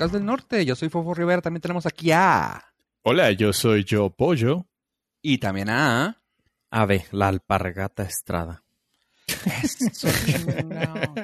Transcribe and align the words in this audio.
podcast 0.00 0.14
del 0.14 0.24
norte. 0.24 0.64
Yo 0.64 0.74
soy 0.74 0.88
Fofo 0.88 1.12
Rivera. 1.12 1.42
También 1.42 1.60
tenemos 1.60 1.84
aquí 1.84 2.10
a. 2.10 2.64
Hola, 3.02 3.30
yo 3.32 3.52
soy 3.52 3.84
Yo 3.84 4.08
Pollo. 4.10 4.66
Y 5.20 5.36
también 5.38 5.68
a. 5.68 6.22
Ave, 6.70 7.04
la 7.12 7.28
alpargata 7.28 8.04
estrada. 8.04 8.64
Eso, 9.26 10.08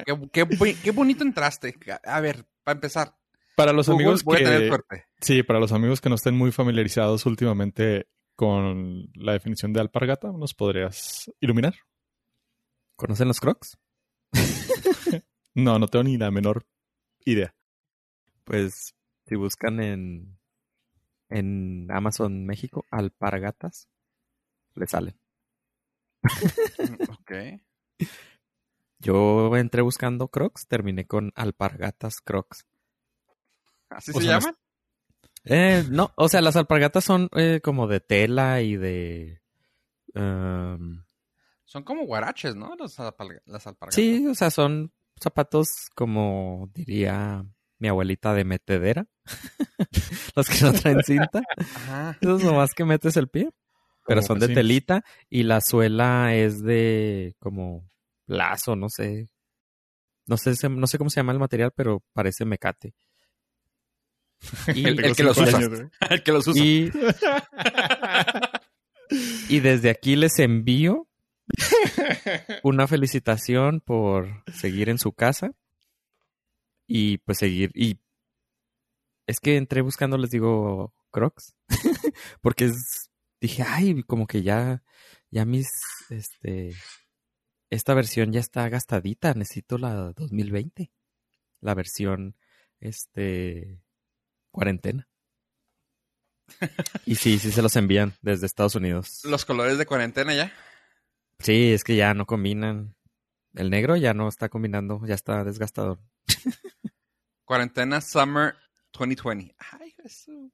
qué, 0.04 0.28
qué 0.32 0.46
bu- 0.46 0.77
qué 0.82 0.91
bonito 0.91 1.24
entraste. 1.24 1.74
A 2.04 2.20
ver, 2.20 2.45
para 2.64 2.74
empezar. 2.77 3.16
Para 3.56 3.73
los 3.73 3.88
Google, 3.88 4.04
amigos 4.04 4.24
voy 4.24 4.36
a 4.36 4.45
tener 4.45 4.60
que 4.60 4.68
suerte. 4.68 5.04
sí, 5.22 5.43
para 5.43 5.58
los 5.58 5.72
amigos 5.72 6.02
que 6.02 6.11
no 6.11 6.14
estén 6.16 6.36
muy 6.36 6.52
familiarizados 6.52 7.24
últimamente 7.24 8.06
con 8.34 9.08
la 9.14 9.32
definición 9.32 9.72
de 9.72 9.80
alpargata, 9.80 10.30
¿nos 10.32 10.52
podrías 10.52 11.33
iluminar? 11.41 11.74
¿Conocen 12.97 13.28
los 13.28 13.41
crocs? 13.41 13.78
No, 15.58 15.78
no 15.78 15.88
tengo 15.88 16.02
ni 16.02 16.19
la 16.19 16.30
menor 16.30 16.66
idea. 17.24 17.55
Pues 18.46 18.95
si 19.27 19.34
buscan 19.34 19.80
en, 19.80 20.38
en 21.28 21.91
Amazon 21.91 22.46
México, 22.46 22.86
alpargatas, 22.91 23.88
le 24.74 24.86
salen. 24.86 25.19
Ok. 27.10 27.32
Yo 28.98 29.55
entré 29.56 29.82
buscando 29.82 30.28
crocs, 30.28 30.66
terminé 30.69 31.06
con 31.06 31.32
alpargatas 31.34 32.20
crocs. 32.20 32.64
¿Así 33.91 34.12
O 34.12 34.20
se 34.20 34.27
sea, 34.27 34.38
llaman? 34.38 34.55
Eh, 35.44 35.84
no, 35.91 36.12
o 36.16 36.28
sea, 36.28 36.41
las 36.41 36.56
alpargatas 36.56 37.05
son 37.05 37.28
eh, 37.36 37.60
como 37.62 37.86
de 37.88 38.00
tela 38.00 38.62
y 38.62 38.77
de... 38.77 39.42
em, 40.14 41.05
Son 41.64 41.83
como 41.84 42.05
guaraches, 42.06 42.55
¿no? 42.56 42.74
Las 42.77 42.98
alpargatas. 43.00 43.94
sí, 43.94 44.27
o 44.27 44.34
sea, 44.34 44.50
son 44.50 44.92
zapatos 45.20 45.91
como 45.94 46.70
diría 46.74 47.44
mi 47.78 47.88
abuelita 47.88 48.34
de 48.34 48.44
metedera. 48.44 49.06
Los 50.36 50.48
que 50.48 50.60
no 50.64 50.72
traen 50.72 51.02
cinta. 51.05 51.42
Ajá. 51.56 52.18
Esos 52.20 52.42
nomás 52.44 52.74
que 52.74 52.84
metes 52.84 53.16
el 53.16 53.28
pie. 53.28 53.50
Pero 54.06 54.20
Como 54.20 54.27
son 54.27 54.38
de 54.38 54.55
telita 54.55 55.02
y 55.28 55.42
la 55.42 55.60
suela 55.60 56.34
es 56.34 56.62
de 56.62 57.34
como 57.41 57.88
lazo, 58.27 58.77
no 58.77 58.88
sé. 58.88 59.28
No 60.27 60.36
sé, 60.36 60.55
se- 60.55 60.68
no 60.68 60.86
sé 60.86 60.96
cómo 60.98 61.10
se 61.10 61.18
llama 61.20 61.33
el 61.33 61.38
material, 61.41 61.72
pero 61.74 62.02
parece 62.12 62.44
mecate. 62.44 62.94
Y, 64.74 64.86
el 64.86 65.16
que 65.16 65.22
los 65.24 65.36
usa. 65.38 65.58
El 66.11 66.22
que 66.22 66.33
los 66.33 66.46
usa. 66.46 66.62
y, 66.64 66.92
y 69.48 69.61
desde 69.61 69.90
aquí 69.90 70.14
les 70.16 70.38
envío 70.38 71.08
una 72.62 72.86
felicitación 72.86 73.80
por 73.80 74.42
seguir 74.52 74.88
en 74.88 74.98
su 74.98 75.12
casa 75.12 75.52
y 76.87 77.19
pues 77.19 77.39
seguir 77.39 77.70
y 77.75 77.98
es 79.27 79.41
que 79.41 79.56
entré 79.56 79.81
buscando 79.81 80.19
les 80.19 80.31
digo 80.31 80.95
Crocs 81.11 81.55
porque 82.41 82.67
es- 82.67 83.11
dije 83.41 83.62
ay 83.67 84.03
como 84.05 84.27
que 84.27 84.42
ya 84.42 84.83
ya 85.31 85.45
mis 85.45 85.69
este 86.11 86.75
esta 87.70 87.95
versión 87.95 88.33
ya 88.33 88.41
está 88.41 88.69
gastadita 88.69 89.34
necesito 89.34 89.79
la 89.79 90.12
2020 90.12 90.92
la 91.61 91.75
versión 91.75 92.37
este 92.81 93.81
cuarentena 94.53 95.09
y 97.05 97.17
sí 97.17 97.39
sí 97.39 97.51
se 97.51 97.62
los 97.62 97.75
envían 97.77 98.14
desde 98.23 98.47
Estados 98.47 98.77
Unidos 98.77 99.23
Los 99.25 99.45
colores 99.45 99.79
de 99.79 99.87
cuarentena 99.87 100.33
ya. 100.34 100.53
Sí, 101.41 101.73
es 101.73 101.84
que 101.84 101.97
ya 101.97 102.14
no 102.14 102.25
combinan. 102.25 102.95
El 103.55 103.69
negro 103.69 103.97
ya 103.97 104.14
no 104.14 104.27
está 104.29 104.48
combinando, 104.48 105.03
ya 105.07 105.14
está 105.14 105.45
desgastado. 105.45 106.01
Cuarentena 107.46 108.01
Summer 108.02 108.55
2020. 108.92 109.55
Ay, 109.80 109.92
Jesús. 110.02 110.52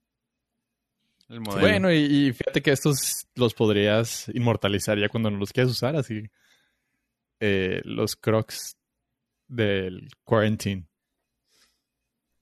El 1.29 1.41
modelo. 1.41 1.61
Bueno, 1.63 1.91
y, 1.93 1.97
y 2.29 2.33
fíjate 2.33 2.61
que 2.63 2.71
estos 2.71 3.27
los 3.35 3.55
podrías 3.55 4.29
inmortalizar 4.35 4.99
ya 4.99 5.09
cuando 5.09 5.31
no 5.31 5.39
los 5.39 5.53
quieras 5.53 5.73
usar, 5.73 5.97
así. 5.97 6.31
Eh, 7.41 7.81
los 7.85 8.15
crocs 8.15 8.77
del 9.49 10.09
quarantine. 10.25 10.87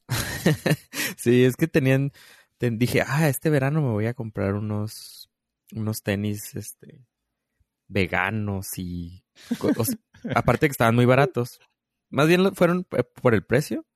sí, 1.16 1.44
es 1.44 1.56
que 1.56 1.68
tenían, 1.68 2.12
te- 2.58 2.70
dije, 2.70 3.02
ah, 3.06 3.28
este 3.28 3.50
verano 3.50 3.80
me 3.80 3.90
voy 3.90 4.06
a 4.06 4.14
comprar 4.14 4.54
unos, 4.54 5.30
unos 5.72 6.02
tenis, 6.02 6.54
este, 6.56 7.06
veganos 7.88 8.66
y, 8.76 9.24
co- 9.58 9.70
o 9.76 9.84
sea, 9.84 9.96
aparte 10.34 10.66
que 10.66 10.72
estaban 10.72 10.94
muy 10.96 11.04
baratos. 11.06 11.60
Más 12.08 12.26
bien 12.26 12.54
fueron 12.56 12.86
eh, 12.96 13.04
por 13.04 13.34
el 13.34 13.44
precio 13.44 13.86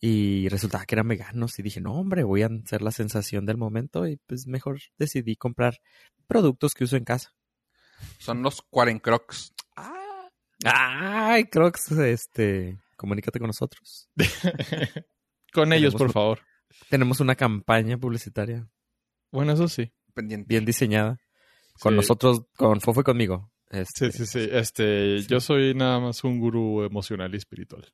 y 0.00 0.48
resultaba 0.48 0.84
que 0.84 0.94
eran 0.94 1.08
veganos 1.08 1.58
y 1.58 1.62
dije, 1.62 1.80
no, 1.80 1.94
hombre, 1.94 2.22
voy 2.24 2.42
a 2.42 2.48
ser 2.64 2.82
la 2.82 2.90
sensación 2.92 3.46
del 3.46 3.56
momento 3.56 4.06
y 4.06 4.16
pues 4.26 4.46
mejor 4.46 4.78
decidí 4.98 5.36
comprar 5.36 5.78
productos 6.26 6.74
que 6.74 6.84
uso 6.84 6.96
en 6.96 7.04
casa. 7.04 7.34
Son 8.18 8.42
los 8.42 8.62
Cuarencrocs. 8.62 9.52
Ah. 9.76 10.28
Ay, 10.64 11.44
Crocs, 11.46 11.92
este, 11.92 12.78
comunícate 12.96 13.38
con 13.38 13.48
nosotros. 13.48 14.08
Con 15.52 15.72
ellos, 15.72 15.94
Tenemos 15.94 15.98
por 15.98 16.12
favor. 16.12 16.40
Tenemos 16.90 17.20
una 17.20 17.34
campaña 17.34 17.96
publicitaria 17.96 18.68
Bueno, 19.32 19.52
eso 19.54 19.66
sí. 19.66 19.90
Pendiente. 20.14 20.46
bien 20.48 20.64
diseñada. 20.64 21.18
Con 21.80 21.92
Sí. 21.92 21.96
nosotros, 21.96 22.42
con 22.56 22.80
Fofo 22.80 23.00
y 23.00 23.04
conmigo. 23.04 23.50
Sí, 23.70 23.78
Este, 23.78 24.12
sí, 24.12 24.26
sí. 24.26 24.48
Este, 24.52 25.22
yo 25.22 25.40
soy 25.40 25.74
nada 25.74 26.00
más 26.00 26.22
un 26.24 26.38
gurú 26.38 26.82
emocional 26.82 27.32
y 27.34 27.38
espiritual. 27.38 27.86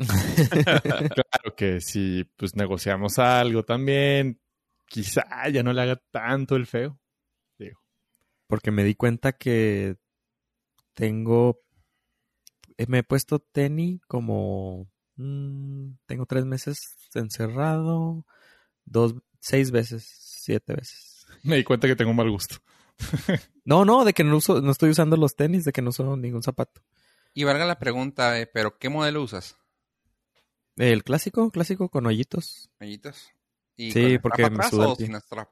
Claro 1.14 1.54
que 1.56 1.80
si 1.80 2.24
pues 2.36 2.56
negociamos 2.56 3.18
algo 3.18 3.64
también, 3.64 4.40
quizá 4.86 5.48
ya 5.48 5.62
no 5.62 5.72
le 5.72 5.82
haga 5.82 5.96
tanto 6.10 6.56
el 6.56 6.66
feo. 6.66 6.98
Porque 8.46 8.72
me 8.72 8.82
di 8.82 8.96
cuenta 8.96 9.32
que 9.32 9.96
tengo. 10.94 11.60
eh, 12.76 12.86
Me 12.88 12.98
he 12.98 13.02
puesto 13.04 13.38
tenis 13.38 14.00
como. 14.08 14.88
mm, 15.16 15.92
tengo 16.06 16.26
tres 16.26 16.44
meses 16.44 16.96
encerrado. 17.14 18.26
Dos, 18.84 19.14
seis 19.40 19.70
veces, 19.70 20.04
siete 20.04 20.74
veces. 20.74 21.26
Me 21.44 21.56
di 21.56 21.64
cuenta 21.64 21.86
que 21.86 21.94
tengo 21.96 22.12
mal 22.12 22.30
gusto. 22.30 22.56
No, 23.64 23.84
no, 23.84 24.04
de 24.04 24.14
que 24.14 24.24
no 24.24 24.36
uso, 24.38 24.60
no 24.60 24.72
estoy 24.72 24.90
usando 24.90 25.16
los 25.16 25.36
tenis, 25.36 25.64
de 25.64 25.70
que 25.70 25.80
no 25.80 25.90
uso 25.90 26.16
ningún 26.16 26.42
zapato. 26.42 26.80
Y 27.34 27.44
valga 27.44 27.64
la 27.66 27.78
pregunta, 27.78 28.40
eh, 28.40 28.48
¿pero 28.52 28.78
qué 28.78 28.88
modelo 28.88 29.22
usas? 29.22 29.56
El 30.80 31.04
clásico, 31.04 31.50
clásico 31.50 31.90
con 31.90 32.06
hoyitos. 32.06 32.70
¿Y 32.80 32.98
Sí, 33.92 34.12
con 34.14 34.22
porque 34.22 34.42
me 34.44 34.56
atrás 34.56 34.72
el 34.72 34.80
o 34.80 34.96
sin 34.96 35.14
strap? 35.16 35.48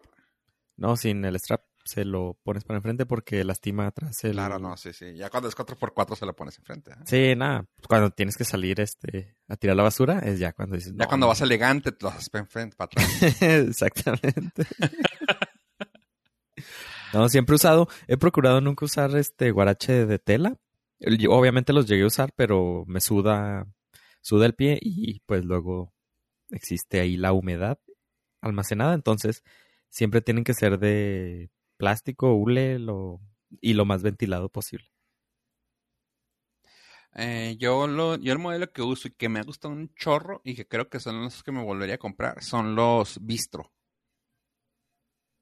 No, 0.77 0.97
sin 0.97 1.23
el 1.25 1.39
strap 1.39 1.63
se 1.85 2.05
lo 2.07 2.39
pones 2.43 2.65
para 2.65 2.79
enfrente 2.79 3.05
porque 3.05 3.45
lastima 3.45 3.87
atrás 3.87 4.25
el. 4.25 4.33
Claro, 4.33 4.59
no, 4.59 4.77
sí, 4.79 4.93
sí. 4.95 5.15
Ya 5.17 5.29
cuando 5.29 5.51
es 5.51 5.57
4x4 5.57 6.17
se 6.17 6.25
lo 6.25 6.35
pones 6.35 6.57
enfrente. 6.59 6.93
¿eh? 6.93 6.97
Sí, 7.05 7.37
nada. 7.37 7.67
Cuando 7.87 8.11
tienes 8.11 8.37
que 8.37 8.45
salir 8.45 8.81
este 8.81 9.37
a 9.49 9.57
tirar 9.57 9.77
la 9.77 9.83
basura 9.83 10.21
es 10.21 10.39
ya 10.39 10.53
cuando 10.55 10.77
dices. 10.77 10.93
Ya 10.93 11.05
"No, 11.05 11.09
cuando 11.09 11.27
no". 11.27 11.29
vas 11.29 11.41
elegante, 11.43 11.93
te 11.93 12.05
lo 12.05 12.11
haces 12.11 12.31
para 12.31 12.45
enfrente, 12.45 12.77
para 12.77 12.87
atrás. 12.87 13.07
Exactamente. 13.43 14.67
no, 17.13 17.29
siempre 17.29 17.55
he 17.55 17.57
usado, 17.57 17.89
he 18.07 18.17
procurado 18.17 18.61
nunca 18.63 18.87
usar 18.87 19.15
este 19.17 19.51
guarache 19.51 20.07
de 20.07 20.19
tela. 20.19 20.57
Yo 21.01 21.33
obviamente 21.33 21.73
los 21.73 21.87
llegué 21.87 22.05
a 22.05 22.09
usar, 22.09 22.33
pero 22.35 22.85
me 22.87 23.01
suda, 23.01 23.67
suda 24.21 24.47
el 24.47 24.55
pie 24.55 24.79
y 24.81 25.21
pues 25.27 25.45
luego 25.45 25.95
existe 26.51 27.01
ahí 27.01 27.17
la 27.17 27.33
humedad 27.33 27.79
almacenada, 28.41 28.95
entonces 28.95 29.43
siempre 29.89 30.21
tienen 30.23 30.45
que 30.45 30.55
ser 30.55 30.79
de 30.79 31.51
plástico, 31.77 32.35
hule 32.35 32.79
lo, 32.79 33.21
y 33.61 33.75
lo 33.75 33.85
más 33.85 34.03
ventilado 34.03 34.49
posible. 34.51 34.91
Eh, 37.15 37.57
yo, 37.59 37.87
lo, 37.87 38.17
yo 38.17 38.33
el 38.33 38.39
modelo 38.39 38.73
que 38.73 38.81
uso 38.83 39.09
y 39.09 39.13
que 39.13 39.29
me 39.29 39.41
ha 39.41 39.45
gustado 39.45 39.75
un 39.75 39.93
chorro 39.95 40.41
y 40.45 40.55
que 40.55 40.67
creo 40.69 40.89
que 40.89 41.01
son 41.01 41.23
los 41.23 41.43
que 41.43 41.53
me 41.53 41.63
volvería 41.65 41.97
a 41.97 41.99
comprar 41.99 42.43
son 42.43 42.75
los 42.75 43.19
Bistro. 43.25 43.73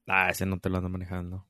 Ah, 0.09 0.31
ese 0.31 0.47
no 0.47 0.59
te 0.59 0.69
lo 0.69 0.79
ando 0.79 0.89
manejando. 0.89 1.47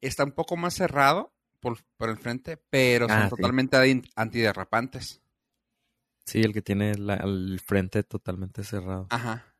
Está 0.00 0.24
un 0.24 0.32
poco 0.32 0.56
más 0.56 0.74
cerrado 0.74 1.32
por, 1.60 1.78
por 1.96 2.10
el 2.10 2.18
frente, 2.18 2.56
pero 2.56 3.08
son 3.08 3.20
Ah, 3.22 3.30
sí. 3.36 3.36
totalmente 3.36 3.76
antiderrapantes. 4.14 5.22
Sí, 6.30 6.40
el 6.42 6.52
que 6.52 6.62
tiene 6.62 6.94
la- 6.96 7.16
el 7.16 7.60
frente 7.64 8.02
totalmente 8.02 8.62
cerrado. 8.64 9.06
Ajá. 9.10 9.54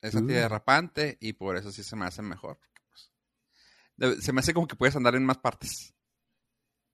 Es 0.00 0.14
Uh. 0.14 0.18
antiderrapante 0.18 1.18
y 1.20 1.34
por 1.34 1.56
eso 1.56 1.70
sí 1.72 1.82
se 1.82 1.96
me 1.96 2.06
hace 2.06 2.22
mejor. 2.22 2.58
pues, 3.98 4.24
se 4.24 4.32
me 4.32 4.40
hace 4.40 4.54
como 4.54 4.66
que 4.68 4.76
puedes 4.76 4.94
andar 4.96 5.14
en 5.16 5.24
más 5.26 5.38
partes. 5.38 5.92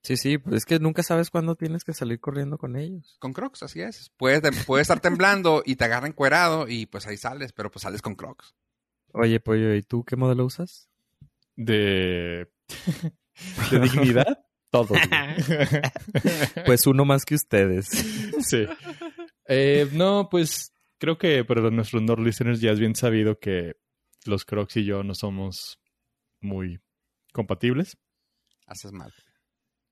Sí, 0.03 0.17
sí, 0.17 0.37
pues 0.37 0.55
es 0.57 0.65
que 0.65 0.79
nunca 0.79 1.03
sabes 1.03 1.29
cuándo 1.29 1.55
tienes 1.55 1.83
que 1.83 1.93
salir 1.93 2.19
corriendo 2.19 2.57
con 2.57 2.75
ellos. 2.75 3.15
Con 3.19 3.31
Crocs, 3.33 3.63
así 3.63 3.81
es. 3.81 4.11
Puedes, 4.17 4.65
puedes 4.65 4.83
estar 4.85 4.99
temblando 4.99 5.63
y 5.65 5.75
te 5.77 5.85
agarra 5.85 6.07
encuerado 6.07 6.67
y 6.67 6.85
pues 6.85 7.07
ahí 7.07 7.17
sales, 7.17 7.53
pero 7.53 7.71
pues 7.71 7.83
sales 7.83 8.01
con 8.01 8.15
Crocs. 8.15 8.55
Oye, 9.13 9.39
Pollo, 9.39 9.73
¿y 9.73 9.81
tú 9.83 10.03
qué 10.03 10.15
modelo 10.15 10.45
usas? 10.45 10.89
De, 11.55 12.51
de 13.71 13.79
dignidad, 13.79 14.44
todos. 14.75 14.97
Pues 16.65 16.87
uno 16.87 17.05
más 17.05 17.25
que 17.25 17.35
ustedes. 17.35 17.87
sí. 18.39 18.65
Eh, 19.47 19.87
no, 19.93 20.27
pues 20.29 20.73
creo 20.97 21.17
que 21.17 21.43
para 21.45 21.69
nuestros 21.69 22.01
Nord 22.01 22.19
listeners 22.19 22.59
ya 22.59 22.71
es 22.71 22.79
bien 22.79 22.95
sabido 22.95 23.39
que 23.39 23.75
los 24.25 24.43
Crocs 24.45 24.77
y 24.77 24.85
yo 24.85 25.03
no 25.03 25.13
somos 25.13 25.79
muy 26.41 26.79
compatibles. 27.31 27.97
Haces 28.65 28.91
mal. 28.91 29.13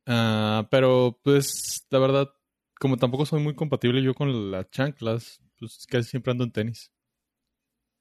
Ah, 0.06 0.68
pero 0.72 1.20
pues 1.24 1.86
la 1.90 2.00
verdad, 2.00 2.30
como 2.80 2.98
tampoco 2.98 3.26
soy 3.26 3.42
muy 3.42 3.56
compatible 3.56 4.02
yo 4.02 4.14
con 4.14 4.52
las 4.52 4.70
chanclas, 4.72 5.40
pues 5.60 5.86
casi 5.88 6.10
siempre 6.10 6.32
ando 6.32 6.44
en 6.44 6.52
tenis. 6.52 6.92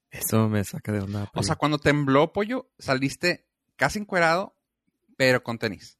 Eso 0.09 0.49
me 0.49 0.63
saca 0.63 0.91
de 0.91 0.99
onda. 0.99 1.31
O 1.33 1.43
sea, 1.43 1.55
cuando 1.55 1.79
tembló, 1.79 2.33
pollo, 2.33 2.71
saliste 2.77 3.47
casi 3.75 3.99
encuerado, 3.99 4.55
pero 5.17 5.43
con 5.43 5.57
tenis. 5.57 5.97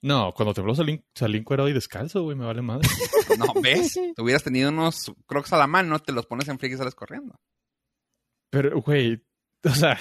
No, 0.00 0.32
cuando 0.32 0.54
te 0.54 0.62
salí, 0.74 1.04
salí 1.14 1.38
encuerado 1.38 1.68
y 1.68 1.72
descalzo, 1.72 2.22
güey, 2.22 2.36
me 2.36 2.44
vale 2.44 2.62
madre. 2.62 2.88
No, 3.36 3.60
¿ves? 3.60 3.94
Te 3.94 4.22
hubieras 4.22 4.44
tenido 4.44 4.70
unos 4.70 5.12
crocs 5.26 5.52
a 5.52 5.58
la 5.58 5.66
mano, 5.66 5.98
te 5.98 6.12
los 6.12 6.26
pones 6.26 6.46
en 6.48 6.58
friega 6.58 6.76
y 6.76 6.78
sales 6.78 6.94
corriendo. 6.94 7.34
Pero, 8.50 8.80
güey, 8.80 9.24
o 9.64 9.70
sea, 9.70 9.98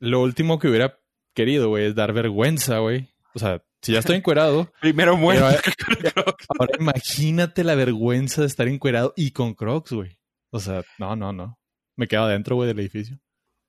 lo 0.00 0.22
último 0.22 0.58
que 0.58 0.68
hubiera 0.68 0.98
querido, 1.34 1.68
güey, 1.68 1.86
es 1.86 1.94
dar 1.94 2.12
vergüenza, 2.12 2.78
güey. 2.78 3.10
O 3.34 3.38
sea, 3.38 3.62
si 3.82 3.92
ya 3.92 3.98
estoy 3.98 4.16
encuerado, 4.16 4.72
Primero 4.80 5.16
muero. 5.16 5.46
muero. 5.46 5.60
ahora 6.58 6.72
imagínate 6.78 7.64
la 7.64 7.74
vergüenza 7.74 8.40
de 8.40 8.46
estar 8.46 8.66
encuerado 8.68 9.12
y 9.16 9.32
con 9.32 9.54
crocs, 9.54 9.92
güey. 9.92 10.18
O 10.50 10.60
sea, 10.60 10.82
no, 10.98 11.16
no, 11.16 11.32
no. 11.32 11.58
Me 11.96 12.08
quedo 12.08 12.24
adentro, 12.24 12.56
güey, 12.56 12.68
del 12.68 12.80
edificio. 12.80 13.18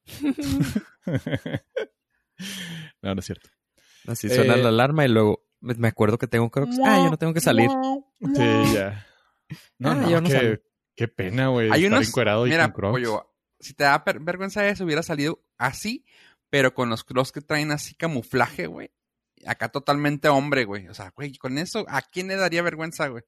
no, 3.01 3.13
no 3.15 3.19
es 3.19 3.25
cierto. 3.25 3.49
Así 4.07 4.29
suena 4.29 4.55
Eh, 4.55 4.61
la 4.63 4.69
alarma 4.69 5.05
y 5.05 5.09
luego 5.09 5.43
me 5.61 5.73
me 5.75 5.87
acuerdo 5.87 6.17
que 6.17 6.27
tengo 6.27 6.49
crocs. 6.49 6.77
Ah, 6.85 6.97
yo 7.03 7.09
no 7.09 7.17
tengo 7.17 7.33
que 7.33 7.41
salir. 7.41 7.69
Sí, 8.19 8.73
ya. 8.73 9.05
No, 9.79 9.91
Ah, 9.91 9.95
no, 9.95 10.09
yo 10.09 10.21
no 10.21 10.27
qué, 10.27 10.33
salgo. 10.35 10.55
qué 10.95 11.07
pena, 11.07 11.47
güey. 11.47 11.69
Hay 11.71 11.83
estar 11.85 11.97
unos, 11.97 12.07
encuerado 12.09 12.47
y 12.47 12.49
mira, 12.49 12.65
con 12.65 12.73
crocs. 12.73 12.91
pollo, 12.91 13.33
si 13.59 13.73
te 13.73 13.83
da 13.85 14.03
vergüenza 14.19 14.67
eso, 14.67 14.83
hubiera 14.83 15.03
salido 15.03 15.43
así, 15.57 16.05
pero 16.49 16.73
con 16.73 16.89
los 16.89 17.03
crocs 17.03 17.31
que 17.31 17.41
traen 17.41 17.71
así 17.71 17.95
camuflaje, 17.95 18.67
güey. 18.67 18.91
Acá 19.45 19.69
totalmente 19.69 20.27
hombre, 20.29 20.65
güey. 20.65 20.87
O 20.87 20.93
sea, 20.93 21.11
güey, 21.15 21.35
con 21.37 21.57
eso, 21.57 21.85
¿a 21.87 22.01
quién 22.01 22.27
le 22.27 22.35
daría 22.35 22.61
vergüenza, 22.61 23.07
güey? 23.07 23.23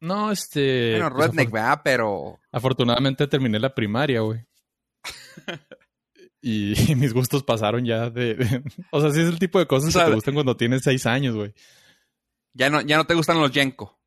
No, 0.00 0.30
este. 0.30 0.92
Bueno, 0.92 1.10
pues, 1.14 1.28
redneck, 1.28 1.50
¿verdad? 1.50 1.80
Pero... 1.82 2.38
afortunadamente 2.52 3.26
terminé 3.26 3.58
la 3.58 3.74
primaria, 3.74 4.20
güey. 4.20 4.44
y, 6.88 6.94
mis 6.94 7.12
gustos 7.12 7.42
pasaron 7.42 7.84
ya 7.84 8.10
de, 8.10 8.34
de- 8.34 8.62
O 8.90 9.00
sea, 9.00 9.10
sí 9.10 9.20
es 9.20 9.28
el 9.28 9.38
tipo 9.38 9.58
de 9.58 9.66
cosas 9.66 9.88
O 9.88 9.92
sea, 9.92 10.04
que 10.04 10.10
te 10.10 10.14
gustan 10.14 10.34
cuando 10.34 10.56
tienes 10.56 10.82
seis 10.82 11.06
años, 11.06 11.34
güey. 11.34 11.52
Ya 12.54 12.70
no, 12.70 12.80
ya 12.80 12.96
no 12.96 13.04
te 13.04 13.14
gustan 13.14 13.40
los 13.40 13.50
Yenko. 13.52 13.98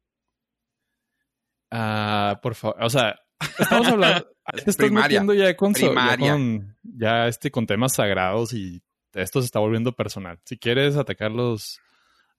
Ah, 1.72 2.40
por 2.42 2.56
favor. 2.56 2.84
O 2.84 2.90
sea, 2.90 3.20
estamos 3.60 3.88
hablando. 3.88 4.28
te 4.52 4.60
estás 4.60 4.78
Primaria, 4.78 5.22
metiendo 5.22 5.34
ya 5.34 5.56
con, 5.56 5.74
ya 5.74 6.18
con- 6.18 6.78
ya 6.84 7.28
este 7.28 7.52
con 7.52 7.68
temas 7.68 7.94
sagrados 7.94 8.54
y 8.54 8.82
esto 9.14 9.42
se 9.42 9.46
está 9.46 9.60
volviendo 9.60 9.96
personal. 9.96 10.40
Si 10.46 10.58
quieres 10.58 10.96
atacar 10.96 11.32
los, 11.32 11.80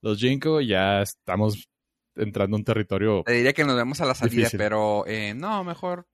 los 0.01 0.19
Jinko, 0.19 0.61
ya 0.61 1.03
estamos 1.03 1.69
entrando 2.17 2.57
en 2.57 2.61
un 2.61 2.65
territorio. 2.65 3.23
Te 3.25 3.33
diría 3.35 3.53
que 3.53 3.65
nos 3.65 3.77
vemos 3.77 4.01
a 4.01 4.07
la 4.07 4.15
salida, 4.15 4.37
Difícil. 4.37 4.59
pero 4.59 5.07
eh, 5.07 5.35
no, 5.35 5.63
mejor 5.63 6.09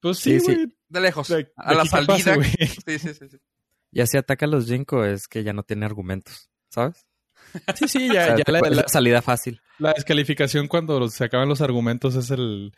Pues 0.00 0.18
sí, 0.18 0.38
Sí, 0.40 0.54
sí. 0.54 0.76
Güey. 0.90 0.94
de 0.94 1.00
lejos. 1.00 1.28
De- 1.28 1.36
de 1.44 1.52
a 1.56 1.74
la 1.74 1.84
pase, 1.84 2.22
salida. 2.22 2.34
güey. 2.36 2.50
sí, 2.86 2.98
sí, 2.98 3.14
sí, 3.14 3.28
sí. 3.30 3.38
Ya 3.92 4.06
si 4.06 4.16
ataca 4.18 4.46
a 4.46 4.48
los 4.48 4.66
Jinko 4.66 5.04
es 5.04 5.26
que 5.28 5.42
ya 5.42 5.52
no 5.52 5.62
tiene 5.62 5.86
argumentos, 5.86 6.48
¿sabes? 6.68 7.06
Sí, 7.74 7.88
sí, 7.88 8.06
O 8.10 8.14
ya, 8.14 8.26
sea, 8.26 8.36
ya 8.36 8.44
la, 8.52 8.60
la- 8.60 8.70
la 8.70 8.88
salida 8.88 9.22
fácil. 9.22 9.60
la 9.78 9.92
descalificación 9.92 10.68
cuando 10.68 11.08
se 11.08 11.24
acaban 11.24 11.48
los 11.48 11.60
argumentos 11.60 12.14
es 12.14 12.30
el 12.30 12.72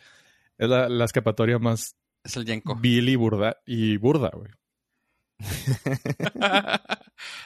es 0.59 0.69
la, 0.69 0.88
la 0.88 1.05
escapatoria 1.05 1.59
más 1.59 1.97
Es 2.25 2.37
el 2.37 2.47
Yenko. 2.47 2.76
vil 2.76 3.09
y 3.09 3.17
burda 3.17 3.59
y 3.67 3.97
burda, 3.99 4.31
güey. 4.32 4.50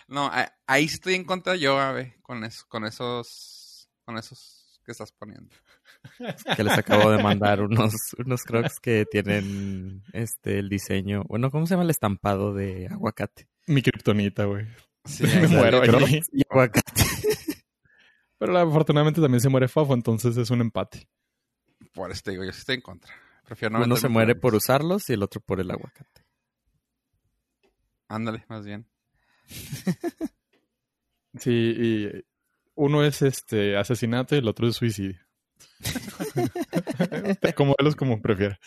no, 0.09 0.27
a- 0.27 0.53
ahí 0.67 0.89
sí 0.89 0.95
estoy 0.95 1.15
en 1.15 1.25
contra 1.25 1.57
yo, 1.57 1.79
a 1.81 1.93
ver, 1.93 2.15
con, 2.23 2.45
eso, 2.45 2.65
con 2.69 2.85
esos 2.85 3.89
con 4.05 4.19
esos 4.19 4.81
que 4.85 4.93
estás 4.93 5.13
poniendo. 5.13 5.55
Que 6.57 6.65
les 6.65 6.77
acabo 6.79 7.11
de 7.11 7.23
mandar 7.23 7.63
unos, 7.63 7.95
unos 8.19 8.43
crocs 8.43 8.81
que 8.81 9.05
tienen 9.11 10.03
este 10.13 10.59
el 10.59 10.69
diseño. 10.69 11.25
Bueno, 11.29 11.51
¿cómo 11.51 11.67
se 11.67 11.75
llama 11.75 11.85
el 11.85 11.91
estampado 11.91 12.55
de 12.55 12.87
aguacate? 12.89 13.49
Mi 13.67 13.83
kriptonita, 13.83 14.45
güey. 14.45 14.67
Sí, 15.05 15.25
Me 15.25 15.33
ahí 15.33 15.47
muero 15.49 15.81
Pero- 15.81 15.99
allí. 15.99 16.21
Y 16.33 16.43
aguacate. 16.49 17.03
Pero 18.39 18.59
afortunadamente 18.59 19.21
también 19.21 19.41
se 19.41 19.49
muere 19.49 19.69
Fafo, 19.69 19.95
entonces 19.95 20.37
es 20.37 20.51
un 20.51 20.61
empate. 20.61 21.09
Por 21.93 22.11
eso 22.11 22.21
te 22.25 22.33
digo, 22.33 22.45
yo 22.45 22.53
sí 22.53 22.59
estoy 22.61 22.75
en 22.77 22.81
contra. 22.83 23.13
Prefiero 23.45 23.79
no 23.79 23.85
Uno 23.85 23.97
se 23.97 24.09
muere 24.09 24.35
por 24.35 24.55
usarlos 24.55 25.09
y 25.09 25.15
el 25.15 25.23
otro 25.23 25.41
por 25.41 25.61
el 25.61 25.71
aguacate. 25.71 26.25
Ándale, 28.09 28.45
más 28.49 28.65
bien. 28.65 28.87
Sí, 31.39 31.51
y 31.53 32.25
uno 32.77 33.05
es 33.05 33.21
este 33.21 33.77
asesinato 33.77 34.35
y 34.35 34.39
el 34.39 34.49
otro 34.49 34.67
es 34.69 34.77
suicidio. 34.77 35.21
como 37.57 37.75
los 37.79 37.97
como 37.97 38.21
prefiera. 38.23 38.59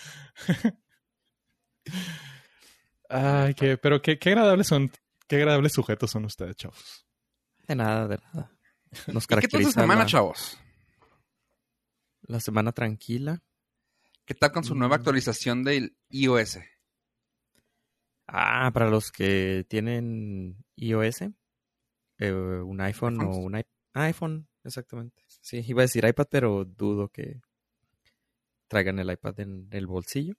Ay, 3.10 3.54
qué, 3.56 3.78
pero 3.78 4.02
qué, 4.02 4.20
qué 4.20 4.30
agradables 4.30 4.68
son, 4.68 4.92
qué 5.28 5.38
agradables 5.38 5.74
sujetos 5.74 6.12
son 6.12 6.26
ustedes, 6.26 6.56
chavos. 6.56 7.06
De 7.68 7.76
nada, 7.76 8.08
de 8.08 8.18
nada. 8.18 8.52
Nos 9.08 9.24
¿Y 9.26 9.28
qué 9.28 9.28
tal 9.28 9.28
caracteriza 9.28 9.82
semana, 9.82 10.02
la, 10.02 10.06
chavos? 10.06 10.58
la 12.24 12.40
semana 12.40 12.72
tranquila. 12.72 13.42
¿Qué 14.26 14.36
tal 14.36 14.52
con 14.52 14.64
su 14.64 14.76
nueva 14.76 14.98
Mm. 14.98 15.00
actualización 15.00 15.64
del 15.64 15.98
iOS? 16.10 16.60
Ah, 18.28 18.70
para 18.74 18.90
los 18.92 19.12
que 19.12 19.66
tienen 19.70 20.64
iOS, 20.76 21.22
eh, 22.20 22.32
un 22.32 22.80
iPhone 22.82 23.20
o 23.22 23.38
un 23.38 23.54
iP- 23.54 23.66
iPhone, 23.94 24.48
exactamente. 24.64 25.24
Sí, 25.42 25.64
iba 25.68 25.82
a 25.82 25.86
decir 25.86 26.06
iPad, 26.06 26.28
pero 26.30 26.66
dudo 26.66 27.10
que 27.10 27.42
traigan 28.68 29.00
el 29.00 29.12
iPad 29.12 29.40
en 29.42 29.68
el 29.72 29.88
bolsillo. 29.88 30.36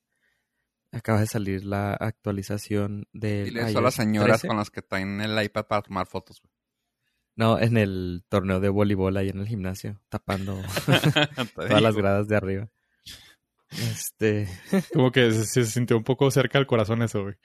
Acaba 0.93 1.21
de 1.21 1.27
salir 1.27 1.65
la 1.65 1.93
actualización 1.95 3.07
del 3.13 3.47
Dile 3.47 3.69
eso 3.69 3.79
a 3.79 3.83
las 3.83 3.95
señoras 3.95 4.41
13. 4.41 4.49
con 4.49 4.57
las 4.57 4.71
que 4.71 4.83
traen 4.83 5.21
el 5.21 5.41
iPad 5.43 5.67
para 5.67 5.83
tomar 5.83 6.07
fotos. 6.07 6.41
güey. 6.41 6.53
No, 7.37 7.59
en 7.59 7.77
el 7.77 8.25
torneo 8.29 8.61
de 8.61 8.69
voleibol 8.69 9.17
ahí 9.17 9.29
en 9.29 9.39
el 9.39 9.47
gimnasio, 9.47 10.01
tapando 10.09 10.61
todas 11.55 11.83
las 11.83 11.97
gradas 11.97 12.29
de 12.29 12.37
arriba. 12.37 12.71
Este, 13.71 14.49
Como 14.93 15.13
que 15.13 15.31
se, 15.33 15.47
se 15.47 15.65
sintió 15.65 15.97
un 15.97 16.05
poco 16.05 16.31
cerca 16.31 16.59
al 16.59 16.67
corazón 16.67 17.03
eso, 17.03 17.23
güey. 17.23 17.37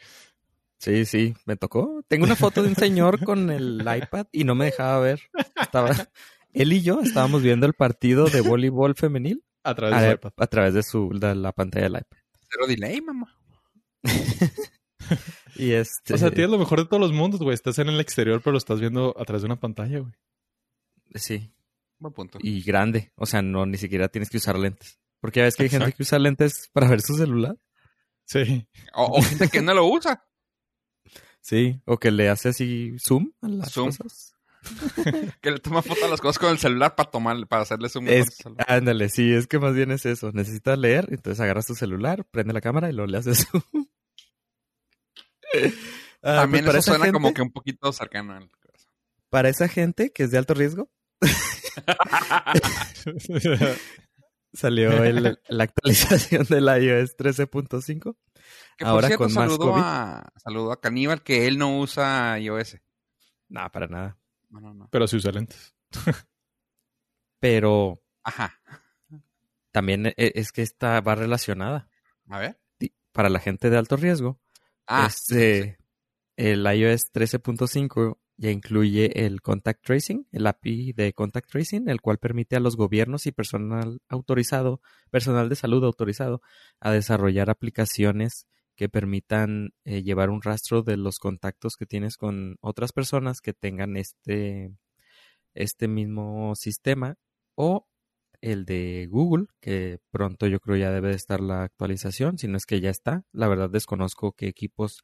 sí, 0.80 1.06
sí, 1.06 1.36
me 1.46 1.56
tocó. 1.56 2.04
Tengo 2.08 2.26
una 2.26 2.36
foto 2.36 2.64
de 2.64 2.70
un 2.70 2.76
señor 2.76 3.24
con 3.24 3.52
el 3.52 3.82
iPad 3.82 4.28
y 4.32 4.44
no 4.44 4.56
me 4.56 4.66
dejaba 4.66 5.00
ver. 5.00 5.22
Estaba, 5.62 5.92
él 6.56 6.74
y 6.74 6.82
yo 6.82 7.02
estábamos 7.02 7.42
viendo 7.44 7.66
el 7.66 7.74
partido 7.74 8.26
de 8.28 8.42
voleibol 8.42 8.96
femenil 8.96 9.44
A 9.64 9.76
través 9.76 9.96
a, 9.98 10.02
de 10.02 10.08
su 10.10 10.16
iPad. 10.16 10.32
a 10.38 10.48
través 10.48 10.74
de 10.74 10.84
su 10.84 11.10
de 11.20 11.36
la 11.36 11.52
pantalla 11.52 11.84
del 11.86 11.98
iPad. 12.02 12.18
Cero 12.50 12.68
delay, 12.68 13.02
mamá. 13.02 13.38
Y 15.56 15.72
este, 15.74 16.14
O 16.16 16.18
sea, 16.18 16.32
tienes 16.32 16.50
lo 16.50 16.58
mejor 16.58 16.80
de 16.80 16.86
todos 16.86 17.00
los 17.00 17.12
mundos, 17.14 17.40
güey. 17.40 17.54
Estás 17.54 17.78
en 17.80 17.90
el 17.90 18.00
exterior, 18.00 18.42
pero 18.42 18.54
lo 18.54 18.58
estás 18.58 18.80
viendo 18.80 19.16
a 19.20 19.24
través 19.24 19.44
de 19.44 19.46
una 19.46 19.60
pantalla, 19.60 20.00
güey. 20.00 20.14
sí, 21.14 21.54
Buen 22.00 22.14
punto. 22.14 22.40
y 22.42 22.62
grande, 22.62 23.12
o 23.16 23.26
sea, 23.26 23.42
no 23.42 23.66
ni 23.66 23.78
siquiera 23.78 24.10
tienes 24.10 24.30
que 24.30 24.38
usar 24.38 24.58
lentes. 24.58 25.00
Porque 25.22 25.40
ya 25.40 25.46
ves 25.46 25.56
que 25.56 25.64
hay 25.64 25.70
gente 25.70 25.94
que 25.94 26.04
usa 26.04 26.20
lentes 26.20 26.70
para 26.74 26.90
ver 26.90 27.02
su 27.02 27.16
celular. 27.16 27.56
Sí. 28.26 28.68
O, 28.96 29.20
o 29.20 29.22
gente 29.22 29.48
que 29.48 29.62
no 29.62 29.74
lo 29.74 29.86
usa. 29.88 30.26
Sí, 31.40 31.80
o 31.86 31.98
que 32.00 32.12
le 32.12 32.28
hace 32.30 32.50
así 32.50 32.96
zoom 33.00 33.32
a 33.42 33.48
las 33.48 33.72
Zoom. 33.72 33.88
cosas. 33.88 34.35
Que 35.42 35.52
le 35.52 35.60
toma 35.60 35.82
foto 35.82 36.06
a 36.06 36.10
las 36.10 36.22
cosas 36.22 36.40
con 36.40 36.50
el 36.52 36.58
celular 36.58 36.96
para 36.96 37.10
tomarle, 37.12 37.46
para 37.46 37.64
hacerle 37.64 37.90
zoom. 37.90 38.08
Es, 38.08 38.38
ándale, 38.68 39.10
sí, 39.10 39.34
es 39.34 39.48
que 39.48 39.60
más 39.60 39.74
bien 39.74 39.92
es 39.92 40.06
eso. 40.06 40.32
Necesitas 40.34 40.78
leer, 40.78 41.08
entonces 41.10 41.40
agarras 41.40 41.66
tu 41.66 41.76
celular, 41.76 42.26
prende 42.32 42.54
la 42.54 42.62
cámara 42.62 42.90
y 42.90 42.94
lo 42.94 43.06
le 43.08 43.18
haces 43.18 43.48
zoom. 43.48 43.64
Ah, 46.28 46.38
También 46.42 46.66
pues 46.66 46.78
eso 46.78 46.96
suena 46.96 47.12
como 47.14 47.28
gente- 47.28 47.36
que 47.38 47.42
un 47.44 47.52
poquito 47.52 47.94
cercano. 47.94 48.40
Para 49.30 49.48
esa 49.50 49.68
gente 49.68 50.12
que 50.12 50.24
es 50.24 50.32
de 50.32 50.40
alto 50.40 50.56
riesgo, 50.56 50.90
salió 54.54 55.04
el- 55.04 55.40
la 55.48 55.64
actualización 55.64 56.44
del 56.46 56.66
iOS 56.66 57.16
13.5. 57.18 58.16
Que 58.78 58.86
por 58.86 58.88
Ahora 58.88 59.08
cierto, 59.08 59.26
con 59.26 59.34
más 59.34 59.52
saludo 59.52 59.72
COVID. 59.72 59.82
a, 59.84 60.34
saludo 60.44 60.72
a 60.72 60.82
Caníbal 60.82 61.24
que 61.24 61.48
él 61.48 61.58
no 61.58 61.80
usa 61.80 62.38
iOS. 62.40 62.78
No, 63.50 63.70
para 63.72 63.88
nada. 63.88 64.18
No, 64.56 64.62
no, 64.62 64.74
no. 64.74 64.88
pero 64.92 65.08
sí 65.08 65.18
usa 65.18 65.32
lentes. 65.32 65.76
Pero 67.40 68.02
Ajá. 68.24 68.60
también 69.72 70.08
e- 70.08 70.14
es 70.18 70.52
que 70.52 70.62
esta 70.62 71.02
va 71.02 71.16
relacionada. 71.16 71.90
A 72.30 72.40
ver. 72.40 72.60
Para 73.12 73.30
la 73.30 73.40
gente 73.40 73.70
de 73.70 73.78
alto 73.78 73.96
riesgo, 73.98 74.40
Ah, 74.88 75.08
este, 75.08 75.78
el 76.38 76.66
iOS 76.66 77.12
13.5 77.12 78.20
ya 78.38 78.52
incluye 78.52 79.26
el 79.26 79.42
contact 79.42 79.84
tracing, 79.86 80.28
el 80.32 80.46
API 80.48 80.94
de 80.94 81.14
contact 81.14 81.50
tracing, 81.50 81.88
el 81.90 82.02
cual 82.02 82.18
permite 82.18 82.56
a 82.56 82.60
los 82.60 82.76
gobiernos 82.76 83.26
y 83.26 83.32
personal 83.32 84.02
autorizado, 84.10 84.82
personal 85.10 85.50
de 85.50 85.56
salud 85.56 85.84
autorizado, 85.86 86.42
a 86.80 86.92
desarrollar 86.92 87.50
aplicaciones 87.50 88.48
que 88.76 88.90
permitan 88.90 89.74
eh, 89.86 90.04
llevar 90.04 90.30
un 90.30 90.42
rastro 90.42 90.84
de 90.84 90.98
los 90.98 91.20
contactos 91.20 91.76
que 91.78 91.86
tienes 91.86 92.18
con 92.18 92.58
otras 92.62 92.92
personas 92.92 93.42
que 93.42 93.54
tengan 93.54 93.98
este, 93.98 94.72
este 95.54 95.88
mismo 95.88 96.56
sistema 96.56 97.16
o 97.56 97.88
el 98.42 98.66
de 98.66 99.08
Google, 99.10 99.48
que 99.60 100.00
pronto 100.12 100.48
yo 100.48 100.60
creo 100.60 100.78
ya 100.78 100.92
debe 100.92 101.10
de 101.10 101.16
estar 101.16 101.42
la 101.42 101.64
actualización, 101.64 102.38
si 102.38 102.48
no 102.48 102.58
es 102.58 102.66
que 102.66 102.82
ya 102.82 102.90
está. 102.90 103.24
La 103.32 103.48
verdad 103.48 103.70
desconozco 103.70 104.34
qué 104.34 104.48
equipos 104.48 105.02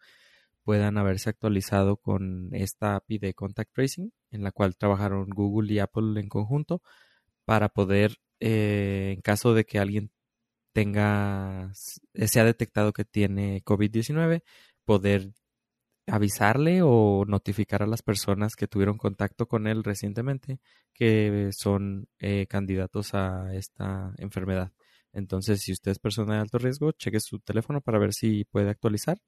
puedan 0.64 0.98
haberse 0.98 1.30
actualizado 1.30 1.98
con 1.98 2.50
esta 2.54 2.96
API 2.96 3.18
de 3.18 3.34
Contact 3.34 3.74
Tracing, 3.74 4.12
en 4.32 4.44
la 4.44 4.52
cual 4.52 4.78
trabajaron 4.78 5.30
Google 5.30 5.74
y 5.74 5.80
Apple 5.80 6.20
en 6.20 6.30
conjunto 6.30 6.82
para 7.46 7.70
poder, 7.70 8.18
eh, 8.40 9.14
en 9.16 9.22
caso 9.22 9.54
de 9.54 9.66
que 9.66 9.80
alguien 9.80 10.12
tenga, 10.74 11.72
se 11.74 12.40
ha 12.40 12.44
detectado 12.46 12.94
que 12.94 13.06
tiene 13.06 13.64
COVID-19, 13.64 14.44
poder 14.86 15.32
avisarle 16.08 16.82
o 16.84 17.26
notificar 17.28 17.84
a 17.84 17.88
las 17.88 18.02
personas 18.02 18.56
que 18.56 18.68
tuvieron 18.68 18.98
contacto 18.98 19.48
con 19.48 19.68
él 19.68 19.84
recientemente 19.84 20.60
que 20.94 21.50
son 21.54 22.08
eh, 22.20 22.48
candidatos 22.48 23.14
a 23.14 23.54
esta 23.56 24.14
enfermedad. 24.18 24.72
Entonces, 25.14 25.62
si 25.62 25.72
usted 25.74 25.92
es 25.92 26.00
persona 26.00 26.36
de 26.36 26.42
alto 26.42 26.58
riesgo, 26.58 26.92
cheque 26.94 27.20
su 27.20 27.40
teléfono 27.40 27.82
para 27.82 28.00
ver 28.00 28.14
si 28.14 28.46
puede 28.46 28.70
actualizar. 28.70 29.22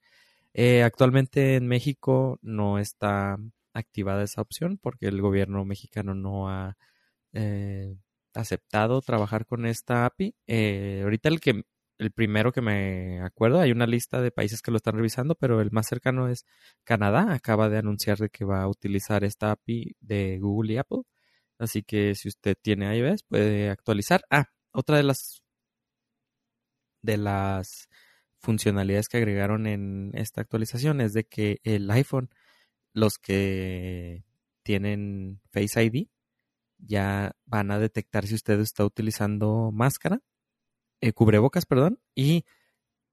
Eh, 0.54 0.84
actualmente 0.84 1.56
en 1.56 1.68
México 1.68 2.40
no 2.42 2.80
está 2.80 3.38
activada 3.74 4.24
esa 4.24 4.42
opción 4.42 4.78
porque 4.82 5.08
el 5.08 5.22
gobierno 5.22 5.66
mexicano 5.66 6.14
no 6.14 6.50
ha 6.50 6.78
eh, 7.34 7.96
aceptado 8.34 9.02
trabajar 9.02 9.46
con 9.46 9.66
esta 9.66 10.06
API. 10.06 10.36
ahorita 11.04 11.30
el 11.30 11.40
que 11.40 11.64
el 12.00 12.12
primero 12.12 12.52
que 12.52 12.62
me 12.62 13.22
acuerdo, 13.22 13.60
hay 13.60 13.72
una 13.72 13.88
lista 13.88 14.22
de 14.22 14.32
países 14.32 14.62
que 14.62 14.72
lo 14.72 14.78
están 14.78 14.96
revisando, 14.96 15.36
pero 15.36 15.62
el 15.62 15.72
más 15.72 15.88
cercano 15.88 16.28
es 16.28 16.46
Canadá. 16.84 17.34
Acaba 17.34 17.70
de 17.70 17.78
anunciar 17.78 18.18
de 18.18 18.30
que 18.30 18.46
va 18.46 18.62
a 18.64 18.68
utilizar 18.68 19.24
esta 19.24 19.52
API 19.52 19.96
de 20.02 20.40
Google 20.40 20.74
y 20.74 20.78
Apple. 20.78 21.02
Así 21.60 21.84
que 21.84 22.16
si 22.16 22.30
usted 22.30 22.56
tiene 22.62 22.96
iOS, 22.98 23.24
puede 23.24 23.70
actualizar. 23.70 24.24
Ah, 24.30 24.48
otra 24.72 24.98
de 24.98 25.04
las 25.04 25.42
de 27.02 27.18
las 27.18 27.90
funcionalidades 28.40 29.10
que 29.10 29.18
agregaron 29.18 29.68
en 29.68 30.12
esta 30.14 30.42
actualización 30.42 31.02
es 31.02 31.14
de 31.14 31.26
que 31.26 31.60
el 31.64 31.90
iPhone, 31.92 32.30
los 32.94 33.18
que 33.18 34.24
tienen 34.64 35.42
Face 35.52 35.84
ID, 35.84 36.08
ya 36.86 37.34
van 37.46 37.72
a 37.72 37.80
detectar 37.80 38.28
si 38.28 38.36
usted 38.36 38.60
está 38.60 38.86
utilizando 38.86 39.72
máscara 39.74 40.22
eh, 41.02 41.14
cubrebocas, 41.14 41.66
perdón, 41.66 42.00
y 42.16 42.46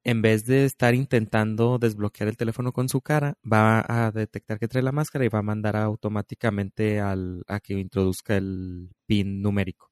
en 0.04 0.22
vez 0.22 0.46
de 0.46 0.64
estar 0.64 0.94
intentando 0.94 1.78
desbloquear 1.78 2.28
el 2.28 2.36
teléfono 2.36 2.72
con 2.72 2.88
su 2.88 3.00
cara, 3.02 3.36
va 3.50 3.84
a 3.86 4.10
detectar 4.10 4.58
que 4.58 4.68
trae 4.68 4.82
la 4.82 4.92
máscara 4.92 5.24
y 5.24 5.28
va 5.28 5.40
a 5.40 5.42
mandar 5.42 5.76
automáticamente 5.76 7.00
al, 7.00 7.42
a 7.46 7.60
que 7.60 7.74
introduzca 7.74 8.36
el 8.36 8.90
PIN 9.06 9.42
numérico. 9.42 9.90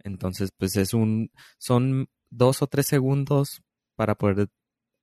Entonces, 0.00 0.50
pues 0.56 0.76
es 0.76 0.94
un, 0.94 1.30
son 1.58 2.08
dos 2.30 2.62
o 2.62 2.66
tres 2.66 2.86
segundos 2.86 3.62
para 3.96 4.16
poder 4.16 4.48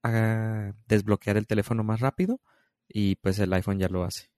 ah, 0.03 0.74
desbloquear 0.88 1.38
el 1.38 1.48
teléfono 1.48 1.84
más 1.84 2.00
rápido 2.00 2.39
y 2.88 3.15
pues 3.18 3.39
el 3.39 3.53
iPhone 3.53 3.80
ya 3.80 3.89
lo 3.89 4.03
hace. 4.03 4.30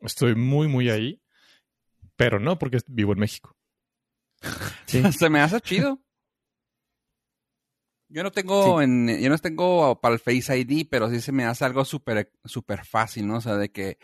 Estoy 0.00 0.34
muy, 0.34 0.66
muy 0.66 0.90
ahí, 0.90 1.21
pero 2.16 2.38
no 2.38 2.58
porque 2.58 2.78
vivo 2.86 3.12
en 3.12 3.20
México. 3.20 3.56
Se 4.86 5.30
me 5.30 5.40
hace 5.40 5.60
chido. 5.60 6.00
Yo 8.12 8.22
no 8.22 8.30
tengo 8.30 8.82
en, 8.82 9.08
yo 9.22 9.30
no 9.30 9.38
tengo 9.38 9.98
para 10.02 10.14
el 10.14 10.20
Face 10.20 10.58
ID, 10.58 10.86
pero 10.90 11.08
sí 11.08 11.22
se 11.22 11.32
me 11.32 11.46
hace 11.46 11.64
algo 11.64 11.82
súper 11.86 12.30
súper 12.44 12.84
fácil, 12.84 13.26
¿no? 13.26 13.36
O 13.36 13.40
sea, 13.40 13.56
de 13.56 13.70
que 13.72 13.96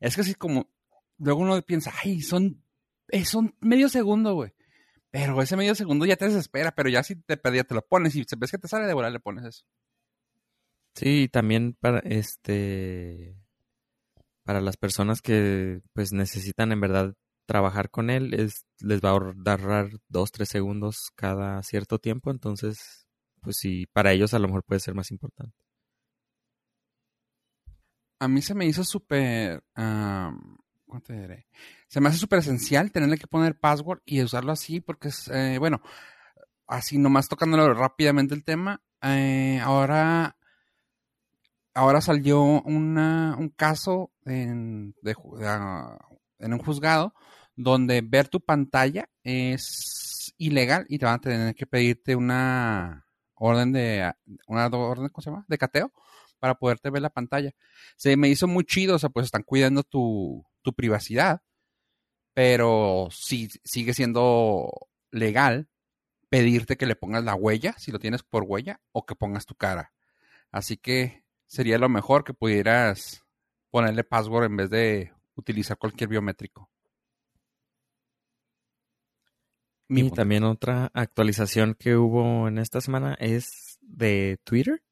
es 0.00 0.14
que 0.14 0.20
así 0.20 0.34
como 0.34 0.68
luego 1.16 1.40
uno 1.40 1.62
piensa, 1.62 1.90
ay, 2.02 2.20
son 2.20 2.62
eh, 3.08 3.24
son 3.24 3.56
medio 3.60 3.88
segundo, 3.88 4.34
güey. 4.34 4.52
Pero 5.10 5.40
ese 5.40 5.56
medio 5.56 5.74
segundo 5.74 6.04
ya 6.04 6.16
te 6.16 6.26
desespera, 6.26 6.74
pero 6.74 6.90
ya 6.90 7.02
si 7.02 7.16
te 7.16 7.38
pedía 7.38 7.64
te 7.64 7.74
lo 7.74 7.80
pones 7.86 8.14
y 8.16 8.24
si 8.24 8.36
ves 8.36 8.50
que 8.50 8.58
te 8.58 8.68
sale 8.68 8.86
de 8.86 8.92
volar 8.92 9.12
le 9.12 9.20
pones 9.20 9.46
eso. 9.46 9.64
Sí, 10.94 11.28
también 11.32 11.74
para 11.80 12.00
este 12.00 13.34
para 14.42 14.60
las 14.60 14.76
personas 14.76 15.22
que 15.22 15.80
pues 15.94 16.12
necesitan 16.12 16.70
en 16.70 16.80
verdad 16.80 17.14
trabajar 17.46 17.90
con 17.90 18.10
él 18.10 18.34
es, 18.34 18.66
les 18.80 19.00
va 19.00 19.10
a 19.10 19.12
ahorrar 19.12 19.90
dos, 20.08 20.32
tres 20.32 20.48
segundos 20.48 21.10
cada 21.14 21.62
cierto 21.62 21.98
tiempo, 21.98 22.30
entonces, 22.30 23.06
pues 23.40 23.56
sí, 23.58 23.86
para 23.92 24.12
ellos 24.12 24.34
a 24.34 24.38
lo 24.38 24.48
mejor 24.48 24.64
puede 24.64 24.80
ser 24.80 24.94
más 24.94 25.10
importante. 25.10 25.56
A 28.18 28.28
mí 28.28 28.40
se 28.42 28.54
me 28.54 28.66
hizo 28.66 28.84
súper, 28.84 29.62
¿cómo 29.74 31.00
te 31.04 31.12
diré? 31.12 31.46
Se 31.88 32.00
me 32.00 32.08
hace 32.08 32.18
súper 32.18 32.38
esencial 32.38 32.90
tenerle 32.90 33.18
que 33.18 33.26
poner 33.26 33.58
password 33.58 34.00
y 34.04 34.22
usarlo 34.22 34.52
así 34.52 34.80
porque 34.80 35.08
es, 35.08 35.28
eh, 35.28 35.58
bueno, 35.58 35.82
así 36.66 36.96
nomás 36.98 37.28
tocándolo 37.28 37.74
rápidamente 37.74 38.34
el 38.34 38.44
tema, 38.44 38.82
eh, 39.02 39.60
ahora 39.62 40.36
ahora 41.74 42.00
salió 42.00 42.42
una, 42.42 43.36
un 43.38 43.48
caso 43.50 44.12
en, 44.24 44.94
de, 45.02 45.14
ah, 45.44 45.98
en 46.44 46.52
un 46.52 46.58
juzgado 46.60 47.14
donde 47.56 48.02
ver 48.02 48.28
tu 48.28 48.40
pantalla 48.40 49.08
es 49.22 50.34
ilegal 50.38 50.86
y 50.88 50.98
te 50.98 51.06
van 51.06 51.14
a 51.16 51.20
tener 51.20 51.54
que 51.54 51.66
pedirte 51.66 52.16
una 52.16 53.06
orden 53.34 53.72
de 53.72 54.12
una 54.46 54.66
orden 54.66 55.08
¿cómo 55.08 55.22
se 55.22 55.30
llama? 55.30 55.44
de 55.48 55.58
cateo 55.58 55.92
para 56.38 56.56
poderte 56.56 56.90
ver 56.90 57.02
la 57.02 57.10
pantalla. 57.10 57.52
Se 57.96 58.16
me 58.16 58.28
hizo 58.28 58.46
muy 58.46 58.64
chido, 58.64 58.96
o 58.96 58.98
sea, 58.98 59.08
pues 59.08 59.24
están 59.24 59.44
cuidando 59.44 59.82
tu, 59.82 60.44
tu 60.60 60.74
privacidad, 60.74 61.40
pero 62.34 63.08
sí 63.10 63.48
sigue 63.64 63.94
siendo 63.94 64.70
legal 65.10 65.68
pedirte 66.28 66.76
que 66.76 66.84
le 66.84 66.96
pongas 66.96 67.24
la 67.24 67.34
huella, 67.34 67.74
si 67.78 67.92
lo 67.92 67.98
tienes 67.98 68.22
por 68.22 68.42
huella, 68.42 68.80
o 68.92 69.06
que 69.06 69.14
pongas 69.14 69.46
tu 69.46 69.54
cara. 69.54 69.94
Así 70.50 70.76
que 70.76 71.24
sería 71.46 71.78
lo 71.78 71.88
mejor 71.88 72.24
que 72.24 72.34
pudieras 72.34 73.22
ponerle 73.70 74.04
password 74.04 74.44
en 74.44 74.56
vez 74.56 74.68
de 74.68 75.12
utilizar 75.36 75.78
cualquier 75.78 76.08
biométrico. 76.08 76.70
y 79.88 80.10
también 80.10 80.44
otra 80.44 80.90
actualización 80.94 81.74
que 81.74 81.96
hubo 81.96 82.48
en 82.48 82.58
esta 82.58 82.80
semana 82.80 83.14
es 83.20 83.78
de 83.82 84.38
Twitter, 84.44 84.82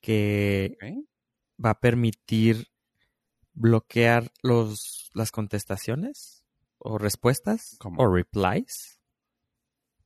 que 0.00 0.76
va 1.64 1.70
a 1.70 1.80
permitir 1.80 2.68
bloquear 3.54 4.30
los, 4.42 5.10
las 5.14 5.30
contestaciones 5.30 6.44
o 6.78 6.98
respuestas 6.98 7.78
o 7.96 8.06
replies. 8.06 9.00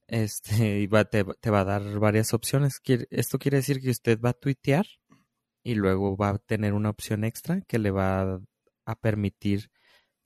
Este, 0.07 0.81
y 0.81 0.89
te, 0.89 1.25
te, 1.25 1.51
va 1.51 1.61
a 1.61 1.65
dar 1.65 1.99
varias 1.99 2.33
opciones. 2.33 2.81
Esto 3.11 3.39
quiere 3.39 3.59
decir 3.59 3.81
que 3.81 3.91
usted 3.91 4.21
va 4.21 4.31
a 4.31 4.35
tuitear 4.35 4.87
y 5.63 5.75
luego 5.75 6.17
va 6.17 6.31
a 6.31 6.39
tener 6.39 6.75
una 6.75 6.91
opción 6.91 7.25
extra 7.25 7.61
que 7.63 7.79
le 7.79 7.91
va 7.91 8.23
a 8.23 8.41
permitir 8.95 9.71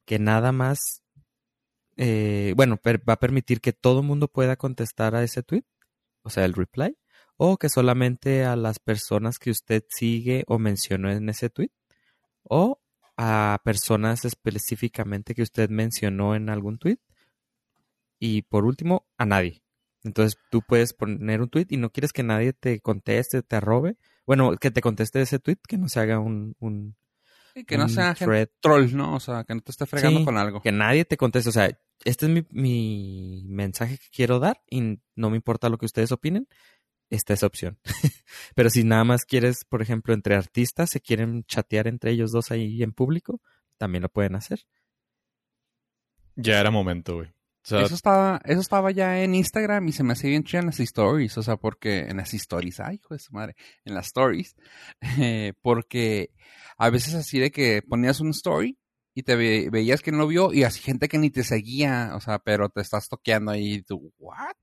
que 0.05 0.19
nada 0.19 0.53
más 0.53 1.03
eh, 2.03 2.55
bueno, 2.57 2.81
va 2.87 3.13
a 3.13 3.21
permitir 3.21 3.61
que 3.61 3.75
todo 3.75 4.01
el 4.01 4.07
mundo 4.07 4.27
pueda 4.29 4.57
contestar 4.57 5.15
a 5.15 5.23
ese 5.23 5.43
tweet, 5.43 5.65
o 6.23 6.31
sea, 6.31 6.47
el 6.47 6.55
reply, 6.55 6.97
o 7.37 7.59
que 7.59 7.69
solamente 7.69 8.45
a 8.45 8.57
las 8.57 8.79
personas 8.79 9.39
que 9.39 9.51
usted 9.51 9.85
sigue 9.91 10.45
o 10.47 10.59
mencionó 10.59 11.11
en 11.11 11.29
ese 11.29 11.51
tweet, 11.51 11.71
o 12.45 12.81
a 13.19 13.61
personas 13.65 14.25
específicamente 14.25 15.35
que 15.35 15.43
usted 15.43 15.69
mencionó 15.71 16.35
en 16.35 16.49
algún 16.49 16.79
tweet, 16.79 16.99
y 18.19 18.43
por 18.43 18.65
último, 18.65 19.07
a 19.19 19.27
nadie. 19.27 19.63
Entonces 20.03 20.39
tú 20.51 20.63
puedes 20.67 20.95
poner 20.95 21.43
un 21.43 21.51
tweet 21.51 21.67
y 21.69 21.77
no 21.77 21.91
quieres 21.91 22.13
que 22.13 22.23
nadie 22.23 22.55
te 22.55 22.81
conteste, 22.81 23.43
te 23.43 23.57
arrobe. 23.57 23.97
Bueno, 24.27 24.57
que 24.57 24.71
te 24.71 24.81
conteste 24.81 25.21
ese 25.21 25.39
tweet, 25.39 25.59
que 25.69 25.77
no 25.77 25.89
se 25.91 26.01
haga 26.01 26.19
un, 26.19 26.57
y 27.55 27.65
que 27.65 27.79
no 27.79 27.89
sea 27.89 28.15
troll, 28.61 28.95
¿no? 28.95 29.15
O 29.15 29.21
sea, 29.21 29.45
que 29.45 29.55
no 29.55 29.61
te 29.61 29.71
esté 29.71 29.87
fregando 29.87 30.25
con 30.25 30.37
algo. 30.37 30.61
Que 30.61 30.73
nadie 30.73 31.05
te 31.05 31.17
conteste. 31.17 31.51
O 31.51 31.53
sea, 31.53 31.71
este 32.05 32.27
es 32.27 32.33
mi, 32.33 32.47
mi, 32.51 33.45
mensaje 33.47 33.99
que 33.99 34.07
quiero 34.13 34.39
dar 34.39 34.63
y 34.69 34.99
no 35.17 35.31
me 35.31 35.37
importa 35.37 35.69
lo 35.69 35.79
que 35.79 35.87
ustedes 35.87 36.13
opinen. 36.13 36.49
Esta 37.11 37.35
es 37.35 37.43
opción. 37.43 37.79
Pero 38.55 38.71
si 38.71 38.85
nada 38.85 39.05
más 39.05 39.25
quieres, 39.25 39.65
por 39.65 39.83
ejemplo, 39.83 40.15
entre 40.15 40.37
artistas, 40.37 40.91
se 40.91 41.01
quieren 41.01 41.45
chatear 41.45 41.89
entre 41.89 42.13
ellos 42.13 42.31
dos 42.31 42.53
ahí 42.53 42.83
en 42.83 42.93
público, 42.93 43.41
también 43.79 44.03
lo 44.03 44.09
pueden 44.09 44.37
hacer. 44.37 44.61
Ya 46.37 46.61
era 46.61 46.71
momento, 46.71 47.17
güey. 47.17 47.33
Eso 47.77 47.95
estaba, 47.95 48.41
eso 48.45 48.61
estaba 48.61 48.91
ya 48.91 49.23
en 49.23 49.35
Instagram 49.35 49.89
y 49.89 49.93
se 49.93 50.03
me 50.03 50.13
hacía 50.13 50.31
bien 50.31 50.45
chido 50.45 50.61
en 50.61 50.67
las 50.67 50.81
stories, 50.81 51.39
o 51.39 51.43
sea, 51.43 51.57
porque 51.57 52.01
en 52.01 52.17
las 52.19 52.35
stories, 52.35 52.81
ay, 52.81 52.97
hijo 52.97 53.15
de 53.15 53.21
su 53.21 53.33
madre, 53.33 53.55
en 53.85 53.95
las 53.95 54.07
stories, 54.09 54.57
eh, 55.19 55.55
porque 55.63 56.31
a 56.79 56.91
veces 56.91 57.15
así 57.15 57.39
de 57.39 57.51
que 57.51 57.83
ponías 57.83 58.21
un 58.21 58.31
story 58.31 58.79
y 59.15 59.23
te 59.23 59.37
ve- 59.37 59.69
veías 59.73 60.03
que 60.03 60.13
no 60.13 60.19
lo 60.19 60.27
vio 60.29 60.53
y 60.53 60.65
así 60.65 60.81
gente 60.81 61.09
que 61.09 61.19
ni 61.19 61.31
te 61.31 61.45
seguía, 61.45 62.13
o 62.15 62.21
sea, 62.21 62.39
pero 62.41 62.69
te 62.71 62.81
estás 62.81 63.09
toqueando 63.09 63.53
ahí 63.53 63.75
y 63.75 63.83
tú, 63.83 64.13
¿what? 64.19 64.55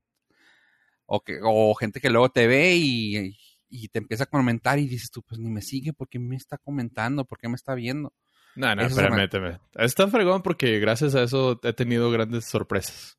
O, 1.06 1.20
que, 1.24 1.38
o 1.42 1.74
gente 1.74 2.00
que 2.00 2.10
luego 2.10 2.28
te 2.30 2.46
ve 2.46 2.76
y, 2.76 3.36
y 3.70 3.88
te 3.88 3.98
empieza 3.98 4.24
a 4.24 4.26
comentar 4.26 4.78
y 4.78 4.86
dices 4.88 5.10
tú, 5.10 5.22
pues 5.22 5.40
ni 5.40 5.50
me 5.50 5.62
sigue, 5.62 5.92
¿por 5.92 6.08
qué 6.08 6.18
me 6.18 6.36
está 6.36 6.58
comentando? 6.58 7.24
¿Por 7.24 7.38
qué 7.38 7.48
me 7.48 7.54
está 7.56 7.74
viendo? 7.74 8.12
No, 8.58 8.74
no, 8.74 8.82
espérame, 8.82 9.14
me- 9.16 9.24
espérame. 9.24 9.58
Está 9.74 10.08
fregón 10.08 10.42
porque 10.42 10.78
gracias 10.80 11.14
a 11.14 11.22
eso 11.22 11.60
he 11.62 11.72
tenido 11.72 12.10
grandes 12.10 12.44
sorpresas. 12.46 13.18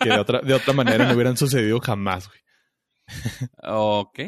Que 0.00 0.08
de 0.10 0.18
otra, 0.18 0.40
de 0.40 0.52
otra 0.54 0.72
manera 0.72 1.06
no 1.06 1.14
hubieran 1.14 1.36
sucedido 1.36 1.78
jamás, 1.80 2.28
güey. 2.28 2.40
Ok. 3.62 4.20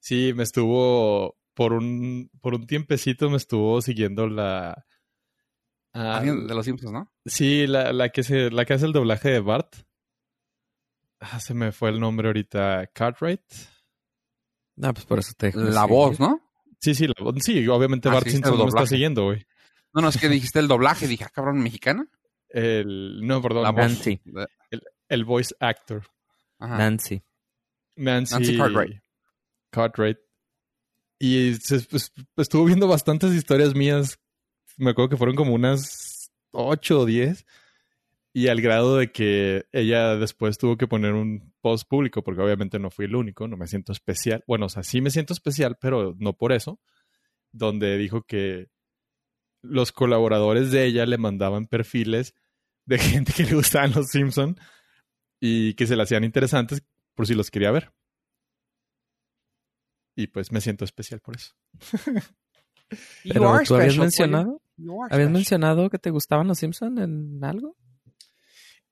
Sí, 0.00 0.32
me 0.34 0.42
estuvo 0.42 1.38
por 1.54 1.72
un, 1.72 2.30
por 2.40 2.54
un 2.54 2.66
tiempecito 2.66 3.30
me 3.30 3.36
estuvo 3.36 3.80
siguiendo 3.80 4.26
la... 4.26 4.84
ah, 5.92 6.16
Alguien 6.18 6.46
de 6.46 6.54
los 6.54 6.64
Simpsons, 6.64 6.92
¿no? 6.92 7.12
sí, 7.24 7.66
la, 7.68 7.92
la 7.92 8.08
que 8.10 8.22
se, 8.24 8.50
la 8.50 8.64
que 8.64 8.74
hace 8.74 8.86
el 8.86 8.92
doblaje 8.92 9.30
de 9.30 9.40
Bart. 9.40 9.74
Ah, 11.20 11.40
se 11.40 11.54
me 11.54 11.72
fue 11.72 11.90
el 11.90 12.00
nombre 12.00 12.28
ahorita. 12.28 12.88
Cartwright. 12.92 13.40
No, 14.76 14.92
pues 14.92 15.06
por 15.06 15.20
eso 15.20 15.32
te 15.36 15.52
La 15.54 15.84
voz, 15.86 16.18
¿no? 16.18 16.40
Sí, 16.84 16.94
sí, 16.94 17.06
la- 17.06 17.14
sí, 17.40 17.66
obviamente 17.68 18.08
Ah, 18.08 18.12
Bart 18.12 18.26
sí, 18.26 18.32
Simpson 18.32 18.52
me 18.52 18.64
está 18.64 18.70
doblaje. 18.70 18.86
siguiendo, 18.88 19.24
güey. 19.24 19.46
No, 19.94 20.02
no, 20.02 20.08
es 20.08 20.18
que 20.18 20.28
dijiste 20.28 20.58
el 20.58 20.68
doblaje, 20.68 21.06
dije, 21.06 21.24
ah, 21.24 21.30
cabrón, 21.32 21.60
mexicana. 21.62 22.06
El, 22.48 23.26
no, 23.26 23.40
perdón. 23.40 23.62
La 23.62 23.70
voz. 23.70 23.80
Nancy. 23.80 24.20
El 25.08 25.24
voice 25.24 25.54
actor. 25.60 26.02
Ajá. 26.58 26.76
Nancy. 26.78 27.22
Nancy, 27.96 28.34
Nancy 28.34 28.56
Cartwright. 28.58 29.02
Cartwright. 29.70 30.18
Y 31.18 31.54
se, 31.54 31.80
pues, 31.82 32.12
estuvo 32.36 32.64
viendo 32.64 32.86
bastantes 32.88 33.32
historias 33.32 33.74
mías. 33.74 34.18
Me 34.76 34.90
acuerdo 34.90 35.08
que 35.10 35.16
fueron 35.16 35.36
como 35.36 35.54
unas 35.54 36.30
8 36.50 37.00
o 37.00 37.06
10. 37.06 37.46
Y 38.32 38.48
al 38.48 38.60
grado 38.60 38.96
de 38.98 39.10
que 39.12 39.64
ella 39.72 40.16
después 40.16 40.58
tuvo 40.58 40.76
que 40.76 40.88
poner 40.88 41.12
un 41.14 41.53
post 41.64 41.88
público, 41.88 42.22
porque 42.22 42.42
obviamente 42.42 42.78
no 42.78 42.90
fui 42.90 43.06
el 43.06 43.16
único, 43.16 43.48
no 43.48 43.56
me 43.56 43.66
siento 43.66 43.90
especial. 43.90 44.44
Bueno, 44.46 44.66
o 44.66 44.68
sea, 44.68 44.82
sí 44.82 45.00
me 45.00 45.08
siento 45.08 45.32
especial, 45.32 45.78
pero 45.80 46.14
no 46.18 46.34
por 46.34 46.52
eso. 46.52 46.78
Donde 47.52 47.96
dijo 47.96 48.24
que 48.24 48.68
los 49.62 49.90
colaboradores 49.90 50.70
de 50.70 50.84
ella 50.84 51.06
le 51.06 51.16
mandaban 51.16 51.66
perfiles 51.66 52.34
de 52.84 52.98
gente 52.98 53.32
que 53.32 53.44
le 53.44 53.54
gustaban 53.54 53.92
los 53.92 54.08
Simpson 54.08 54.60
y 55.40 55.72
que 55.72 55.86
se 55.86 55.96
le 55.96 56.02
hacían 56.02 56.22
interesantes 56.22 56.84
por 57.14 57.26
si 57.26 57.34
los 57.34 57.50
quería 57.50 57.70
ver. 57.70 57.94
Y 60.14 60.26
pues 60.26 60.52
me 60.52 60.60
siento 60.60 60.84
especial 60.84 61.20
por 61.20 61.36
eso. 61.36 61.54
Pero 63.24 63.40
tú 63.40 63.74
habías 63.74 63.94
special, 63.94 63.98
mencionado, 64.00 64.62
habías 65.10 65.30
mencionado 65.30 65.88
que 65.88 65.98
te 65.98 66.10
gustaban 66.10 66.46
los 66.46 66.58
Simpson 66.58 66.98
en 66.98 67.42
algo. 67.42 67.74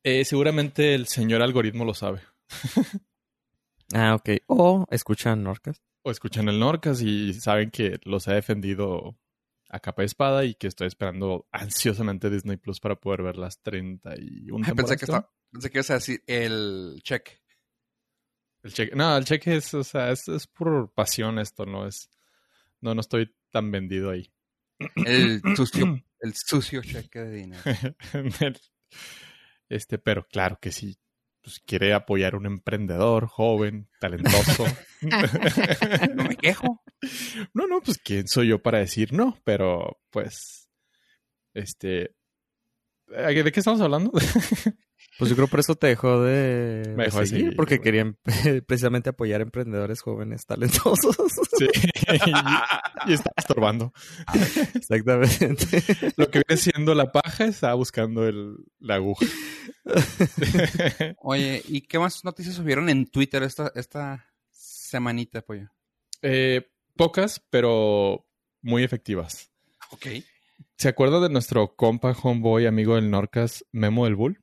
Eh, 0.02 0.24
seguramente 0.24 0.94
el 0.94 1.06
señor 1.06 1.42
algoritmo 1.42 1.84
lo 1.84 1.92
sabe. 1.92 2.22
Ah, 3.94 4.14
ok. 4.14 4.30
O 4.46 4.86
escuchan 4.90 5.42
Norcas. 5.42 5.82
O 6.02 6.10
escuchan 6.10 6.48
el 6.48 6.58
Norcas 6.58 7.02
y 7.02 7.34
saben 7.34 7.70
que 7.70 8.00
los 8.04 8.26
he 8.26 8.32
defendido 8.32 9.18
a 9.68 9.80
capa 9.80 10.02
y 10.02 10.06
espada 10.06 10.44
y 10.44 10.54
que 10.54 10.66
estoy 10.66 10.86
esperando 10.86 11.46
ansiosamente 11.52 12.30
Disney 12.30 12.56
Plus 12.56 12.80
para 12.80 12.96
poder 12.96 13.22
ver 13.22 13.36
las 13.36 13.60
31 13.62 14.66
Ay, 14.66 14.74
pensé 14.74 14.96
que, 14.96 15.04
estaba, 15.04 15.30
pensé 15.50 15.70
que 15.70 15.78
ibas 15.78 15.90
a 15.90 15.94
decir 15.94 16.22
el 16.26 17.00
check. 17.02 17.40
El 18.62 18.72
cheque. 18.72 18.94
No, 18.94 19.16
el 19.16 19.24
cheque 19.24 19.56
es, 19.56 19.74
o 19.74 19.84
sea, 19.84 20.10
es, 20.10 20.28
es 20.28 20.46
por 20.46 20.92
pasión 20.92 21.38
esto, 21.38 21.66
no 21.66 21.86
es. 21.86 22.10
No, 22.80 22.94
no 22.94 23.00
estoy 23.00 23.34
tan 23.50 23.70
vendido 23.70 24.10
ahí. 24.10 24.32
El 25.04 25.42
sucio, 25.56 26.02
el 26.20 26.34
sucio 26.34 26.82
cheque 26.82 27.20
de 27.20 27.30
dinero. 27.30 27.62
Este, 29.68 29.96
pero 29.96 30.28
claro 30.28 30.58
que 30.60 30.70
sí. 30.70 30.98
Pues 31.42 31.58
quiere 31.66 31.92
apoyar 31.92 32.34
a 32.34 32.36
un 32.36 32.46
emprendedor 32.46 33.26
joven, 33.26 33.88
talentoso. 34.00 34.64
No 36.14 36.24
me 36.24 36.36
quejo. 36.36 36.80
no, 37.54 37.66
no, 37.66 37.80
pues 37.80 37.98
quién 37.98 38.28
soy 38.28 38.48
yo 38.48 38.62
para 38.62 38.78
decir 38.78 39.12
no, 39.12 39.36
pero 39.44 39.98
pues. 40.10 40.68
Este. 41.54 42.14
¿De 43.08 43.52
qué 43.52 43.60
estamos 43.60 43.80
hablando? 43.80 44.12
Pues 45.18 45.28
yo 45.28 45.36
creo 45.36 45.46
por 45.48 45.60
eso 45.60 45.74
te 45.74 45.88
dejó 45.88 46.22
de, 46.22 46.84
Me 46.96 47.04
de 47.04 47.04
dejó 47.04 47.20
de 47.20 47.26
seguir, 47.26 47.42
seguir, 47.44 47.56
porque 47.56 47.76
güey. 47.76 47.84
querían 47.84 48.16
precisamente 48.66 49.10
apoyar 49.10 49.40
a 49.40 49.44
emprendedores 49.44 50.00
jóvenes 50.00 50.46
talentosos. 50.46 51.16
sí. 51.58 51.66
y, 53.06 53.10
y 53.10 53.12
está 53.12 53.30
estorbando. 53.36 53.92
Exactamente. 54.74 55.66
Lo 56.16 56.30
que 56.30 56.42
viene 56.46 56.60
siendo 56.60 56.94
la 56.94 57.12
paja 57.12 57.44
está 57.44 57.74
buscando 57.74 58.26
el, 58.26 58.56
la 58.78 58.94
aguja. 58.96 59.26
Oye, 61.18 61.62
¿y 61.66 61.82
qué 61.82 61.98
más 61.98 62.24
noticias 62.24 62.54
subieron 62.54 62.88
en 62.88 63.06
Twitter 63.06 63.42
esta, 63.42 63.72
esta 63.74 64.26
semanita, 64.50 65.42
pollo? 65.42 65.70
Eh, 66.22 66.70
pocas, 66.96 67.40
pero 67.50 68.26
muy 68.60 68.82
efectivas. 68.82 69.50
Ok. 69.90 70.06
¿Se 70.76 70.88
acuerda 70.88 71.20
de 71.20 71.28
nuestro 71.28 71.76
compa 71.76 72.12
homeboy 72.12 72.66
amigo 72.66 72.96
del 72.96 73.10
Norcas, 73.10 73.64
Memo 73.72 74.04
del 74.04 74.16
Bull? 74.16 74.42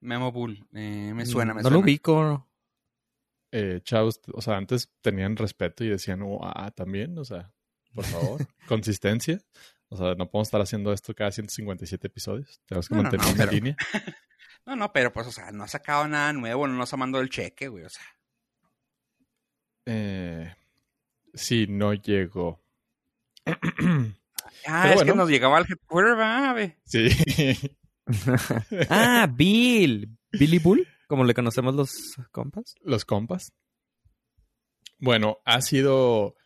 Memo 0.00 0.32
Bull. 0.32 0.66
Eh, 0.72 1.12
me 1.14 1.26
suena, 1.26 1.54
me 1.54 1.62
no 1.62 1.68
suena. 1.68 1.76
lo 1.76 1.82
ubico. 1.82 2.48
Eh, 3.52 3.80
chavos, 3.84 4.20
o 4.32 4.40
sea, 4.40 4.56
antes 4.56 4.90
tenían 5.00 5.36
respeto 5.36 5.84
y 5.84 5.88
decían, 5.88 6.22
oh, 6.22 6.40
ah, 6.42 6.70
también, 6.70 7.18
o 7.18 7.24
sea, 7.24 7.52
por 7.94 8.04
favor, 8.04 8.40
consistencia. 8.66 9.40
O 9.92 9.96
sea, 9.96 10.14
no 10.14 10.30
podemos 10.30 10.48
estar 10.48 10.60
haciendo 10.62 10.90
esto 10.92 11.14
cada 11.14 11.30
157 11.30 12.06
episodios. 12.06 12.60
Tenemos 12.66 12.88
que 12.88 12.94
No, 12.94 13.02
mantener 13.02 13.26
no, 13.26 13.34
pero- 13.36 13.52
línea. 13.52 13.76
No, 14.64 14.76
no, 14.76 14.92
pero 14.92 15.12
pues, 15.12 15.26
o 15.26 15.32
sea, 15.32 15.50
no 15.50 15.64
ha 15.64 15.68
sacado 15.68 16.06
nada 16.06 16.32
nuevo, 16.32 16.68
no 16.68 16.74
nos 16.74 16.92
ha 16.92 16.96
mandado 16.96 17.20
el 17.24 17.30
cheque, 17.30 17.66
güey, 17.66 17.84
o 17.84 17.88
sea. 17.90 18.04
Eh, 19.86 20.54
sí, 21.34 21.66
no 21.68 21.92
llegó. 21.94 22.62
Ah, 24.64 24.82
Pero 24.84 25.00
es 25.00 25.02
que 25.06 25.14
nos 25.16 25.28
llegaba 25.28 25.56
al 25.56 25.66
headquarter, 25.68 26.52
güey. 26.52 26.76
sí. 26.84 27.08
ah, 28.90 29.26
Bill. 29.28 30.16
Billy 30.30 30.58
Bull, 30.60 30.86
como 31.08 31.24
le 31.24 31.34
conocemos 31.34 31.74
los 31.74 31.90
compas. 32.30 32.76
los 32.82 33.04
compas. 33.04 33.52
Bueno, 34.98 35.38
ha 35.44 35.60
sido 35.62 36.36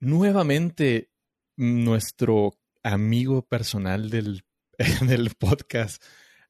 nuevamente 0.00 1.10
nuestro 1.56 2.58
amigo 2.82 3.42
personal 3.46 4.10
del, 4.10 4.44
del 5.06 5.30
podcast. 5.38 6.02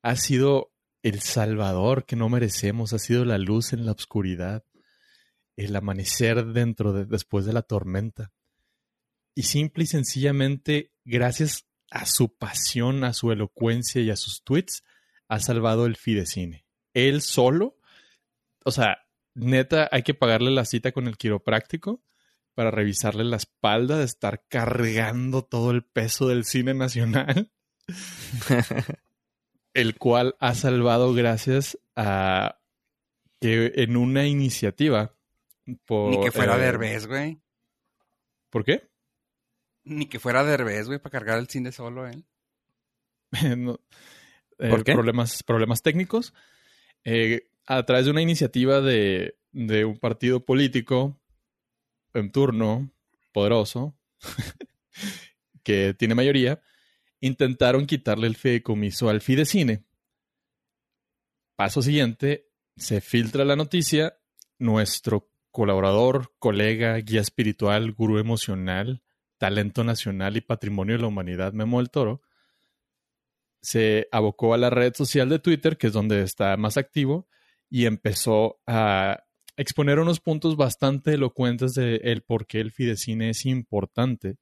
Ha 0.03 0.17
sido 0.17 0.73
el 1.03 1.21
salvador 1.21 2.07
que 2.07 2.17
no 2.17 2.29
merecemos, 2.29 2.93
ha 2.93 2.99
sido 2.99 3.25
la 3.25 3.39
luz 3.39 3.73
en 3.73 3.87
la 3.87 3.93
oscuridad, 3.93 4.65
el 5.57 5.77
amanecer 5.77 6.47
dentro 6.47 6.93
de, 6.93 7.05
después 7.05 7.45
de 7.45 7.53
la 7.53 7.63
tormenta. 7.63 8.33
Y 9.35 9.43
simple 9.43 9.85
y 9.85 9.87
sencillamente, 9.87 10.93
gracias 11.05 11.67
a 11.91 12.07
su 12.07 12.37
pasión, 12.37 13.05
a 13.05 13.13
su 13.13 13.33
elocuencia 13.33 14.01
y 14.01 14.11
a 14.11 14.17
sus 14.17 14.43
tweets, 14.45 14.83
ha 15.29 15.41
salvado 15.41 15.87
el 15.87 15.97
Fidecine. 15.97 16.65
Él 16.95 17.21
solo, 17.21 17.77
o 18.65 18.71
sea, 18.71 18.99
neta, 19.35 19.89
hay 19.91 20.03
que 20.03 20.15
pagarle 20.15 20.51
la 20.51 20.65
cita 20.65 20.93
con 20.93 21.07
el 21.07 21.17
quiropráctico 21.17 22.03
para 22.55 22.71
revisarle 22.71 23.25
la 23.25 23.37
espalda 23.37 23.99
de 23.99 24.05
estar 24.05 24.45
cargando 24.49 25.43
todo 25.45 25.71
el 25.71 25.85
peso 25.85 26.29
del 26.29 26.45
cine 26.45 26.75
nacional, 26.75 27.51
el 29.75 29.99
cual 29.99 30.37
ha 30.41 30.55
salvado 30.55 31.13
gracias 31.15 31.79
a 31.97 32.59
que 33.41 33.73
en 33.77 33.97
una 33.97 34.27
iniciativa 34.27 35.15
por, 35.85 36.11
Ni 36.11 36.25
que 36.25 36.31
fuera 36.31 36.57
eh, 36.57 36.61
Derbez, 36.61 37.07
güey. 37.07 37.41
¿Por 38.51 38.65
qué? 38.65 38.89
Ni 39.85 40.07
que 40.07 40.21
fuera 40.21 40.45
Derbez, 40.45 40.87
güey, 40.87 40.99
para 40.99 41.11
cargar 41.11 41.39
el 41.39 41.49
cine 41.49 41.73
solo 41.73 42.07
él. 42.07 42.25
No, 43.59 43.81
eh, 44.59 44.71
¿Por 44.71 44.85
qué? 44.85 44.93
Problemas, 44.93 45.43
problemas 45.43 45.83
técnicos. 45.83 46.33
Eh, 47.03 47.49
a 47.67 47.85
través 47.85 48.05
de 48.05 48.13
una 48.13 48.23
iniciativa 48.23 48.81
de, 48.81 49.37
de 49.53 49.85
un 49.85 49.99
partido 49.99 50.45
político 50.45 51.19
en 52.15 52.31
turno, 52.31 52.91
poderoso, 53.33 53.95
que 55.63 55.95
tiene 55.95 56.15
mayoría, 56.15 56.63
intentaron 57.21 57.87
quitarle 57.87 58.27
el 58.27 58.37
fideicomiso 58.37 59.09
al 59.09 59.21
Fidecine. 59.21 59.85
Paso 61.57 61.83
siguiente, 61.83 62.49
se 62.77 63.01
filtra 63.01 63.45
la 63.45 63.57
noticia, 63.57 64.19
nuestro 64.59 65.31
colaborador, 65.51 66.33
colega, 66.39 66.97
guía 66.97 67.21
espiritual, 67.21 67.93
gurú 67.93 68.19
emocional, 68.19 69.03
talento 69.39 69.85
nacional 69.85 70.37
y 70.37 70.41
patrimonio 70.41 70.97
de 70.97 71.03
la 71.03 71.09
humanidad, 71.09 71.53
Memo 71.53 71.79
del 71.79 71.91
Toro, 71.91 72.23
se 73.65 74.09
abocó 74.13 74.53
a 74.53 74.59
la 74.59 74.69
red 74.69 74.93
social 74.95 75.29
de 75.29 75.39
Twitter, 75.39 75.79
que 75.79 75.87
es 75.87 75.93
donde 75.93 76.23
está 76.23 76.57
más 76.57 76.77
activo, 76.77 77.29
y 77.71 77.87
empezó 77.87 78.61
a 78.67 79.25
exponer 79.57 79.99
unos 79.99 80.21
puntos 80.21 80.57
bastante 80.57 81.15
elocuentes 81.15 81.75
de 81.75 81.97
el 81.97 82.23
por 82.23 82.47
qué 82.47 82.61
el 82.61 82.73
fidecine 82.73 83.31
es 83.31 83.47
importante 83.47 84.37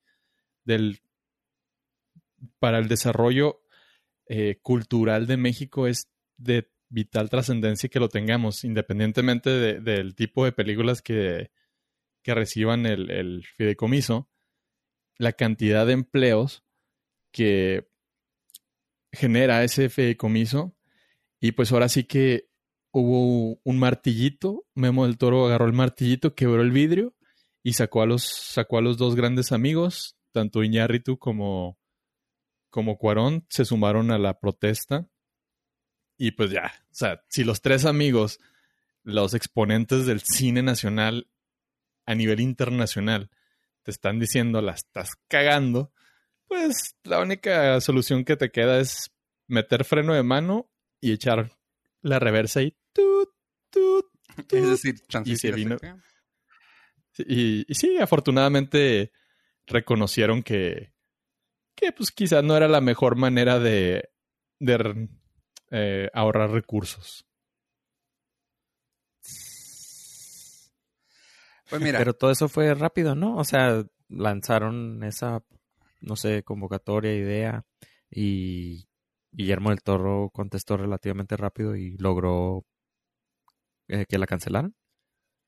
del, 0.64 1.00
para 2.58 2.78
el 2.78 2.88
desarrollo 2.88 3.62
eh, 4.26 4.58
cultural 4.62 5.26
de 5.26 5.36
México 5.36 5.86
es 5.86 6.08
de 6.36 6.70
vital 6.88 7.30
trascendencia 7.30 7.88
que 7.88 8.00
lo 8.00 8.08
tengamos, 8.08 8.64
independientemente 8.64 9.80
del 9.80 10.14
tipo 10.14 10.44
de 10.44 10.52
películas 10.52 11.00
que, 11.00 11.50
que 12.22 12.34
reciban 12.34 12.86
el, 12.86 13.10
el, 13.10 13.44
fideicomiso, 13.56 14.30
la 15.16 15.32
cantidad 15.32 15.86
de 15.86 15.94
empleos 15.94 16.64
que 17.32 17.88
genera 19.10 19.64
ese 19.64 19.88
fideicomiso. 19.88 20.76
Y 21.40 21.52
pues 21.52 21.72
ahora 21.72 21.88
sí 21.88 22.04
que 22.04 22.51
hubo 22.92 23.58
un 23.64 23.78
martillito, 23.78 24.64
Memo 24.74 25.06
del 25.06 25.18
Toro 25.18 25.46
agarró 25.46 25.66
el 25.66 25.72
martillito, 25.72 26.34
quebró 26.34 26.62
el 26.62 26.70
vidrio 26.70 27.14
y 27.62 27.72
sacó 27.72 28.02
a 28.02 28.06
los, 28.06 28.24
sacó 28.24 28.78
a 28.78 28.82
los 28.82 28.98
dos 28.98 29.14
grandes 29.16 29.52
amigos, 29.52 30.16
tanto 30.32 30.62
Iñárritu 30.62 31.18
como, 31.18 31.78
como 32.70 32.98
Cuarón, 32.98 33.46
se 33.48 33.64
sumaron 33.64 34.10
a 34.10 34.18
la 34.18 34.38
protesta. 34.38 35.08
Y 36.18 36.32
pues 36.32 36.50
ya, 36.50 36.72
o 36.90 36.94
sea, 36.94 37.24
si 37.28 37.44
los 37.44 37.62
tres 37.62 37.84
amigos, 37.84 38.38
los 39.02 39.34
exponentes 39.34 40.06
del 40.06 40.20
cine 40.20 40.62
nacional 40.62 41.28
a 42.04 42.14
nivel 42.14 42.40
internacional, 42.40 43.30
te 43.82 43.90
están 43.90 44.20
diciendo 44.20 44.60
la 44.60 44.72
estás 44.72 45.12
cagando, 45.28 45.92
pues 46.46 46.96
la 47.04 47.20
única 47.20 47.80
solución 47.80 48.24
que 48.24 48.36
te 48.36 48.50
queda 48.50 48.78
es 48.78 49.10
meter 49.48 49.84
freno 49.84 50.14
de 50.14 50.22
mano 50.22 50.70
y 51.00 51.12
echar 51.12 51.52
la 52.02 52.18
reversa 52.18 52.62
y 52.62 52.76
es 54.50 54.68
decir, 54.68 54.96
y 55.24 55.36
se 55.36 55.52
vino. 55.52 55.76
Y, 57.18 57.70
y, 57.70 57.74
sí, 57.74 57.98
afortunadamente 57.98 59.12
reconocieron 59.66 60.42
que, 60.42 60.92
que 61.74 61.92
pues 61.92 62.10
quizás 62.10 62.42
no 62.42 62.56
era 62.56 62.68
la 62.68 62.80
mejor 62.80 63.16
manera 63.16 63.58
de, 63.58 64.10
de 64.58 65.08
eh, 65.70 66.10
ahorrar 66.14 66.50
recursos. 66.50 67.26
Pues 71.68 71.80
mira. 71.80 71.98
Pero 71.98 72.14
todo 72.14 72.30
eso 72.30 72.48
fue 72.48 72.74
rápido, 72.74 73.14
¿no? 73.14 73.36
O 73.36 73.44
sea, 73.44 73.84
lanzaron 74.08 75.02
esa, 75.04 75.42
no 76.00 76.16
sé, 76.16 76.42
convocatoria, 76.42 77.14
idea, 77.14 77.64
y 78.10 78.88
Guillermo 79.32 79.70
del 79.70 79.82
Toro 79.82 80.30
contestó 80.32 80.76
relativamente 80.76 81.36
rápido 81.36 81.74
y 81.74 81.96
logró 81.96 82.64
eh, 83.88 84.06
que 84.08 84.18
la 84.18 84.26
cancelaran. 84.26 84.74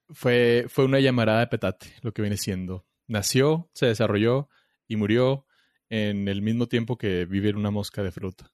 Fue, 0.09 0.67
fue 0.69 0.85
una 0.85 1.01
llamarada 1.01 1.41
de 1.41 1.47
petate, 1.47 1.95
lo 2.03 2.13
que 2.13 2.23
viene 2.23 2.37
siendo. 2.37 2.87
Nació, 3.07 3.71
se 3.75 3.87
desarrolló 3.87 4.49
y 4.89 4.97
murió 4.97 5.47
en 5.89 6.29
el 6.29 6.43
mismo 6.43 6.67
tiempo 6.67 6.99
que 6.99 7.27
vivir 7.27 7.57
una 7.57 7.71
mosca 7.71 8.03
de 8.03 8.11
fruta. 8.11 8.53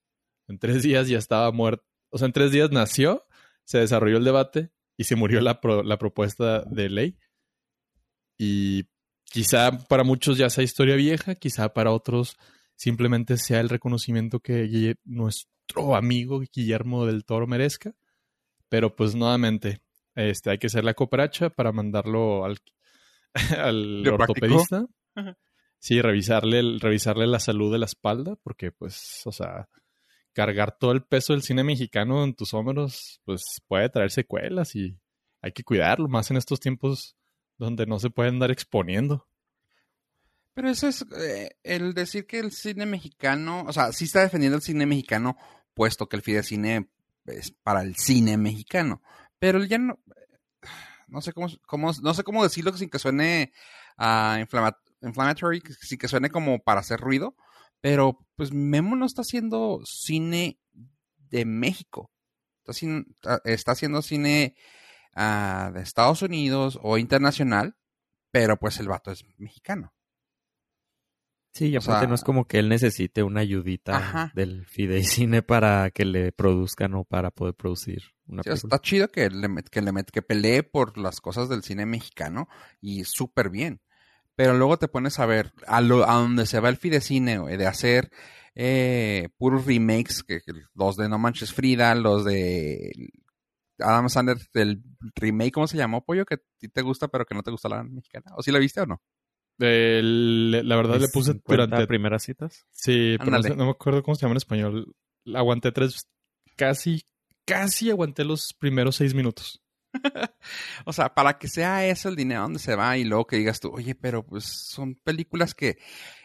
En 0.48 0.58
tres 0.58 0.82
días 0.82 1.08
ya 1.08 1.18
estaba 1.18 1.50
muerto. 1.52 1.84
O 2.10 2.18
sea, 2.18 2.26
en 2.26 2.32
tres 2.32 2.50
días 2.50 2.70
nació, 2.70 3.26
se 3.64 3.78
desarrolló 3.78 4.18
el 4.18 4.24
debate 4.24 4.70
y 4.96 5.04
se 5.04 5.16
murió 5.16 5.40
la, 5.40 5.60
la 5.84 5.98
propuesta 5.98 6.62
de 6.64 6.90
ley. 6.90 7.18
Y 8.36 8.88
quizá 9.24 9.78
para 9.86 10.02
muchos 10.02 10.38
ya 10.38 10.50
sea 10.50 10.64
historia 10.64 10.96
vieja, 10.96 11.34
quizá 11.36 11.72
para 11.72 11.92
otros 11.92 12.36
simplemente 12.80 13.36
sea 13.36 13.60
el 13.60 13.68
reconocimiento 13.68 14.40
que 14.40 14.94
nuestro 15.04 15.94
amigo 15.94 16.40
Guillermo 16.40 17.04
del 17.04 17.26
Toro 17.26 17.46
merezca. 17.46 17.92
Pero 18.70 18.96
pues 18.96 19.14
nuevamente, 19.14 19.82
este, 20.14 20.50
hay 20.50 20.58
que 20.58 20.68
hacer 20.68 20.84
la 20.84 20.94
cooperacha 20.94 21.50
para 21.50 21.72
mandarlo 21.72 22.46
al, 22.46 22.56
al 23.58 24.08
ortopedista. 24.08 24.86
Sí, 25.78 26.00
revisarle, 26.00 26.78
revisarle 26.78 27.26
la 27.26 27.38
salud 27.38 27.70
de 27.70 27.78
la 27.78 27.84
espalda, 27.84 28.36
porque 28.42 28.72
pues, 28.72 29.22
o 29.26 29.32
sea, 29.32 29.68
cargar 30.32 30.78
todo 30.78 30.92
el 30.92 31.02
peso 31.02 31.34
del 31.34 31.42
cine 31.42 31.62
mexicano 31.62 32.24
en 32.24 32.34
tus 32.34 32.54
hombros, 32.54 33.20
pues 33.26 33.42
puede 33.68 33.90
traer 33.90 34.10
secuelas 34.10 34.74
y 34.74 34.98
hay 35.42 35.52
que 35.52 35.64
cuidarlo, 35.64 36.08
más 36.08 36.30
en 36.30 36.38
estos 36.38 36.60
tiempos 36.60 37.14
donde 37.58 37.84
no 37.84 37.98
se 37.98 38.08
pueden 38.08 38.38
dar 38.38 38.50
exponiendo. 38.50 39.28
Pero 40.54 40.68
eso 40.68 40.88
es 40.88 41.04
eh, 41.16 41.56
el 41.62 41.94
decir 41.94 42.26
que 42.26 42.38
el 42.38 42.52
cine 42.52 42.86
mexicano, 42.86 43.64
o 43.66 43.72
sea, 43.72 43.92
sí 43.92 44.04
está 44.04 44.20
defendiendo 44.20 44.56
el 44.56 44.62
cine 44.62 44.86
mexicano, 44.86 45.36
puesto 45.74 46.08
que 46.08 46.16
el 46.16 46.22
Fidecine 46.22 46.90
es 47.26 47.52
para 47.52 47.82
el 47.82 47.96
cine 47.96 48.36
mexicano. 48.36 49.02
Pero 49.38 49.64
ya 49.64 49.78
no, 49.78 49.98
no 51.08 51.20
sé 51.20 51.32
cómo, 51.32 51.48
cómo 51.66 51.92
no 52.02 52.14
sé 52.14 52.24
cómo 52.24 52.42
decirlo 52.42 52.76
sin 52.76 52.90
que 52.90 52.98
suene 52.98 53.52
uh, 53.98 54.38
inflammatory, 55.02 55.62
sin 55.80 55.98
que 55.98 56.08
suene 56.08 56.30
como 56.30 56.58
para 56.60 56.80
hacer 56.80 57.00
ruido. 57.00 57.36
Pero 57.80 58.18
pues 58.36 58.52
Memo 58.52 58.96
no 58.96 59.06
está 59.06 59.22
haciendo 59.22 59.80
cine 59.84 60.58
de 61.30 61.44
México. 61.44 62.10
Está, 62.66 63.40
está 63.44 63.72
haciendo 63.72 64.02
cine 64.02 64.54
uh, 65.16 65.72
de 65.72 65.80
Estados 65.80 66.22
Unidos 66.22 66.78
o 66.82 66.98
internacional, 66.98 67.76
pero 68.30 68.58
pues 68.58 68.78
el 68.80 68.88
vato 68.88 69.10
es 69.10 69.24
mexicano. 69.38 69.94
Sí, 71.52 71.68
y 71.68 71.76
aparte 71.76 72.06
no 72.06 72.14
es 72.14 72.22
como 72.22 72.46
que 72.46 72.58
él 72.58 72.68
necesite 72.68 73.24
una 73.24 73.40
ayudita 73.40 74.30
del 74.34 74.66
Fideicine 74.66 75.42
para 75.42 75.90
que 75.90 76.04
le 76.04 76.30
produzcan 76.30 76.94
o 76.94 77.04
para 77.04 77.32
poder 77.32 77.54
producir 77.54 78.02
una 78.26 78.42
sí, 78.44 78.50
Está 78.50 78.78
chido 78.78 79.08
que 79.08 79.28
le, 79.30 79.48
que 79.70 79.82
le 79.82 79.92
que 80.12 80.22
pelee 80.22 80.62
por 80.62 80.96
las 80.96 81.20
cosas 81.20 81.48
del 81.48 81.64
cine 81.64 81.86
mexicano 81.86 82.48
y 82.80 83.04
súper 83.04 83.50
bien. 83.50 83.80
Pero 84.36 84.54
luego 84.54 84.78
te 84.78 84.88
pones 84.88 85.18
a 85.18 85.26
ver 85.26 85.52
a, 85.66 85.80
lo, 85.80 86.08
a 86.08 86.14
donde 86.14 86.46
se 86.46 86.60
va 86.60 86.68
el 86.68 86.76
Fidecine, 86.76 87.38
de 87.56 87.66
hacer 87.66 88.10
eh, 88.54 89.28
puros 89.36 89.66
remakes, 89.66 90.22
que, 90.22 90.40
los 90.74 90.96
de 90.96 91.08
No 91.08 91.18
Manches 91.18 91.52
Frida, 91.52 91.94
los 91.96 92.24
de 92.24 93.10
Adam 93.78 94.08
Sandler, 94.08 94.38
del 94.54 94.82
remake, 95.16 95.52
¿cómo 95.52 95.66
se 95.66 95.76
llamó, 95.76 96.04
Pollo? 96.04 96.24
Que 96.24 96.34
a 96.34 96.40
ti 96.58 96.68
te 96.68 96.82
gusta, 96.82 97.08
pero 97.08 97.26
que 97.26 97.34
no 97.34 97.42
te 97.42 97.50
gusta 97.50 97.68
la 97.68 97.82
mexicana. 97.82 98.32
¿O 98.36 98.42
sí 98.42 98.52
la 98.52 98.58
viste 98.58 98.80
o 98.80 98.86
no? 98.86 99.02
La 99.60 100.76
verdad 100.76 100.98
le 100.98 101.08
puse 101.08 101.34
durante 101.46 101.86
primeras 101.86 102.22
citas. 102.22 102.66
Sí, 102.70 103.16
pero 103.18 103.38
no, 103.56 103.64
me 103.66 103.70
acuerdo 103.70 104.02
cómo 104.02 104.14
se 104.14 104.22
llama 104.22 104.32
en 104.32 104.38
español. 104.38 104.94
Aguanté 105.34 105.70
tres, 105.72 106.08
casi, 106.56 107.04
casi 107.44 107.90
aguanté 107.90 108.24
los 108.24 108.54
primeros 108.58 108.96
seis 108.96 109.14
minutos. 109.14 109.62
o 110.84 110.92
sea, 110.92 111.14
para 111.14 111.38
que 111.38 111.48
sea 111.48 111.86
eso 111.86 112.08
el 112.08 112.16
dinero 112.16 112.42
donde 112.42 112.58
se 112.58 112.76
va 112.76 112.96
y 112.96 113.04
luego 113.04 113.26
que 113.26 113.36
digas 113.36 113.60
tú, 113.60 113.70
oye, 113.72 113.94
pero 113.94 114.24
pues 114.24 114.44
son 114.44 114.94
películas 114.94 115.54
que, 115.54 115.78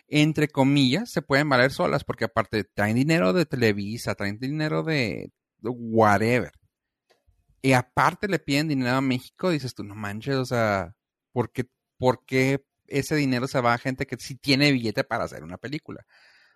entre 0.08 0.48
comillas, 0.48 1.12
se 1.12 1.21
pueden 1.21 1.50
valer 1.50 1.71
solas 1.71 2.04
porque 2.04 2.26
aparte 2.26 2.63
traen 2.63 2.95
dinero 2.95 3.34
de 3.34 3.45
Televisa, 3.45 4.15
traen 4.15 4.39
dinero 4.39 4.84
de 4.84 5.32
whatever. 5.62 6.52
Y 7.62 7.74
aparte 7.74 8.28
le 8.28 8.39
piden 8.39 8.67
dinero 8.67 8.95
a 8.95 9.02
México, 9.02 9.50
dices 9.50 9.74
tú, 9.74 9.84
no 9.84 9.95
manches, 9.95 10.36
o 10.36 10.45
sea, 10.45 10.95
¿por 11.32 11.52
qué, 11.52 11.65
por 11.98 12.24
qué 12.24 12.63
ese 12.88 13.15
dinero 13.15 13.48
se 13.48 13.62
va 13.62 13.74
a 13.74 13.78
gente 13.78 14.06
que 14.06 14.17
sí 14.17 14.36
tiene 14.36 14.71
billete 14.71 15.04
para 15.04 15.26
hacer 15.26 15.43
una 15.43 15.58
película. 15.58 16.06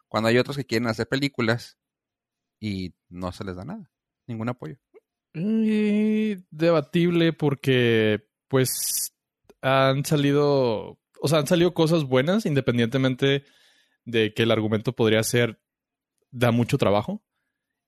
Cuando 0.07 0.29
hay 0.29 0.37
otros 0.37 0.57
que 0.57 0.65
quieren 0.65 0.87
hacer 0.87 1.07
películas 1.07 1.77
y 2.59 2.93
no 3.09 3.31
se 3.31 3.43
les 3.43 3.55
da 3.55 3.65
nada, 3.65 3.91
ningún 4.27 4.49
apoyo. 4.49 4.77
Debatible 5.33 7.33
porque 7.33 8.27
pues 8.47 9.13
han 9.61 10.05
salido, 10.05 10.99
o 11.21 11.27
sea, 11.27 11.39
han 11.39 11.47
salido 11.47 11.73
cosas 11.73 12.03
buenas 12.03 12.45
independientemente 12.45 13.43
de 14.05 14.33
que 14.33 14.43
el 14.43 14.51
argumento 14.51 14.93
podría 14.93 15.23
ser 15.23 15.61
da 16.31 16.51
mucho 16.51 16.77
trabajo 16.77 17.23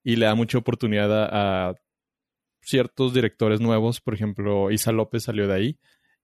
y 0.03 0.15
le 0.15 0.25
da 0.25 0.35
mucha 0.35 0.57
oportunidad 0.57 1.29
a 1.31 1.75
ciertos 2.61 3.13
directores 3.13 3.59
nuevos, 3.59 4.01
por 4.01 4.13
ejemplo, 4.13 4.71
Isa 4.71 4.91
López 4.91 5.23
salió 5.23 5.47
de 5.47 5.53
ahí 5.53 5.79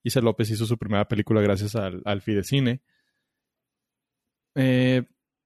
Isa 0.07 0.21
López 0.21 0.49
hizo 0.49 0.65
su 0.65 0.77
primera 0.77 1.07
película 1.07 1.41
gracias 1.41 1.75
al, 1.75 2.21
Fidecine. 2.21 2.81
Eh, 4.55 5.03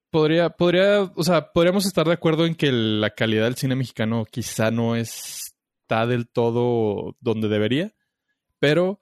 podría, 0.09 0.49
podría, 0.51 1.03
o 1.03 1.23
sea, 1.23 1.51
podríamos 1.51 1.85
estar 1.85 2.05
de 2.05 2.13
acuerdo 2.13 2.45
en 2.45 2.55
que 2.55 2.71
la 2.71 3.09
calidad 3.09 3.45
del 3.45 3.55
cine 3.55 3.75
mexicano 3.75 4.25
quizá 4.29 4.71
no 4.71 4.95
está 4.95 6.05
del 6.05 6.29
todo 6.29 7.17
donde 7.19 7.49
debería, 7.49 7.93
pero 8.59 9.01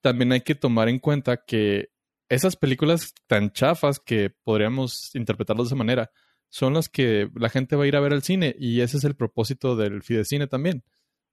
también 0.00 0.32
hay 0.32 0.42
que 0.42 0.54
tomar 0.54 0.88
en 0.88 0.98
cuenta 0.98 1.44
que 1.44 1.90
esas 2.28 2.56
películas 2.56 3.14
tan 3.26 3.52
chafas 3.52 4.00
que 4.00 4.30
podríamos 4.30 5.14
interpretarlas 5.14 5.66
de 5.66 5.68
esa 5.68 5.76
manera 5.76 6.10
son 6.50 6.74
las 6.74 6.88
que 6.88 7.30
la 7.34 7.48
gente 7.48 7.76
va 7.76 7.84
a 7.84 7.86
ir 7.86 7.96
a 7.96 8.00
ver 8.00 8.12
al 8.12 8.22
cine 8.22 8.54
y 8.58 8.80
ese 8.80 8.98
es 8.98 9.04
el 9.04 9.16
propósito 9.16 9.76
del 9.76 10.02
Fidecine 10.02 10.46
también. 10.46 10.82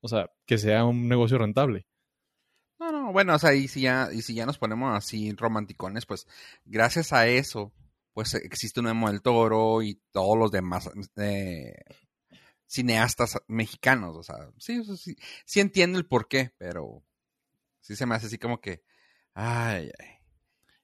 O 0.01 0.07
sea, 0.07 0.29
que 0.45 0.57
sea 0.57 0.85
un 0.85 1.07
negocio 1.07 1.37
rentable. 1.37 1.87
No, 2.79 2.91
no, 2.91 3.13
bueno, 3.13 3.35
o 3.35 3.39
sea, 3.39 3.53
y 3.53 3.67
si 3.67 3.81
ya, 3.81 4.09
y 4.11 4.21
si 4.21 4.33
ya 4.33 4.45
nos 4.45 4.57
ponemos 4.57 4.95
así 4.95 5.31
romanticones, 5.31 6.05
pues 6.05 6.27
gracias 6.65 7.13
a 7.13 7.27
eso, 7.27 7.73
pues 8.13 8.33
existe 8.33 8.79
un 8.79 8.87
Memo 8.87 9.09
del 9.09 9.21
Toro 9.21 9.81
y 9.81 10.01
todos 10.11 10.37
los 10.37 10.51
demás 10.51 10.89
eh, 11.17 11.73
cineastas 12.65 13.41
mexicanos. 13.47 14.15
O 14.17 14.23
sea, 14.23 14.35
sí, 14.57 14.83
sí, 14.97 15.15
sí 15.45 15.59
entiendo 15.59 15.97
el 15.97 16.05
por 16.05 16.27
qué, 16.27 16.51
pero 16.57 17.03
sí 17.79 17.95
se 17.95 18.05
me 18.05 18.15
hace 18.15 18.27
así 18.27 18.37
como 18.37 18.59
que, 18.59 18.83
ay, 19.33 19.89
ay. 19.99 20.07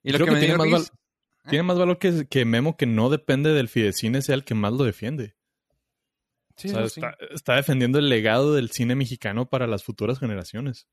Y 0.03 0.11
lo 0.11 0.25
que, 0.25 0.31
me 0.31 0.39
tiene, 0.39 0.57
más 0.57 0.87
¿eh? 0.87 1.49
tiene 1.49 1.63
más 1.63 1.77
valor 1.77 1.99
que, 1.99 2.27
que 2.27 2.45
Memo 2.45 2.75
que 2.75 2.85
no 2.85 3.09
depende 3.09 3.51
del 3.51 3.69
Fidecine 3.69 4.21
sea 4.21 4.35
el 4.35 4.45
que 4.45 4.55
más 4.55 4.73
lo 4.73 4.83
defiende. 4.83 5.35
Sí, 6.55 6.69
está, 6.69 7.15
está, 7.33 7.55
defendiendo 7.55 7.97
el 7.97 8.09
legado 8.09 8.53
del 8.53 8.71
cine 8.71 8.93
mexicano 8.95 9.49
para 9.49 9.67
las 9.67 9.83
futuras 9.83 10.19
generaciones. 10.19 10.87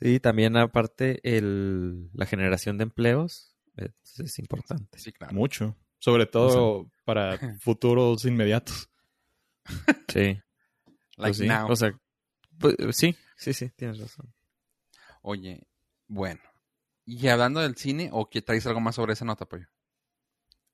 Sí, 0.00 0.20
también 0.20 0.56
aparte 0.56 1.20
el, 1.24 2.10
la 2.12 2.26
generación 2.26 2.78
de 2.78 2.84
empleos 2.84 3.56
es, 3.76 4.38
importante. 4.38 4.98
Sí, 4.98 5.12
claro. 5.12 5.34
Mucho. 5.34 5.76
Sobre 5.98 6.26
todo 6.26 6.90
para 7.04 7.38
futuros 7.60 8.24
inmediatos. 8.24 8.90
Sí. 10.08 10.40
Like 11.18 11.36
pues 11.36 11.40
now. 11.40 11.70
O 11.70 11.76
sea, 11.76 11.92
pues, 12.58 12.74
sí, 12.92 13.14
sí, 13.36 13.52
sí, 13.52 13.68
tienes 13.76 13.98
razón. 13.98 14.32
Oye, 15.20 15.66
bueno. 16.06 16.40
Y 17.04 17.28
hablando 17.28 17.60
del 17.60 17.76
cine, 17.76 18.08
¿o 18.10 18.30
que 18.30 18.40
traes 18.40 18.66
algo 18.66 18.80
más 18.80 18.94
sobre 18.94 19.12
esa 19.12 19.26
nota, 19.26 19.46
Pollo? 19.46 19.66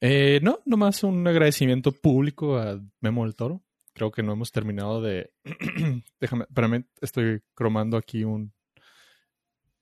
Eh, 0.00 0.38
no, 0.42 0.60
nomás 0.64 1.02
un 1.02 1.26
agradecimiento 1.26 1.90
público 1.90 2.56
a 2.58 2.80
Memo 3.00 3.24
del 3.24 3.34
Toro. 3.34 3.64
Creo 3.94 4.12
que 4.12 4.22
no 4.22 4.32
hemos 4.32 4.52
terminado 4.52 5.00
de. 5.02 5.32
Déjame, 6.20 6.46
para 6.54 6.68
mí 6.68 6.84
estoy 7.00 7.42
cromando 7.54 7.96
aquí 7.96 8.22
un, 8.22 8.54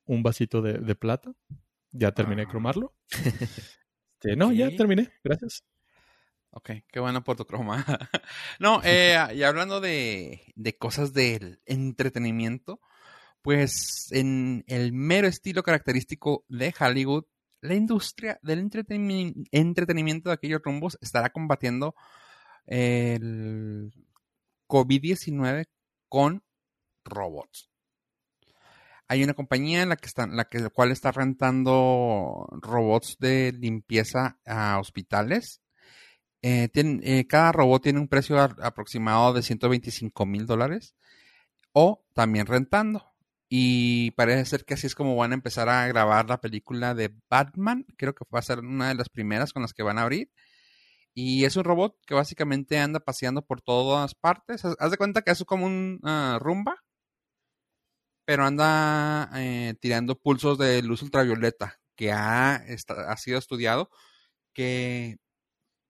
un 0.07 0.23
vasito 0.23 0.63
de, 0.63 0.95
plata. 0.95 1.33
Ya 1.91 2.13
terminé 2.13 2.43
de 2.43 2.49
cromarlo. 2.49 2.95
Este, 4.25 4.37
no, 4.37 4.53
ya 4.53 4.71
terminé. 4.77 5.11
Gracias. 5.25 5.65
Ok, 6.51 6.71
qué 6.93 7.01
bueno 7.01 7.25
por 7.25 7.37
tu 7.37 7.45
croma. 7.45 7.85
no, 8.61 8.81
eh, 8.85 9.19
y 9.35 9.43
hablando 9.43 9.81
de, 9.81 10.53
de 10.55 10.77
cosas 10.77 11.13
del 11.13 11.61
entretenimiento, 11.67 12.81
pues 13.43 14.09
en 14.13 14.65
el 14.69 14.93
mero 14.93 15.27
estilo 15.27 15.65
característico 15.65 16.45
de 16.49 16.73
Hollywood, 16.79 17.25
la 17.63 17.75
industria 17.75 18.39
del 18.43 18.59
entretenimiento 18.61 20.29
de 20.29 20.35
aquellos 20.35 20.63
rumbos 20.63 20.99
estará 21.01 21.31
combatiendo 21.31 21.95
el 22.67 23.93
COVID-19 24.69 25.67
con 26.09 26.45
robots. 27.05 27.72
Hay 29.13 29.23
una 29.23 29.35
compañía 29.35 29.83
en 29.83 29.91
la 29.91 29.97
que 29.97 30.07
está, 30.07 30.27
la 30.27 30.47
que, 30.47 30.71
cual 30.71 30.91
está 30.91 31.13
rentando 31.13 32.49
robots 32.63 33.19
de 33.21 33.53
limpieza 33.53 34.39
a 34.47 34.79
hospitales. 34.81 35.61
Eh, 36.41 36.71
eh, 36.75 37.27
cada 37.27 37.53
robot 37.53 37.83
tiene 37.83 38.01
un 38.01 38.09
precio 38.09 38.41
aproximado 38.41 39.35
de 39.35 39.43
125 39.43 40.25
mil 40.25 40.47
dólares. 40.47 40.95
O 41.73 42.07
también 42.15 42.47
rentando. 42.47 43.05
Y 43.51 44.13
parece 44.13 44.47
ser 44.47 44.65
que 44.65 44.73
así 44.73 44.87
es 44.87 44.95
como 44.95 45.15
van 45.15 45.33
a 45.33 45.35
empezar 45.35 45.69
a 45.69 45.87
grabar 45.89 46.31
la 46.31 46.41
película 46.41 46.95
de 46.95 47.15
Batman. 47.29 47.85
Creo 47.99 48.15
que 48.15 48.25
va 48.35 48.39
a 48.39 48.43
ser 48.43 48.61
una 48.61 48.89
de 48.89 48.95
las 48.95 49.11
primeras 49.11 49.53
con 49.53 49.61
las 49.61 49.75
que 49.75 49.83
van 49.83 49.99
a 49.99 50.05
abrir. 50.05 50.31
Y 51.13 51.45
es 51.45 51.57
un 51.57 51.65
robot 51.65 51.99
que 52.07 52.15
básicamente 52.15 52.79
anda 52.79 52.99
paseando 52.99 53.43
por 53.43 53.61
todas 53.61 54.15
partes. 54.15 54.65
Haz 54.65 54.91
de 54.91 54.97
cuenta 54.97 55.21
que 55.21 55.33
es 55.33 55.45
como 55.45 55.67
un 55.67 56.01
ah, 56.03 56.39
rumba, 56.41 56.83
pero 58.33 58.47
anda 58.47 59.29
eh, 59.35 59.75
tirando 59.79 60.19
pulsos 60.19 60.57
de 60.57 60.81
luz 60.81 61.03
ultravioleta, 61.03 61.79
que 61.95 62.13
ha, 62.13 62.55
ha 62.55 63.17
sido 63.19 63.39
estudiado, 63.39 63.91
que 64.55 65.19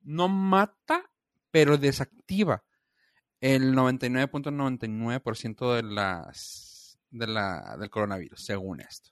no 0.00 0.26
mata, 0.26 1.08
pero 1.52 1.78
desactiva. 1.78 2.64
El 3.40 3.76
99.99% 3.76 5.76
de 5.76 5.84
las 5.84 6.98
de 7.12 7.28
la, 7.28 7.76
del 7.78 7.90
coronavirus, 7.90 8.44
según 8.44 8.80
esto. 8.80 9.10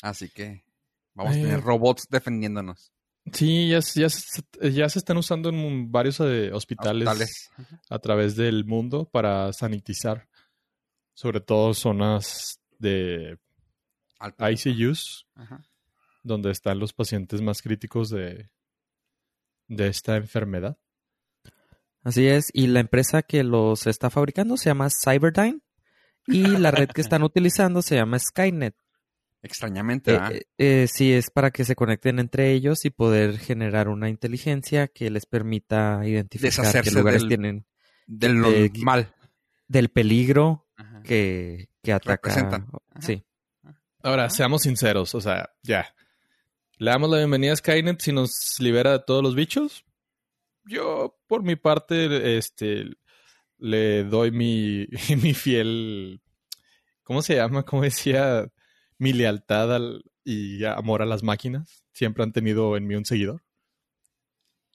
Así 0.00 0.30
que 0.30 0.64
vamos 1.12 1.36
a 1.36 1.38
tener 1.38 1.60
robots 1.60 2.06
defendiéndonos. 2.08 2.94
Sí, 3.30 3.68
ya, 3.68 3.80
ya, 3.80 4.08
ya, 4.70 4.88
se 4.88 4.98
están 4.98 5.18
usando 5.18 5.50
en 5.50 5.92
varios 5.92 6.18
eh, 6.20 6.50
hospitales, 6.50 7.50
a 7.90 7.98
través 7.98 8.36
del 8.36 8.64
mundo 8.64 9.04
para 9.04 9.52
sanitizar, 9.52 10.29
sobre 11.20 11.42
todo 11.42 11.74
zonas 11.74 12.62
de 12.78 13.36
ICUs, 14.38 15.26
donde 16.22 16.50
están 16.50 16.78
los 16.78 16.94
pacientes 16.94 17.42
más 17.42 17.60
críticos 17.60 18.08
de, 18.08 18.48
de 19.68 19.88
esta 19.88 20.16
enfermedad. 20.16 20.78
Así 22.02 22.26
es, 22.26 22.48
y 22.54 22.68
la 22.68 22.80
empresa 22.80 23.20
que 23.20 23.44
los 23.44 23.86
está 23.86 24.08
fabricando 24.08 24.56
se 24.56 24.70
llama 24.70 24.88
Cyberdyne 24.88 25.60
y 26.26 26.46
la 26.46 26.70
red 26.70 26.88
que 26.88 27.02
están 27.02 27.22
utilizando 27.22 27.82
se 27.82 27.96
llama 27.96 28.18
Skynet. 28.18 28.74
Extrañamente, 29.42 30.16
¿ah? 30.16 30.30
eh, 30.32 30.44
eh, 30.56 30.86
sí, 30.90 31.12
es 31.12 31.28
para 31.28 31.50
que 31.50 31.66
se 31.66 31.76
conecten 31.76 32.18
entre 32.18 32.52
ellos 32.52 32.86
y 32.86 32.90
poder 32.90 33.38
generar 33.38 33.90
una 33.90 34.08
inteligencia 34.08 34.88
que 34.88 35.10
les 35.10 35.26
permita 35.26 36.00
identificar 36.02 36.82
qué 36.82 36.90
lugares 36.92 37.28
tienen 37.28 37.66
del 38.06 38.70
mal, 38.82 39.14
del 39.68 39.90
peligro 39.90 40.69
que, 41.02 41.68
que 41.82 41.92
ataca. 41.92 42.66
Sí. 43.00 43.24
Ahora, 44.02 44.30
seamos 44.30 44.62
sinceros, 44.62 45.14
o 45.14 45.20
sea, 45.20 45.50
ya. 45.62 45.94
Le 46.78 46.90
damos 46.90 47.10
la 47.10 47.18
bienvenida 47.18 47.52
a 47.52 47.56
Skynet 47.56 48.00
si 48.00 48.12
nos 48.12 48.56
libera 48.58 48.92
de 48.92 49.00
todos 49.06 49.22
los 49.22 49.34
bichos. 49.34 49.84
Yo, 50.64 51.18
por 51.26 51.42
mi 51.42 51.56
parte, 51.56 52.38
este, 52.38 52.86
le 53.58 54.04
doy 54.04 54.30
mi, 54.30 54.86
mi 55.22 55.34
fiel, 55.34 56.22
¿cómo 57.02 57.20
se 57.22 57.36
llama? 57.36 57.64
Como 57.64 57.82
decía, 57.82 58.50
mi 58.96 59.12
lealtad 59.12 59.74
al, 59.74 60.04
y 60.24 60.64
amor 60.64 61.02
a 61.02 61.06
las 61.06 61.22
máquinas. 61.22 61.84
Siempre 61.92 62.22
han 62.22 62.32
tenido 62.32 62.76
en 62.76 62.86
mí 62.86 62.94
un 62.94 63.04
seguidor. 63.04 63.42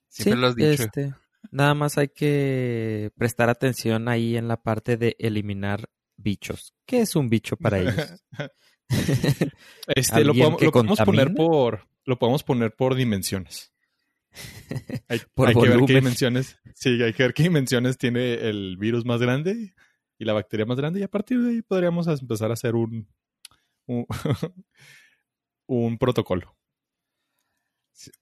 Siempre 0.09 0.39
lo 0.39 0.47
has 0.47 0.55
dicho. 0.55 0.83
Este, 0.83 1.13
nada 1.51 1.73
más 1.73 1.97
hay 1.97 2.09
que 2.09 3.11
prestar 3.17 3.49
atención 3.49 4.07
ahí 4.07 4.37
en 4.37 4.47
la 4.47 4.61
parte 4.61 4.97
de 4.97 5.15
eliminar 5.19 5.89
bichos. 6.17 6.73
¿Qué 6.85 7.01
es 7.01 7.15
un 7.15 7.29
bicho 7.29 7.57
para 7.57 7.79
ellos? 7.79 7.95
este, 9.87 10.23
lo 10.23 10.33
podemos 10.33 10.99
poner 10.99 11.33
por, 11.33 11.87
lo 12.05 12.17
podemos 12.17 12.43
poner 12.43 12.75
por 12.75 12.95
dimensiones. 12.95 13.73
hay, 15.07 15.19
que 15.19 15.69
ver 15.69 15.85
qué 15.85 15.95
dimensiones. 15.95 16.57
Sí, 16.73 17.01
hay 17.01 17.13
que 17.13 17.23
ver 17.23 17.33
qué 17.33 17.43
dimensiones 17.43 17.97
tiene 17.97 18.33
el 18.33 18.77
virus 18.77 19.05
más 19.05 19.21
grande 19.21 19.73
y 20.17 20.25
la 20.25 20.33
bacteria 20.33 20.65
más 20.65 20.77
grande. 20.77 20.99
Y 20.99 21.03
a 21.03 21.09
partir 21.09 21.41
de 21.41 21.51
ahí 21.51 21.61
podríamos 21.61 22.07
empezar 22.07 22.49
a 22.51 22.53
hacer 22.53 22.75
un, 22.75 23.07
un, 23.87 24.05
protocolo. 25.99 26.55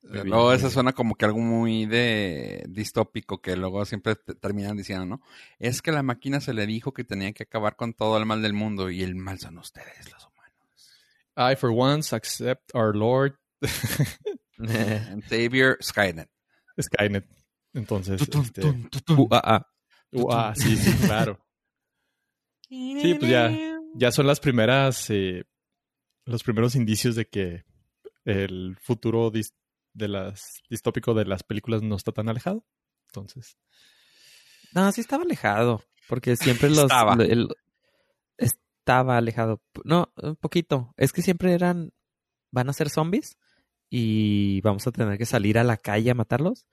Luego 0.03 0.53
eso 0.53 0.69
suena 0.69 0.93
como 0.93 1.15
que 1.15 1.25
algo 1.25 1.39
muy 1.39 1.85
de 1.85 2.63
distópico 2.69 3.41
que 3.41 3.55
luego 3.55 3.85
siempre 3.85 4.15
terminan 4.15 4.77
diciendo, 4.77 5.05
¿no? 5.05 5.21
Es 5.59 5.81
que 5.81 5.91
la 5.91 6.03
máquina 6.03 6.41
se 6.41 6.53
le 6.53 6.65
dijo 6.65 6.93
que 6.93 7.03
tenía 7.03 7.33
que 7.33 7.43
acabar 7.43 7.75
con 7.75 7.93
todo 7.93 8.17
el 8.17 8.25
mal 8.25 8.41
del 8.41 8.53
mundo 8.53 8.89
y 8.89 9.03
el 9.03 9.15
mal 9.15 9.39
son 9.39 9.57
ustedes, 9.57 10.11
los 10.11 10.27
humanos. 10.27 11.53
I 11.53 11.55
for 11.55 11.71
once 11.71 12.15
accept 12.15 12.73
our 12.75 12.95
Lord 12.95 13.37
And 14.57 15.23
Xavier 15.23 15.77
Skynet. 15.81 16.29
Skynet. 16.79 17.25
Entonces. 17.73 18.21
este... 18.21 18.61
UAA. 20.11 20.55
sí, 20.55 20.77
sí, 20.77 21.07
claro. 21.07 21.39
Sí, 22.69 23.15
pues 23.19 23.29
ya, 23.29 23.51
ya 23.95 24.11
son 24.11 24.27
las 24.27 24.39
primeras, 24.39 25.09
eh, 25.09 25.43
los 26.25 26.43
primeros 26.43 26.75
indicios 26.75 27.15
de 27.15 27.25
que 27.25 27.65
el 28.25 28.77
futuro 28.81 29.31
de 29.93 30.07
las 30.07 30.61
distópico 30.69 31.13
de 31.13 31.25
las 31.25 31.43
películas 31.43 31.81
no 31.81 31.95
está 31.95 32.11
tan 32.11 32.29
alejado. 32.29 32.65
Entonces. 33.07 33.57
No, 34.73 34.91
sí 34.91 35.01
estaba 35.01 35.23
alejado. 35.23 35.83
Porque 36.07 36.35
siempre 36.35 36.69
los. 36.69 36.79
Estaba. 36.79 37.17
estaba 38.37 39.17
alejado. 39.17 39.61
No, 39.83 40.11
un 40.17 40.35
poquito. 40.35 40.93
Es 40.97 41.13
que 41.13 41.21
siempre 41.21 41.53
eran. 41.53 41.93
Van 42.51 42.69
a 42.69 42.73
ser 42.73 42.89
zombies 42.89 43.37
y 43.89 44.61
vamos 44.61 44.85
a 44.85 44.91
tener 44.91 45.17
que 45.17 45.25
salir 45.25 45.57
a 45.57 45.63
la 45.63 45.77
calle 45.77 46.11
a 46.11 46.15
matarlos. 46.15 46.67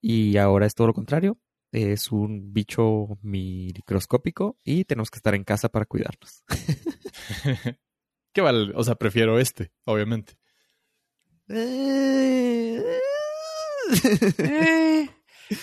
Y 0.00 0.36
ahora 0.36 0.66
es 0.66 0.74
todo 0.74 0.88
lo 0.88 0.94
contrario. 0.94 1.38
Es 1.72 2.12
un 2.12 2.52
bicho 2.52 3.18
microscópico 3.22 4.56
y 4.64 4.84
tenemos 4.84 5.10
que 5.10 5.18
estar 5.18 5.34
en 5.34 5.44
casa 5.44 5.68
para 5.68 5.84
cuidarnos. 5.84 6.44
¿Qué 8.32 8.40
vale? 8.40 8.72
O 8.74 8.84
sea, 8.84 8.94
prefiero 8.94 9.38
este, 9.38 9.72
obviamente. 9.84 10.38
Eh, 11.48 12.82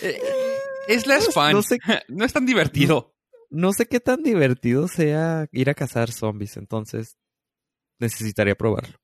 eh, 0.02 0.58
es 0.88 1.08
less 1.08 1.30
fun. 1.34 1.62
No, 2.10 2.26
es 2.26 2.34
tan 2.34 2.46
divertido. 2.46 3.14
no 3.50 3.74
sé 3.74 3.86
qué 3.88 4.00
tan 4.00 4.24
divertido 4.24 4.88
sea 4.88 5.48
ir 5.52 5.70
a 5.70 5.74
cazar 5.74 6.12
zombies, 6.12 6.58
entonces 6.58 7.18
necesitaría 8.00 8.56
probarlo. 8.56 8.98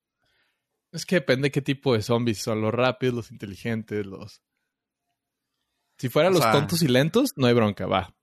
Es 0.92 1.06
que 1.06 1.16
depende 1.16 1.50
qué 1.52 1.62
tipo 1.62 1.94
de 1.94 2.02
zombies 2.02 2.38
son, 2.42 2.60
los 2.62 2.72
rápidos, 2.74 3.14
los 3.14 3.30
inteligentes, 3.30 4.04
los... 4.06 4.42
Si 5.98 6.08
fueran 6.08 6.32
los 6.32 6.42
sea- 6.42 6.52
tontos 6.52 6.82
y 6.82 6.88
lentos, 6.88 7.30
no 7.36 7.46
hay 7.46 7.54
bronca, 7.54 7.86
va. 7.86 8.14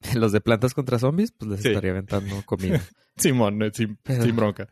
Los 0.14 0.32
de 0.32 0.40
plantas 0.40 0.72
contra 0.72 0.98
zombies, 0.98 1.30
pues 1.32 1.50
les 1.50 1.60
Sí. 1.60 1.68
estaría 1.68 1.90
aventando 1.90 2.42
comida. 2.46 2.80
Simón, 3.18 3.58
no, 3.58 3.70
sin, 3.70 3.96
Pero- 4.02 4.22
sin 4.24 4.34
bronca. 4.34 4.66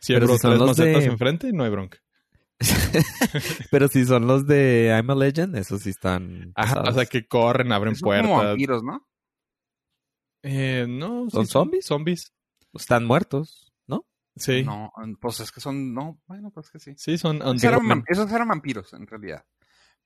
Si 0.00 0.12
hay 0.12 0.18
pero 0.20 0.36
si 0.36 0.46
los 0.48 0.58
macetas 0.58 1.04
de- 1.04 1.10
enfrente, 1.10 1.52
no 1.52 1.62
hay 1.62 1.70
bronca. 1.70 1.98
Pero 3.70 3.88
si 3.88 4.04
son 4.04 4.26
los 4.26 4.46
de 4.46 4.88
I'm 4.96 5.10
a 5.10 5.14
Legend, 5.14 5.56
esos 5.56 5.82
sí 5.82 5.90
están. 5.90 6.52
Ajá, 6.54 6.82
o 6.82 6.92
sea, 6.92 7.06
que 7.06 7.26
corren, 7.26 7.72
abren 7.72 7.94
Son 7.96 8.08
como 8.10 8.28
puertas. 8.28 8.46
vampiros, 8.50 8.82
¿no? 8.82 9.06
Eh, 10.42 10.86
no, 10.88 11.30
¿Son 11.30 11.46
sí 11.46 11.52
zombies? 11.52 11.86
Zombies. 11.86 12.32
Están 12.74 13.04
muertos, 13.04 13.72
¿no? 13.86 14.06
Sí. 14.36 14.62
No, 14.64 14.92
pues 15.20 15.40
es 15.40 15.52
que 15.52 15.60
son, 15.60 15.92
no, 15.94 16.20
bueno, 16.26 16.50
pues 16.50 16.70
que 16.70 16.78
sí. 16.78 16.94
Sí, 16.96 17.18
son 17.18 17.36
Esos 17.42 17.62
eran, 17.64 18.04
esos 18.08 18.30
vampiros, 18.30 18.92
en 18.94 19.06
realidad. 19.06 19.44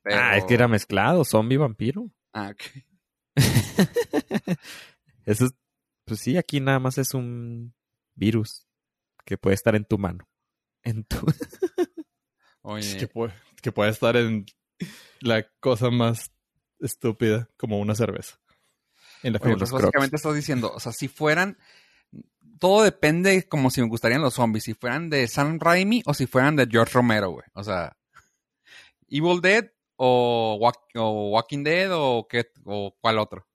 Pero- 0.03 0.17
Ah, 0.21 0.37
es 0.37 0.45
que 0.45 0.55
era 0.55 0.69
mezclado, 0.69 1.25
zombie 1.25 1.57
vampiro. 1.57 2.11
Ah, 2.33 2.53
ok. 2.53 2.63
Eso 5.25 5.47
es, 5.47 5.55
pues 6.05 6.21
sí, 6.21 6.37
aquí 6.37 6.61
nada 6.61 6.79
más 6.79 6.99
es 6.99 7.15
un 7.15 7.75
virus 8.15 8.67
que 9.25 9.37
puede 9.39 9.55
estar 9.55 9.75
en 9.75 9.85
tu 9.85 9.99
mano. 9.99 10.29
En 10.83 11.05
tu. 11.05 11.17
Oye, 12.69 12.97
que, 12.97 13.07
puede, 13.07 13.33
que 13.63 13.71
puede 13.71 13.91
estar 13.91 14.17
en 14.17 14.45
la 15.21 15.47
cosa 15.61 15.91
más 15.91 16.33
estúpida, 16.81 17.49
como 17.57 17.79
una 17.79 17.95
cerveza. 17.95 18.41
En 19.23 19.33
la 19.33 19.39
oye, 19.41 19.57
pues 19.57 19.71
básicamente 19.71 20.17
estás 20.17 20.35
diciendo, 20.35 20.73
o 20.75 20.81
sea, 20.81 20.91
si 20.93 21.07
fueran, 21.07 21.59
todo 22.59 22.83
depende 22.83 23.47
como 23.49 23.71
si 23.71 23.81
me 23.81 23.89
gustarían 23.89 24.21
los 24.21 24.35
zombies, 24.35 24.65
si 24.65 24.75
fueran 24.75 25.09
de 25.11 25.29
Sam 25.29 25.59
Raimi 25.61 26.03
o 26.07 26.13
si 26.13 26.27
fueran 26.27 26.57
de 26.57 26.67
George 26.71 26.93
Romero, 26.93 27.31
güey. 27.31 27.45
O 27.55 27.63
sea, 27.63 27.97
Evil 29.09 29.41
Dead 29.41 29.71
o, 29.97 30.59
Walk- 30.61 30.91
o 30.97 31.31
Walking 31.31 31.63
Dead 31.63 31.89
o 31.93 32.27
qué, 32.29 32.51
o 32.65 32.97
cuál 33.01 33.19
otro. 33.21 33.47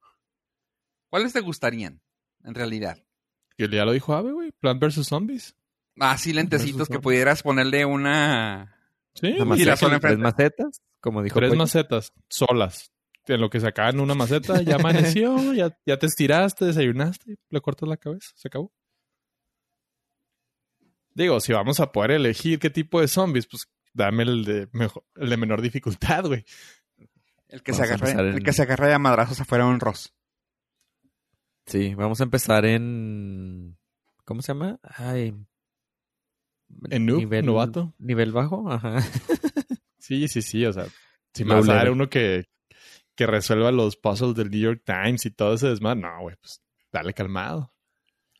¿Cuáles 1.09 1.33
te 1.33 1.41
gustarían, 1.41 2.01
en 2.45 2.55
realidad? 2.55 2.97
Que 3.57 3.67
ya 3.67 3.83
lo 3.83 3.91
dijo 3.91 4.13
Ave, 4.13 4.31
güey. 4.31 4.51
Plant 4.53 4.81
vs. 4.81 5.05
Zombies. 5.05 5.53
Ah, 5.99 6.17
sí, 6.17 6.31
lentecitos 6.31 6.87
que 6.87 6.99
pudieras 6.99 7.43
ponerle 7.43 7.83
una... 7.85 8.77
Sí, 9.13 9.33
maceta, 9.45 9.75
son 9.77 9.99
tres 9.99 10.17
macetas, 10.17 10.81
como 11.01 11.21
dijo 11.21 11.35
Tres 11.37 11.49
Pollo. 11.49 11.59
macetas 11.59 12.13
solas. 12.29 12.91
En 13.27 13.39
lo 13.41 13.49
que 13.49 13.59
sacaban 13.59 13.99
una 13.99 14.15
maceta, 14.15 14.61
ya 14.61 14.75
amaneció, 14.79 15.53
ya, 15.53 15.77
ya 15.85 15.97
te 15.99 16.05
estiraste, 16.07 16.65
desayunaste, 16.65 17.35
le 17.49 17.61
cortas 17.61 17.87
la 17.89 17.97
cabeza, 17.97 18.29
se 18.35 18.47
acabó. 18.47 18.71
Digo, 21.13 21.39
si 21.39 21.51
vamos 21.53 21.79
a 21.79 21.91
poder 21.91 22.11
elegir 22.11 22.57
qué 22.59 22.69
tipo 22.69 23.01
de 23.01 23.07
zombies, 23.07 23.47
pues 23.47 23.67
dame 23.93 24.23
el 24.23 24.45
de, 24.45 24.69
mejor, 24.71 25.03
el 25.15 25.29
de 25.29 25.37
menor 25.37 25.61
dificultad, 25.61 26.25
güey. 26.25 26.45
El 27.49 27.61
que, 27.63 27.73
Vamos 27.73 27.77
se 27.77 27.81
a 27.81 27.85
agarre, 27.95 28.09
empezar 28.11 28.25
el 28.25 28.37
en- 28.37 28.43
que 28.43 28.53
se 28.53 28.61
agarre 28.61 28.93
a 28.93 28.99
madrazos 28.99 29.41
afuera 29.41 29.65
de 29.65 29.71
un 29.71 29.79
Ross. 29.81 30.13
Sí, 31.65 31.93
vamos 31.95 32.21
a 32.21 32.23
empezar 32.23 32.65
en. 32.65 33.77
¿Cómo 34.25 34.41
se 34.41 34.53
llama? 34.53 34.79
Ay. 34.83 35.35
En 36.89 37.05
noob, 37.05 37.43
novato. 37.43 37.93
Nivel 37.99 38.31
bajo, 38.31 38.71
ajá. 38.71 38.97
Sí, 39.99 40.27
sí, 40.27 40.41
sí, 40.41 40.65
o 40.65 40.73
sea, 40.73 40.87
si 41.33 41.45
me 41.45 41.53
vas 41.53 41.69
a 41.69 41.75
dar 41.75 41.91
uno 41.91 42.09
que, 42.09 42.45
que 43.15 43.27
resuelva 43.27 43.71
los 43.71 43.95
puzzles 43.97 44.33
del 44.35 44.49
New 44.49 44.59
York 44.59 44.81
Times 44.83 45.25
y 45.27 45.31
todo 45.31 45.53
ese 45.53 45.67
desmadre, 45.67 46.01
no, 46.01 46.21
güey, 46.21 46.35
pues 46.41 46.59
dale 46.91 47.13
calmado. 47.13 47.71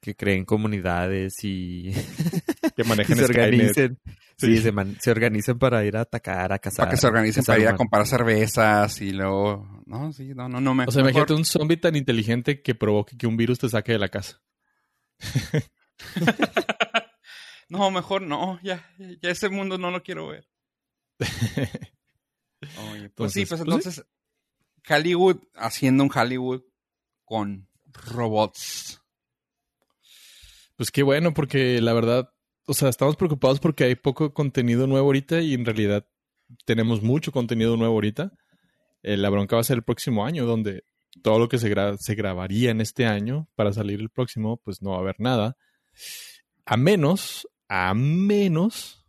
que 0.02 0.16
creen 0.16 0.44
comunidades 0.44 1.36
y, 1.44 1.92
Que 2.76 2.82
y 2.84 2.88
manejen 2.88 3.16
se 3.18 3.26
organicen. 3.26 4.00
Sí, 4.38 4.56
Sí. 4.56 4.58
se, 4.58 4.72
man- 4.72 4.98
se 5.00 5.12
organicen 5.12 5.60
para 5.60 5.86
ir 5.86 5.96
a 5.96 6.02
atacar, 6.02 6.52
a 6.52 6.58
cazar. 6.58 6.86
Para 6.86 6.92
que 6.92 6.98
se 6.98 7.06
organicen 7.08 7.44
para 7.46 7.60
ir 7.60 7.68
a 7.68 7.76
comprar 7.76 8.08
cervezas 8.08 9.00
y 9.00 9.12
luego... 9.12 9.84
No, 9.86 10.12
sí, 10.12 10.34
no, 10.34 10.50
no, 10.50 10.60
no. 10.60 10.74
Me, 10.74 10.86
O 10.86 10.92
sea, 10.92 11.04
mejor- 11.04 11.12
imagínate 11.22 11.34
un 11.36 11.46
zombie 11.46 11.78
tan 11.78 11.96
inteligente 11.96 12.64
que 12.64 12.74
provoque 12.74 13.16
que 13.16 13.28
un 13.28 13.38
virus 13.38 13.60
te 13.60 13.70
saque 13.70 13.92
de 13.92 14.00
la 14.00 14.10
casa. 14.10 14.42
No, 17.72 17.90
mejor 17.90 18.22
no. 18.22 18.60
Ya, 18.64 18.86
ya 19.22 19.30
ese 19.30 19.48
mundo 19.50 19.78
no 19.78 19.92
lo 19.92 20.04
quiero 20.04 20.28
ver. 20.28 20.46
Oye, 22.92 23.10
pues 23.16 23.32
sí, 23.34 23.46
Entonces, 23.46 23.50
pues 23.50 23.50
pues 23.50 23.60
sí. 23.60 23.64
entonces... 23.64 24.06
Hollywood 24.90 25.38
haciendo 25.56 26.04
un 26.04 26.12
Hollywood 26.14 26.64
con 27.24 27.68
robots. 27.94 29.02
Pues 30.76 30.92
qué 30.92 31.04
bueno, 31.04 31.34
porque 31.34 31.80
la 31.82 31.94
verdad, 31.94 32.30
o 32.66 32.74
sea, 32.74 32.90
estamos 32.90 33.16
preocupados 33.16 33.60
porque 33.60 33.84
hay 33.84 33.96
poco 33.96 34.34
contenido 34.34 34.88
nuevo 34.88 35.06
ahorita 35.08 35.40
y 35.42 35.54
en 35.54 35.66
realidad 35.66 36.08
tenemos 36.66 37.02
mucho 37.04 37.32
contenido 37.32 37.78
nuevo 37.78 37.94
ahorita. 37.94 38.32
Eh, 39.04 39.18
la 39.18 39.30
bronca 39.30 39.56
va 39.56 39.62
a 39.62 39.66
ser 39.66 39.78
el 39.78 39.84
próximo 39.84 40.26
año, 40.26 40.46
donde 40.46 40.84
todo 41.22 41.38
lo 41.40 41.48
que 41.48 41.60
se, 41.60 41.70
gra- 41.74 41.98
se 42.00 42.16
grabaría 42.16 42.72
en 42.72 42.82
este 42.82 43.06
año 43.06 43.48
para 43.56 43.72
salir 43.72 44.00
el 44.00 44.10
próximo, 44.10 44.58
pues 44.58 44.82
no 44.82 44.92
va 44.92 44.98
a 44.98 45.02
haber 45.02 45.20
nada. 45.20 45.56
A 46.66 46.76
menos, 46.78 47.48
a 47.74 47.94
menos 47.94 49.08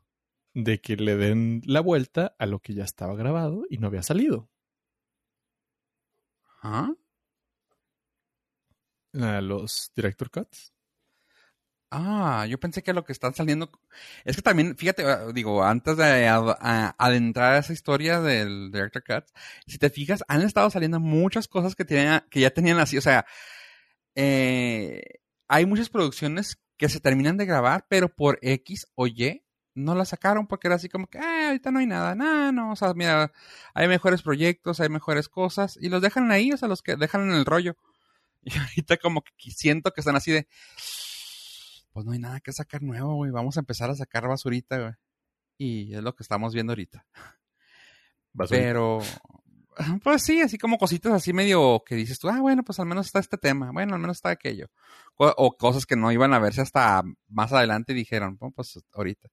de 0.54 0.80
que 0.80 0.94
le 0.94 1.16
den 1.16 1.62
la 1.64 1.80
vuelta 1.80 2.36
a 2.38 2.46
lo 2.46 2.60
que 2.60 2.74
ya 2.74 2.84
estaba 2.84 3.16
grabado 3.16 3.64
y 3.68 3.78
no 3.78 3.88
había 3.88 4.04
salido. 4.04 4.48
¿Ah? 6.62 6.94
A 9.14 9.40
los 9.40 9.90
director 9.96 10.30
cuts. 10.30 10.72
Ah, 11.90 12.46
yo 12.48 12.60
pensé 12.60 12.84
que 12.84 12.92
lo 12.92 13.04
que 13.04 13.10
están 13.10 13.34
saliendo... 13.34 13.68
Es 14.24 14.36
que 14.36 14.42
también, 14.42 14.76
fíjate, 14.76 15.04
ah, 15.06 15.32
digo, 15.34 15.64
antes 15.64 15.96
de 15.96 16.28
adentrar 16.28 17.54
a 17.54 17.58
esa 17.58 17.72
historia 17.72 18.20
del 18.20 18.70
Director 18.70 19.02
Cut, 19.02 19.24
si 19.66 19.78
te 19.78 19.90
fijas, 19.90 20.22
han 20.28 20.40
estado 20.42 20.70
saliendo 20.70 21.00
muchas 21.00 21.48
cosas 21.48 21.74
que, 21.74 21.84
tenían, 21.84 22.24
que 22.30 22.40
ya 22.40 22.50
tenían 22.50 22.78
así, 22.78 22.96
o 22.96 23.02
sea, 23.02 23.26
eh, 24.14 25.02
hay 25.48 25.66
muchas 25.66 25.90
producciones 25.90 26.61
que 26.82 26.88
se 26.88 26.98
terminan 26.98 27.36
de 27.36 27.46
grabar, 27.46 27.86
pero 27.88 28.12
por 28.12 28.40
X 28.42 28.88
o 28.96 29.06
Y 29.06 29.44
no 29.72 29.94
las 29.94 30.08
sacaron 30.08 30.48
porque 30.48 30.66
era 30.66 30.74
así 30.74 30.88
como 30.88 31.06
que, 31.06 31.16
ah, 31.16 31.46
ahorita 31.46 31.70
no 31.70 31.78
hay 31.78 31.86
nada, 31.86 32.16
nada, 32.16 32.50
no, 32.50 32.72
o 32.72 32.74
sea, 32.74 32.92
mira, 32.92 33.32
hay 33.72 33.86
mejores 33.86 34.20
proyectos, 34.20 34.80
hay 34.80 34.88
mejores 34.88 35.28
cosas, 35.28 35.78
y 35.80 35.90
los 35.90 36.02
dejan 36.02 36.32
ahí, 36.32 36.50
o 36.50 36.56
sea, 36.56 36.66
los 36.66 36.82
que 36.82 36.96
dejan 36.96 37.30
en 37.30 37.36
el 37.36 37.44
rollo. 37.44 37.76
Y 38.42 38.58
ahorita 38.58 38.96
como 38.96 39.22
que 39.22 39.52
siento 39.52 39.92
que 39.92 40.00
están 40.00 40.16
así 40.16 40.32
de, 40.32 40.48
pues 41.92 42.04
no 42.04 42.10
hay 42.10 42.18
nada 42.18 42.40
que 42.40 42.52
sacar 42.52 42.82
nuevo, 42.82 43.14
güey. 43.14 43.30
Vamos 43.30 43.56
a 43.56 43.60
empezar 43.60 43.88
a 43.88 43.94
sacar 43.94 44.26
basurita, 44.26 44.80
güey. 44.80 44.92
Y 45.58 45.94
es 45.94 46.02
lo 46.02 46.16
que 46.16 46.24
estamos 46.24 46.52
viendo 46.52 46.72
ahorita. 46.72 47.06
Basurita. 48.32 48.66
Pero, 48.66 48.98
pues 50.02 50.22
sí, 50.22 50.40
así 50.40 50.58
como 50.58 50.78
cositas 50.78 51.12
así 51.12 51.32
medio 51.32 51.82
que 51.86 51.94
dices 51.94 52.18
tú, 52.18 52.28
ah, 52.28 52.40
bueno, 52.40 52.62
pues 52.62 52.78
al 52.80 52.86
menos 52.86 53.06
está 53.06 53.18
este 53.20 53.38
tema, 53.38 53.70
bueno, 53.72 53.94
al 53.94 54.00
menos 54.00 54.18
está 54.18 54.30
aquello. 54.30 54.68
O 55.16 55.56
cosas 55.56 55.86
que 55.86 55.96
no 55.96 56.10
iban 56.12 56.34
a 56.34 56.38
verse 56.38 56.62
hasta 56.62 57.02
más 57.28 57.52
adelante 57.52 57.92
y 57.92 57.96
dijeron, 57.96 58.36
bueno, 58.38 58.52
pues 58.54 58.78
ahorita. 58.92 59.28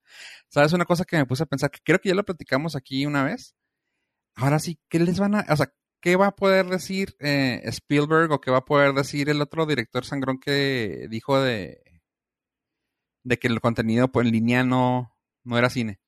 ¿Sabes 0.50 0.74
una 0.74 0.86
cosa 0.86 1.06
que 1.06 1.18
me 1.18 1.26
puse 1.26 1.44
a 1.44 1.46
pensar? 1.46 1.72
Que 1.72 1.80
creo 1.84 2.00
que 2.00 2.10
ya 2.10 2.16
lo 2.16 2.26
platicamos 2.26 2.76
aquí 2.76 3.06
una 3.06 3.24
vez. 3.24 3.56
Ahora 4.36 4.60
sí, 4.60 4.80
¿qué 4.90 5.00
les 5.00 5.20
van 5.20 5.36
a, 5.36 5.46
o 5.50 5.56
sea, 5.58 5.74
qué 6.02 6.16
va 6.16 6.28
a 6.28 6.36
poder 6.36 6.68
decir 6.68 7.16
eh, 7.20 7.62
Spielberg 7.66 8.32
o 8.32 8.42
qué 8.42 8.52
va 8.52 8.60
a 8.60 8.66
poder 8.66 8.94
decir 8.94 9.30
el 9.30 9.42
otro 9.42 9.66
director 9.66 10.06
sangrón 10.06 10.40
que 10.40 11.08
dijo 11.10 11.42
de, 11.42 11.82
de 13.24 13.38
que 13.40 13.48
el 13.48 13.62
contenido 13.62 14.12
pues, 14.12 14.26
en 14.26 14.34
línea 14.34 14.64
no, 14.64 15.14
no 15.44 15.58
era 15.58 15.70
cine? 15.70 16.00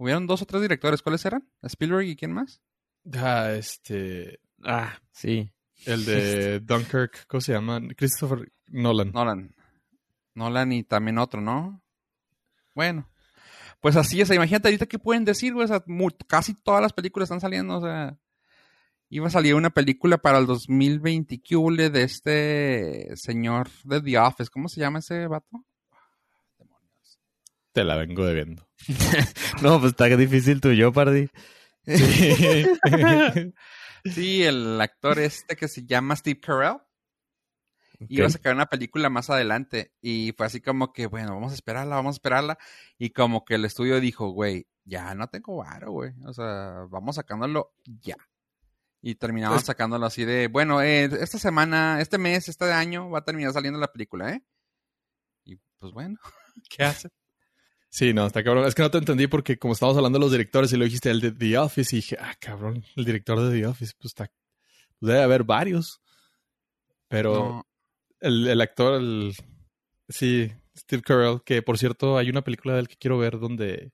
Hubieron 0.00 0.26
dos 0.26 0.40
o 0.40 0.46
tres 0.46 0.62
directores, 0.62 1.02
¿cuáles 1.02 1.22
eran? 1.26 1.46
Spielberg 1.62 2.06
y 2.06 2.16
quién 2.16 2.32
más? 2.32 2.62
Ah, 3.12 3.52
este. 3.52 4.40
Ah, 4.64 4.98
sí. 5.12 5.52
El 5.84 6.06
de 6.06 6.60
Dunkirk, 6.64 7.26
¿cómo 7.26 7.42
se 7.42 7.52
llama? 7.52 7.82
Christopher 7.98 8.50
Nolan. 8.68 9.12
Nolan. 9.12 9.54
Nolan 10.34 10.72
y 10.72 10.84
también 10.84 11.18
otro, 11.18 11.42
¿no? 11.42 11.82
Bueno. 12.74 13.10
Pues 13.80 13.96
así 13.96 14.22
es, 14.22 14.30
imagínate 14.30 14.68
ahorita 14.68 14.86
qué 14.86 14.98
pueden 14.98 15.26
decir, 15.26 15.52
güey. 15.52 15.66
O 15.66 15.68
sea, 15.68 15.82
mu- 15.86 16.08
casi 16.26 16.54
todas 16.54 16.80
las 16.80 16.94
películas 16.94 17.26
están 17.26 17.40
saliendo, 17.42 17.76
o 17.76 17.82
sea. 17.82 18.16
Iba 19.10 19.26
a 19.26 19.30
salir 19.30 19.54
una 19.54 19.68
película 19.70 20.16
para 20.18 20.38
el 20.38 20.46
2020 20.46 21.42
¿qué 21.42 21.56
hule 21.56 21.90
de 21.90 22.04
este 22.04 23.16
señor 23.16 23.68
de 23.84 24.00
The 24.00 24.18
Office. 24.18 24.50
¿Cómo 24.50 24.68
se 24.68 24.80
llama 24.80 25.00
ese 25.00 25.26
vato? 25.26 25.62
Te 27.72 27.84
la 27.84 27.96
vengo 27.96 28.24
debiendo. 28.26 28.68
No, 29.62 29.78
pues 29.80 29.92
está 29.92 30.06
difícil 30.06 30.60
tu 30.60 30.72
yo, 30.72 30.92
Pardy. 30.92 31.28
Sí. 31.86 32.66
Sí, 34.04 34.42
el 34.44 34.80
actor 34.80 35.18
este 35.18 35.56
que 35.56 35.68
se 35.68 35.84
llama 35.84 36.16
Steve 36.16 36.40
Carell. 36.40 36.78
Iba 38.08 38.26
a 38.28 38.30
sacar 38.30 38.54
una 38.54 38.64
película 38.64 39.10
más 39.10 39.28
adelante 39.28 39.92
y 40.00 40.32
fue 40.34 40.46
así 40.46 40.62
como 40.62 40.94
que, 40.94 41.04
bueno, 41.06 41.34
vamos 41.34 41.52
a 41.52 41.54
esperarla, 41.54 41.96
vamos 41.96 42.14
a 42.14 42.16
esperarla. 42.16 42.58
Y 42.96 43.10
como 43.10 43.44
que 43.44 43.56
el 43.56 43.66
estudio 43.66 44.00
dijo, 44.00 44.30
güey, 44.30 44.66
ya 44.84 45.14
no 45.14 45.28
tengo 45.28 45.56
varo, 45.58 45.92
güey. 45.92 46.12
O 46.24 46.32
sea, 46.32 46.86
vamos 46.88 47.16
sacándolo 47.16 47.74
ya. 47.84 48.16
Y 49.02 49.16
terminaban 49.16 49.58
Es- 49.58 49.66
sacándolo 49.66 50.06
así 50.06 50.24
de, 50.24 50.46
bueno, 50.48 50.80
eh, 50.80 51.04
esta 51.20 51.38
semana, 51.38 52.00
este 52.00 52.16
mes, 52.16 52.48
este 52.48 52.72
año 52.72 53.10
va 53.10 53.18
a 53.18 53.24
terminar 53.24 53.52
saliendo 53.52 53.78
la 53.78 53.92
película, 53.92 54.30
¿eh? 54.32 54.42
Y 55.44 55.56
pues 55.78 55.92
bueno, 55.92 56.18
¿qué 56.70 56.84
hace? 56.84 57.10
Sí, 57.92 58.14
no, 58.14 58.24
está 58.26 58.44
cabrón. 58.44 58.66
Es 58.66 58.74
que 58.74 58.82
no 58.82 58.90
te 58.90 58.98
entendí 58.98 59.26
porque 59.26 59.58
como 59.58 59.72
estábamos 59.74 59.96
hablando 59.98 60.18
de 60.18 60.24
los 60.24 60.30
directores 60.32 60.72
y 60.72 60.76
lo 60.76 60.84
dijiste 60.84 61.10
el 61.10 61.20
de 61.20 61.32
The 61.32 61.58
Office 61.58 61.94
y 61.94 61.98
dije, 61.98 62.16
ah, 62.20 62.34
cabrón, 62.40 62.84
el 62.96 63.04
director 63.04 63.40
de 63.40 63.50
The 63.60 63.66
Office, 63.66 63.94
pues 63.98 64.12
está, 64.12 64.30
debe 65.00 65.22
haber 65.22 65.42
varios. 65.44 66.00
Pero 67.08 67.34
No, 67.34 67.66
el, 68.20 68.46
el 68.46 68.60
actor, 68.60 69.00
el, 69.00 69.34
sí, 70.08 70.52
Steve 70.76 71.02
Carell, 71.02 71.42
que 71.44 71.62
por 71.62 71.78
cierto 71.78 72.16
hay 72.16 72.30
una 72.30 72.42
película 72.42 72.74
de 72.74 72.80
él 72.80 72.88
que 72.88 72.96
quiero 72.96 73.18
ver 73.18 73.40
donde 73.40 73.92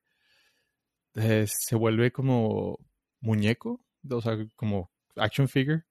eh, 1.15 1.47
se 1.49 1.75
vuelve 1.75 2.13
como 2.13 2.79
muñeco, 3.21 3.83
o 4.11 4.21
sea, 4.21 4.37
como 4.57 4.93
action 5.17 5.49
figure. 5.49 5.85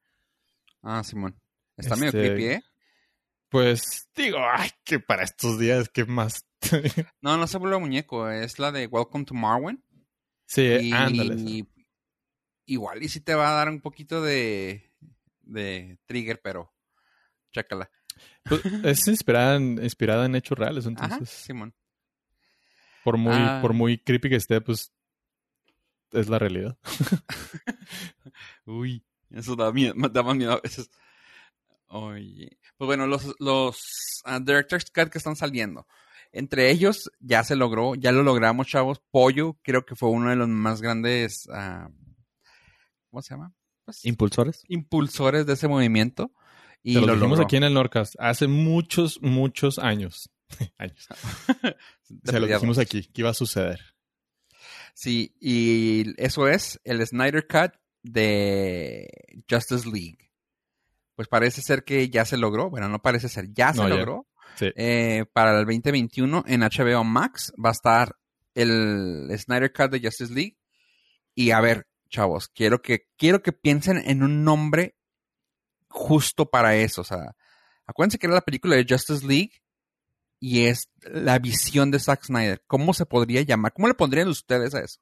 Ah, 0.83 1.03
Simón. 1.03 1.41
Está 1.75 1.95
medio 1.95 2.09
Este- 2.09 2.19
creepy, 2.19 2.45
¿eh? 2.45 2.63
Pues 3.49 4.07
digo, 4.15 4.37
ay, 4.39 4.69
que 4.83 4.99
para 4.99 5.23
estos 5.23 5.57
días, 5.57 5.89
¿qué 5.89 6.05
más? 6.05 6.45
No, 7.21 7.37
no 7.37 7.47
se 7.47 7.57
vuelve 7.57 7.77
muñeco. 7.79 8.29
Es 8.29 8.59
la 8.59 8.71
de 8.71 8.87
Welcome 8.87 9.25
to 9.25 9.33
Marwen. 9.33 9.83
sí, 10.45 10.61
Y 10.63 10.91
ándale. 10.91 11.35
esa. 11.35 11.67
igual 12.65 13.03
y 13.03 13.09
sí 13.09 13.19
te 13.21 13.35
va 13.35 13.49
a 13.49 13.53
dar 13.55 13.69
un 13.69 13.81
poquito 13.81 14.21
de, 14.21 14.91
de 15.41 15.99
trigger, 16.05 16.41
pero 16.41 16.73
chécala. 17.51 17.89
Pues, 18.43 18.61
es 18.83 19.07
inspirada 19.07 19.55
en, 19.55 19.83
inspirada 19.83 20.25
en 20.25 20.35
hechos 20.35 20.57
reales, 20.57 20.85
Ajá, 20.87 20.91
entonces, 21.05 21.29
Simón. 21.29 21.73
por 23.03 23.17
muy, 23.17 23.33
Ah. 23.35 23.59
por 23.61 23.73
muy 23.73 23.97
creepy 23.97 24.29
que 24.29 24.35
esté, 24.37 24.61
pues 24.61 24.91
es 26.11 26.29
la 26.29 26.39
realidad. 26.39 26.77
Uy, 28.65 29.03
eso 29.31 29.55
da, 29.55 29.71
miedo, 29.71 29.93
da 30.09 30.23
más 30.23 30.35
miedo 30.35 30.53
a 30.53 30.61
veces. 30.61 30.89
Oye, 31.87 32.57
pues 32.77 32.85
bueno, 32.87 33.05
los, 33.07 33.35
los 33.39 33.77
ah, 34.25 34.39
Director's 34.39 34.89
Cut 34.91 35.09
que 35.09 35.17
están 35.17 35.35
saliendo. 35.35 35.87
Entre 36.37 36.69
ellos 36.69 37.09
ya 37.21 37.45
se 37.45 37.55
logró, 37.55 37.95
ya 37.95 38.11
lo 38.11 38.21
logramos, 38.21 38.67
chavos. 38.67 39.01
Pollo 39.09 39.57
creo 39.63 39.85
que 39.85 39.95
fue 39.95 40.09
uno 40.09 40.29
de 40.29 40.35
los 40.35 40.49
más 40.49 40.81
grandes, 40.81 41.47
ah, 41.49 41.89
¿cómo 43.09 43.21
se 43.21 43.33
llama? 43.33 43.53
Pues, 43.85 44.03
Impulsores. 44.03 44.63
impulsores 44.67 45.45
de 45.45 45.53
ese 45.53 45.69
movimiento. 45.69 46.33
Y 46.83 46.95
Te 46.95 46.99
lo, 46.99 47.07
lo 47.07 47.13
dijimos 47.13 47.39
logró. 47.39 47.45
aquí 47.45 47.55
en 47.55 47.63
el 47.63 47.73
Norcast 47.73 48.15
hace 48.19 48.47
muchos, 48.47 49.21
muchos 49.21 49.79
años. 49.79 50.29
años. 50.77 51.07
Se 52.25 52.39
lo 52.39 52.47
dijimos 52.47 52.77
aquí, 52.79 53.05
que 53.05 53.21
iba 53.21 53.29
a 53.29 53.33
suceder. 53.33 53.79
Sí, 54.93 55.35
y 55.39 56.13
eso 56.21 56.47
es 56.49 56.79
el 56.83 57.05
Snyder 57.07 57.47
Cut 57.47 57.71
de 58.03 59.07
Justice 59.49 59.87
League. 59.89 60.31
Pues 61.15 61.27
parece 61.29 61.61
ser 61.61 61.85
que 61.85 62.09
ya 62.09 62.25
se 62.25 62.35
logró. 62.37 62.69
Bueno, 62.69 62.89
no 62.89 63.01
parece 63.01 63.29
ser, 63.29 63.53
ya 63.53 63.73
se 63.73 63.81
No, 63.81 63.87
logró. 63.87 64.27
Sí. 64.55 64.71
Eh, 64.75 65.25
para 65.33 65.59
el 65.59 65.65
2021 65.65 66.43
en 66.47 66.61
HBO 66.61 67.03
Max 67.03 67.53
va 67.63 67.69
a 67.69 67.73
estar 67.73 68.15
el 68.53 69.29
Snyder 69.37 69.71
Cut 69.71 69.91
de 69.91 70.01
Justice 70.01 70.33
League. 70.33 70.57
Y 71.33 71.51
a 71.51 71.59
ver, 71.61 71.87
chavos, 72.09 72.47
quiero 72.47 72.81
que, 72.81 73.07
quiero 73.17 73.41
que 73.41 73.51
piensen 73.51 73.97
en 73.97 74.23
un 74.23 74.43
nombre 74.43 74.95
justo 75.89 76.49
para 76.49 76.75
eso. 76.75 77.01
O 77.01 77.03
sea, 77.03 77.35
acuérdense 77.85 78.17
que 78.17 78.27
era 78.27 78.35
la 78.35 78.41
película 78.41 78.75
de 78.75 78.85
Justice 78.87 79.25
League 79.25 79.61
y 80.39 80.65
es 80.65 80.89
la 81.01 81.39
visión 81.39 81.91
de 81.91 81.99
Zack 81.99 82.25
Snyder. 82.25 82.63
¿Cómo 82.67 82.93
se 82.93 83.05
podría 83.05 83.41
llamar? 83.41 83.73
¿Cómo 83.73 83.87
le 83.87 83.93
pondrían 83.93 84.27
ustedes 84.27 84.73
a 84.75 84.81
eso? 84.81 84.99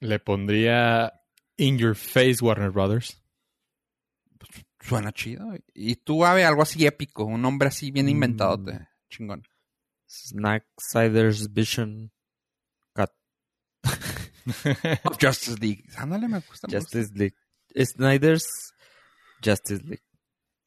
Le 0.00 0.18
pondría 0.18 1.12
In 1.56 1.78
Your 1.78 1.94
Face 1.94 2.38
Warner 2.40 2.70
Brothers. 2.70 3.23
Suena 4.86 5.12
chido. 5.12 5.48
Y 5.72 5.96
tú, 5.96 6.24
Ave, 6.24 6.44
algo 6.44 6.62
así 6.62 6.86
épico, 6.86 7.24
un 7.24 7.40
nombre 7.42 7.68
así 7.68 7.90
bien 7.90 8.08
inventado, 8.08 8.58
Mm. 8.58 8.86
chingón. 9.08 9.42
Snacksiders 10.06 11.52
Vision 11.52 12.12
Cut. 12.94 13.10
Of 15.04 15.16
Justice 15.20 15.56
League. 15.60 15.84
Ándale, 15.96 16.28
me 16.28 16.40
gusta. 16.40 16.68
me 16.68 16.74
gusta. 16.78 16.98
Justice 16.98 17.12
League. 17.14 17.34
Snyder's 17.76 18.46
Justice 19.44 19.82
League. 19.84 20.04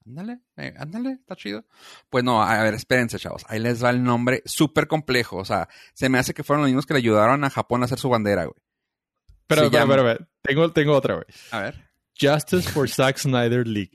Ándale, 0.05 0.39
eh, 0.55 0.73
ándale, 0.77 1.11
está 1.19 1.35
chido. 1.35 1.65
Pues 2.09 2.23
no, 2.23 2.41
a 2.41 2.63
ver, 2.63 2.73
espérense, 2.73 3.19
chavos. 3.19 3.43
Ahí 3.49 3.59
les 3.59 3.83
va 3.83 3.89
el 3.89 4.01
nombre 4.03 4.41
súper 4.45 4.87
complejo. 4.87 5.37
O 5.37 5.45
sea, 5.45 5.67
se 5.93 6.07
me 6.09 6.17
hace 6.17 6.33
que 6.33 6.43
fueron 6.43 6.61
los 6.61 6.69
mismos 6.69 6.85
que 6.85 6.93
le 6.93 6.99
ayudaron 6.99 7.43
a 7.43 7.49
Japón 7.49 7.81
a 7.81 7.85
hacer 7.85 7.99
su 7.99 8.09
bandera, 8.09 8.45
güey. 8.45 8.55
Pero, 9.47 9.63
pero, 9.63 9.71
llama- 9.71 9.93
pero, 9.95 10.03
pero, 10.03 10.27
tengo, 10.41 10.71
tengo 10.73 10.93
otra, 10.93 11.15
güey. 11.15 11.25
A 11.51 11.59
ver. 11.61 11.86
Justice 12.19 12.69
for 12.69 12.89
Zack 12.89 13.17
Snyder 13.17 13.65
League. 13.67 13.91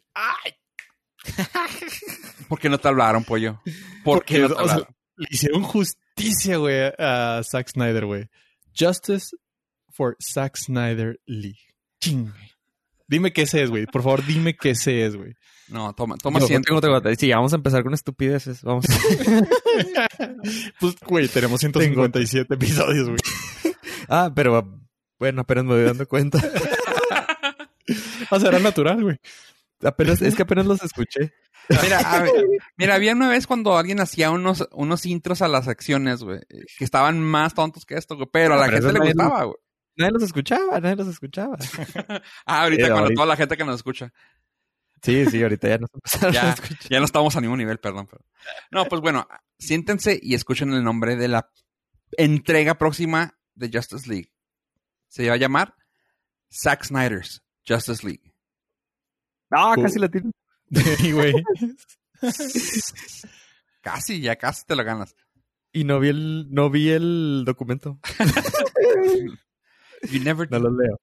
¿Por 2.48 2.58
qué 2.58 2.68
no 2.68 2.78
te 2.78 2.88
hablaron, 2.88 3.24
pollo? 3.24 3.60
¿Por 4.04 4.24
qué 4.24 4.38
Porque, 4.38 4.38
no 4.40 4.46
te 4.48 4.52
o 4.54 4.56
sea, 4.56 4.62
hablaron? 4.74 4.96
le 5.16 5.28
hicieron 5.30 5.62
justicia, 5.62 6.56
güey, 6.58 6.92
a 6.98 7.40
Zack 7.44 7.68
Snyder, 7.70 8.06
güey. 8.06 8.28
Justice 8.78 9.28
for 9.90 10.16
Zack 10.20 10.56
Snyder 10.56 11.18
League. 11.26 11.60
Ching, 12.00 12.30
güey. 12.30 12.50
Dime 13.08 13.32
qué 13.32 13.42
ese 13.42 13.62
es, 13.62 13.70
güey. 13.70 13.86
Por 13.86 14.02
favor, 14.02 14.24
dime 14.24 14.56
qué 14.56 14.70
ese 14.70 15.04
es, 15.04 15.16
güey. 15.16 15.34
No, 15.68 15.92
toma, 15.94 16.16
toma 16.16 16.40
tengo- 16.40 16.80
tengo- 16.80 17.14
sí, 17.16 17.30
vamos 17.30 17.52
a 17.52 17.56
empezar 17.56 17.82
con 17.82 17.94
estupideces. 17.94 18.62
Vamos. 18.62 18.84
Pues, 20.80 20.96
güey, 21.06 21.28
tenemos 21.28 21.60
157 21.60 22.54
episodios, 22.54 23.06
güey. 23.08 23.18
ah, 24.08 24.30
pero 24.34 24.82
bueno, 25.18 25.40
apenas 25.42 25.64
me 25.64 25.74
voy 25.74 25.84
dando 25.84 26.06
cuenta. 26.06 26.38
O 28.34 28.40
sea, 28.40 28.48
era 28.48 28.58
natural, 28.58 29.02
güey. 29.02 29.18
Apenas, 29.82 30.22
es 30.22 30.34
que 30.36 30.42
apenas 30.42 30.66
los 30.66 30.82
escuché. 30.82 31.32
Mira, 31.82 31.98
a 31.98 32.22
ver, 32.22 32.32
mira, 32.76 32.94
había 32.94 33.12
una 33.12 33.28
vez 33.28 33.46
cuando 33.46 33.76
alguien 33.76 34.00
hacía 34.00 34.30
unos, 34.30 34.66
unos 34.72 35.06
intros 35.06 35.42
a 35.42 35.48
las 35.48 35.64
secciones, 35.66 36.22
güey, 36.22 36.40
que 36.78 36.84
estaban 36.84 37.20
más 37.20 37.54
tontos 37.54 37.84
que 37.84 37.94
esto, 37.96 38.16
güey, 38.16 38.28
pero 38.32 38.54
a 38.54 38.56
la 38.58 38.66
Pero 38.66 38.76
gente 38.78 38.92
le 38.92 38.98
nadie 39.00 39.12
gustaba, 39.12 39.44
güey. 39.44 39.56
Nadie 39.96 40.12
los 40.12 40.22
escuchaba, 40.22 40.80
nadie 40.80 40.96
los 40.96 41.08
escuchaba. 41.08 41.56
Ah, 42.46 42.62
ahorita 42.62 42.82
Pero 42.84 42.94
cuando 42.94 43.02
ahorita- 43.04 43.14
toda 43.14 43.26
la 43.26 43.36
gente 43.36 43.56
que 43.56 43.64
nos 43.64 43.76
escucha. 43.76 44.12
Sí, 45.02 45.26
sí, 45.26 45.42
ahorita 45.42 45.68
ya 45.68 45.78
nos 45.78 45.90
empezaron 45.92 46.30
a 46.36 46.40
Ya, 46.42 46.50
escuchar. 46.52 46.88
ya 46.90 46.98
no 47.00 47.04
estamos 47.04 47.36
a 47.36 47.40
ningún 47.40 47.58
nivel, 47.58 47.78
perdón. 47.78 48.06
pero- 48.10 48.24
No, 48.70 48.84
pues 48.86 49.00
bueno, 49.02 49.26
siéntense 49.58 50.18
y 50.22 50.34
escuchen 50.34 50.72
el 50.72 50.82
nombre 50.84 51.16
de 51.16 51.28
la 51.28 51.50
entrega 52.16 52.78
próxima 52.78 53.36
de 53.54 53.70
Justice 53.72 54.08
League. 54.08 54.32
Se 55.08 55.28
va 55.28 55.34
a 55.34 55.38
llamar 55.38 55.74
Zack 56.50 56.84
Snyder's 56.84 57.42
Justice 57.66 58.06
League. 58.06 58.34
No, 59.50 59.74
casi 59.74 59.98
la 59.98 60.08
tiene. 60.08 60.30
Sí, 60.98 61.12
güey. 61.12 61.34
Casi, 63.82 64.20
ya 64.20 64.36
casi 64.36 64.64
te 64.64 64.76
lo 64.76 64.84
ganas. 64.84 65.14
Y 65.72 65.84
no 65.84 65.98
vi 65.98 66.08
el, 66.08 66.46
no 66.50 66.70
vi 66.70 66.90
el 66.90 67.42
documento. 67.44 67.98
You 70.10 70.20
never 70.22 70.48
No 70.50 70.60
lo 70.60 70.70
leo. 70.70 71.00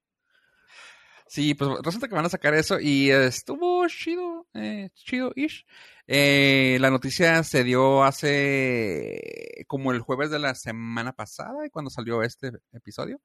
Sí, 1.28 1.54
pues 1.54 1.70
resulta 1.84 2.08
que 2.08 2.14
van 2.14 2.24
a 2.24 2.30
sacar 2.30 2.54
eso 2.54 2.80
y 2.80 3.10
estuvo 3.10 3.86
chido, 3.86 4.48
eh, 4.54 4.90
chido-ish. 4.94 5.64
Eh, 6.08 6.78
la 6.80 6.90
noticia 6.90 7.44
se 7.44 7.62
dio 7.62 8.02
hace 8.02 9.64
como 9.68 9.92
el 9.92 10.00
jueves 10.00 10.30
de 10.30 10.40
la 10.40 10.56
semana 10.56 11.12
pasada, 11.12 11.68
cuando 11.70 11.88
salió 11.90 12.22
este 12.24 12.50
episodio. 12.72 13.20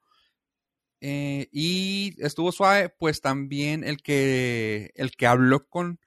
Eh, 1.02 1.48
y 1.52 2.16
estuvo 2.20 2.52
suave, 2.52 2.90
pues 2.90 3.22
también 3.22 3.84
el 3.84 4.02
que, 4.02 4.92
el 4.96 5.12
que 5.12 5.28
habló 5.28 5.68
con 5.68 6.00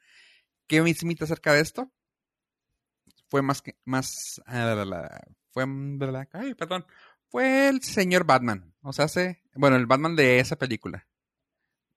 Kevin 0.67 0.95
Smith 0.95 1.23
acerca 1.23 1.53
de 1.53 1.61
esto 1.61 1.93
fue 3.29 3.43
más 3.43 3.63
que, 3.63 3.77
más, 3.85 4.41
ah, 4.47 5.21
fue, 5.51 5.67
perdón, 6.57 6.87
fue 7.29 7.69
el 7.69 7.83
señor 7.83 8.25
Batman, 8.25 8.75
o 8.83 8.93
sea, 8.93 9.05
hace, 9.05 9.43
bueno, 9.55 9.77
el 9.77 9.87
Batman 9.87 10.17
de 10.17 10.41
esa 10.41 10.57
película. 10.57 11.07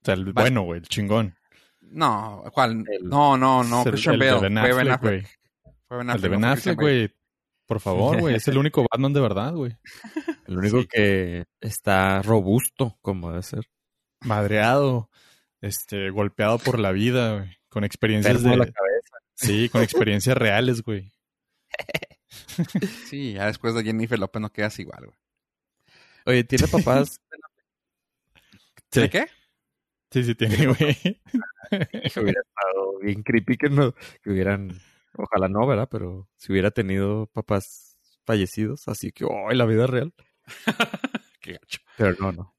O 0.02 0.06
sea, 0.06 0.16
el 0.16 0.34
bueno, 0.34 0.64
güey, 0.64 0.80
el 0.82 0.88
chingón. 0.88 1.36
No, 1.80 2.44
¿cuál? 2.54 2.84
El- 2.89 3.08
no, 3.08 3.38
no, 3.38 3.64
no, 3.64 3.84
el- 3.84 3.92
Christian 3.92 4.16
el 4.16 4.20
de 4.20 4.32
Bale. 4.32 4.42
Ben 4.42 4.58
Fue 4.58 4.74
Ben 4.74 4.88
Affleck, 4.88 4.94
Affleck. 4.94 5.02
güey. 5.02 5.74
Fue 5.88 5.98
Ben 5.98 6.10
El 6.10 6.22
de 6.22 6.28
Affleck, 6.28 6.32
Ben 6.32 6.46
Affleck, 6.46 6.80
güey. 6.80 7.16
Por 7.72 7.80
favor, 7.80 8.19
güey. 8.19 8.36
Es 8.36 8.49
el 8.49 8.57
único 8.57 8.86
Batman 8.91 9.13
de 9.13 9.22
verdad, 9.22 9.53
güey. 9.53 9.78
El 10.45 10.57
único 10.57 10.82
Sí. 10.82 10.88
que 10.91 11.45
está 11.61 12.22
robusto, 12.22 12.97
como 13.01 13.30
debe 13.30 13.43
ser. 13.43 13.65
Madreado. 14.19 15.09
Este, 15.61 16.09
golpeado 16.09 16.59
por 16.59 16.80
la 16.80 16.91
vida, 16.91 17.38
güey. 17.38 17.57
Con 17.69 17.86
experiencias 17.86 18.43
de 18.43 18.57
la 18.57 18.65
de... 18.65 18.74
cabeza. 18.74 19.17
Sí, 19.36 19.69
con 19.69 19.84
experiencias 19.84 20.36
reales, 20.36 20.82
güey. 20.82 21.13
Sí, 23.09 23.34
ya 23.34 23.45
después 23.45 23.74
de 23.74 23.84
Jennifer 23.84 24.19
López 24.19 24.41
no 24.41 24.51
quedas 24.51 24.78
igual, 24.80 25.05
güey. 25.05 25.17
Oye, 26.26 26.43
¿tiene 26.43 26.67
papás? 26.67 27.22
¿De 28.91 29.09
qué? 29.09 29.28
Sí, 30.11 30.26
sí 30.26 30.36
tiene, 30.36 30.67
güey. 30.67 30.95
que 30.99 32.19
hubiera 32.19 32.41
estado 32.41 32.99
bien 33.01 33.24
creepy 33.24 33.55
que 33.55 33.69
no, 33.69 33.93
que 34.22 34.30
hubieran, 34.30 34.78
ojalá 35.18 35.47
no, 35.47 35.66
¿verdad? 35.68 35.88
Pero 35.89 36.28
si 36.38 36.51
hubiera 36.51 36.72
tenido 36.72 37.28
papás 37.28 37.97
fallecidos, 38.26 38.88
así 38.88 39.12
que, 39.12 39.26
oh, 39.26 39.51
la 39.51 39.66
vida 39.66 39.88
real. 39.88 40.14
Qué 41.41 41.53
gacho. 41.53 41.80
Pero 41.97 42.16
no, 42.20 42.32
no. 42.32 42.55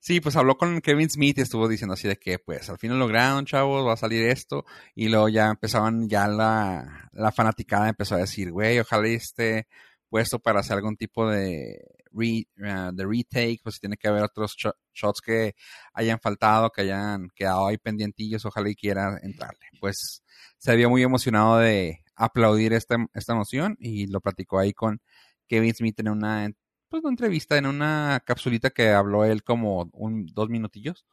Sí, 0.00 0.20
pues 0.20 0.34
habló 0.36 0.56
con 0.56 0.80
Kevin 0.80 1.10
Smith 1.10 1.38
y 1.38 1.42
estuvo 1.42 1.68
diciendo 1.68 1.92
así 1.92 2.08
de 2.08 2.16
que, 2.16 2.38
pues, 2.38 2.70
al 2.70 2.78
fin 2.78 2.90
lo 2.90 2.96
lograron, 2.96 3.44
chavos, 3.44 3.86
va 3.86 3.92
a 3.94 3.96
salir 3.98 4.24
esto. 4.26 4.64
Y 4.94 5.08
luego 5.08 5.28
ya 5.28 5.48
empezaban, 5.50 6.08
ya 6.08 6.26
la, 6.26 7.10
la 7.12 7.32
fanaticada 7.32 7.90
empezó 7.90 8.14
a 8.14 8.18
decir, 8.18 8.50
güey, 8.50 8.78
ojalá 8.78 9.08
este 9.08 9.66
puesto 10.08 10.38
para 10.38 10.60
hacer 10.60 10.76
algún 10.76 10.96
tipo 10.96 11.28
de, 11.28 11.78
re, 12.12 12.46
uh, 12.58 12.92
de 12.92 13.06
retake, 13.06 13.60
pues 13.62 13.80
tiene 13.80 13.96
que 13.96 14.08
haber 14.08 14.22
otros 14.22 14.54
sh 14.56 14.68
shots 14.94 15.20
que 15.20 15.54
hayan 15.94 16.20
faltado, 16.20 16.70
que 16.70 16.82
hayan 16.82 17.28
quedado 17.34 17.66
ahí 17.66 17.78
pendientillos, 17.78 18.44
ojalá 18.44 18.70
y 18.70 18.74
quiera 18.74 19.18
entrarle. 19.22 19.66
Pues 19.80 20.22
se 20.58 20.72
había 20.72 20.88
muy 20.88 21.02
emocionado 21.02 21.58
de 21.58 22.00
aplaudir 22.14 22.72
esta, 22.74 22.96
esta 23.14 23.34
noción 23.34 23.76
y 23.80 24.06
lo 24.08 24.20
platicó 24.20 24.58
ahí 24.58 24.72
con 24.72 25.00
Kevin 25.48 25.74
Smith 25.74 25.98
en 26.00 26.08
una, 26.08 26.50
pues, 26.88 27.02
una 27.02 27.12
entrevista, 27.12 27.56
en 27.56 27.66
una 27.66 28.22
capsulita 28.26 28.70
que 28.70 28.90
habló 28.90 29.24
él 29.24 29.42
como 29.42 29.88
un, 29.92 30.26
dos 30.26 30.48
minutillos, 30.50 31.06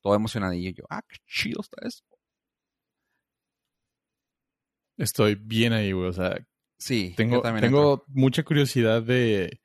todo 0.00 0.14
emocionadillo. 0.14 0.70
Yo, 0.70 0.84
ah, 0.90 1.02
qué 1.08 1.16
chido 1.26 1.60
está 1.62 1.86
eso. 1.86 2.04
Estoy 4.98 5.36
bien 5.36 5.72
ahí, 5.72 5.92
güey. 5.92 6.08
O 6.08 6.12
sea, 6.12 6.36
sí, 6.76 7.14
tengo, 7.16 7.40
tengo 7.42 8.04
mucha 8.08 8.42
curiosidad 8.42 9.02
de, 9.02 9.61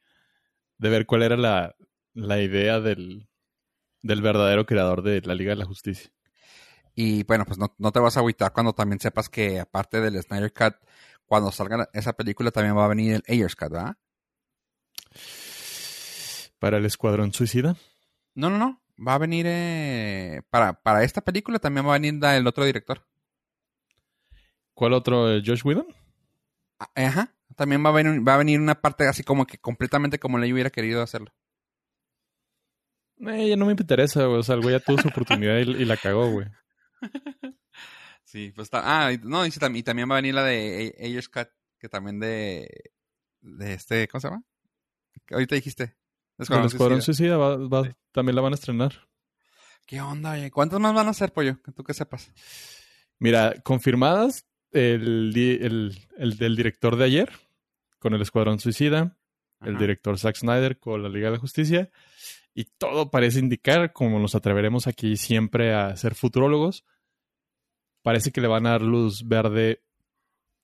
de 0.77 0.89
ver 0.89 1.05
cuál 1.05 1.23
era 1.23 1.37
la, 1.37 1.75
la 2.13 2.41
idea 2.41 2.79
del, 2.79 3.27
del 4.01 4.21
verdadero 4.21 4.65
creador 4.65 5.01
de 5.01 5.21
la 5.21 5.35
Liga 5.35 5.51
de 5.51 5.57
la 5.57 5.65
Justicia. 5.65 6.11
Y 6.95 7.23
bueno, 7.23 7.45
pues 7.45 7.59
no, 7.59 7.75
no, 7.77 7.91
te 7.91 7.99
vas 7.99 8.17
a 8.17 8.21
agüitar 8.21 8.53
cuando 8.53 8.73
también 8.73 8.99
sepas 8.99 9.29
que 9.29 9.59
aparte 9.59 10.01
del 10.01 10.21
Snyder 10.21 10.51
Cut, 10.51 10.75
cuando 11.25 11.51
salga 11.51 11.89
esa 11.93 12.13
película 12.13 12.49
también 12.51 12.75
va 12.75 12.85
a 12.85 12.89
venir 12.89 13.13
el 13.15 13.23
Ayers 13.27 13.55
Cut, 13.55 13.69
¿verdad? 13.71 13.97
¿Para 16.59 16.77
el 16.77 16.85
Escuadrón 16.85 17.33
Suicida? 17.33 17.75
No, 18.33 18.49
no, 18.49 18.57
no. 18.57 18.81
Va 18.99 19.13
a 19.13 19.19
venir 19.19 19.45
eh, 19.47 20.41
para, 20.49 20.81
para 20.81 21.03
esta 21.03 21.21
película 21.21 21.59
también 21.59 21.85
va 21.85 21.91
a 21.91 21.99
venir 21.99 22.19
el 22.23 22.47
otro 22.47 22.65
director. 22.65 23.05
¿Cuál 24.73 24.93
otro? 24.93 25.27
¿Josh 25.45 25.61
Whedon? 25.63 25.87
Ah, 26.79 26.89
ajá. 26.95 27.36
También 27.57 27.83
va 27.83 27.89
a, 27.89 27.93
venir, 27.93 28.25
va 28.25 28.35
a 28.35 28.37
venir 28.37 28.59
una 28.59 28.79
parte 28.79 29.07
así 29.07 29.23
como 29.23 29.47
que 29.47 29.57
completamente 29.57 30.19
como 30.19 30.37
le 30.37 30.53
hubiera 30.53 30.69
querido 30.69 31.01
hacerlo. 31.01 31.33
Eh, 33.19 33.49
ya 33.49 33.55
no 33.55 33.65
me 33.65 33.71
interesa, 33.71 34.25
güey. 34.25 34.39
O 34.39 34.43
sea, 34.43 34.55
el 34.55 34.61
güey 34.61 34.75
ya 34.75 34.79
tuvo 34.79 35.01
su 35.01 35.07
oportunidad 35.07 35.57
y, 35.57 35.61
y, 35.61 35.85
la 35.85 35.97
cagó, 35.97 36.31
güey. 36.31 36.47
Sí, 38.23 38.51
pues 38.53 38.65
está. 38.65 38.81
Ah, 38.83 39.11
no, 39.23 39.45
y, 39.45 39.49
y 39.49 39.83
también 39.83 40.09
va 40.09 40.15
a 40.15 40.21
venir 40.21 40.33
la 40.33 40.43
de 40.43 40.93
Ayers 40.99 41.29
Cut, 41.29 41.47
que 41.79 41.87
también 41.87 42.19
de. 42.19 42.91
De 43.39 43.73
este. 43.73 44.05
¿Cómo 44.09 44.19
se 44.19 44.27
llama? 44.27 44.43
Que 45.25 45.33
ahorita 45.33 45.55
dijiste. 45.55 45.95
Escuadrón 46.37 46.65
el 46.65 46.71
Escuadrón 46.73 47.01
Suicida, 47.01 47.35
Suicida 47.35 47.37
va, 47.37 47.55
va, 47.55 47.87
sí. 47.87 47.95
también 48.11 48.35
la 48.35 48.41
van 48.41 48.51
a 48.51 48.55
estrenar. 48.55 49.07
¿Qué 49.85 50.01
onda, 50.01 50.33
oye? 50.33 50.51
¿Cuántas 50.51 50.77
más 50.81 50.93
van 50.93 51.07
a 51.07 51.11
hacer, 51.11 51.31
pollo? 51.31 51.61
Que 51.63 51.71
tú 51.71 51.85
que 51.85 51.93
sepas. 51.93 52.29
Mira, 53.17 53.53
confirmadas 53.63 54.45
el, 54.71 55.31
el, 55.33 55.97
el, 56.17 56.37
del 56.37 56.55
director 56.57 56.97
de 56.97 57.05
ayer 57.05 57.46
con 58.07 58.13
el 58.13 58.21
Escuadrón 58.21 58.57
Suicida, 58.57 59.17
Ajá. 59.59 59.69
el 59.69 59.77
director 59.77 60.17
Zack 60.17 60.37
Snyder 60.37 60.79
con 60.79 61.03
la 61.03 61.09
Liga 61.09 61.25
de 61.27 61.33
la 61.33 61.39
Justicia, 61.39 61.91
y 62.53 62.63
todo 62.77 63.11
parece 63.11 63.39
indicar, 63.39 63.91
como 63.91 64.17
nos 64.17 64.33
atreveremos 64.33 64.87
aquí 64.87 65.17
siempre 65.17 65.73
a 65.73 65.93
ser 65.97 66.15
futurólogos, 66.15 66.85
parece 68.01 68.31
que 68.31 68.39
le 68.39 68.47
van 68.47 68.65
a 68.65 68.69
dar 68.71 68.81
luz 68.81 69.27
verde 69.27 69.83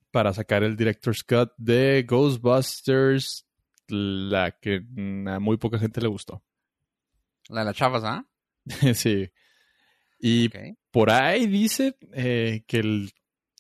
para 0.10 0.32
sacar 0.32 0.64
el 0.64 0.78
Director's 0.78 1.22
Cut 1.22 1.52
de 1.58 2.06
Ghostbusters, 2.08 3.46
la 3.90 4.58
que 4.58 4.78
a 5.28 5.40
muy 5.42 5.58
poca 5.58 5.78
gente 5.78 6.00
le 6.00 6.08
gustó. 6.08 6.42
La 7.50 7.60
de 7.60 7.66
las 7.66 7.76
chavas, 7.76 8.06
¿ah? 8.06 8.26
¿eh? 8.84 8.94
sí. 8.94 9.30
Y 10.18 10.48
okay. 10.48 10.78
por 10.92 11.12
ahí 11.12 11.46
dice 11.48 11.98
eh, 12.14 12.64
que 12.68 12.78
el 12.78 13.12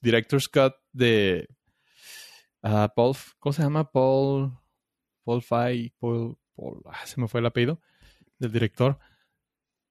Director's 0.02 0.48
Cut 0.48 0.76
de 0.94 1.50
uh, 2.64 2.88
Paul, 2.96 3.16
¿cómo 3.40 3.54
se 3.54 3.64
llama? 3.64 3.92
Paul, 3.92 4.58
Paul 5.24 5.42
Fay, 5.42 5.94
Paul, 6.00 6.38
Paul 6.56 6.82
ah, 6.86 7.06
se 7.06 7.20
me 7.20 7.28
fue 7.28 7.40
el 7.40 7.46
apellido 7.46 7.82
del 8.40 8.52
director. 8.52 9.00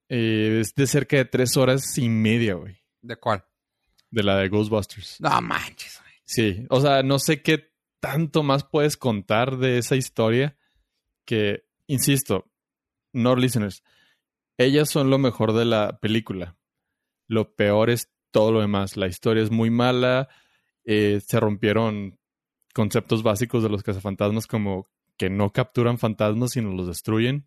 Eh, 0.08 0.58
es 0.60 0.74
de 0.74 0.86
cerca 0.86 1.16
de 1.16 1.24
tres 1.24 1.56
horas 1.56 1.96
y 1.96 2.08
media, 2.08 2.54
güey. 2.54 2.76
¿De 3.00 3.16
cuál? 3.16 3.44
De 4.10 4.22
la 4.22 4.36
de 4.36 4.48
Ghostbusters. 4.48 5.20
No 5.20 5.40
manches, 5.40 6.00
güey. 6.00 6.12
Sí, 6.24 6.66
o 6.68 6.80
sea, 6.80 7.02
no 7.02 7.18
sé 7.18 7.42
qué 7.42 7.72
tanto 8.00 8.42
más 8.42 8.64
puedes 8.64 8.96
contar 8.96 9.58
de 9.58 9.78
esa 9.78 9.96
historia 9.96 10.58
que, 11.24 11.64
insisto, 11.86 12.50
no 13.12 13.36
listeners, 13.36 13.82
ellas 14.58 14.90
son 14.90 15.08
lo 15.08 15.18
mejor 15.18 15.52
de 15.52 15.64
la 15.64 15.98
película. 16.00 16.56
Lo 17.26 17.54
peor 17.54 17.90
es 17.90 18.12
todo 18.30 18.52
lo 18.52 18.60
demás. 18.60 18.96
La 18.96 19.06
historia 19.06 19.42
es 19.42 19.50
muy 19.50 19.70
mala. 19.70 20.28
Eh, 20.84 21.20
se 21.26 21.40
rompieron 21.40 22.18
conceptos 22.72 23.22
básicos 23.22 23.62
de 23.62 23.68
los 23.68 23.82
cazafantasmas 23.82 24.46
como 24.46 24.86
que 25.16 25.30
no 25.30 25.52
capturan 25.52 25.98
fantasmas 25.98 26.52
sino 26.52 26.72
los 26.72 26.86
destruyen. 26.86 27.46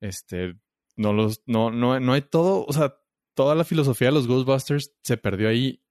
Este, 0.00 0.56
no 0.96 1.12
los, 1.12 1.42
no, 1.46 1.70
no, 1.70 1.98
no 2.00 2.12
hay 2.12 2.22
todo, 2.22 2.64
o 2.66 2.72
sea, 2.72 2.96
toda 3.34 3.54
la 3.54 3.64
filosofía 3.64 4.08
de 4.08 4.14
los 4.14 4.26
Ghostbusters 4.26 4.92
se 5.02 5.16
perdió 5.16 5.48
ahí. 5.48 5.82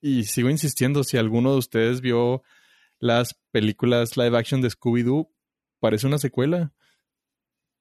Y 0.00 0.24
sigo 0.24 0.50
insistiendo, 0.50 1.04
si 1.04 1.18
alguno 1.18 1.52
de 1.52 1.58
ustedes 1.58 2.00
vio 2.00 2.42
las 2.98 3.34
películas 3.52 4.16
live 4.16 4.36
action 4.36 4.60
de 4.60 4.70
Scooby-Doo, 4.70 5.30
parece 5.80 6.06
una 6.06 6.18
secuela. 6.18 6.72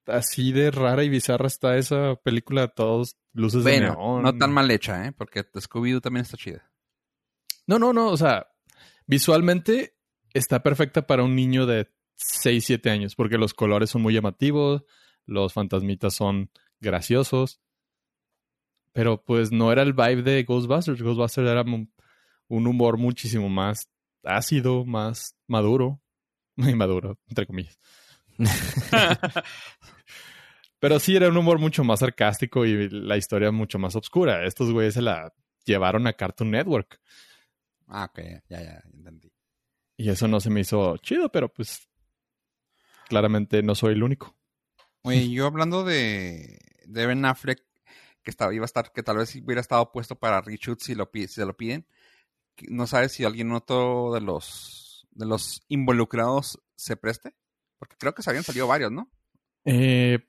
Así 0.05 0.51
de 0.51 0.71
rara 0.71 1.03
y 1.03 1.09
bizarra 1.09 1.47
está 1.47 1.77
esa 1.77 2.15
película, 2.15 2.67
todos 2.67 3.17
luces 3.33 3.63
bueno, 3.63 3.89
de 3.89 3.95
neón. 3.95 4.23
No 4.23 4.37
tan 4.37 4.53
mal 4.53 4.69
hecha, 4.71 5.05
¿eh? 5.05 5.11
Porque 5.11 5.43
Scooby-Doo 5.43 6.01
también 6.01 6.23
está 6.23 6.37
chida. 6.37 6.71
No, 7.65 7.79
no, 7.79 7.91
no, 7.91 8.09
o 8.09 8.17
sea, 8.17 8.47
visualmente 9.05 9.96
está 10.33 10.63
perfecta 10.63 11.07
para 11.07 11.23
un 11.23 11.35
niño 11.35 11.65
de 11.65 11.89
6, 12.15 12.65
7 12.65 12.89
años, 12.89 13.15
porque 13.15 13.37
los 13.37 13.53
colores 13.53 13.89
son 13.89 14.01
muy 14.01 14.13
llamativos, 14.13 14.83
los 15.25 15.53
fantasmitas 15.53 16.13
son 16.13 16.49
graciosos. 16.79 17.59
Pero 18.93 19.23
pues 19.23 19.51
no 19.51 19.71
era 19.71 19.83
el 19.83 19.93
vibe 19.93 20.23
de 20.23 20.43
Ghostbusters. 20.43 21.01
Ghostbusters 21.01 21.47
era 21.47 21.63
un 21.63 22.67
humor 22.67 22.97
muchísimo 22.97 23.47
más 23.49 23.89
ácido, 24.23 24.85
más 24.85 25.35
maduro. 25.47 26.01
Muy 26.55 26.73
maduro, 26.73 27.19
entre 27.27 27.45
comillas. 27.45 27.77
Pero 30.79 30.99
sí 30.99 31.15
era 31.15 31.29
un 31.29 31.37
humor 31.37 31.59
mucho 31.59 31.83
más 31.83 31.99
sarcástico 31.99 32.65
y 32.65 32.89
la 32.89 33.15
historia 33.17 33.51
mucho 33.51 33.77
más 33.79 33.95
oscura. 33.95 34.43
Estos 34.45 34.71
güeyes 34.71 34.95
se 34.95 35.01
la 35.03 35.33
llevaron 35.65 36.07
a 36.07 36.13
Cartoon 36.13 36.51
Network. 36.51 36.99
Ah, 37.87 38.05
ok, 38.05 38.19
ya, 38.49 38.61
ya, 38.61 38.81
entendí. 38.93 39.31
Y 39.97 40.09
eso 40.09 40.27
no 40.27 40.39
se 40.39 40.51
me 40.51 40.61
hizo 40.61 40.95
chido, 40.97 41.29
pero 41.31 41.51
pues 41.51 41.89
claramente 43.09 43.63
no 43.63 43.73
soy 43.73 43.93
el 43.93 44.03
único. 44.03 44.37
Oye, 45.01 45.29
yo 45.31 45.47
hablando 45.47 45.83
de, 45.83 46.59
de 46.85 47.05
Ben 47.07 47.25
Affleck, 47.25 47.63
que 48.23 48.31
estaba, 48.31 48.53
iba 48.53 48.63
a 48.63 48.67
estar, 48.67 48.91
que 48.91 49.03
tal 49.03 49.17
vez 49.17 49.35
hubiera 49.35 49.61
estado 49.61 49.91
puesto 49.91 50.15
para 50.15 50.41
reshoot 50.41 50.81
si 50.81 50.93
lo 50.93 51.09
si 51.11 51.27
se 51.27 51.45
lo 51.45 51.57
piden. 51.57 51.87
No 52.69 52.87
sabes 52.87 53.11
si 53.11 53.23
alguien 53.23 53.51
otro 53.51 54.13
de 54.13 54.21
los 54.21 55.07
de 55.11 55.25
los 55.25 55.63
involucrados 55.67 56.59
se 56.75 56.95
preste, 56.95 57.33
porque 57.79 57.95
creo 57.97 58.13
que 58.13 58.21
se 58.21 58.29
habían 58.29 58.43
salido 58.43 58.67
varios, 58.67 58.91
¿no? 58.91 59.11
Eh, 59.65 60.19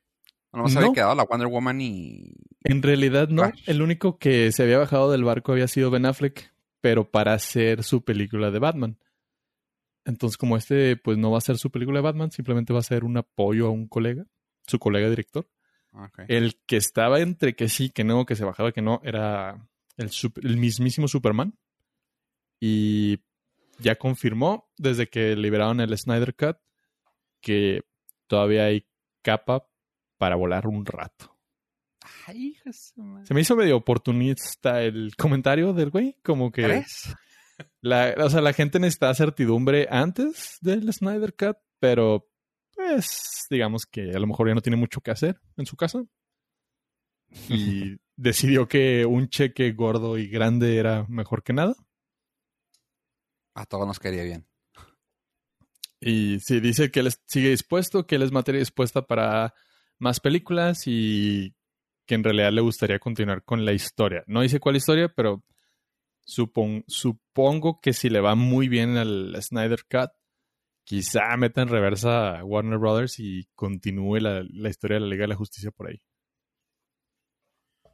no 0.53 0.69
se 0.69 0.79
había 0.79 0.93
quedado 0.93 1.15
la 1.15 1.25
Wonder 1.25 1.49
Woman 1.49 1.81
y. 1.81 2.33
En 2.65 2.83
realidad 2.83 3.29
no. 3.29 3.53
El 3.67 3.83
único 3.83 4.19
que 4.19 4.51
se 4.53 4.63
había 4.63 4.79
bajado 4.79 5.11
del 5.11 5.25
barco 5.25 5.53
había 5.53 5.69
sido 5.69 5.91
Ben 5.91 6.07
Affleck, 6.07 6.53
pero 6.81 7.11
para 7.11 7.35
hacer 7.35 7.85
su 7.85 8.03
película 8.03 8.51
de 8.51 8.59
Batman. 8.59 8.99
Entonces, 10.09 10.39
como 10.39 10.57
este, 10.57 10.97
pues 10.97 11.19
no 11.19 11.31
va 11.31 11.37
a 11.37 11.43
ser 11.43 11.59
su 11.59 11.71
película 11.71 11.99
de 11.99 12.05
Batman, 12.05 12.31
simplemente 12.31 12.73
va 12.73 12.79
a 12.79 12.83
ser 12.83 13.05
un 13.05 13.19
apoyo 13.19 13.67
a 13.67 13.71
un 13.71 13.87
colega, 13.87 14.25
su 14.67 14.79
colega 14.79 15.11
director. 15.11 15.47
Okay. 15.93 16.25
El 16.29 16.59
que 16.67 16.79
estaba 16.79 17.21
entre 17.21 17.55
que 17.55 17.69
sí, 17.69 17.91
que 17.91 18.05
no, 18.05 18.25
que 18.25 18.35
se 18.35 18.47
bajaba, 18.47 18.73
que 18.73 18.81
no, 18.81 19.03
era 19.05 19.69
el, 19.99 20.11
el 20.43 20.57
mismísimo 20.57 21.09
Superman. 21.09 21.59
Y 22.59 23.19
ya 23.81 23.97
confirmó 23.97 24.71
desde 24.79 25.09
que 25.09 25.37
liberaron 25.37 25.79
el 25.81 25.97
Snyder 25.97 26.35
Cut 26.35 26.57
que 27.43 27.83
todavía 28.29 28.65
hay 28.65 28.87
capa 29.21 29.69
para 30.17 30.37
volar 30.37 30.67
un 30.67 30.87
rato. 30.87 31.37
Ay, 32.27 32.57
Se 32.73 33.35
me 33.35 33.43
hizo 33.43 33.57
medio 33.57 33.77
oportunista 33.77 34.83
el 34.83 35.15
comentario 35.17 35.75
del 35.75 35.91
güey, 35.91 36.17
como 36.23 36.51
que... 36.51 36.65
¿Crees? 36.65 37.15
La, 37.81 38.15
o 38.19 38.31
sea, 38.31 38.41
la 38.41 38.53
gente 38.53 38.79
necesita 38.79 39.15
certidumbre 39.15 39.89
antes 39.91 40.59
del 40.61 40.93
Snyder 40.93 41.35
Cut, 41.35 41.57
pero 41.79 42.29
pues 42.75 43.47
digamos 43.51 43.87
que 43.87 44.13
a 44.13 44.19
lo 44.19 44.27
mejor 44.27 44.49
ya 44.49 44.55
no 44.55 44.61
tiene 44.61 44.77
mucho 44.77 45.01
que 45.01 45.11
hacer 45.11 45.41
en 45.57 45.67
su 45.67 45.77
casa. 45.77 46.05
Y 47.49 47.97
decidió 48.17 48.69
que 48.69 49.05
un 49.07 49.29
cheque 49.29 49.73
gordo 49.73 50.19
y 50.19 50.29
grande 50.29 50.77
era 50.77 51.05
mejor 51.09 51.43
que 51.43 51.53
nada. 51.53 51.75
A 53.55 53.67
todos 53.67 53.87
nos 53.87 53.99
quería 53.99 54.23
bien. 54.23 54.47
Y 56.01 56.39
sí, 56.41 56.61
dice 56.61 56.91
que 56.91 57.01
él 57.01 57.11
sigue 57.27 57.51
dispuesto, 57.51 58.07
que 58.07 58.15
él 58.15 58.23
es 58.23 58.31
materia 58.31 58.61
dispuesta 58.61 59.03
para 59.03 59.55
más 59.99 60.21
películas 60.21 60.83
y 60.87 61.57
que 62.07 62.15
en 62.15 62.23
realidad 62.23 62.53
le 62.53 62.61
gustaría 62.61 62.99
continuar 63.01 63.43
con 63.43 63.65
la 63.65 63.73
historia. 63.73 64.23
No 64.27 64.43
dice 64.43 64.61
cuál 64.61 64.77
historia, 64.77 65.09
pero 65.09 65.45
supon, 66.29 66.85
supongo 66.87 67.81
que 67.81 67.95
si 67.95 68.11
le 68.11 68.21
va 68.21 68.35
muy 68.35 68.69
bien 68.69 68.99
al 68.99 69.35
Snyder 69.41 69.85
Cut, 69.89 70.11
quizá 70.85 71.37
meta 71.39 71.63
en 71.63 71.69
reversa 71.69 72.39
a 72.39 72.45
Warner 72.45 72.79
Brothers 72.79 73.19
y 73.19 73.49
continúe 73.55 74.19
la, 74.19 74.45
la 74.49 74.69
historia 74.69 74.97
de 74.97 75.01
la 75.01 75.07
Liga 75.07 75.23
de 75.23 75.29
la 75.29 75.37
Justicia 75.37 75.71
por 75.71 75.89
ahí. 75.89 76.03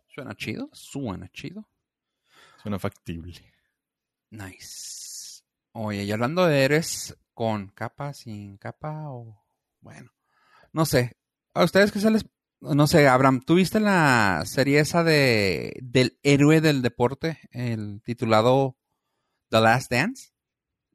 Suena 0.09 0.35
chido, 0.35 0.69
suena 0.73 1.29
chido. 1.29 1.69
Suena 2.61 2.79
factible. 2.79 3.55
Nice. 4.31 5.43
Oye, 5.73 6.03
y 6.03 6.11
hablando 6.11 6.45
de 6.47 6.65
héroes 6.65 7.17
con 7.35 7.69
capa, 7.69 8.15
sin 8.15 8.57
capa, 8.59 9.11
o 9.11 9.45
bueno, 9.81 10.11
no 10.73 10.87
sé. 10.87 11.17
¿A 11.53 11.63
ustedes 11.63 11.93
qué 11.93 12.01
se 12.01 12.11
les 12.11 12.25
no 12.75 12.87
sé, 12.87 13.07
Abraham, 13.09 13.41
¿tú 13.45 13.57
viste 13.57 13.81
la 13.81 14.43
serie 14.47 14.81
esa 14.81 15.05
de 15.05 15.77
del 15.83 16.19
héroe 16.23 16.61
del 16.61 16.83
deporte, 16.83 17.39
el 17.51 18.01
titulado 18.03 18.77
The 19.51 19.61
Last 19.61 19.91
Dance? 19.91 20.31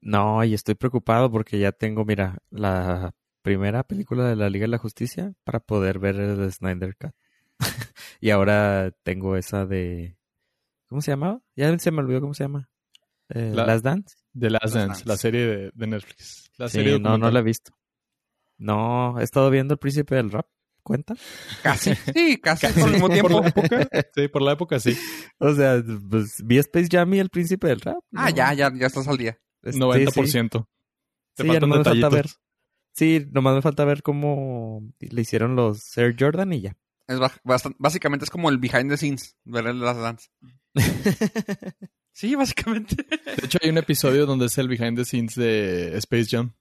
No, 0.01 0.43
y 0.43 0.53
estoy 0.53 0.75
preocupado 0.75 1.29
porque 1.31 1.59
ya 1.59 1.71
tengo, 1.71 2.05
mira, 2.05 2.37
la 2.49 3.13
primera 3.41 3.83
película 3.83 4.27
de 4.27 4.35
la 4.35 4.49
Liga 4.49 4.63
de 4.63 4.69
la 4.69 4.77
Justicia 4.77 5.33
para 5.43 5.59
poder 5.59 5.99
ver 5.99 6.15
el 6.15 6.51
Snyder 6.51 6.95
Cut. 6.97 7.11
y 8.21 8.29
ahora 8.29 8.91
tengo 9.03 9.35
esa 9.35 9.65
de 9.65 10.17
¿cómo 10.87 11.01
se 11.01 11.11
llamaba? 11.11 11.41
Ya 11.55 11.77
se 11.79 11.91
me 11.91 11.99
olvidó 11.99 12.21
cómo 12.21 12.33
se 12.33 12.43
llama. 12.45 12.69
Eh, 13.29 13.51
La- 13.53 13.65
Last 13.65 13.83
Dance. 13.83 14.15
The 14.37 14.49
Last 14.49 14.63
Last 14.63 14.75
Dance, 14.75 14.87
Dance. 14.87 15.05
la 15.09 15.17
serie 15.17 15.45
de, 15.45 15.71
de 15.73 15.87
Netflix. 15.87 16.51
La 16.57 16.67
Sí, 16.69 16.77
serie 16.77 16.99
no, 16.99 17.17
no 17.17 17.29
la 17.29 17.39
he 17.39 17.43
visto. 17.43 17.71
No, 18.57 19.19
he 19.19 19.23
estado 19.23 19.49
viendo 19.49 19.73
El 19.73 19.79
Príncipe 19.79 20.15
del 20.15 20.31
Rap. 20.31 20.47
¿Cuenta? 20.83 21.15
Casi. 21.63 21.91
Sí, 22.15 22.37
casi, 22.41 22.67
Casi, 22.67 22.81
al 22.81 22.91
mismo 22.91 23.07
por 23.07 23.13
tiempo. 23.13 23.41
la 23.41 23.47
época. 23.47 23.87
Sí, 24.15 24.27
por 24.27 24.41
la 24.41 24.51
época 24.53 24.79
sí. 24.79 24.97
O 25.37 25.53
sea, 25.53 25.83
pues 26.09 26.35
vi 26.43 26.57
Space 26.57 26.87
Jam 26.91 27.13
y 27.13 27.19
El 27.19 27.29
Príncipe 27.29 27.67
del 27.67 27.81
Rap. 27.81 27.97
Ah, 28.15 28.29
ya, 28.29 28.53
ya, 28.53 28.71
ya 28.73 28.87
estás 28.87 29.07
al 29.07 29.17
día. 29.17 29.37
es- 29.61 29.75
sí, 29.75 29.81
90%. 29.81 30.67
Te 31.35 31.43
Sí, 31.43 31.47
ya 31.47 31.53
faltan 31.53 31.69
nomás 31.69 31.77
me 31.79 31.83
falta 31.85 32.09
ver. 32.09 32.27
Sí, 32.93 33.25
nomás 33.31 33.55
me 33.55 33.61
falta 33.61 33.85
ver 33.85 34.01
cómo 34.03 34.81
le 34.99 35.21
hicieron 35.21 35.55
los 35.55 35.97
Air 35.97 36.15
Jordan 36.19 36.51
y 36.53 36.61
ya. 36.61 36.77
Es 37.07 37.17
básicamente 37.77 38.25
es 38.25 38.29
como 38.29 38.49
el 38.49 38.57
behind 38.59 38.89
the 38.89 38.97
scenes, 38.97 39.35
ver 39.45 39.67
el 39.67 39.79
Last 39.79 39.99
Dance. 39.99 40.27
Sí, 42.11 42.35
básicamente. 42.35 42.95
De 42.97 43.45
hecho, 43.45 43.59
hay 43.61 43.69
un 43.69 43.77
episodio 43.77 44.25
donde 44.25 44.47
es 44.47 44.57
el 44.57 44.67
behind 44.67 44.97
the 44.97 45.05
scenes 45.05 45.35
de 45.35 45.95
Space 45.99 46.25
Jam. 46.29 46.53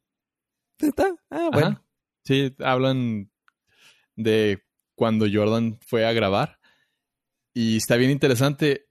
¿Está? 0.78 1.16
Ah, 1.30 1.48
bueno. 1.52 1.68
Ajá. 1.68 1.84
Sí, 2.24 2.54
hablan 2.60 3.28
de 4.18 4.64
cuando 4.96 5.26
Jordan 5.32 5.78
fue 5.86 6.04
a 6.04 6.12
grabar. 6.12 6.58
Y 7.54 7.76
está 7.76 7.96
bien 7.96 8.10
interesante. 8.10 8.88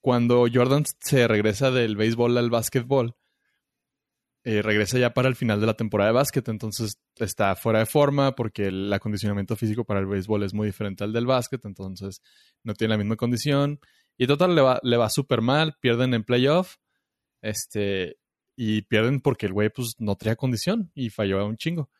Cuando 0.00 0.46
Jordan 0.52 0.84
se 1.00 1.26
regresa 1.28 1.70
del 1.70 1.96
béisbol 1.96 2.38
al 2.38 2.50
básquetbol, 2.50 3.16
eh, 4.44 4.62
regresa 4.62 4.98
ya 4.98 5.14
para 5.14 5.28
el 5.28 5.36
final 5.36 5.60
de 5.60 5.66
la 5.66 5.74
temporada 5.74 6.10
de 6.10 6.14
básquet. 6.14 6.48
Entonces 6.48 7.00
está 7.16 7.56
fuera 7.56 7.80
de 7.80 7.86
forma 7.86 8.34
porque 8.34 8.68
el 8.68 8.92
acondicionamiento 8.92 9.56
físico 9.56 9.84
para 9.84 10.00
el 10.00 10.06
béisbol 10.06 10.44
es 10.44 10.54
muy 10.54 10.68
diferente 10.68 11.02
al 11.04 11.12
del 11.12 11.26
básquet. 11.26 11.64
Entonces 11.64 12.22
no 12.62 12.74
tiene 12.74 12.94
la 12.94 12.98
misma 12.98 13.16
condición. 13.16 13.80
Y 14.16 14.26
total, 14.28 14.54
le 14.54 14.62
va, 14.62 14.78
le 14.82 14.96
va 14.96 15.10
súper 15.10 15.40
mal. 15.40 15.76
Pierden 15.80 16.14
en 16.14 16.22
playoff. 16.22 16.76
Este, 17.42 18.18
y 18.56 18.82
pierden 18.82 19.20
porque 19.20 19.46
el 19.46 19.52
güey 19.52 19.70
pues 19.70 19.96
no 19.98 20.14
traía 20.16 20.36
condición 20.36 20.92
y 20.94 21.10
falló 21.10 21.44
un 21.44 21.56
chingo. 21.56 21.90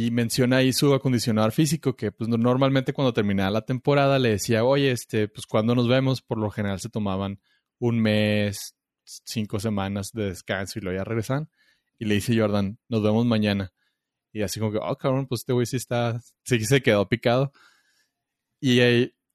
Y 0.00 0.12
menciona 0.12 0.58
ahí 0.58 0.72
su 0.72 0.94
acondicionador 0.94 1.50
físico, 1.50 1.96
que 1.96 2.12
pues 2.12 2.28
no- 2.30 2.36
normalmente 2.38 2.92
cuando 2.92 3.12
terminaba 3.12 3.50
la 3.50 3.62
temporada 3.62 4.20
le 4.20 4.28
decía, 4.30 4.62
oye, 4.62 4.92
este, 4.92 5.26
pues 5.26 5.44
cuando 5.44 5.74
nos 5.74 5.88
vemos, 5.88 6.22
por 6.22 6.38
lo 6.38 6.50
general 6.50 6.78
se 6.78 6.88
tomaban 6.88 7.40
un 7.80 7.98
mes, 7.98 8.76
cinco 9.02 9.58
semanas 9.58 10.12
de 10.12 10.26
descanso 10.26 10.78
y 10.78 10.82
luego 10.82 10.98
ya 10.98 11.02
regresan. 11.04 11.48
Y 11.98 12.04
le 12.04 12.14
dice 12.14 12.38
Jordan, 12.38 12.78
nos 12.88 13.02
vemos 13.02 13.26
mañana. 13.26 13.72
Y 14.32 14.42
así 14.42 14.60
como 14.60 14.70
que, 14.70 14.78
oh, 14.80 14.96
cabrón, 14.96 15.26
pues 15.26 15.40
este 15.40 15.52
güey 15.52 15.66
sí 15.66 15.76
está, 15.76 16.20
sí 16.44 16.64
se 16.64 16.80
quedó 16.80 17.08
picado. 17.08 17.50
Y 18.60 18.78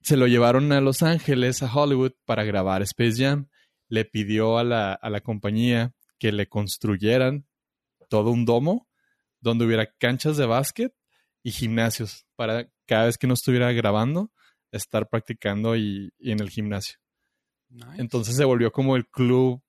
se 0.02 0.16
lo 0.16 0.28
llevaron 0.28 0.72
a 0.72 0.80
Los 0.80 1.04
Ángeles, 1.04 1.62
a 1.62 1.74
Hollywood, 1.74 2.14
para 2.24 2.46
grabar 2.46 2.82
Space 2.84 3.22
Jam. 3.22 3.50
Le 3.90 4.06
pidió 4.06 4.58
a 4.58 4.64
la, 4.64 4.94
a 4.94 5.10
la 5.10 5.20
compañía 5.20 5.94
que 6.20 6.32
le 6.32 6.48
construyeran 6.48 7.46
todo 8.10 8.32
un 8.32 8.46
domo 8.46 8.88
donde 9.44 9.66
hubiera 9.66 9.86
canchas 10.00 10.38
de 10.38 10.46
básquet 10.46 10.94
y 11.44 11.52
gimnasios 11.52 12.26
para 12.36 12.70
cada 12.88 13.06
vez 13.06 13.18
que 13.18 13.28
no 13.28 13.34
estuviera 13.34 13.72
grabando, 13.74 14.32
estar 14.72 15.10
practicando 15.10 15.76
y, 15.76 16.12
y 16.18 16.32
en 16.32 16.40
el 16.40 16.50
gimnasio. 16.50 16.98
Nice. 17.70 18.02
Entonces 18.02 18.36
se 18.36 18.46
volvió 18.46 18.72
como 18.72 18.96
el 18.96 19.08
club 19.08 19.62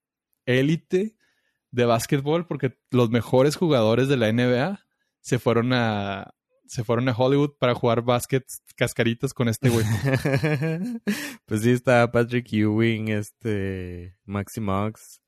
élite 0.46 1.16
de 1.70 1.84
básquetbol 1.84 2.46
porque 2.46 2.78
los 2.90 3.10
mejores 3.10 3.56
jugadores 3.56 4.08
de 4.08 4.16
la 4.16 4.32
NBA 4.32 4.84
se 5.20 5.38
fueron 5.38 5.72
a 5.72 6.34
se 6.66 6.84
fueron 6.84 7.08
a 7.08 7.16
Hollywood 7.16 7.56
para 7.58 7.74
jugar 7.74 8.02
básquet 8.02 8.44
cascaritas 8.76 9.34
con 9.34 9.48
este 9.48 9.68
güey. 9.68 9.84
pues 11.46 11.62
sí, 11.62 11.70
está 11.70 12.10
Patrick 12.10 12.52
Ewing, 12.52 13.08
este, 13.08 14.16
Maxi 14.24 14.60
Mox, 14.60 15.20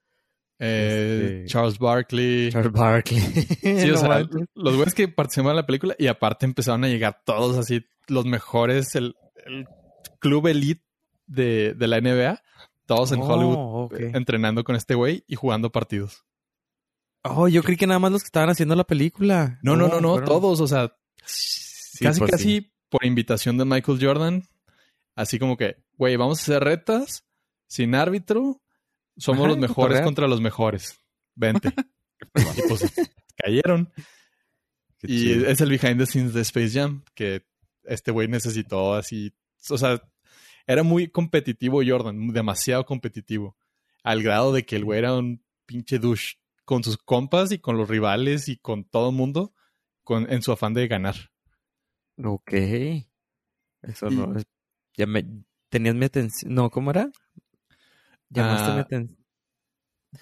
Eh, 0.59 1.41
Este- 1.43 1.49
Charles 1.53 1.79
Barkley. 1.79 2.51
Charles 2.51 2.73
Barkley. 2.73 3.21
Sí, 3.63 3.91
o 3.91 3.97
sea, 3.99 4.27
los 4.55 4.75
güeyes 4.77 4.95
que 4.95 5.09
participaron 5.09 5.51
en 5.53 5.57
la 5.57 5.67
película 5.67 5.95
y 5.99 6.07
aparte 6.07 6.47
empezaron 6.47 6.85
a 6.85 6.89
llegar 6.89 7.23
todos 7.25 7.57
así, 7.59 7.85
los 8.09 8.25
mejores, 8.25 8.95
el, 8.95 9.15
el 9.45 9.67
club 10.19 10.47
elite 10.47 10.83
de, 11.27 11.75
de 11.75 11.87
la 11.89 12.01
NBA, 12.01 12.43
todos 12.87 13.13
en 13.13 13.21
Oh, 13.21 13.27
Hollywood 13.89 14.01
eh, 14.01 14.13
entrenando 14.15 14.65
con 14.65 14.77
este 14.77 14.95
güey 14.95 15.25
y 15.27 15.35
jugando 15.37 15.71
partidos. 15.73 16.25
Oh, 17.23 17.49
yo 17.49 17.63
creí 17.65 17.77
que 17.77 17.87
nada 17.89 17.99
más 17.99 18.13
los 18.13 18.23
que 18.23 18.27
estaban 18.29 18.49
haciendo 18.51 18.77
la 18.77 18.85
película. 18.85 19.59
No, 19.63 19.75
no, 19.77 19.89
no, 19.89 20.01
no, 20.01 20.11
fueron- 20.13 20.29
todos, 20.29 20.61
o 20.61 20.67
sea, 20.69 20.97
Sí, 21.25 22.05
casi, 22.05 22.19
pues 22.21 22.31
casi 22.31 22.45
sí. 22.45 22.73
por 22.89 23.05
invitación 23.05 23.59
de 23.59 23.65
Michael 23.65 23.99
Jordan, 24.01 24.45
así 25.17 25.39
como 25.39 25.57
que, 25.57 25.77
güey, 25.99 26.15
vamos 26.17 26.39
a 26.39 26.43
hacer 26.43 26.63
retas 26.63 27.25
sin 27.67 27.95
árbitro, 27.97 28.63
somos 29.17 29.41
Ajá, 29.41 29.49
los 29.49 29.59
mejores 29.59 30.01
contra 30.03 30.27
los 30.29 30.41
mejores. 30.41 31.01
Vente. 31.35 31.73
y 32.35 32.69
pues 32.69 32.93
cayeron. 33.37 33.93
Qué 34.99 35.07
Y 35.13 35.19
chido. 35.35 35.47
es 35.49 35.61
el 35.61 35.71
behind 35.71 35.99
the 35.99 36.07
scenes 36.07 36.33
de 36.35 36.41
Space 36.43 36.71
Jam, 36.71 37.05
que 37.15 37.47
este 37.85 38.11
güey 38.11 38.29
necesitó 38.29 38.95
así. 38.95 39.35
O 39.71 39.77
sea, 39.79 40.01
era 40.67 40.83
muy 40.83 41.09
competitivo 41.09 41.81
Jordan, 41.87 42.29
demasiado 42.29 42.85
competitivo. 42.87 43.57
Al 44.03 44.23
grado 44.23 44.53
de 44.53 44.65
que 44.65 44.77
el 44.77 44.85
güey 44.85 44.99
era 45.01 45.15
un 45.15 45.45
pinche 45.67 45.99
douche 45.99 46.37
con 46.65 46.83
sus 46.83 46.97
compas 46.97 47.53
y 47.53 47.59
con 47.59 47.77
los 47.77 47.89
rivales 47.89 48.49
y 48.49 48.57
con 48.57 48.85
todo 48.85 49.11
el 49.11 49.17
mundo 49.17 49.53
con, 50.03 50.33
en 50.33 50.43
su 50.43 50.53
afán 50.53 50.75
de 50.75 50.89
ganar. 50.89 51.15
Ok. 52.23 52.53
Eso 53.83 54.09
Y- 54.11 54.15
no 54.17 54.37
es... 54.37 54.45
Ya 54.97 55.07
me... 55.07 55.25
Tenías 55.69 55.95
mi 55.95 56.07
atención... 56.07 56.55
No, 56.55 56.71
¿cómo 56.71 56.91
era? 56.91 57.11
Llamaste 58.31 58.73
mi 58.73 58.79
Ah, 58.79 58.81
atención. 58.81 59.19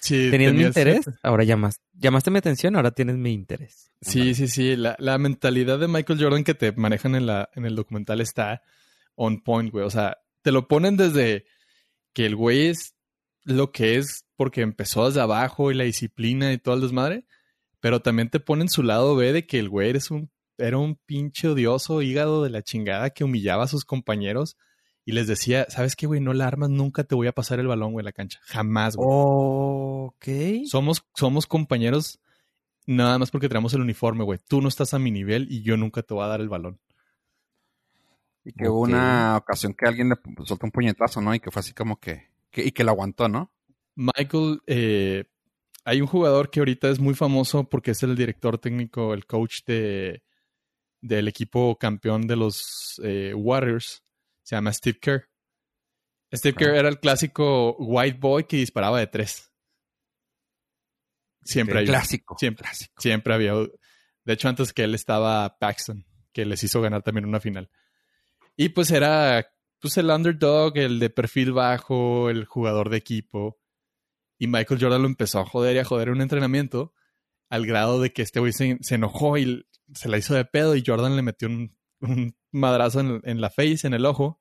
Sí, 0.01 0.29
¿Tenías 0.29 0.53
mi 0.53 0.63
interés? 0.63 1.05
Ahora 1.23 1.43
llamas... 1.45 1.79
Llamaste 1.93 2.29
mi 2.31 2.39
atención, 2.39 2.75
ahora 2.75 2.91
tienes 2.91 3.15
mi 3.15 3.31
interés. 3.31 3.91
Sí, 4.01 4.35
sí, 4.35 4.47
sí. 4.47 4.75
La, 4.75 4.95
la 4.99 5.17
mentalidad 5.17 5.79
de 5.79 5.87
Michael 5.87 6.21
Jordan 6.21 6.43
que 6.43 6.53
te 6.53 6.71
manejan 6.73 7.15
en, 7.15 7.25
la, 7.25 7.49
en 7.55 7.65
el 7.65 7.75
documental 7.75 8.19
está 8.19 8.61
on 9.15 9.41
point, 9.41 9.71
güey. 9.71 9.85
O 9.85 9.89
sea, 9.89 10.17
te 10.41 10.51
lo 10.51 10.67
ponen 10.67 10.97
desde 10.97 11.45
que 12.13 12.25
el 12.25 12.35
güey 12.35 12.67
es 12.67 12.95
lo 13.43 13.71
que 13.71 13.97
es 13.97 14.25
porque 14.35 14.61
empezó 14.61 15.05
desde 15.07 15.21
abajo 15.21 15.71
y 15.71 15.75
la 15.75 15.85
disciplina 15.85 16.51
y 16.51 16.57
todo 16.57 16.75
el 16.75 16.81
desmadre. 16.81 17.25
Pero 17.79 18.01
también 18.01 18.29
te 18.29 18.39
ponen 18.39 18.67
su 18.67 18.83
lado 18.83 19.15
B 19.15 19.31
de 19.31 19.45
que 19.47 19.59
el 19.59 19.69
güey 19.69 19.89
eres 19.91 20.11
un, 20.11 20.29
era 20.57 20.77
un 20.77 20.95
pinche 21.05 21.47
odioso 21.47 22.01
hígado 22.01 22.43
de 22.43 22.49
la 22.49 22.63
chingada 22.63 23.11
que 23.11 23.23
humillaba 23.23 23.63
a 23.63 23.67
sus 23.69 23.85
compañeros 23.85 24.57
y 25.05 25.11
les 25.11 25.27
decía, 25.27 25.67
¿sabes 25.69 25.95
qué, 25.95 26.07
güey? 26.07 26.19
No 26.19 26.33
la 26.33 26.47
armas, 26.47 26.69
nunca 26.69 27.03
te 27.03 27.15
voy 27.15 27.27
a 27.27 27.31
pasar 27.31 27.59
el 27.59 27.67
balón, 27.67 27.91
güey, 27.93 28.01
en 28.01 28.05
la 28.05 28.11
cancha. 28.11 28.39
Jamás, 28.45 28.95
güey. 28.95 29.07
Ok. 29.09 30.27
Somos, 30.67 31.05
somos 31.13 31.45
compañeros 31.45 32.19
nada 32.87 33.17
más 33.19 33.31
porque 33.31 33.47
tenemos 33.47 33.73
el 33.73 33.81
uniforme, 33.81 34.23
güey. 34.23 34.39
Tú 34.47 34.61
no 34.61 34.67
estás 34.67 34.93
a 34.93 34.99
mi 34.99 35.11
nivel 35.11 35.47
y 35.49 35.61
yo 35.61 35.77
nunca 35.77 36.01
te 36.01 36.13
voy 36.13 36.23
a 36.23 36.27
dar 36.27 36.41
el 36.41 36.49
balón. 36.49 36.79
Y 38.43 38.51
que 38.53 38.69
hubo 38.69 38.81
una 38.81 39.37
ocasión 39.37 39.73
que 39.73 39.87
alguien 39.87 40.09
le 40.09 40.15
soltó 40.45 40.65
un 40.67 40.71
puñetazo, 40.71 41.19
¿no? 41.21 41.33
Y 41.33 41.39
que 41.39 41.49
fue 41.49 41.61
así 41.61 41.73
como 41.73 41.99
que, 41.99 42.27
que- 42.51 42.63
y 42.65 42.71
que 42.71 42.83
lo 42.83 42.91
aguantó, 42.91 43.27
¿no? 43.27 43.51
Michael, 43.95 44.61
eh, 44.67 45.25
hay 45.83 46.01
un 46.01 46.07
jugador 46.07 46.51
que 46.51 46.59
ahorita 46.59 46.89
es 46.89 46.99
muy 46.99 47.15
famoso 47.15 47.63
porque 47.63 47.91
es 47.91 48.03
el 48.03 48.15
director 48.15 48.57
técnico, 48.59 49.13
el 49.15 49.25
coach 49.25 49.63
de, 49.65 50.21
del 51.01 51.27
equipo 51.27 51.75
campeón 51.77 52.27
de 52.27 52.35
los 52.35 52.99
eh, 53.03 53.33
Warriors. 53.35 54.03
Se 54.45 54.55
llama 54.55 54.71
Steve 54.71 54.99
Kerr. 54.99 55.27
Steve. 56.31 56.55
Kerr 56.55 56.75
era 56.75 56.87
el 56.87 56.99
clásico 56.99 57.75
white 57.79 58.19
boy 58.19 58.43
que 58.43 58.57
disparaba 58.57 58.99
de 58.99 59.07
tres. 59.07 59.51
Siempre 61.43 61.79
hay. 61.79 61.85
Clásico. 61.85 62.37
Siempre. 62.37 62.63
Clásico. 62.63 62.93
Siempre 63.01 63.33
había. 63.33 63.53
De 63.53 64.33
hecho, 64.33 64.47
antes 64.47 64.71
que 64.71 64.83
él 64.83 64.93
estaba 64.93 65.57
Paxton, 65.57 66.05
que 66.31 66.45
les 66.45 66.63
hizo 66.63 66.79
ganar 66.79 67.01
también 67.01 67.25
una 67.25 67.39
final. 67.39 67.71
Y 68.55 68.69
pues 68.69 68.91
era 68.91 69.51
pues 69.79 69.97
el 69.97 70.11
underdog, 70.11 70.77
el 70.77 70.99
de 70.99 71.09
perfil 71.09 71.51
bajo, 71.51 72.29
el 72.29 72.45
jugador 72.45 72.89
de 72.89 72.97
equipo. 72.97 73.59
Y 74.37 74.45
Michael 74.45 74.79
Jordan 74.79 75.01
lo 75.01 75.07
empezó 75.07 75.39
a 75.39 75.45
joder 75.45 75.75
y 75.75 75.79
a 75.79 75.85
joder 75.85 76.09
en 76.09 76.15
un 76.15 76.21
entrenamiento 76.21 76.93
al 77.49 77.65
grado 77.65 77.99
de 77.99 78.13
que 78.13 78.21
este 78.21 78.39
güey 78.39 78.53
se, 78.53 78.77
se 78.81 78.95
enojó 78.95 79.37
y 79.37 79.65
se 79.93 80.07
la 80.07 80.17
hizo 80.17 80.35
de 80.35 80.45
pedo 80.45 80.75
y 80.75 80.83
Jordan 80.85 81.15
le 81.15 81.21
metió 81.23 81.47
un, 81.47 81.75
un 82.01 82.35
madrazo 82.55 82.99
en, 83.01 83.41
la 83.41 83.49
face, 83.49 83.87
en 83.87 83.93
el 83.93 84.05
ojo. 84.05 84.39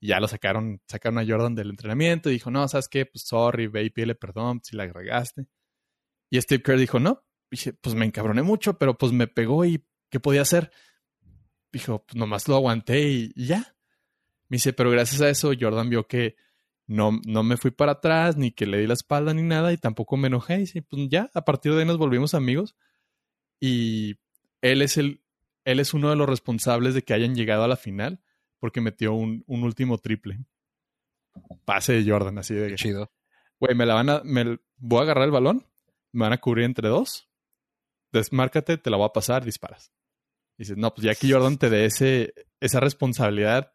Y 0.00 0.08
ya 0.08 0.20
lo 0.20 0.28
sacaron, 0.28 0.80
sacaron 0.86 1.18
a 1.18 1.26
Jordan 1.26 1.54
del 1.54 1.70
entrenamiento 1.70 2.30
y 2.30 2.34
dijo, 2.34 2.50
no, 2.50 2.66
¿sabes 2.68 2.88
qué? 2.88 3.06
Pues 3.06 3.24
sorry, 3.24 3.68
ve 3.68 3.84
y 3.84 3.90
perdón 4.14 4.60
si 4.62 4.76
la 4.76 4.84
agregaste. 4.84 5.46
Y 6.30 6.40
Steve 6.40 6.62
Kerr 6.62 6.78
dijo, 6.78 6.98
no, 6.98 7.24
dije, 7.50 7.72
pues 7.74 7.94
me 7.94 8.06
encabroné 8.06 8.42
mucho, 8.42 8.78
pero 8.78 8.96
pues 8.96 9.12
me 9.12 9.28
pegó 9.28 9.64
y 9.64 9.86
¿qué 10.10 10.18
podía 10.18 10.42
hacer? 10.42 10.72
Dijo, 11.72 12.04
pues 12.04 12.16
nomás 12.16 12.48
lo 12.48 12.56
aguanté 12.56 13.08
y, 13.08 13.32
y 13.34 13.46
ya. 13.46 13.76
Me 14.48 14.56
dice, 14.56 14.72
pero 14.72 14.90
gracias 14.90 15.20
a 15.20 15.28
eso 15.28 15.52
Jordan 15.58 15.88
vio 15.88 16.06
que 16.06 16.36
no, 16.86 17.20
no 17.26 17.42
me 17.42 17.56
fui 17.56 17.70
para 17.70 17.92
atrás, 17.92 18.36
ni 18.36 18.50
que 18.52 18.66
le 18.66 18.78
di 18.78 18.86
la 18.86 18.94
espalda 18.94 19.32
ni 19.32 19.42
nada, 19.42 19.72
y 19.72 19.78
tampoco 19.78 20.16
me 20.16 20.28
enojé. 20.28 20.56
Y 20.56 20.60
dice, 20.60 20.82
pues 20.82 21.08
ya, 21.08 21.30
a 21.34 21.44
partir 21.44 21.72
de 21.72 21.80
ahí 21.80 21.86
nos 21.86 21.98
volvimos 21.98 22.34
amigos. 22.34 22.76
Y 23.60 24.18
él 24.60 24.82
es 24.82 24.96
el, 24.98 25.21
él 25.64 25.80
es 25.80 25.94
uno 25.94 26.10
de 26.10 26.16
los 26.16 26.28
responsables 26.28 26.94
de 26.94 27.02
que 27.02 27.14
hayan 27.14 27.34
llegado 27.34 27.64
a 27.64 27.68
la 27.68 27.76
final, 27.76 28.20
porque 28.58 28.80
metió 28.80 29.12
un, 29.14 29.44
un 29.46 29.62
último 29.64 29.98
triple. 29.98 30.38
Pase 31.64 31.94
de 31.94 32.10
Jordan, 32.10 32.38
así 32.38 32.54
de 32.54 32.68
Qué 32.68 32.76
que, 32.76 32.76
chido. 32.76 33.12
güey, 33.58 33.74
me 33.74 33.86
la 33.86 33.94
van 33.94 34.10
a, 34.10 34.22
me 34.24 34.58
voy 34.76 35.00
a 35.00 35.02
agarrar 35.02 35.24
el 35.24 35.30
balón, 35.30 35.66
me 36.12 36.24
van 36.24 36.32
a 36.32 36.38
cubrir 36.40 36.64
entre 36.64 36.88
dos, 36.88 37.28
desmárcate, 38.12 38.76
te 38.78 38.90
la 38.90 38.96
voy 38.98 39.06
a 39.06 39.12
pasar, 39.12 39.44
disparas. 39.44 39.92
Dices, 40.58 40.76
no, 40.76 40.92
pues 40.94 41.04
ya 41.04 41.14
que 41.14 41.32
Jordan 41.32 41.56
te 41.58 41.70
dé 41.70 41.86
ese, 41.86 42.34
esa 42.60 42.78
responsabilidad 42.80 43.72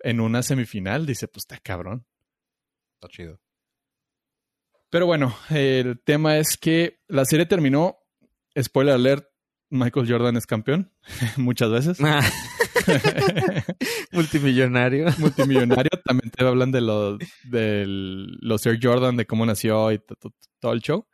en 0.00 0.20
una 0.20 0.42
semifinal, 0.42 1.06
dice, 1.06 1.28
pues 1.28 1.42
está 1.42 1.58
cabrón. 1.58 2.06
Está 2.94 3.08
chido. 3.08 3.40
Pero 4.90 5.06
bueno, 5.06 5.36
el 5.50 6.00
tema 6.02 6.38
es 6.38 6.56
que 6.56 7.00
la 7.08 7.24
serie 7.24 7.46
terminó. 7.46 7.98
Spoiler 8.58 8.94
alert, 8.94 9.28
Michael 9.70 10.06
Jordan 10.08 10.36
es 10.36 10.46
campeón 10.46 10.92
muchas 11.36 11.70
veces. 11.70 11.98
Multimillonario. 14.12 15.06
Multimillonario. 15.18 15.90
También 16.04 16.30
te 16.30 16.44
hablan 16.44 16.70
de 16.70 16.80
los 16.80 17.18
de 17.44 17.84
los 17.86 18.64
Air 18.66 18.78
Jordan, 18.82 19.16
de 19.16 19.26
cómo 19.26 19.46
nació 19.46 19.90
y 19.92 19.98
to- 19.98 20.16
to- 20.16 20.34
todo 20.60 20.72
el 20.72 20.80
show. 20.80 21.06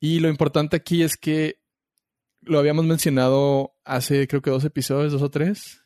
Y 0.00 0.20
lo 0.20 0.28
importante 0.28 0.76
aquí 0.76 1.02
es 1.02 1.16
que 1.16 1.60
lo 2.42 2.58
habíamos 2.58 2.84
mencionado 2.84 3.74
hace 3.84 4.26
creo 4.28 4.42
que 4.42 4.50
dos 4.50 4.64
episodios, 4.64 5.12
dos 5.12 5.22
o 5.22 5.30
tres. 5.30 5.80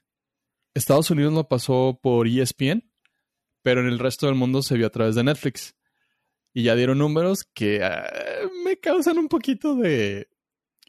Estados 0.74 1.10
Unidos 1.10 1.32
lo 1.32 1.48
pasó 1.48 1.98
por 2.02 2.26
ESPN, 2.28 2.90
pero 3.62 3.80
en 3.80 3.88
el 3.88 3.98
resto 3.98 4.26
del 4.26 4.34
mundo 4.34 4.62
se 4.62 4.76
vio 4.76 4.86
a 4.86 4.90
través 4.90 5.14
de 5.14 5.24
Netflix. 5.24 5.74
Y 6.54 6.64
ya 6.64 6.74
dieron 6.74 6.98
números 6.98 7.44
que 7.54 7.82
ah, 7.84 8.10
me 8.64 8.78
causan 8.78 9.18
un 9.18 9.28
poquito 9.28 9.76
de 9.76 10.28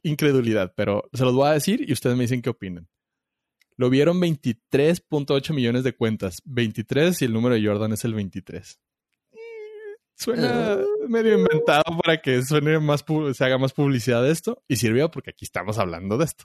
incredulidad, 0.03 0.73
pero 0.75 1.09
se 1.13 1.23
los 1.23 1.33
voy 1.33 1.49
a 1.49 1.53
decir 1.53 1.87
y 1.87 1.93
ustedes 1.93 2.15
me 2.15 2.23
dicen 2.23 2.41
qué 2.41 2.49
opinan. 2.49 2.87
Lo 3.75 3.89
vieron 3.89 4.19
23.8 4.19 5.53
millones 5.53 5.83
de 5.83 5.95
cuentas. 5.95 6.41
23 6.45 7.21
y 7.21 7.25
el 7.25 7.33
número 7.33 7.55
de 7.55 7.65
Jordan 7.65 7.93
es 7.93 8.03
el 8.03 8.13
23. 8.13 8.79
Mm, 9.31 9.37
Suena 10.15 10.79
medio 11.07 11.39
inventado 11.39 11.83
para 12.03 12.21
que 12.21 12.43
suene 12.43 12.77
más 12.79 13.05
se 13.33 13.45
haga 13.45 13.57
más 13.57 13.71
publicidad 13.71 14.21
de 14.21 14.31
esto. 14.31 14.61
Y 14.67 14.75
sirvió 14.75 15.09
porque 15.09 15.29
aquí 15.29 15.45
estamos 15.45 15.77
hablando 15.77 16.17
de 16.17 16.25
esto. 16.25 16.43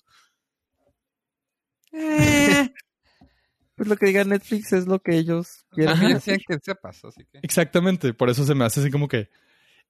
Pues 3.77 3.89
lo 3.89 3.97
que 3.97 4.07
diga 4.07 4.23
Netflix 4.23 4.73
es 4.73 4.87
lo 4.87 5.01
que 5.01 5.17
ellos 5.17 5.67
quieren. 5.71 5.95
Ajá, 5.95 6.21
que 6.21 6.59
sepas, 6.63 7.05
así 7.05 7.25
que. 7.25 7.41
Exactamente, 7.43 8.15
por 8.15 8.31
eso 8.31 8.45
se 8.45 8.55
me 8.55 8.65
hace 8.65 8.81
así 8.81 8.91
como 8.91 9.09
que 9.09 9.29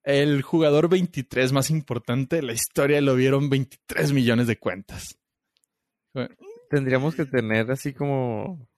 el 0.05 0.43
jugador 0.43 0.89
23 0.89 1.53
más 1.53 1.71
importante 1.71 2.37
de 2.37 2.43
la 2.43 2.53
historia 2.53 3.01
lo 3.01 3.15
vieron 3.17 3.51
23 3.51 4.13
millones 4.13 4.47
de 4.47 4.59
cuentas. 4.59 5.19
Tendríamos 6.71 7.15
que 7.15 7.25
tener 7.25 7.71
así 7.71 7.93
como 7.93 8.69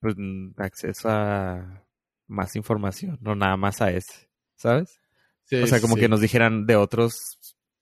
pues, 0.00 0.14
acceso 0.56 1.08
a 1.08 1.82
más 2.26 2.56
información, 2.56 3.18
no 3.20 3.34
nada 3.34 3.56
más 3.56 3.80
a 3.80 3.90
ese, 3.90 4.28
¿sabes? 4.56 5.00
Sí, 5.44 5.56
o 5.56 5.66
sea, 5.66 5.80
como 5.80 5.94
sí. 5.94 6.00
que 6.00 6.08
nos 6.08 6.20
dijeran 6.20 6.66
de 6.66 6.76
otros, 6.76 7.38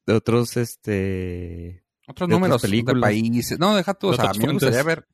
de 0.06 0.12
otros, 0.12 0.56
este, 0.56 1.82
Otros 2.06 2.28
de 2.28 2.34
números 2.34 2.62
películas. 2.62 2.96
de 2.96 3.00
países. 3.00 3.58
No, 3.58 3.74
deja 3.74 3.94
tú. 3.94 4.08
O 4.08 4.10
De 4.10 4.16
sea, 4.18 4.30
a 4.30 4.34
mí 4.34 4.46
me 4.46 4.52
gustaría 4.52 4.82
ver. 4.82 5.06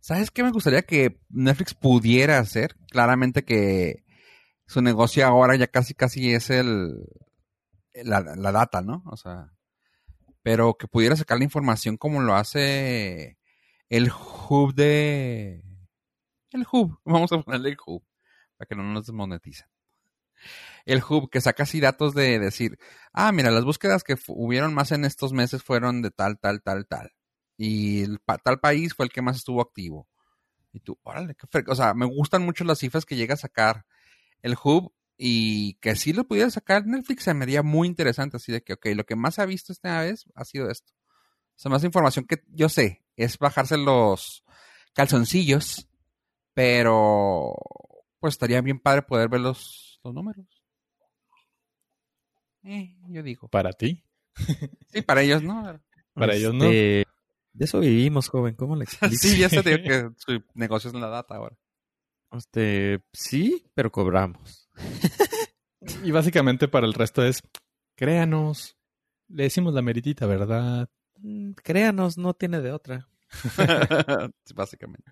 ¿Sabes 0.00 0.30
qué 0.30 0.42
me 0.42 0.50
gustaría 0.50 0.82
que 0.82 1.20
Netflix 1.30 1.74
pudiera 1.74 2.38
hacer? 2.38 2.76
Claramente 2.90 3.44
que 3.44 4.04
su 4.70 4.82
negocio 4.82 5.26
ahora 5.26 5.56
ya 5.56 5.66
casi 5.66 5.94
casi 5.94 6.32
es 6.34 6.50
el 6.50 7.04
la, 7.94 8.20
la 8.20 8.52
data, 8.52 8.80
¿no? 8.82 9.02
O 9.06 9.16
sea, 9.16 9.52
pero 10.42 10.74
que 10.76 10.88
pudiera 10.88 11.16
sacar 11.16 11.38
la 11.38 11.44
información 11.44 11.96
como 11.96 12.20
lo 12.22 12.34
hace 12.34 13.38
el 13.88 14.10
hub 14.12 14.74
de 14.74 15.64
el 16.52 16.66
hub, 16.72 16.98
vamos 17.06 17.32
a 17.32 17.42
ponerle 17.42 17.70
el 17.70 17.78
hub 17.86 18.04
para 18.56 18.68
que 18.68 18.76
no 18.76 18.84
nos 18.84 19.06
desmoneticen. 19.06 19.68
El 20.84 21.02
hub 21.08 21.30
que 21.30 21.40
saca 21.40 21.62
así 21.64 21.80
datos 21.80 22.14
de 22.14 22.38
decir, 22.38 22.78
ah, 23.12 23.32
mira, 23.32 23.50
las 23.50 23.64
búsquedas 23.64 24.04
que 24.04 24.16
hubieron 24.28 24.74
más 24.74 24.92
en 24.92 25.04
estos 25.04 25.32
meses 25.32 25.62
fueron 25.62 26.02
de 26.02 26.10
tal, 26.10 26.38
tal, 26.38 26.62
tal, 26.62 26.86
tal. 26.86 27.10
Y 27.56 28.02
el 28.02 28.18
pa- 28.20 28.38
tal 28.38 28.60
país 28.60 28.94
fue 28.94 29.06
el 29.06 29.12
que 29.12 29.22
más 29.22 29.36
estuvo 29.36 29.60
activo. 29.60 30.08
Y 30.72 30.80
tú, 30.80 30.98
órale, 31.02 31.34
qué 31.36 31.64
O 31.68 31.76
sea, 31.76 31.94
me 31.94 32.06
gustan 32.06 32.44
mucho 32.44 32.64
las 32.64 32.78
cifras 32.80 33.06
que 33.06 33.16
llega 33.16 33.34
a 33.34 33.38
sacar 33.38 33.84
el 34.42 34.56
hub 34.62 34.92
y 35.16 35.74
que 35.74 35.96
si 35.96 36.12
lo 36.12 36.24
pudiera 36.24 36.50
sacar 36.50 36.86
Netflix 36.86 37.24
se 37.24 37.34
me 37.34 37.44
haría 37.44 37.62
muy 37.62 37.86
interesante. 37.88 38.38
Así 38.38 38.52
de 38.52 38.62
que, 38.62 38.74
ok, 38.74 38.86
lo 38.94 39.04
que 39.04 39.16
más 39.16 39.38
ha 39.38 39.46
visto 39.46 39.72
esta 39.72 40.00
vez 40.00 40.24
ha 40.34 40.44
sido 40.44 40.70
esto. 40.70 40.92
O 40.92 41.62
sea, 41.62 41.70
más 41.70 41.84
información 41.84 42.24
que 42.24 42.42
yo 42.48 42.68
sé 42.68 43.04
es 43.16 43.38
bajarse 43.38 43.76
los 43.76 44.44
calzoncillos, 44.94 45.88
pero 46.54 47.54
pues 48.18 48.34
estaría 48.34 48.60
bien 48.62 48.78
padre 48.78 49.02
poder 49.02 49.28
ver 49.28 49.40
los, 49.40 50.00
los 50.02 50.14
números. 50.14 50.46
Eh, 52.62 52.96
yo 53.08 53.22
digo. 53.22 53.48
Para 53.48 53.72
ti. 53.72 54.02
Sí, 54.88 55.02
para 55.02 55.22
ellos 55.22 55.42
no. 55.42 55.80
Para 56.14 56.34
ellos 56.34 56.54
no. 56.54 56.64
este, 56.64 57.04
De 57.52 57.64
eso 57.64 57.80
vivimos, 57.80 58.28
joven, 58.28 58.54
¿cómo 58.54 58.76
le 58.76 58.84
explico? 58.84 59.14
Sí, 59.20 59.38
ya 59.38 59.48
se 59.48 59.62
digo 59.62 59.78
que 59.84 60.10
su 60.16 60.42
negocio 60.54 60.88
es 60.88 60.94
en 60.94 61.00
la 61.00 61.08
data 61.08 61.36
ahora. 61.36 61.56
Este, 62.32 63.02
sí, 63.12 63.64
pero 63.74 63.90
cobramos. 63.90 64.68
Y 66.04 66.10
básicamente 66.10 66.68
para 66.68 66.86
el 66.86 66.92
resto 66.92 67.24
es, 67.24 67.42
créanos, 67.94 68.76
le 69.28 69.44
decimos 69.44 69.72
la 69.72 69.82
meritita, 69.82 70.26
¿verdad? 70.26 70.90
Mm, 71.16 71.52
Créanos, 71.52 72.18
no 72.18 72.34
tiene 72.34 72.60
de 72.60 72.72
otra. 72.72 73.08
Básicamente. 74.54 75.10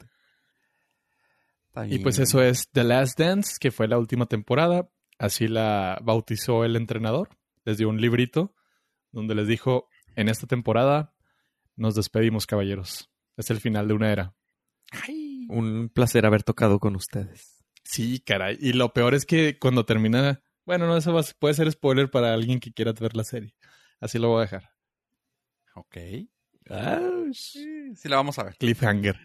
Y 1.87 2.01
pues 2.01 2.19
eso 2.19 2.43
es 2.43 2.69
The 2.73 2.83
Last 2.83 3.19
Dance, 3.19 3.57
que 3.61 3.71
fue 3.71 3.87
la 3.87 3.99
última 3.99 4.27
temporada. 4.27 4.91
Así 5.19 5.47
la 5.47 5.99
bautizó 6.03 6.64
el 6.64 6.75
entrenador. 6.75 7.29
Les 7.64 7.79
dio 7.79 7.89
un 7.89 8.01
librito 8.01 8.55
donde 9.12 9.35
les 9.37 9.47
dijo, 9.47 9.89
en 10.16 10.29
esta 10.29 10.47
temporada 10.47 11.14
nos 11.77 11.95
despedimos, 11.95 12.47
caballeros. 12.47 13.11
Es 13.37 13.51
el 13.51 13.61
final 13.61 13.87
de 13.87 13.95
una 13.95 14.11
era. 14.11 14.35
Ay. 14.91 15.28
Un 15.49 15.88
placer 15.88 16.26
haber 16.26 16.42
tocado 16.42 16.78
con 16.78 16.94
ustedes. 16.96 17.64
Sí, 17.84 18.20
caray. 18.20 18.57
Y 18.61 18.74
lo 18.74 18.92
peor 18.92 19.14
es 19.14 19.24
que 19.26 19.59
cuando 19.59 19.84
termina... 19.86 20.42
Bueno, 20.66 20.86
no, 20.86 20.96
eso 20.96 21.12
va- 21.14 21.24
puede 21.38 21.55
ser 21.55 21.70
spoiler 21.72 22.11
para 22.11 22.34
alguien 22.34 22.61
que 22.61 22.72
quiera 22.72 22.92
ver 22.92 23.16
la 23.16 23.24
serie. 23.24 23.55
Así 24.01 24.18
lo 24.18 24.28
voy 24.28 24.38
a 24.38 24.42
dejar. 24.42 24.70
Ok. 25.74 25.96
Ouch. 26.68 27.34
Sí, 27.36 27.94
sí 27.96 28.09
la 28.09 28.16
vamos 28.16 28.38
a 28.38 28.44
ver. 28.44 28.57
Cliffhanger. 28.59 29.18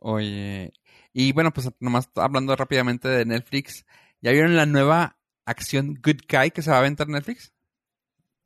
Oye. 0.00 0.72
Y 1.12 1.32
bueno, 1.32 1.52
pues 1.52 1.68
nomás 1.80 2.08
hablando 2.14 2.54
rápidamente 2.56 3.08
de 3.08 3.24
Netflix. 3.26 3.84
¿Ya 4.20 4.32
vieron 4.32 4.56
la 4.56 4.66
nueva 4.66 5.18
acción 5.44 5.94
Good 6.02 6.22
Guy 6.30 6.50
que 6.52 6.62
se 6.62 6.70
va 6.70 6.76
a 6.76 6.80
aventar 6.80 7.08
Netflix? 7.08 7.52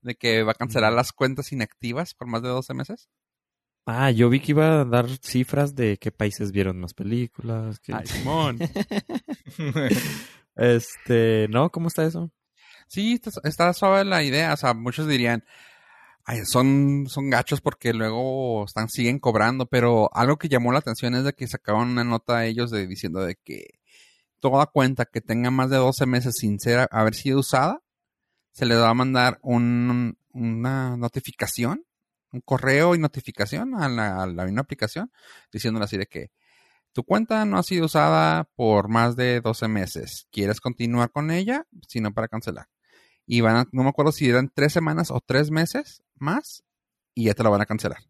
De 0.00 0.14
que 0.16 0.42
va 0.42 0.52
a 0.52 0.56
cancelar 0.56 0.92
Mm. 0.92 0.96
las 0.96 1.12
cuentas 1.12 1.52
inactivas 1.52 2.14
por 2.14 2.26
más 2.26 2.42
de 2.42 2.48
12 2.48 2.74
meses. 2.74 3.08
Ah, 3.84 4.10
yo 4.12 4.28
vi 4.30 4.38
que 4.40 4.52
iba 4.52 4.80
a 4.80 4.84
dar 4.84 5.08
cifras 5.20 5.74
de 5.74 5.98
qué 5.98 6.12
países 6.12 6.52
vieron 6.52 6.78
más 6.78 6.94
películas. 6.94 7.80
que- 7.80 7.92
Ay, 7.94 8.06
Simón. 8.06 8.58
Este, 10.54 11.46
¿no? 11.48 11.70
¿Cómo 11.70 11.88
está 11.88 12.04
eso? 12.04 12.30
Sí, 12.86 13.14
está, 13.14 13.30
está 13.44 13.72
suave 13.72 14.04
la 14.04 14.22
idea. 14.22 14.52
O 14.52 14.56
sea, 14.56 14.74
muchos 14.74 15.08
dirían, 15.08 15.44
ay, 16.24 16.40
son, 16.44 17.06
son 17.08 17.30
gachos 17.30 17.60
porque 17.60 17.92
luego 17.94 18.64
están, 18.66 18.88
siguen 18.88 19.18
cobrando. 19.18 19.66
Pero 19.66 20.10
algo 20.14 20.36
que 20.36 20.48
llamó 20.48 20.72
la 20.72 20.80
atención 20.80 21.14
es 21.14 21.24
de 21.24 21.32
que 21.32 21.48
sacaron 21.48 21.88
una 21.90 22.04
nota 22.04 22.38
a 22.38 22.46
ellos 22.46 22.70
de, 22.70 22.86
diciendo 22.86 23.20
de 23.24 23.36
que 23.42 23.78
toda 24.40 24.66
cuenta 24.66 25.06
que 25.06 25.20
tenga 25.20 25.50
más 25.50 25.70
de 25.70 25.76
12 25.78 26.04
meses 26.06 26.34
sin 26.38 26.58
ser, 26.60 26.86
haber 26.90 27.14
sido 27.14 27.40
usada, 27.40 27.80
se 28.52 28.66
les 28.66 28.76
va 28.78 28.90
a 28.90 28.94
mandar 28.94 29.38
un, 29.42 30.18
una 30.32 30.96
notificación, 30.98 31.84
un 32.32 32.40
correo 32.40 32.94
y 32.94 32.98
notificación 32.98 33.74
a 33.74 33.88
la, 33.88 34.22
a 34.22 34.26
la 34.26 34.44
misma 34.44 34.62
aplicación, 34.62 35.12
diciéndole 35.52 35.84
así 35.84 35.96
de 35.96 36.06
que 36.06 36.30
tu 36.92 37.04
cuenta 37.04 37.44
no 37.44 37.58
ha 37.58 37.62
sido 37.62 37.86
usada 37.86 38.44
por 38.54 38.88
más 38.88 39.16
de 39.16 39.40
12 39.40 39.68
meses. 39.68 40.26
¿Quieres 40.30 40.60
continuar 40.60 41.10
con 41.10 41.30
ella? 41.30 41.66
Si 41.88 42.00
no, 42.00 42.12
para 42.12 42.28
cancelar. 42.28 42.68
y 43.26 43.40
van 43.40 43.56
a, 43.56 43.68
no 43.72 43.82
me 43.82 43.88
acuerdo 43.88 44.12
si 44.12 44.28
eran 44.28 44.50
tres 44.52 44.72
semanas 44.72 45.10
o 45.10 45.20
tres 45.24 45.50
meses 45.50 46.02
más 46.16 46.64
y 47.14 47.24
ya 47.24 47.34
te 47.34 47.42
lo 47.42 47.50
van 47.50 47.62
a 47.62 47.66
cancelar. 47.66 48.02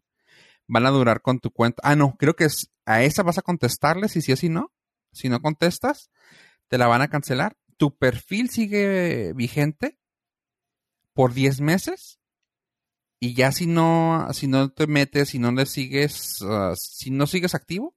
Van 0.67 0.85
a 0.85 0.89
durar 0.89 1.21
con 1.21 1.39
tu 1.39 1.51
cuenta. 1.51 1.81
Ah, 1.83 1.95
no, 1.95 2.15
creo 2.17 2.35
que 2.35 2.45
es, 2.45 2.71
a 2.85 3.03
esa 3.03 3.23
vas 3.23 3.37
a 3.37 3.41
contestarle 3.41 4.09
si 4.09 4.21
sí 4.21 4.33
o 4.33 4.35
si 4.37 4.49
no. 4.49 4.71
Si 5.11 5.29
no 5.29 5.41
contestas, 5.41 6.09
te 6.67 6.77
la 6.77 6.87
van 6.87 7.01
a 7.01 7.09
cancelar. 7.09 7.55
Tu 7.77 7.95
perfil 7.95 8.49
sigue 8.49 9.33
vigente 9.33 9.99
por 11.13 11.33
10 11.33 11.61
meses 11.61 12.19
y 13.23 13.35
ya 13.35 13.53
si 13.53 13.67
no, 13.67 14.27
si 14.33 14.47
no 14.47 14.69
te 14.69 14.85
metes, 14.85 15.29
si 15.29 15.39
no 15.39 15.49
le 15.53 15.65
sigues, 15.65 16.41
uh, 16.41 16.75
si 16.75 17.09
no 17.09 17.25
sigues 17.25 17.55
activo, 17.55 17.95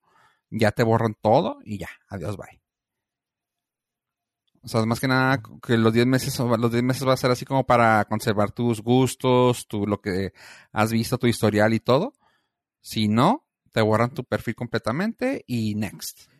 ya 0.50 0.70
te 0.70 0.84
borran 0.84 1.16
todo 1.20 1.58
y 1.64 1.78
ya, 1.78 1.88
adiós, 2.06 2.36
bye. 2.36 2.62
O 4.62 4.68
sea, 4.68 4.86
más 4.86 5.00
que 5.00 5.08
nada 5.08 5.42
que 5.66 5.78
los 5.78 5.92
10 5.92 6.06
meses, 6.06 6.38
los 6.38 6.70
10 6.70 6.84
meses 6.84 7.08
va 7.08 7.14
a 7.14 7.16
ser 7.16 7.32
así 7.32 7.44
como 7.44 7.66
para 7.66 8.04
conservar 8.04 8.52
tus 8.52 8.80
gustos, 8.80 9.66
tu, 9.66 9.84
lo 9.84 10.00
que 10.00 10.32
has 10.70 10.92
visto, 10.92 11.18
tu 11.18 11.26
historial 11.26 11.74
y 11.74 11.80
todo. 11.80 12.12
Si 12.80 13.08
no, 13.08 13.48
te 13.72 13.82
borran 13.82 14.14
tu 14.14 14.22
perfil 14.22 14.54
completamente 14.54 15.42
y 15.48 15.74
next. 15.74 16.30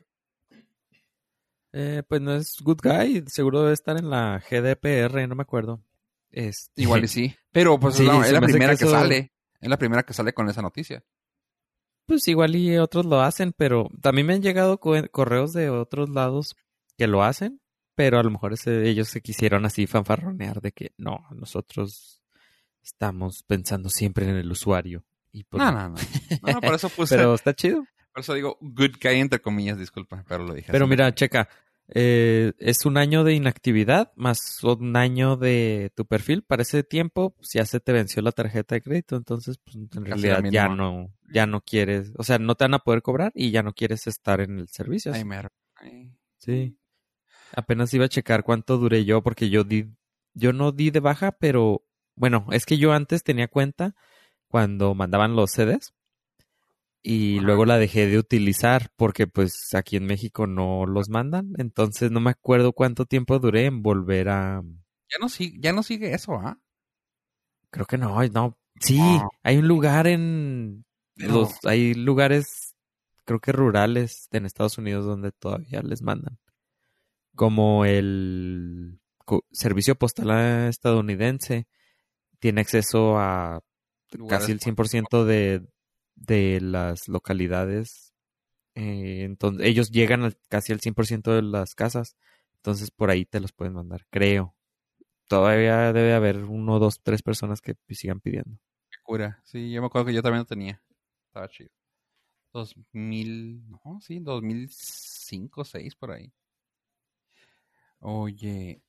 Eh, 1.73 2.05
pues 2.09 2.21
no 2.21 2.37
es 2.37 2.55
Good 2.63 2.83
Guy, 2.85 3.25
seguro 3.27 3.63
debe 3.63 3.75
estar 3.75 3.97
en 3.97 4.11
la 4.11 4.41
GDPR, 4.49 5.27
no 5.27 5.35
me 5.35 5.43
acuerdo. 5.43 5.83
Este... 6.37 6.83
Igual 6.83 7.05
y 7.05 7.09
sí. 7.09 7.35
Pero 7.51 7.81
pues 7.81 7.97
Sí, 7.97 8.03
es 8.07 8.09
la, 8.33 8.39
es 8.39 8.45
primera 8.45 8.73
que 8.73 8.79
que, 8.79 8.85
eso- 8.85 8.93
sale. 8.93 9.33
Es 9.61 9.69
la 9.71 9.79
primera 9.79 10.03
que 10.05 10.13
sale 10.13 10.33
con 10.35 10.49
esa 10.51 10.61
noticia. 10.63 11.03
Pues 12.07 12.29
igual 12.29 12.55
y 12.55 12.77
otros 12.77 13.05
lo 13.07 13.21
hacen, 13.23 13.53
pero 13.57 13.89
también 14.01 14.27
me 14.29 14.35
han 14.35 14.43
llegado 14.43 14.79
co- 14.79 14.95
correos 15.11 15.53
de 15.53 15.71
otros 15.71 16.09
lados 16.11 16.55
que 16.97 17.07
lo 17.09 17.25
hacen, 17.25 17.61
pero 17.97 18.19
a 18.19 18.23
lo 18.23 18.31
mejor 18.31 18.53
ese- 18.53 18.89
ellos 18.89 19.09
se 19.09 19.23
quisieron 19.23 19.65
así 19.65 19.87
fanfarronear 19.87 20.61
de 20.61 20.73
que 20.73 20.93
no, 20.99 21.27
nosotros 21.35 22.23
estamos 22.83 23.43
pensando 23.45 23.89
siempre 23.89 24.29
en 24.29 24.37
el 24.37 24.51
usuario. 24.51 25.05
Y 25.33 25.45
pues 25.45 25.61
No, 25.63 25.73
no. 25.73 25.79
no, 25.81 25.89
no. 25.89 25.95
No, 26.43 26.53
no, 26.53 26.61
por 26.61 26.75
eso 26.75 26.89
puse. 26.91 27.17
Pero 27.17 27.35
está 27.35 27.55
chido. 27.55 27.85
Por 28.13 28.21
eso 28.21 28.35
digo 28.35 28.57
good 28.61 28.93
guy 29.03 29.17
entre 29.21 29.41
comillas, 29.41 29.79
disculpa, 29.79 30.25
pero 30.29 30.45
lo 30.45 30.55
dije. 30.55 30.71
Pero 30.71 30.85
así. 30.85 30.91
mira, 30.91 31.15
checa, 31.15 31.49
eh, 31.89 32.53
es 32.59 32.85
un 32.85 32.97
año 32.97 33.23
de 33.23 33.35
inactividad 33.35 34.13
más 34.17 34.63
un 34.65 34.97
año 34.97 35.37
de 35.37 35.93
tu 35.95 36.05
perfil. 36.05 36.43
Para 36.43 36.63
ese 36.63 36.83
tiempo, 36.83 37.31
pues, 37.31 37.51
ya 37.55 37.65
se 37.65 37.81
te 37.81 37.93
venció 37.93 38.23
la 38.23 38.33
tarjeta 38.33 38.75
de 38.75 38.83
crédito, 38.83 39.17
entonces 39.17 39.59
pues, 39.59 39.77
en 39.77 39.89
Casi 39.89 40.05
realidad 40.05 40.51
ya 40.51 40.69
no, 40.69 41.13
ya 41.33 41.47
no 41.47 41.61
quieres, 41.61 42.13
o 42.17 42.25
sea, 42.25 42.39
no 42.39 42.55
te 42.55 42.65
van 42.65 42.75
a 42.75 42.81
poder 42.81 43.03
cobrar 43.03 43.33
y 43.35 43.51
ya 43.51 43.63
no 43.63 43.73
quieres 43.73 44.07
estar 44.07 44.41
en 44.41 44.59
el 44.59 44.69
servicio. 44.69 45.13
Ay. 45.77 46.13
Sí. 46.39 46.77
Apenas 47.53 47.95
iba 47.95 48.07
a 48.07 48.09
checar 48.09 48.43
cuánto 48.43 48.77
duré 48.79 49.05
yo 49.05 49.23
porque 49.23 49.49
yo 49.49 49.63
di, 49.63 49.87
yo 50.35 50.53
no 50.53 50.73
di 50.73 50.91
de 50.91 51.01
baja, 51.01 51.33
pero 51.33 51.85
bueno, 52.17 52.47
es 52.51 52.67
que 52.67 52.79
yo 52.79 52.93
antes 52.93 53.23
tenía 53.23 53.47
cuenta 53.47 53.95
cuando 54.49 54.95
mandaban 54.95 55.37
los 55.37 55.53
CDs 55.53 55.96
y 57.09 57.39
luego 57.41 57.65
la 57.67 57.79
dejé 57.79 58.07
de 58.09 58.19
utilizar 58.19 58.91
porque 58.97 59.27
pues 59.27 59.75
aquí 59.75 59.97
en 59.97 60.07
México 60.07 60.47
no 60.47 60.87
los 60.87 61.09
mandan, 61.09 61.53
entonces 61.59 62.11
no 62.11 62.21
me 62.21 62.31
acuerdo 62.31 62.73
cuánto 62.73 63.05
tiempo 63.07 63.39
duré 63.39 63.67
en 63.67 63.83
volver 63.83 64.29
a, 64.29 64.63
Ya 65.11 65.19
no 65.21 65.29
sigue, 65.29 65.59
ya 65.61 65.73
no 65.73 65.83
sigue 65.83 66.13
eso, 66.15 66.35
¿ah? 66.35 66.59
creo 67.71 67.87
que 67.87 67.99
no, 67.99 68.21
no, 68.29 68.59
sí, 68.81 68.99
No. 68.99 69.31
hay 69.43 69.57
un 69.59 69.69
lugar 69.69 70.07
en 70.07 70.85
No. 71.17 71.29
los, 71.33 71.65
hay 71.65 71.95
lugares, 71.95 72.75
creo 73.25 73.39
que 73.41 73.53
rurales 73.53 74.29
en 74.33 74.45
Estados 74.47 74.77
Unidos 74.79 75.05
donde 75.07 75.31
todavía 75.33 75.83
les 75.83 76.03
mandan. 76.03 76.39
Como 77.35 77.85
el 77.85 78.99
servicio 79.53 79.95
postal 79.95 80.69
estadounidense 80.69 81.67
tiene 82.39 82.63
acceso 82.63 83.19
a 83.19 83.61
casi 84.29 84.53
el 84.53 84.59
por- 84.59 84.89
100% 84.89 85.25
de, 85.25 85.67
de 86.17 86.61
las 86.61 87.09
localidades. 87.09 88.13
Eh, 88.75 89.23
entonces, 89.25 89.67
ellos 89.67 89.91
llegan 89.91 90.35
casi 90.49 90.73
al 90.73 90.81
100% 90.81 91.33
de 91.33 91.43
las 91.43 91.75
casas. 91.75 92.17
Entonces, 92.57 92.91
por 92.91 93.11
ahí 93.11 93.25
te 93.25 93.41
los 93.41 93.53
pueden 93.53 93.75
mandar, 93.75 94.07
creo. 94.11 94.55
Todavía 95.29 95.93
debe 95.93 96.15
haber 96.15 96.45
uno, 96.45 96.79
dos, 96.79 97.01
tres 97.03 97.23
personas 97.23 97.61
que 97.61 97.77
sigan 97.91 98.21
pidiendo. 98.21 98.59
Qué 98.91 98.99
cura. 99.03 99.41
Sí, 99.45 99.71
yo 99.71 99.81
me 99.81 99.87
acuerdo 99.87 100.07
que 100.07 100.15
yo 100.15 100.23
también 100.23 100.41
lo 100.41 100.47
tenía. 100.47 100.83
Estaba 101.29 101.49
chido. 101.49 101.71
2000, 102.53 103.69
no, 103.69 104.01
sí, 104.01 104.19
2005, 104.21 105.65
6 105.65 105.95
por 105.95 106.13
ahí. 106.13 106.33
Oye, 108.01 108.83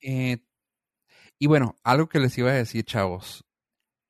eh, 0.00 0.38
y 1.38 1.46
bueno, 1.46 1.76
algo 1.82 2.08
que 2.08 2.20
les 2.20 2.36
iba 2.38 2.50
a 2.50 2.54
decir, 2.54 2.84
chavos. 2.84 3.44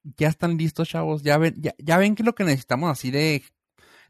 Ya 0.03 0.29
están 0.29 0.57
listos, 0.57 0.89
chavos. 0.89 1.23
Ya 1.23 1.39
ven, 1.39 1.55
ya, 1.61 1.75
ya 1.79 1.97
ven 1.99 2.15
que 2.15 2.23
lo 2.25 2.35
que 2.35 2.45
necesitamos 2.45 2.91
así 2.91 3.11
de, 3.11 3.43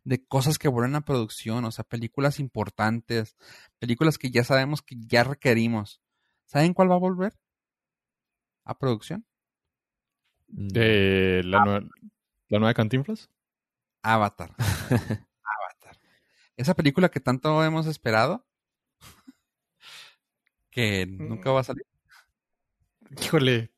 de 0.05 0.25
cosas 0.27 0.59
que 0.59 0.69
vuelven 0.69 0.95
a 0.95 1.05
producción, 1.05 1.65
o 1.65 1.71
sea, 1.71 1.85
películas 1.85 2.41
importantes, 2.41 3.37
películas 3.79 4.19
que 4.19 4.31
ya 4.31 4.45
sabemos 4.45 4.83
que 4.83 4.97
ya 4.99 5.25
requerimos. 5.25 6.01
¿Saben 6.47 6.75
cuál 6.75 6.91
va 6.91 6.95
a 6.97 6.99
volver 6.99 7.35
a 8.65 8.79
producción? 8.79 9.27
Mm. 10.49 10.69
De 10.69 11.43
la, 11.45 11.59
nue- 11.61 11.91
la 12.49 12.59
nueva 12.59 12.75
Cantinflas. 12.75 13.31
Avatar. 14.03 14.55
Avatar. 14.59 15.99
Esa 16.57 16.75
película 16.75 17.11
que 17.11 17.21
tanto 17.21 17.63
hemos 17.65 17.87
esperado, 17.87 18.47
que 20.71 21.07
nunca 21.07 21.51
va 21.51 21.61
a 21.61 21.65
salir. 21.65 21.85
Híjole, 23.23 23.71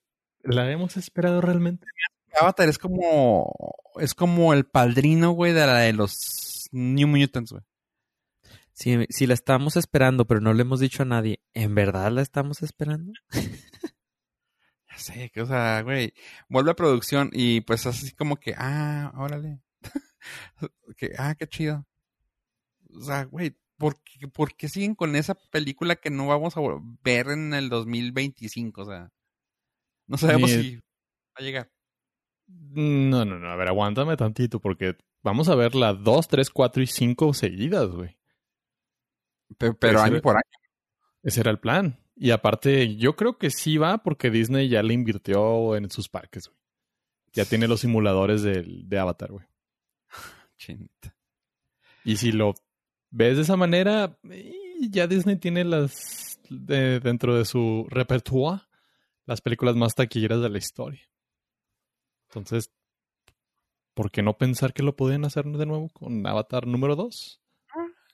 ¿la 0.45 0.71
hemos 0.71 0.97
esperado 0.97 1.41
realmente? 1.41 1.87
Avatar 2.39 2.69
es 2.69 2.79
como 2.79 3.53
es 3.97 4.15
como 4.15 4.53
el 4.53 4.65
padrino, 4.65 5.33
güey, 5.33 5.53
de 5.53 5.67
la 5.67 5.79
de 5.79 5.93
los 5.93 6.69
New 6.73 7.09
Mutants, 7.09 7.53
güey. 7.53 7.65
Si, 8.73 9.07
si 9.09 9.27
la 9.27 9.35
estamos 9.35 9.77
esperando, 9.77 10.27
pero 10.27 10.41
no 10.41 10.53
le 10.53 10.63
hemos 10.63 10.81
dicho 10.81 11.05
a 11.05 11.07
nadie, 11.07 11.41
¿en 11.55 11.75
verdad 11.77 12.11
la 12.11 12.23
estamos 12.23 12.63
esperando? 12.63 13.13
Ya 14.91 14.99
sé, 14.99 15.31
que 15.31 15.43
o 15.43 15.47
sea, 15.47 15.83
güey, 15.83 16.15
vuelve 16.49 16.71
a 16.71 16.77
producción 16.77 17.31
y 17.33 17.63
pues 17.63 17.85
así 17.87 18.13
como 18.13 18.37
que, 18.37 18.55
ah, 18.57 19.13
órale. 19.17 19.61
que, 20.97 21.13
ah, 21.19 21.35
qué 21.35 21.49
chido. 21.49 21.85
O 22.97 23.01
sea, 23.03 23.25
güey, 23.25 23.57
¿por 23.77 24.01
qué, 24.03 24.29
por 24.29 24.55
qué 24.55 24.69
siguen 24.69 24.95
con 24.95 25.17
esa 25.17 25.35
película 25.35 25.97
que 25.97 26.11
no 26.11 26.29
vamos 26.29 26.57
a 26.57 26.61
ver 27.03 27.29
en 27.31 27.55
el 27.55 27.71
2025? 27.71 28.83
O 28.83 28.87
sea, 28.87 29.11
no 30.07 30.17
sabemos 30.19 30.51
Ni- 30.51 30.63
si 30.63 30.77
va 30.77 30.83
a 31.35 31.43
llegar. 31.43 31.71
No, 32.47 33.25
no, 33.25 33.39
no. 33.39 33.51
A 33.51 33.57
ver, 33.57 33.69
aguántame 33.69 34.17
tantito 34.17 34.61
porque 34.61 34.97
vamos 35.23 35.49
a 35.49 35.55
ver 35.55 35.75
la 35.75 35.95
2, 35.95 36.29
3, 36.29 36.51
4 36.51 36.83
y 36.83 36.87
5 36.87 37.33
seguidas, 37.35 37.89
güey. 37.91 38.17
Pe- 39.59 39.73
Pero, 39.75 39.99
Puede 39.99 39.99
año 40.01 40.21
por 40.21 40.37
año. 40.37 40.43
Ese 41.23 41.41
era 41.41 41.51
el 41.51 41.59
plan. 41.59 41.99
Y 42.17 42.31
aparte, 42.31 42.97
yo 42.97 43.17
creo 43.17 43.39
que 43.39 43.51
sí 43.51 43.77
va 43.79 43.99
porque 43.99 44.31
Disney 44.31 44.69
ya 44.69 44.83
le 44.83 44.95
invirtió 44.95 45.75
en 45.77 45.91
sus 45.91 46.09
parques, 46.09 46.49
güey. 46.49 46.59
Ya 47.33 47.45
tiene 47.45 47.67
los 47.67 47.81
simuladores 47.81 48.43
del- 48.43 48.89
de 48.89 48.99
Avatar, 48.99 49.33
güey. 49.33 49.47
Chinita. 50.57 51.17
Y 52.05 52.17
si 52.17 52.31
lo 52.33 52.55
ves 53.11 53.37
de 53.37 53.43
esa 53.43 53.57
manera, 53.57 54.19
eh, 54.31 54.53
ya 54.91 55.07
Disney 55.07 55.37
tiene 55.37 55.65
las 55.65 56.39
de- 56.51 57.01
dentro 57.01 57.35
de 57.37 57.45
su 57.45 57.87
repertoire 57.89 58.63
las 59.27 59.41
películas 59.41 59.77
más 59.77 59.95
taquilleras 59.95 60.41
de 60.41 60.49
la 60.51 60.59
historia. 60.59 61.03
Entonces, 62.29 62.71
¿por 63.95 64.11
qué 64.11 64.23
no 64.23 64.37
pensar 64.37 64.73
que 64.73 64.83
lo 64.83 64.97
podían 64.97 65.25
hacer 65.25 65.45
de 65.45 65.67
nuevo 65.67 65.89
con 65.91 66.27
Avatar 66.27 66.67
número 66.67 66.97
2? 66.97 67.41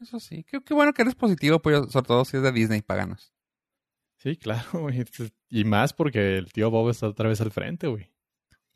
Eso 0.00 0.20
sí. 0.20 0.44
Qué, 0.44 0.60
qué 0.62 0.72
bueno 0.74 0.92
que 0.92 1.02
eres 1.02 1.14
positivo, 1.14 1.60
pues, 1.60 1.90
sobre 1.90 2.06
todo 2.06 2.24
si 2.24 2.36
es 2.38 2.42
de 2.42 2.52
Disney, 2.52 2.80
paganos. 2.82 3.32
Sí, 4.16 4.36
claro, 4.36 4.80
güey. 4.80 5.04
Y 5.50 5.64
más 5.64 5.92
porque 5.92 6.36
el 6.36 6.52
tío 6.52 6.70
Bob 6.70 6.90
está 6.90 7.08
otra 7.08 7.28
vez 7.28 7.40
al 7.40 7.50
frente, 7.50 7.86
güey. 7.86 8.12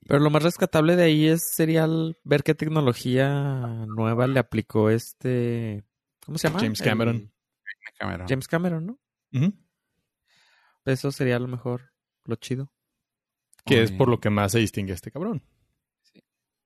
Pero 0.06 0.18
lo 0.20 0.28
más 0.28 0.42
rescatable 0.42 0.96
de 0.96 1.04
ahí 1.04 1.26
es 1.28 1.42
sería 1.54 1.84
el- 1.84 2.18
ver 2.24 2.42
qué 2.42 2.54
tecnología 2.54 3.86
nueva 3.86 4.26
le 4.26 4.38
aplicó 4.40 4.90
este... 4.90 5.84
¿Cómo 6.26 6.36
se 6.36 6.48
llama? 6.48 6.60
James 6.60 6.80
El- 6.80 6.86
Cameron. 6.86 7.32
Cameron. 7.98 8.26
James 8.28 8.48
Cameron, 8.48 8.86
¿no? 8.86 8.98
Eso 10.84 11.10
sería 11.12 11.38
lo 11.38 11.48
mejor 11.48 11.92
lo 12.26 12.36
chido. 12.36 12.70
Que 13.66 13.82
es 13.82 13.92
por 13.92 14.08
lo 14.08 14.20
que 14.20 14.28
más 14.30 14.52
se 14.52 14.58
distingue 14.58 14.92
a 14.92 14.94
este 14.94 15.10
cabrón. 15.10 15.42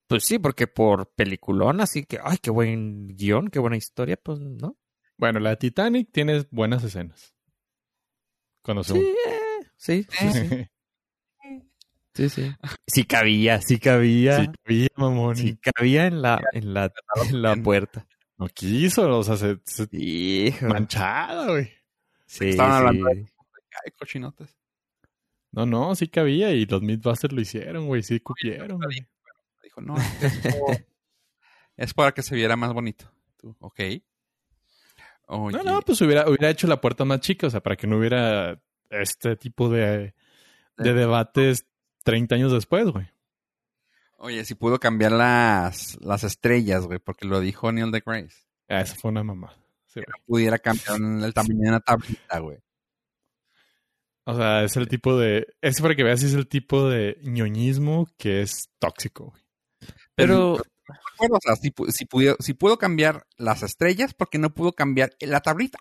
Pues 0.08 0.24
sí, 0.24 0.38
porque 0.38 0.66
por 0.66 1.12
peliculón, 1.14 1.80
así 1.80 2.04
que, 2.04 2.18
ay, 2.22 2.38
qué 2.42 2.50
buen 2.50 3.06
guion, 3.08 3.48
qué 3.48 3.58
buena 3.58 3.76
historia, 3.76 4.16
pues 4.16 4.40
no. 4.40 4.76
Bueno, 5.16 5.38
la 5.38 5.56
Titanic 5.56 6.10
tiene 6.10 6.46
buenas 6.50 6.82
escenas. 6.82 7.34
Cuando 8.62 8.82
se 8.84 8.94
Sí, 9.76 10.04
sí, 10.10 10.32
sí, 10.32 10.38
Eh. 10.38 10.68
sí, 11.42 11.60
sí, 12.14 12.28
sí. 12.30 12.52
Sí 12.86 13.04
cabía, 13.04 13.60
sí 13.60 13.78
cabía. 13.78 14.40
Sí, 14.40 14.48
cabía, 14.64 14.88
mamón. 14.96 15.36
Sí 15.36 15.56
cabía 15.58 16.06
en 16.06 16.20
la, 16.22 16.40
en 16.52 16.74
la, 16.74 16.92
en 17.28 17.42
la 17.42 17.54
puerta. 17.56 18.06
No 18.38 18.46
quiso, 18.48 19.08
o 19.18 19.22
sea, 19.22 19.36
se, 19.36 19.58
se- 19.64 20.54
manchada, 20.66 21.48
güey. 21.50 21.70
Sí, 22.26 22.48
Estaban 22.50 22.72
hablando 22.86 23.08
sí. 23.14 23.26
Ay, 23.84 23.92
cochinotes. 23.98 24.57
No, 25.50 25.66
no, 25.66 25.94
sí 25.94 26.08
cabía 26.08 26.52
y 26.52 26.66
los 26.66 26.82
Mythbusters 26.82 27.32
lo 27.32 27.40
hicieron, 27.40 27.86
güey, 27.86 28.02
sí 28.02 28.20
cupieron. 28.20 28.78
güey. 28.78 29.06
Dijo, 29.62 29.80
no, 29.80 29.94
es 31.76 31.94
para 31.94 32.12
que 32.12 32.22
se 32.22 32.34
viera 32.34 32.56
más 32.56 32.72
bonito. 32.72 33.10
Tú, 33.36 33.56
ok. 33.60 33.80
Oye, 35.30 35.56
No, 35.56 35.62
no, 35.62 35.82
pues 35.82 36.00
hubiera, 36.00 36.28
hubiera 36.28 36.50
hecho 36.50 36.66
la 36.66 36.80
puerta 36.80 37.04
más 37.04 37.20
chica, 37.20 37.46
o 37.46 37.50
sea, 37.50 37.62
para 37.62 37.76
que 37.76 37.86
no 37.86 37.98
hubiera 37.98 38.60
este 38.90 39.36
tipo 39.36 39.68
de, 39.68 40.14
de 40.76 40.94
debates 40.94 41.66
30 42.04 42.34
años 42.36 42.52
después, 42.52 42.86
güey. 42.90 43.06
oye, 44.16 44.44
si 44.44 44.54
pudo 44.54 44.78
cambiar 44.80 45.12
las, 45.12 45.98
las 46.00 46.24
estrellas, 46.24 46.86
güey, 46.86 46.98
porque 46.98 47.26
lo 47.26 47.40
dijo 47.40 47.70
Neil 47.72 47.90
deGrasse. 47.90 48.46
Ah, 48.68 48.80
esa 48.80 48.94
fue 48.96 49.10
una 49.10 49.22
mamá. 49.22 49.54
Sí. 49.86 50.00
Pudiera 50.26 50.58
cambiar 50.58 50.96
el 51.24 51.32
tamaño 51.34 51.60
de 51.62 51.68
una 51.68 51.80
tablita, 51.80 52.38
güey. 52.38 52.58
O 54.30 54.36
sea, 54.36 54.62
es 54.64 54.76
el 54.76 54.88
tipo 54.88 55.16
de. 55.18 55.46
Es 55.62 55.80
para 55.80 55.94
que 55.94 56.04
veas, 56.04 56.22
es 56.22 56.34
el 56.34 56.48
tipo 56.48 56.86
de 56.88 57.16
ñoñismo 57.22 58.06
que 58.18 58.42
es 58.42 58.68
tóxico, 58.78 59.30
güey. 59.30 59.42
Pero 60.14 60.58
Bueno, 61.18 61.36
o 61.36 61.40
sea, 61.40 61.56
si, 61.56 61.70
pu- 61.70 61.90
si, 61.90 62.04
pudo, 62.04 62.36
si 62.38 62.52
pudo 62.52 62.76
cambiar 62.76 63.26
las 63.38 63.62
estrellas, 63.62 64.12
¿por 64.14 64.28
qué 64.28 64.38
no 64.38 64.52
pudo 64.52 64.72
cambiar 64.74 65.10
la 65.20 65.40
tablita? 65.40 65.78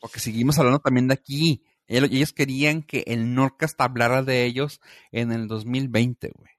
Porque 0.00 0.20
seguimos 0.20 0.58
hablando 0.58 0.78
también 0.80 1.08
de 1.08 1.14
aquí. 1.14 1.62
Ellos, 1.86 2.08
ellos 2.12 2.32
querían 2.32 2.82
que 2.82 3.04
el 3.06 3.34
Nordcast 3.34 3.80
hablara 3.80 4.22
de 4.22 4.44
ellos 4.44 4.80
en 5.12 5.32
el 5.32 5.46
2020, 5.48 6.30
güey. 6.34 6.50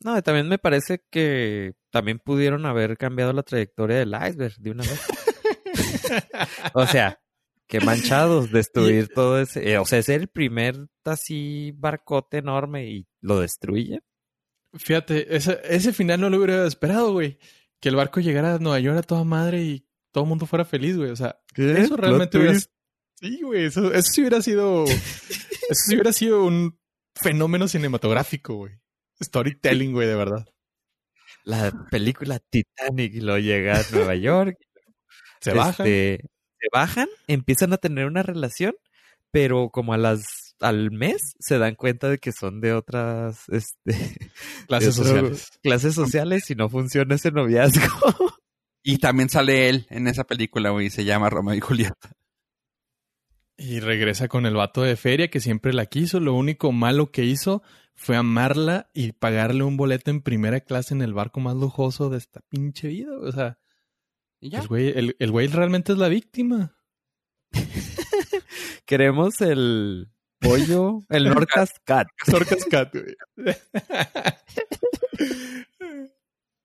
no, 0.00 0.22
también 0.22 0.48
me 0.48 0.58
parece 0.58 1.02
que 1.10 1.74
también 1.90 2.18
pudieron 2.18 2.64
haber 2.66 2.96
cambiado 2.96 3.32
la 3.32 3.42
trayectoria 3.42 3.98
del 3.98 4.14
iceberg 4.14 4.56
de 4.58 4.70
una 4.70 4.82
vez. 4.84 5.00
o 6.74 6.86
sea, 6.86 7.20
que 7.66 7.80
manchados, 7.80 8.50
destruir 8.50 9.08
todo 9.14 9.40
ese. 9.40 9.70
eh, 9.70 9.78
o 9.78 9.84
sea, 9.84 9.98
es 9.98 10.08
el 10.08 10.28
primer 10.28 10.76
así 11.04 11.72
barcote 11.76 12.38
enorme 12.38 12.86
y 12.86 13.06
lo 13.20 13.40
destruye. 13.40 14.00
Fíjate, 14.74 15.36
ese, 15.36 15.60
ese 15.64 15.92
final 15.92 16.20
no 16.20 16.30
lo 16.30 16.38
hubiera 16.38 16.66
esperado, 16.66 17.12
güey. 17.12 17.38
Que 17.80 17.90
el 17.90 17.96
barco 17.96 18.20
llegara 18.20 18.54
a 18.54 18.58
Nueva 18.58 18.80
York 18.80 18.98
a 18.98 19.02
toda 19.02 19.24
madre 19.24 19.62
y 19.62 19.86
todo 20.10 20.24
el 20.24 20.28
mundo 20.28 20.46
fuera 20.46 20.64
feliz, 20.64 20.96
güey. 20.96 21.10
O 21.10 21.16
sea, 21.16 21.38
eso 21.56 21.96
realmente 21.96 22.38
hubiera. 22.38 22.58
Sí, 23.20 23.40
güey, 23.42 23.66
eso, 23.66 23.92
eso 23.92 24.12
sí 24.12 24.20
hubiera 24.22 24.42
sido. 24.42 24.84
eso 25.68 25.82
sí 25.86 25.94
hubiera 25.94 26.12
sido 26.12 26.44
un 26.44 26.78
fenómeno 27.14 27.68
cinematográfico, 27.68 28.54
güey. 28.56 28.72
Storytelling, 29.22 29.92
güey, 29.92 30.08
de 30.08 30.16
verdad. 30.16 30.46
La 31.44 31.70
película 31.90 32.38
Titanic 32.38 33.22
lo 33.22 33.38
llega 33.38 33.78
a 33.78 33.84
Nueva 33.92 34.14
York. 34.14 34.56
Se 35.40 35.52
baja. 35.52 35.84
Se 36.64 36.68
bajan, 36.72 37.08
empiezan 37.26 37.72
a 37.72 37.76
tener 37.78 38.06
una 38.06 38.22
relación, 38.22 38.74
pero 39.30 39.70
como 39.70 39.92
a 39.92 39.98
las 39.98 40.54
al 40.60 40.90
mes 40.92 41.34
se 41.40 41.58
dan 41.58 41.74
cuenta 41.74 42.08
de 42.08 42.18
que 42.18 42.30
son 42.32 42.60
de 42.60 42.72
otras 42.72 43.42
este, 43.48 44.16
Clases 44.68 44.96
de 44.96 45.02
otro- 45.02 45.12
sociales. 45.28 45.48
clases 45.62 45.94
sociales 45.94 46.50
y 46.50 46.54
no 46.54 46.68
funciona 46.68 47.14
ese 47.16 47.30
noviazgo. 47.30 47.82
Y 48.86 48.98
también 48.98 49.30
sale 49.30 49.70
él 49.70 49.86
en 49.88 50.08
esa 50.08 50.24
película, 50.24 50.68
güey, 50.68 50.90
se 50.90 51.06
llama 51.06 51.30
Romeo 51.30 51.54
y 51.54 51.60
Julieta. 51.60 52.12
Y 53.56 53.80
regresa 53.80 54.28
con 54.28 54.44
el 54.44 54.54
vato 54.56 54.82
de 54.82 54.96
feria 54.96 55.28
que 55.28 55.40
siempre 55.40 55.72
la 55.72 55.86
quiso. 55.86 56.20
Lo 56.20 56.34
único 56.34 56.70
malo 56.70 57.10
que 57.10 57.24
hizo 57.24 57.62
fue 57.94 58.16
amarla 58.16 58.90
y 58.92 59.12
pagarle 59.12 59.62
un 59.64 59.78
boleto 59.78 60.10
en 60.10 60.20
primera 60.20 60.60
clase 60.60 60.92
en 60.92 61.00
el 61.00 61.14
barco 61.14 61.40
más 61.40 61.54
lujoso 61.56 62.10
de 62.10 62.18
esta 62.18 62.40
pinche 62.50 62.88
vida. 62.88 63.08
O 63.22 63.32
sea, 63.32 63.58
Y 64.44 64.50
ya. 64.50 64.60
el 64.60 64.68
güey, 64.68 64.88
el, 64.94 65.16
el 65.18 65.30
güey 65.30 65.46
realmente 65.46 65.92
es 65.92 65.98
la 65.98 66.08
víctima. 66.08 66.76
Queremos 68.84 69.40
el 69.40 70.10
pollo, 70.38 70.98
el 71.08 71.24
Nordcast 71.24 71.78
Cat. 71.84 72.08
Sorcas 72.26 72.64
Cat, 72.66 72.92
güey. 72.94 73.16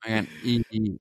Oigan, 0.05 0.27
y, 0.43 0.61
y- 0.71 0.99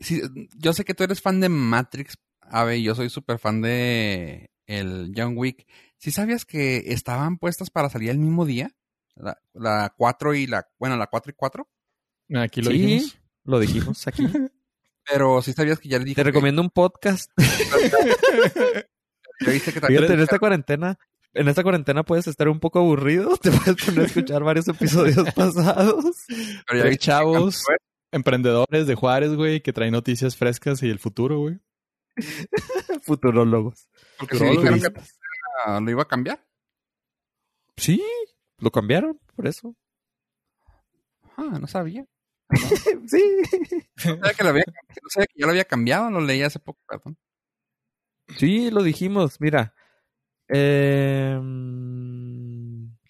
sí, 0.00 0.22
yo 0.56 0.72
sé 0.72 0.84
que 0.84 0.94
tú 0.94 1.04
eres 1.04 1.20
fan 1.20 1.40
de 1.40 1.48
Matrix, 1.48 2.16
Ave, 2.40 2.78
y 2.78 2.82
yo 2.84 2.94
soy 2.94 3.10
súper 3.10 3.38
fan 3.38 3.60
de 3.62 4.50
el 4.66 5.12
John 5.16 5.34
Wick. 5.36 5.66
¿Sí 5.98 6.10
sabías 6.10 6.44
que 6.44 6.84
estaban 6.92 7.38
puestas 7.38 7.70
para 7.70 7.88
salir 7.90 8.10
el 8.10 8.18
mismo 8.18 8.44
día? 8.44 8.70
La, 9.14 9.38
la 9.54 9.94
4 9.96 10.34
y 10.34 10.46
la, 10.46 10.66
bueno, 10.78 10.96
la 10.96 11.06
4 11.06 11.30
y 11.30 11.34
4. 11.34 11.68
Aquí 12.36 12.60
lo 12.62 12.70
Sí. 12.70 12.78
dijimos. 12.78 13.18
Lo 13.44 13.60
dijimos 13.60 14.06
aquí. 14.06 14.26
Pero 15.08 15.40
sí 15.42 15.52
sabías 15.52 15.78
que 15.78 15.88
ya 15.88 15.98
le 15.98 16.04
dije. 16.04 16.16
Te 16.16 16.24
recomiendo 16.24 16.62
un 16.62 16.70
podcast. 16.70 17.30
viste 19.46 19.72
que 19.72 19.80
Fíjate, 19.80 20.14
en 20.14 20.20
esta 20.20 20.38
cuarentena, 20.38 20.98
en 21.32 21.48
esta 21.48 21.62
cuarentena 21.62 22.02
puedes 22.02 22.26
estar 22.26 22.48
un 22.48 22.60
poco 22.60 22.80
aburrido. 22.80 23.36
Te 23.42 23.50
puedes 23.50 23.84
poner 23.84 24.00
a 24.00 24.06
escuchar 24.06 24.42
varios 24.42 24.66
episodios 24.68 25.32
pasados. 25.34 26.24
pero 26.66 26.84
ya 26.84 26.90
que 26.90 26.96
chavos, 26.96 27.62
cambió, 27.62 27.78
emprendedores 28.12 28.86
de 28.86 28.94
Juárez, 28.94 29.34
güey, 29.34 29.60
que 29.60 29.72
traen 29.72 29.92
noticias 29.92 30.36
frescas 30.36 30.82
y 30.82 30.90
el 30.90 30.98
futuro, 30.98 31.38
güey. 31.38 31.60
Futurólogos. 33.02 33.88
Porque 34.18 34.38
Futurólogos. 34.38 34.74
dijeron 34.74 34.94
que 34.94 35.02
ah, 35.66 35.80
lo 35.80 35.90
iba 35.90 36.02
a 36.02 36.08
cambiar. 36.08 36.44
Sí, 37.76 38.02
lo 38.58 38.70
cambiaron, 38.70 39.20
por 39.34 39.46
eso. 39.46 39.76
Ah, 41.36 41.58
no 41.60 41.66
sabía. 41.66 42.06
Sí. 43.08 43.42
No 44.04 44.16
sabía 44.16 44.34
que, 44.34 44.44
lo 44.44 44.50
había, 44.50 44.64
no 44.66 45.08
sabía 45.08 45.26
que 45.26 45.40
ya 45.40 45.46
lo 45.46 45.50
había 45.50 45.64
cambiado, 45.64 46.10
lo 46.10 46.20
leí 46.20 46.42
hace 46.42 46.58
poco, 46.58 46.80
perdón. 46.88 47.16
Sí, 48.36 48.70
lo 48.70 48.82
dijimos. 48.82 49.40
Mira. 49.40 49.74
Em, 50.48 51.46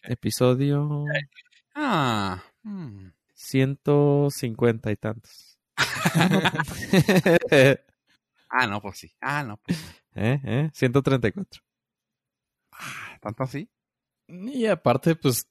episodio 0.02 1.04
Ah, 1.74 2.42
hmm. 2.62 3.08
150 3.34 4.90
y 4.90 4.96
tantos. 4.96 5.58
ah, 8.48 8.66
no, 8.66 8.80
pues 8.80 8.98
sí. 8.98 9.12
Ah, 9.20 9.42
no, 9.42 9.58
pues 9.58 9.78
¿Eh? 10.14 10.40
¿Eh? 10.44 10.70
134. 10.72 11.62
ah, 12.72 13.18
tanto 13.20 13.42
así. 13.42 13.68
Y 14.28 14.64
aparte, 14.66 15.16
pues, 15.16 15.46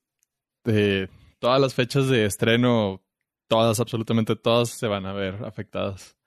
de 0.63 1.09
todas 1.37 1.61
las 1.61 1.75
fechas 1.75 2.07
de 2.07 2.25
estreno, 2.25 3.04
todas, 3.47 3.79
absolutamente 3.79 4.35
todas, 4.35 4.69
se 4.69 4.87
van 4.87 5.05
a 5.05 5.13
ver 5.13 5.43
afectadas 5.45 6.17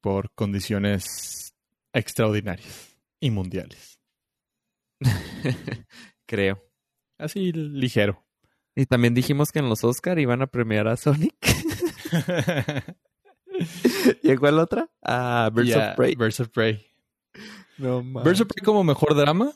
por 0.00 0.32
condiciones 0.34 1.54
extraordinarias 1.92 2.96
y 3.20 3.30
mundiales. 3.30 4.00
Creo. 6.26 6.62
Así 7.18 7.52
ligero. 7.52 8.24
Y 8.74 8.86
también 8.86 9.14
dijimos 9.14 9.52
que 9.52 9.58
en 9.58 9.68
los 9.68 9.84
Oscar 9.84 10.18
iban 10.18 10.42
a 10.42 10.46
premiar 10.46 10.88
a 10.88 10.96
Sonic. 10.96 11.36
¿Y 14.22 14.36
cuál 14.36 14.58
otra? 14.58 14.90
Ah, 15.02 15.50
Birds 15.52 15.76
of 15.76 15.96
Prey. 15.96 16.14
Birds 16.14 16.40
of 16.40 16.48
Prey. 16.48 16.86
No 17.78 18.02
mames. 18.02 18.24
Birds 18.24 18.40
of 18.40 18.48
Prey 18.48 18.64
como 18.64 18.82
mejor 18.82 19.14
drama 19.14 19.52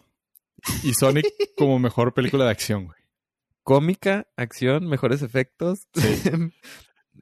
y 0.83 0.93
Sonic 0.95 1.27
como 1.57 1.79
mejor 1.79 2.13
película 2.15 2.45
de 2.45 2.51
acción, 2.51 2.87
güey. 2.87 2.99
Cómica, 3.67 4.29
acción, 4.37 4.87
mejores 4.87 5.23
efectos. 5.23 5.89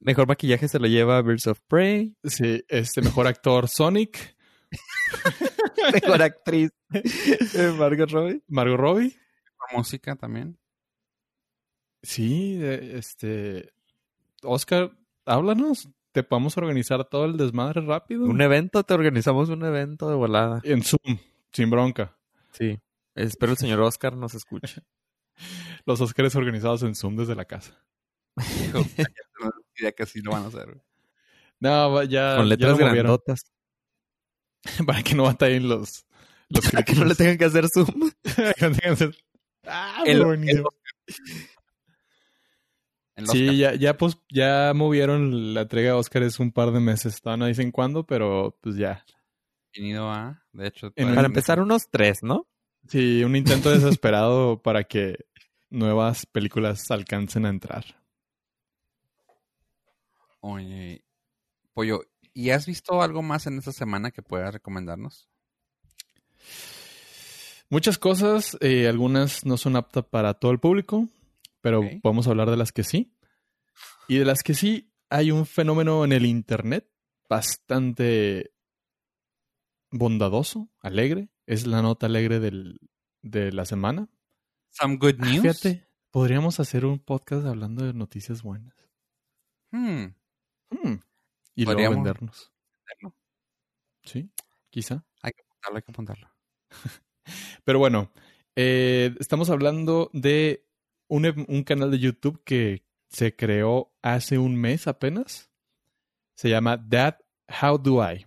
Mejor 0.00 0.28
maquillaje 0.28 0.68
se 0.68 0.78
lo 0.78 0.86
lleva 0.86 1.22
Birds 1.22 1.46
of 1.46 1.58
Prey. 1.66 2.18
Sí, 2.22 2.62
este 2.68 3.00
mejor 3.00 3.26
actor 3.26 3.66
Sonic, 3.66 4.36
Mejor 5.94 6.20
actriz. 6.20 6.70
eh, 6.92 7.74
Margot 7.78 8.10
Robbie. 8.10 8.42
Margot 8.46 8.78
Robbie. 8.78 9.16
Música 9.74 10.16
también. 10.16 10.58
Sí, 12.02 12.58
este 12.62 13.72
Oscar, 14.42 14.94
háblanos. 15.24 15.88
Te 16.12 16.24
podemos 16.24 16.58
organizar 16.58 17.06
todo 17.06 17.24
el 17.24 17.38
desmadre 17.38 17.80
rápido. 17.80 18.26
Un 18.26 18.42
evento, 18.42 18.84
te 18.84 18.92
organizamos 18.92 19.48
un 19.48 19.64
evento 19.64 20.10
de 20.10 20.14
volada. 20.14 20.60
En 20.62 20.82
Zoom, 20.82 21.16
sin 21.52 21.70
bronca. 21.70 22.18
Sí. 22.52 22.78
Espero 23.14 23.52
el 23.52 23.58
señor 23.58 23.80
Oscar 23.80 24.14
nos 24.14 24.34
escuche. 24.34 24.82
Los 25.86 26.00
Oscars 26.00 26.34
organizados 26.36 26.82
en 26.82 26.94
Zoom 26.94 27.16
desde 27.16 27.34
la 27.34 27.44
casa. 27.44 27.84
Que 29.96 30.02
así 30.02 30.20
lo 30.22 30.30
van 30.32 30.44
a 30.44 30.46
hacer. 30.46 30.80
No, 31.60 32.02
ya, 32.04 32.36
Con 32.36 32.44
ya 32.44 32.48
letras 32.48 32.72
movieron. 32.72 32.94
grandotas. 32.94 33.52
Para 34.86 35.02
que 35.02 35.14
no 35.14 35.24
batallen 35.24 35.68
los, 35.68 36.06
los 36.48 36.64
Para 36.70 36.84
que 36.84 36.94
no 36.94 37.04
le 37.04 37.14
tengan 37.14 37.36
que 37.38 37.44
hacer 37.44 37.68
zoom. 37.68 38.10
Que 38.22 38.44
no 38.46 38.52
tengan 38.54 38.80
que 38.80 38.88
hacer- 38.88 39.16
Ah, 39.66 40.02
El- 40.06 40.22
Sí, 43.30 43.56
ya, 43.58 43.74
ya, 43.74 43.96
pues, 43.96 44.18
ya 44.28 44.72
movieron 44.74 45.54
la 45.54 45.62
entrega 45.62 45.88
de 45.92 45.98
Oscars 45.98 46.40
un 46.40 46.50
par 46.50 46.72
de 46.72 46.80
meses. 46.80 47.20
Todavía 47.20 47.44
no 47.44 47.46
dicen 47.46 47.70
cuándo, 47.70 48.04
pero 48.04 48.58
pues 48.60 48.76
ya. 48.76 49.04
Venido 49.74 50.10
a, 50.10 50.42
de 50.52 50.66
hecho, 50.66 50.92
En 50.96 51.14
Para 51.14 51.26
empezar, 51.28 51.60
unos 51.60 51.88
tres, 51.90 52.18
¿no? 52.22 52.48
Sí, 52.88 53.22
un 53.24 53.36
intento 53.36 53.70
desesperado 53.70 54.60
para 54.62 54.84
que 54.84 55.16
nuevas 55.74 56.26
películas 56.26 56.90
alcancen 56.90 57.46
a 57.46 57.50
entrar. 57.50 57.84
Oye, 60.40 61.04
Pollo, 61.72 62.02
¿y 62.32 62.50
has 62.50 62.66
visto 62.66 63.00
algo 63.02 63.22
más 63.22 63.46
en 63.46 63.58
esta 63.58 63.72
semana 63.72 64.10
que 64.10 64.22
puedas 64.22 64.52
recomendarnos? 64.52 65.28
Muchas 67.70 67.98
cosas, 67.98 68.56
eh, 68.60 68.86
algunas 68.88 69.44
no 69.46 69.56
son 69.56 69.76
aptas 69.76 70.04
para 70.04 70.34
todo 70.34 70.52
el 70.52 70.60
público, 70.60 71.08
pero 71.60 71.80
Ok. 71.80 71.86
podemos 72.02 72.26
hablar 72.28 72.50
de 72.50 72.56
las 72.56 72.72
que 72.72 72.84
sí. 72.84 73.16
Y 74.06 74.18
de 74.18 74.24
las 74.26 74.42
que 74.42 74.54
sí, 74.54 74.92
hay 75.08 75.30
un 75.30 75.46
fenómeno 75.46 76.04
en 76.04 76.12
el 76.12 76.26
Internet 76.26 76.90
bastante 77.28 78.52
bondadoso, 79.90 80.68
alegre. 80.80 81.30
Es 81.46 81.66
la 81.66 81.82
nota 81.82 82.06
alegre 82.06 82.38
del- 82.38 82.78
de 83.22 83.50
la 83.52 83.64
semana. 83.64 84.08
Some 84.76 84.96
good 84.96 85.16
Ah, 85.20 85.26
news. 85.26 85.40
Fíjate, 85.42 85.86
podríamos 86.10 86.58
hacer 86.60 86.84
un 86.84 86.98
podcast 86.98 87.46
hablando 87.46 87.84
de 87.84 87.92
noticias 87.94 88.42
buenas. 88.42 88.74
Hmm, 89.70 90.06
Hmm. 90.70 90.94
Y 91.54 91.64
luego 91.64 91.90
vendernos. 91.90 92.52
Sí, 94.02 94.28
quizá. 94.70 95.04
Hay 95.22 95.32
que 95.32 95.42
apuntarlo, 95.42 95.76
hay 95.76 95.82
que 95.82 95.92
apuntarlo. 95.92 96.30
Pero 97.64 97.78
bueno, 97.78 98.12
eh, 98.56 99.14
estamos 99.20 99.50
hablando 99.50 100.10
de 100.12 100.66
un, 101.08 101.46
un 101.48 101.62
canal 101.62 101.90
de 101.92 101.98
YouTube 102.00 102.42
que 102.44 102.84
se 103.08 103.36
creó 103.36 103.94
hace 104.02 104.38
un 104.38 104.56
mes 104.56 104.88
apenas. 104.88 105.50
Se 106.34 106.48
llama 106.48 106.76
Dad, 106.76 107.18
How 107.62 107.78
Do 107.78 108.02
I? 108.02 108.26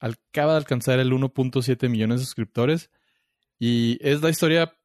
Acaba 0.00 0.52
de 0.52 0.58
alcanzar 0.58 0.98
el 0.98 1.12
1.7 1.12 1.88
millones 1.88 2.18
de 2.20 2.26
suscriptores 2.26 2.90
y 3.58 3.96
es 4.06 4.20
la 4.22 4.30
historia 4.30 4.76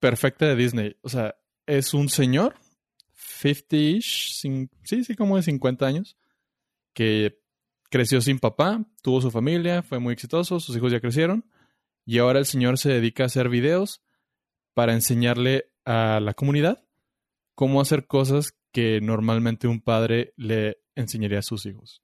perfecta 0.00 0.46
de 0.46 0.56
Disney. 0.56 0.96
O 1.02 1.08
sea, 1.08 1.36
es 1.66 1.94
un 1.94 2.08
señor, 2.08 2.54
50-ish, 3.42 4.42
cin- 4.42 4.70
sí, 4.84 5.04
sí, 5.04 5.14
como 5.14 5.36
de 5.36 5.42
50 5.42 5.86
años, 5.86 6.16
que 6.92 7.40
creció 7.90 8.20
sin 8.20 8.38
papá, 8.38 8.84
tuvo 9.02 9.20
su 9.20 9.30
familia, 9.30 9.82
fue 9.82 9.98
muy 9.98 10.12
exitoso, 10.12 10.60
sus 10.60 10.76
hijos 10.76 10.92
ya 10.92 11.00
crecieron 11.00 11.44
y 12.04 12.18
ahora 12.18 12.38
el 12.38 12.44
señor 12.46 12.78
se 12.78 12.90
dedica 12.90 13.22
a 13.22 13.26
hacer 13.26 13.48
videos 13.48 14.02
para 14.74 14.92
enseñarle 14.92 15.70
a 15.84 16.20
la 16.20 16.34
comunidad 16.34 16.84
cómo 17.54 17.80
hacer 17.80 18.06
cosas 18.06 18.52
que 18.72 19.00
normalmente 19.00 19.66
un 19.68 19.80
padre 19.80 20.32
le 20.36 20.78
enseñaría 20.94 21.38
a 21.40 21.42
sus 21.42 21.66
hijos. 21.66 22.02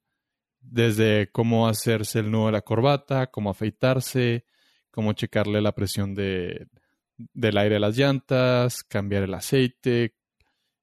Desde 0.59 1.29
cómo 1.31 1.67
hacerse 1.67 2.19
el 2.19 2.31
nudo 2.31 2.47
de 2.47 2.51
la 2.53 2.61
corbata, 2.61 3.27
cómo 3.27 3.51
afeitarse, 3.51 4.45
cómo 4.89 5.13
checarle 5.13 5.61
la 5.61 5.73
presión 5.73 6.15
de, 6.15 6.67
del 7.17 7.57
aire 7.57 7.77
a 7.77 7.79
las 7.79 7.97
llantas, 7.97 8.83
cambiar 8.83 9.23
el 9.23 9.33
aceite, 9.33 10.15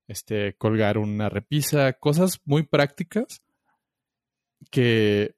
este, 0.09 0.55
colgar 0.57 0.99
una 0.99 1.29
repisa, 1.29 1.93
cosas 1.95 2.41
muy 2.45 2.65
prácticas 2.65 3.43
que 4.71 5.35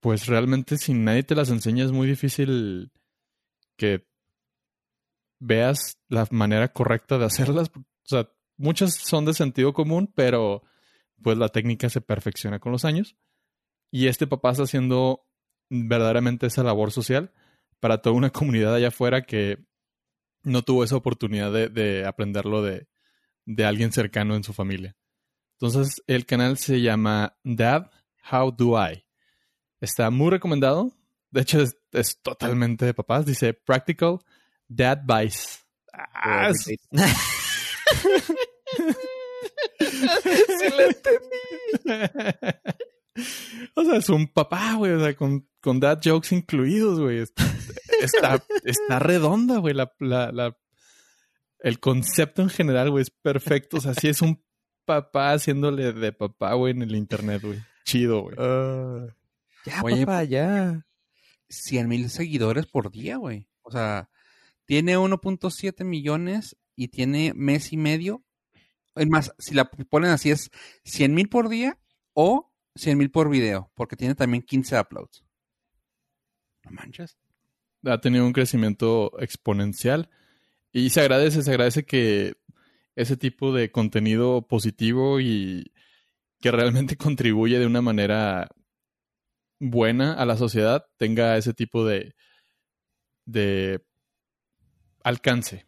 pues 0.00 0.26
realmente 0.26 0.76
si 0.76 0.92
nadie 0.92 1.22
te 1.22 1.34
las 1.34 1.48
enseña 1.48 1.84
es 1.84 1.92
muy 1.92 2.06
difícil 2.06 2.92
que 3.76 4.06
veas 5.40 5.98
la 6.08 6.26
manera 6.30 6.68
correcta 6.68 7.18
de 7.18 7.24
hacerlas. 7.26 7.70
O 7.74 7.82
sea, 8.04 8.28
muchas 8.56 8.94
son 8.94 9.24
de 9.24 9.34
sentido 9.34 9.72
común, 9.72 10.12
pero 10.14 10.62
pues 11.22 11.38
la 11.38 11.48
técnica 11.48 11.88
se 11.88 12.00
perfecciona 12.00 12.58
con 12.58 12.72
los 12.72 12.84
años. 12.84 13.16
Y 13.90 14.08
este 14.08 14.26
papá 14.26 14.50
está 14.50 14.64
haciendo 14.64 15.26
verdaderamente 15.70 16.46
esa 16.46 16.62
labor 16.62 16.90
social 16.90 17.32
para 17.80 18.02
toda 18.02 18.16
una 18.16 18.30
comunidad 18.30 18.74
allá 18.74 18.88
afuera 18.88 19.22
que 19.22 19.64
no 20.44 20.62
tuvo 20.62 20.84
esa 20.84 20.96
oportunidad 20.96 21.52
de, 21.52 21.68
de 21.68 22.06
aprenderlo 22.06 22.62
de, 22.62 22.86
de 23.46 23.64
alguien 23.64 23.92
cercano 23.92 24.34
en 24.36 24.44
su 24.44 24.52
familia. 24.52 24.96
Entonces, 25.58 26.02
el 26.06 26.26
canal 26.26 26.58
se 26.58 26.80
llama 26.80 27.36
Dad, 27.42 27.90
How 28.30 28.50
Do 28.52 28.74
I? 28.80 29.04
Está 29.80 30.10
muy 30.10 30.30
recomendado. 30.30 30.92
De 31.30 31.40
hecho, 31.42 31.60
es, 31.60 31.76
es 31.92 32.20
totalmente 32.22 32.84
de 32.86 32.94
papás. 32.94 33.26
Dice 33.26 33.54
Practical 33.54 34.18
Dad 34.68 35.00
Vice. 35.04 35.58
Ah, 35.92 36.50
es- 36.50 36.64
sí 39.78 40.66
le 40.76 40.86
entendí. 40.86 41.36
o 43.74 43.84
sea, 43.84 43.96
es 43.96 44.08
un 44.08 44.26
papá, 44.28 44.74
güey. 44.74 44.92
O 44.92 45.00
sea, 45.00 45.14
con, 45.14 45.48
con 45.60 45.80
dad 45.80 46.00
jokes 46.02 46.34
incluidos, 46.34 47.00
güey. 47.00 47.24
Es- 48.04 48.14
Está, 48.14 48.42
está 48.64 48.98
redonda, 48.98 49.58
güey. 49.58 49.74
La, 49.74 49.92
la, 49.98 50.32
la- 50.32 50.56
el 51.60 51.80
concepto 51.80 52.42
en 52.42 52.50
general, 52.50 52.90
güey, 52.90 53.02
es 53.02 53.10
perfecto. 53.10 53.78
O 53.78 53.80
sea, 53.80 53.94
sí 53.94 54.08
es 54.08 54.20
un 54.22 54.42
papá 54.84 55.32
haciéndole 55.32 55.92
de 55.92 56.12
papá, 56.12 56.52
güey, 56.54 56.72
en 56.72 56.82
el 56.82 56.94
internet, 56.94 57.42
güey. 57.42 57.58
Chido, 57.84 58.22
güey. 58.22 58.36
Ya, 59.66 59.82
Oye, 59.82 60.04
papá, 60.04 60.24
ya. 60.24 60.84
100 61.48 61.88
mil 61.88 62.10
seguidores 62.10 62.66
por 62.66 62.90
día, 62.90 63.16
güey. 63.16 63.48
O 63.62 63.70
sea, 63.70 64.10
tiene 64.66 64.96
1.7 64.98 65.84
millones 65.84 66.56
y 66.76 66.88
tiene 66.88 67.32
mes 67.34 67.72
y 67.72 67.76
medio. 67.76 68.24
Es 68.94 69.08
más, 69.08 69.32
si 69.38 69.54
la 69.54 69.64
ponen 69.70 70.10
así 70.10 70.30
es 70.30 70.50
100 70.84 71.14
mil 71.14 71.28
por 71.28 71.48
día 71.48 71.78
o 72.12 72.52
100 72.76 72.98
mil 72.98 73.10
por 73.10 73.28
video, 73.30 73.70
porque 73.74 73.96
tiene 73.96 74.14
también 74.14 74.42
15 74.42 74.78
uploads. 74.80 75.24
No 76.64 76.70
manches. 76.72 77.16
Ha 77.86 78.00
tenido 78.00 78.26
un 78.26 78.32
crecimiento 78.32 79.12
exponencial 79.20 80.10
y 80.72 80.90
se 80.90 81.00
agradece, 81.00 81.42
se 81.42 81.50
agradece 81.50 81.84
que 81.84 82.36
ese 82.96 83.16
tipo 83.16 83.52
de 83.52 83.70
contenido 83.70 84.42
positivo 84.46 85.20
y 85.20 85.72
que 86.40 86.50
realmente 86.50 86.96
contribuye 86.98 87.58
de 87.58 87.66
una 87.66 87.82
manera 87.82 88.48
buena 89.60 90.14
a 90.14 90.26
la 90.26 90.36
sociedad 90.36 90.86
tenga 90.96 91.36
ese 91.36 91.54
tipo 91.54 91.84
de, 91.86 92.14
de 93.24 93.84
alcance. 95.02 95.66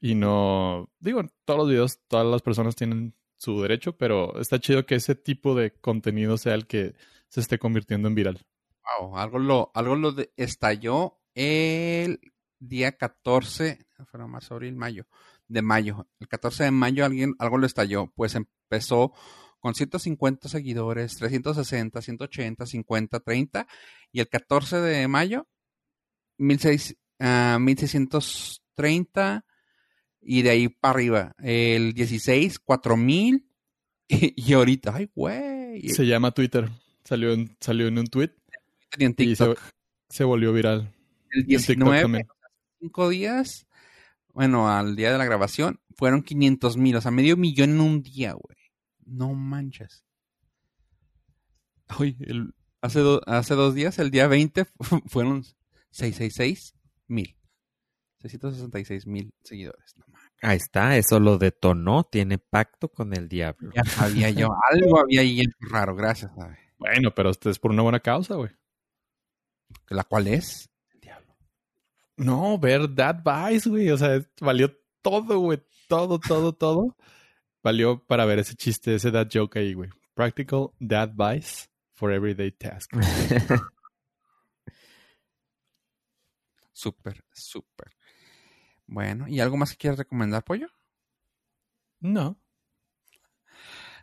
Y 0.00 0.14
no, 0.14 0.90
digo, 1.00 1.22
todos 1.44 1.58
los 1.58 1.68
videos 1.68 2.00
todas 2.06 2.26
las 2.26 2.42
personas 2.42 2.76
tienen 2.76 3.14
su 3.38 3.60
derecho, 3.62 3.96
pero 3.96 4.38
está 4.40 4.58
chido 4.60 4.86
que 4.86 4.96
ese 4.96 5.14
tipo 5.14 5.54
de 5.54 5.72
contenido 5.72 6.36
sea 6.36 6.54
el 6.54 6.66
que 6.66 6.94
se 7.28 7.40
esté 7.40 7.58
convirtiendo 7.58 8.08
en 8.08 8.14
viral. 8.14 8.46
Wow, 9.00 9.16
algo 9.18 9.38
lo, 9.38 9.72
algo 9.74 9.96
lo 9.96 10.14
estalló 10.36 11.18
el 11.36 12.20
día 12.58 12.96
14, 12.96 13.86
fue 14.10 14.26
marzo, 14.26 14.54
abril, 14.54 14.74
mayo, 14.74 15.06
de 15.46 15.62
mayo. 15.62 16.08
El 16.18 16.28
14 16.28 16.64
de 16.64 16.70
mayo 16.70 17.04
alguien, 17.04 17.34
algo 17.38 17.58
lo 17.58 17.66
estalló, 17.66 18.12
pues 18.16 18.34
empezó 18.34 19.12
con 19.60 19.74
150 19.74 20.48
seguidores, 20.48 21.16
360, 21.16 22.00
180, 22.00 22.66
50, 22.66 23.20
30, 23.20 23.66
y 24.12 24.20
el 24.20 24.28
14 24.28 24.80
de 24.80 25.08
mayo, 25.08 25.46
1600, 26.38 26.96
ah, 27.20 27.58
1630, 27.60 29.44
y 30.22 30.42
de 30.42 30.50
ahí 30.50 30.68
para 30.68 30.94
arriba. 30.94 31.34
El 31.38 31.92
16, 31.92 32.58
4000, 32.60 33.46
y, 34.08 34.50
y 34.50 34.52
ahorita, 34.54 34.94
ay, 34.94 35.10
güey, 35.14 35.88
Se 35.90 36.06
llama 36.06 36.30
Twitter. 36.32 36.70
Salió 37.04 37.32
en, 37.32 37.56
salió 37.60 37.86
en 37.86 37.98
un 37.98 38.06
tweet 38.06 38.32
y 38.98 39.04
en 39.04 39.14
y 39.18 39.36
se, 39.36 39.44
TikTok. 39.44 39.60
se 40.08 40.24
volvió 40.24 40.52
viral. 40.52 40.95
El 41.30 41.40
En 41.42 41.46
TikTok 41.46 41.66
19, 41.76 42.02
también. 42.02 42.28
cinco 42.80 43.08
días, 43.08 43.66
bueno, 44.32 44.68
al 44.70 44.96
día 44.96 45.12
de 45.12 45.18
la 45.18 45.24
grabación, 45.24 45.80
fueron 45.96 46.22
500 46.22 46.76
mil, 46.76 46.96
o 46.96 47.00
sea, 47.00 47.10
medio 47.10 47.36
millón 47.36 47.70
en 47.70 47.80
un 47.80 48.02
día, 48.02 48.32
güey. 48.32 48.56
No 49.04 49.32
manches. 49.34 50.04
Uy, 51.98 52.16
el- 52.20 52.54
hace, 52.80 53.00
do- 53.00 53.22
hace 53.26 53.54
dos 53.54 53.74
días, 53.74 53.98
el 53.98 54.10
día 54.10 54.26
20, 54.26 54.64
fu- 54.80 55.02
fueron 55.06 55.44
666 55.90 56.74
mil. 57.06 57.36
666 58.20 59.06
mil 59.06 59.32
seguidores. 59.42 59.94
No 59.96 60.04
manches. 60.08 60.30
Ahí 60.42 60.56
está, 60.56 60.96
eso 60.96 61.20
lo 61.20 61.38
detonó, 61.38 62.04
tiene 62.04 62.38
pacto 62.38 62.88
con 62.88 63.14
el 63.14 63.28
diablo. 63.28 63.70
Ya 63.74 63.84
sabía 63.84 64.30
yo, 64.30 64.48
algo 64.70 65.00
había 65.00 65.20
ahí 65.20 65.42
raro, 65.60 65.94
gracias, 65.94 66.32
¿sabe? 66.36 66.58
Bueno, 66.78 67.14
pero 67.14 67.30
esto 67.30 67.48
es 67.48 67.58
por 67.58 67.70
una 67.70 67.82
buena 67.82 68.00
causa, 68.00 68.34
güey. 68.34 68.50
¿La 69.88 70.04
cual 70.04 70.26
es? 70.28 70.68
No, 72.16 72.58
ver 72.58 72.94
Dad 72.94 73.22
Vice, 73.24 73.68
güey. 73.68 73.90
O 73.90 73.98
sea, 73.98 74.24
valió 74.40 74.74
todo, 75.02 75.38
güey. 75.38 75.62
Todo, 75.88 76.18
todo, 76.18 76.52
todo. 76.52 76.96
Valió 77.62 78.04
para 78.04 78.24
ver 78.24 78.38
ese 78.38 78.54
chiste, 78.54 78.94
ese 78.94 79.10
dad 79.10 79.28
joke 79.32 79.58
ahí, 79.58 79.74
güey. 79.74 79.90
Practical 80.14 80.70
Dad 80.78 81.10
Vice 81.14 81.68
for 81.94 82.12
Everyday 82.12 82.52
Task. 82.52 82.92
Súper, 86.72 87.24
súper. 87.32 87.90
Bueno, 88.86 89.26
¿y 89.28 89.40
algo 89.40 89.56
más 89.56 89.70
que 89.70 89.78
quieras 89.78 89.98
recomendar, 89.98 90.44
Pollo? 90.44 90.68
No. 92.00 92.38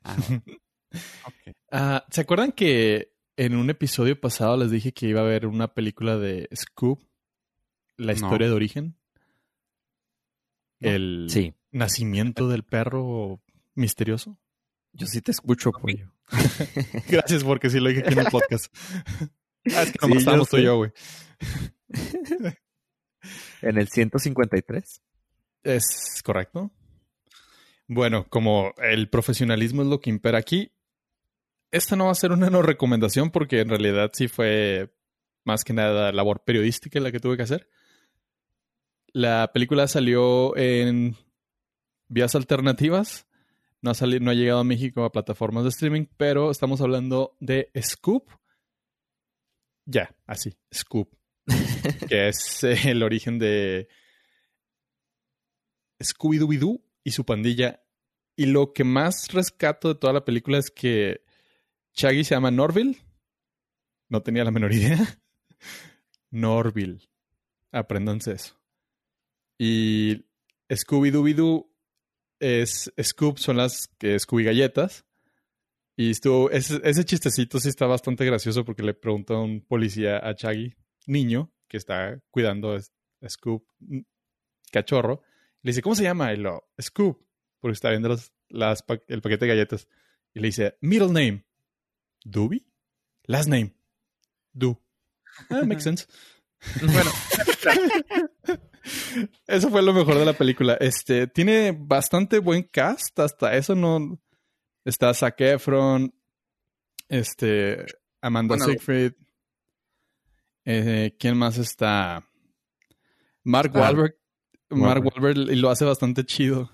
Ah. 0.03 0.18
Ah, 1.76 2.06
¿Se 2.11 2.22
acuerdan 2.22 2.52
que 2.52 3.15
en 3.35 3.56
un 3.56 3.72
episodio 3.72 4.22
pasado 4.22 4.57
les 4.57 4.69
dije 4.69 4.94
que 4.94 5.07
iba 5.07 5.22
a 5.22 5.23
haber 5.23 5.48
una 5.48 5.73
película 5.73 6.18
de 6.18 6.48
Scoop? 6.56 7.02
La 8.03 8.13
No. 8.13 8.19
historia 8.27 8.47
de 8.47 8.53
origen. 8.53 8.95
El 10.80 11.27
Sí, 11.30 11.53
nacimiento 11.71 12.49
del 12.49 12.63
perro 12.63 13.41
misterioso. 13.75 14.38
yo 14.91 15.07
sí 15.07 15.21
te 15.21 15.31
escucho, 15.31 15.71
pollo. 15.71 16.13
Gracias 17.09 17.43
porque 17.43 17.69
sí 17.69 17.80
lo 17.80 17.89
dije 17.89 18.01
aquí 18.01 18.13
en 18.13 18.19
el 18.19 18.25
podcast. 18.31 18.65
Ah, 19.73 19.84
es 19.84 19.91
que 19.91 19.93
Sí, 19.93 19.97
nomás 20.01 20.13
yo 20.15 20.19
estábamos 20.19 20.49
tú 20.49 20.57
y 20.57 20.63
yo, 20.63 20.77
güey. 20.77 20.91
En 23.61 23.77
el 23.77 23.88
153. 23.88 25.01
Es 25.63 26.21
correcto. 26.25 26.71
Bueno, 27.88 28.27
como 28.30 28.73
el 28.77 29.09
profesionalismo 29.09 29.81
es 29.81 29.88
lo 29.88 30.01
que 30.01 30.09
impera 30.09 30.38
aquí, 30.38 30.73
esta 31.71 31.95
no 31.95 32.05
va 32.05 32.11
a 32.11 32.15
ser 32.15 32.34
una 32.34 32.49
no 32.49 32.61
recomendación 32.61 33.31
porque 33.31 33.61
en 33.61 33.69
realidad 33.69 34.11
sí 34.13 34.27
fue 34.27 34.93
más 35.45 35.63
que 35.63 35.71
nada 35.73 36.11
labor 36.11 36.43
periodística 36.43 36.99
la 36.99 37.11
que 37.13 37.19
tuve 37.21 37.38
que 37.38 37.43
hacer. 37.43 37.69
La 39.14 39.52
película 39.53 39.88
salió 39.88 40.57
en 40.57 41.15
vías 42.07 42.34
alternativas. 42.34 43.27
No 43.81 43.91
ha, 43.91 43.94
salido, 43.94 44.22
no 44.22 44.31
ha 44.31 44.34
llegado 44.34 44.60
a 44.60 44.64
México 44.64 45.03
a 45.03 45.11
plataformas 45.11 45.64
de 45.64 45.69
streaming, 45.69 46.06
pero 46.18 46.49
estamos 46.49 46.81
hablando 46.81 47.38
de 47.40 47.69
Scoop. 47.80 48.27
Ya, 49.85 50.15
así, 50.26 50.57
Scoop. 50.73 51.14
que 52.10 52.30
es 52.30 52.64
eh, 52.64 52.77
el 52.85 53.03
origen 53.03 53.38
de 53.38 53.88
Scooby-Doo 56.02 56.81
y 57.03 57.11
su 57.11 57.23
pandilla. 57.23 57.84
Y 58.35 58.48
lo 58.48 58.73
que 58.73 58.84
más 58.84 59.27
rescato 59.31 59.90
de 59.90 59.95
toda 59.99 60.14
la 60.14 60.26
película 60.26 60.57
es 60.57 60.72
que 60.72 61.23
Shaggy 61.94 62.23
se 62.23 62.34
llama 62.34 62.49
Norville. 62.49 62.98
No 64.10 64.23
tenía 64.23 64.44
la 64.44 64.52
menor 64.52 64.73
idea. 64.73 65.19
Norville. 66.31 67.07
Apréndanse 67.72 68.31
eso. 68.31 68.62
Y 69.65 70.26
Scooby-Doo 70.69 71.72
es 72.38 72.91
Scoop, 73.02 73.38
son 73.38 73.56
las 73.56 73.88
que 73.98 74.19
Scooby 74.19 74.44
galletas. 74.44 75.06
Y 75.95 76.11
estuvo, 76.11 76.52
ese, 76.52 76.81
ese, 76.84 77.06
chistecito 77.06 77.61
sí 77.61 77.69
está 77.69 77.85
bastante 77.85 78.26
gracioso 78.26 78.65
porque 78.65 78.84
le 78.84 78.94
preguntó 78.94 79.35
a 79.35 79.41
un 79.41 79.61
policía 79.61 80.18
a 80.18 80.34
Shaggy, 80.34 80.76
niño, 81.06 81.53
que 81.69 81.77
está 81.77 82.19
cuidando 82.30 82.76
a 82.76 83.30
Scoop, 83.30 83.65
cachorro. 84.69 85.22
Le 85.61 85.69
dice, 85.69 85.81
¿cómo 85.81 85.95
se 85.95 86.03
llama? 86.03 86.34
Y 86.34 86.38
lo, 86.38 86.68
Scoop, 86.81 87.26
porque 87.61 87.76
está 87.76 87.90
viendo 87.90 88.18
las, 88.49 88.84
el 89.07 89.22
paquete 89.22 89.45
de 89.45 89.48
galletas. 89.48 89.88
Y 90.34 90.41
le 90.41 90.48
dice, 90.48 90.77
middle 90.81 91.07
name, 91.07 91.45
Doobie? 92.26 92.65
Last 93.27 93.48
name, 93.48 93.73
Do. 94.52 94.81
Ah, 95.49 95.61
makes 95.64 95.84
sense. 95.85 96.06
bueno. 96.81 97.11
eso 99.48 99.69
fue 99.69 99.81
lo 99.81 99.94
mejor 99.94 100.15
de 100.15 100.26
la 100.26 100.34
película. 100.34 100.77
Este, 100.80 101.27
tiene 101.27 101.76
bastante 101.77 102.40
buen 102.40 102.64
cast, 102.64 103.19
hasta 103.19 103.56
eso 103.56 103.76
no... 103.76 104.19
Está 104.85 105.14
Zac 105.14 105.40
Efron, 105.40 106.14
este, 107.07 107.85
Amanda 108.22 108.56
bueno, 108.56 108.65
Siegfried. 108.65 109.14
Eh, 110.65 111.15
¿Quién 111.18 111.38
más 111.38 111.57
está? 111.57 112.27
Mark 113.44 113.72
Wahlberg. 113.73 114.15
Mark 114.69 115.06
Wahlberg 115.06 115.38
y 115.52 115.56
lo 115.56 115.69
hace 115.69 115.85
bastante 115.85 116.26
chido. 116.26 116.72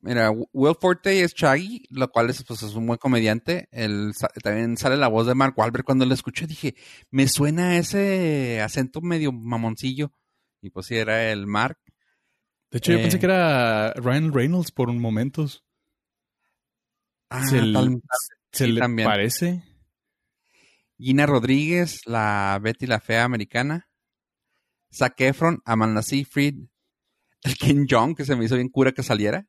Mira, 0.00 0.30
Will 0.52 0.76
Forte 0.78 1.22
es 1.22 1.32
Shaggy, 1.34 1.86
lo 1.88 2.10
cual 2.10 2.28
es, 2.28 2.44
pues, 2.44 2.62
es 2.62 2.74
un 2.74 2.86
buen 2.86 2.98
comediante. 2.98 3.68
El, 3.70 4.12
también 4.42 4.76
sale 4.76 4.98
la 4.98 5.08
voz 5.08 5.26
de 5.26 5.34
Mark 5.34 5.54
Wahlberg. 5.56 5.84
Cuando 5.84 6.04
lo 6.04 6.12
escuché 6.12 6.46
dije, 6.46 6.74
me 7.10 7.26
suena 7.26 7.78
ese 7.78 8.60
acento 8.60 9.00
medio 9.00 9.32
mamoncillo. 9.32 10.12
Y 10.64 10.70
pues 10.70 10.86
sí, 10.86 10.96
era 10.96 11.30
el 11.30 11.46
Mark. 11.46 11.78
De 12.70 12.78
hecho, 12.78 12.92
yo 12.92 12.98
pensé 12.98 13.18
eh, 13.18 13.20
que 13.20 13.26
era 13.26 13.92
Ryan 13.92 14.32
Reynolds 14.32 14.72
por 14.72 14.88
un 14.88 14.98
momentos. 14.98 15.62
Ah, 17.28 17.44
se, 17.44 17.58
tal, 17.58 18.00
se 18.50 18.68
le 18.68 18.80
también. 18.80 19.06
parece. 19.06 19.62
Gina 20.96 21.26
Rodríguez, 21.26 22.00
la 22.06 22.58
Betty 22.62 22.86
la 22.86 22.98
Fea 22.98 23.24
americana. 23.24 23.90
Zac 24.90 25.20
Efron, 25.20 25.60
Amanda 25.66 26.02
Seyfried, 26.02 26.66
el 27.42 27.58
Ken 27.58 27.86
Jong, 27.86 28.16
que 28.16 28.24
se 28.24 28.36
me 28.36 28.46
hizo 28.46 28.54
bien 28.54 28.70
cura 28.70 28.92
que 28.92 29.02
saliera. 29.02 29.46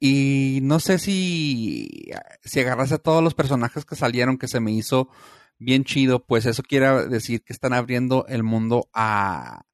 Y 0.00 0.60
no 0.62 0.80
sé 0.80 0.98
si, 0.98 2.10
si 2.42 2.60
agarrase 2.60 2.94
a 2.94 2.98
todos 2.98 3.22
los 3.22 3.34
personajes 3.34 3.84
que 3.84 3.96
salieron, 3.96 4.38
que 4.38 4.48
se 4.48 4.60
me 4.60 4.72
hizo 4.72 5.10
bien 5.58 5.84
chido, 5.84 6.24
pues 6.24 6.46
eso 6.46 6.62
quiere 6.62 7.08
decir 7.08 7.42
que 7.42 7.52
están 7.52 7.72
abriendo 7.72 8.26
el 8.28 8.42
mundo 8.42 8.88
a 8.92 9.64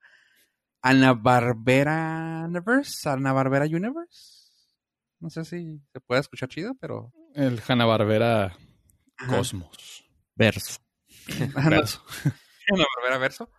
Ana 0.80 1.14
Barbera 1.14 2.44
Universe, 2.46 3.08
Ana 3.08 3.32
Barbera 3.32 3.66
Universe. 3.66 4.50
No 5.20 5.30
sé 5.30 5.44
si 5.44 5.80
se 5.92 6.00
puede 6.00 6.20
escuchar 6.20 6.48
chido, 6.48 6.74
pero. 6.80 7.12
El 7.34 7.62
Hanna 7.66 7.84
Barbera 7.84 8.56
Cosmos. 9.28 10.04
Verso. 10.34 10.80
verso. 11.54 12.04
Hanna 12.68 12.84
Barbera 12.96 13.18
Verso. 13.18 13.50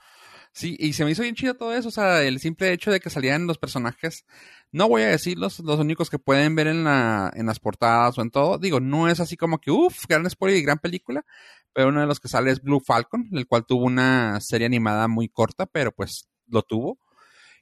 Sí, 0.51 0.75
y 0.79 0.93
se 0.93 1.03
me 1.03 1.11
hizo 1.11 1.23
bien 1.23 1.33
chido 1.33 1.55
todo 1.55 1.73
eso, 1.73 1.87
o 1.87 1.91
sea, 1.91 2.21
el 2.21 2.39
simple 2.39 2.71
hecho 2.71 2.91
de 2.91 2.99
que 2.99 3.09
salieran 3.09 3.47
los 3.47 3.57
personajes, 3.57 4.23
no 4.71 4.87
voy 4.87 5.01
a 5.01 5.07
decir 5.07 5.35
los, 5.39 5.57
los 5.59 5.79
únicos 5.79 6.11
que 6.11 6.19
pueden 6.19 6.53
ver 6.55 6.67
en, 6.67 6.83
la, 6.83 7.31
en 7.33 7.47
las 7.47 7.59
portadas 7.59 8.19
o 8.19 8.21
en 8.21 8.29
todo, 8.29 8.59
digo, 8.59 8.79
no 8.79 9.09
es 9.09 9.19
así 9.19 9.35
como 9.35 9.59
que, 9.59 9.71
uff, 9.71 10.05
gran 10.07 10.29
spoiler 10.29 10.59
y 10.59 10.61
gran 10.63 10.77
película, 10.77 11.25
pero 11.73 11.89
uno 11.89 12.01
de 12.01 12.07
los 12.07 12.19
que 12.19 12.27
sale 12.27 12.51
es 12.51 12.61
Blue 12.61 12.79
Falcon, 12.79 13.29
el 13.33 13.47
cual 13.47 13.65
tuvo 13.65 13.85
una 13.85 14.39
serie 14.39 14.67
animada 14.67 15.07
muy 15.07 15.29
corta, 15.29 15.65
pero 15.65 15.91
pues 15.91 16.29
lo 16.47 16.61
tuvo. 16.61 16.99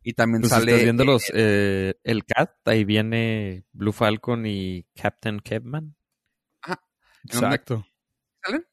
Y 0.03 0.13
también 0.13 0.41
pues 0.41 0.51
sale... 0.51 0.71
Estás 0.71 0.83
viendo 0.83 1.05
los, 1.05 1.23
eh, 1.33 1.95
el 2.03 2.25
Cat, 2.25 2.51
ahí 2.65 2.83
viene 2.83 3.65
Blue 3.71 3.91
Falcon 3.91 4.45
y 4.45 4.85
Captain 4.95 5.39
Kevman. 5.39 5.95
Ajá. 6.61 6.81
Exacto. 7.23 7.85
¿Salen? 8.43 8.65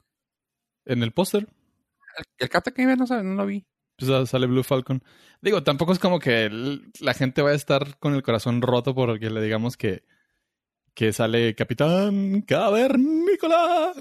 En 0.86 1.02
el 1.02 1.12
póster. 1.12 1.46
El, 2.16 2.24
el 2.38 2.48
Captain 2.48 2.74
Kevman 2.74 2.98
no, 2.98 3.22
no 3.22 3.34
lo 3.34 3.46
vi 3.46 3.66
pues 3.98 4.30
sale 4.30 4.46
Blue 4.46 4.62
Falcon. 4.62 5.02
Digo, 5.40 5.62
tampoco 5.62 5.92
es 5.92 5.98
como 5.98 6.20
que 6.20 6.48
la 7.00 7.14
gente 7.14 7.42
vaya 7.42 7.54
a 7.54 7.56
estar 7.56 7.98
con 7.98 8.14
el 8.14 8.22
corazón 8.22 8.62
roto 8.62 8.94
porque 8.94 9.28
le 9.28 9.42
digamos 9.42 9.76
que, 9.76 10.04
que 10.94 11.12
sale 11.12 11.54
Capitán 11.54 12.42
Cavernícola. 12.42 13.92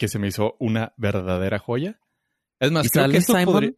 Que 0.00 0.08
se 0.08 0.18
me 0.18 0.28
hizo 0.28 0.56
una 0.58 0.94
verdadera 0.96 1.58
joya. 1.58 2.00
Es 2.58 2.72
más, 2.72 2.86
¿Y 2.86 2.88
sale 2.88 3.20
Simon, 3.20 3.44
podría... 3.44 3.72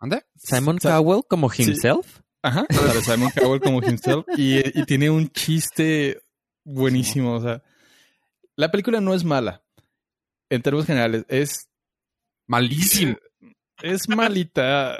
¿Dónde? 0.00 0.24
Simon 0.34 0.78
Cowell 0.78 1.24
como 1.28 1.50
himself. 1.54 2.20
Ajá, 2.42 2.64
sale 2.70 3.02
Simon 3.02 3.30
Cowell 3.38 3.60
como 3.60 3.82
himself. 3.82 4.24
Y, 4.38 4.60
y 4.80 4.86
tiene 4.86 5.10
un 5.10 5.28
chiste 5.28 6.22
buenísimo. 6.64 7.34
O 7.34 7.40
sea, 7.42 7.62
la 8.56 8.70
película 8.70 9.02
no 9.02 9.12
es 9.12 9.24
mala. 9.24 9.62
En 10.48 10.62
términos 10.62 10.86
generales, 10.86 11.26
es 11.28 11.68
malísimo. 12.46 13.18
Es 13.82 14.08
malita. 14.08 14.96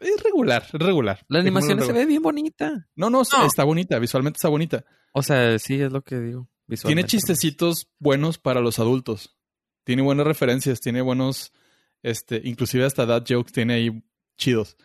Es 0.00 0.22
regular, 0.22 0.62
es 0.72 0.80
regular. 0.80 1.24
La 1.26 1.40
animación 1.40 1.82
se 1.82 1.92
ve 1.92 2.06
bien 2.06 2.22
bonita. 2.22 2.88
No, 2.94 3.10
no, 3.10 3.22
está 3.22 3.64
bonita. 3.64 3.98
Visualmente 3.98 4.36
está 4.36 4.50
bonita. 4.50 4.84
O 5.12 5.24
sea, 5.24 5.58
sí, 5.58 5.82
es 5.82 5.90
lo 5.90 6.02
que 6.02 6.20
digo. 6.20 6.48
Tiene 6.84 7.02
chistecitos 7.02 7.88
buenos 7.98 8.38
para 8.38 8.60
los 8.60 8.78
adultos. 8.78 9.35
Tiene 9.86 10.02
buenas 10.02 10.26
referencias, 10.26 10.80
tiene 10.80 11.00
buenos, 11.00 11.52
este, 12.02 12.40
inclusive 12.42 12.84
hasta 12.84 13.06
dad 13.06 13.22
jokes 13.26 13.52
tiene 13.52 13.74
ahí 13.74 14.02
chidos. 14.36 14.76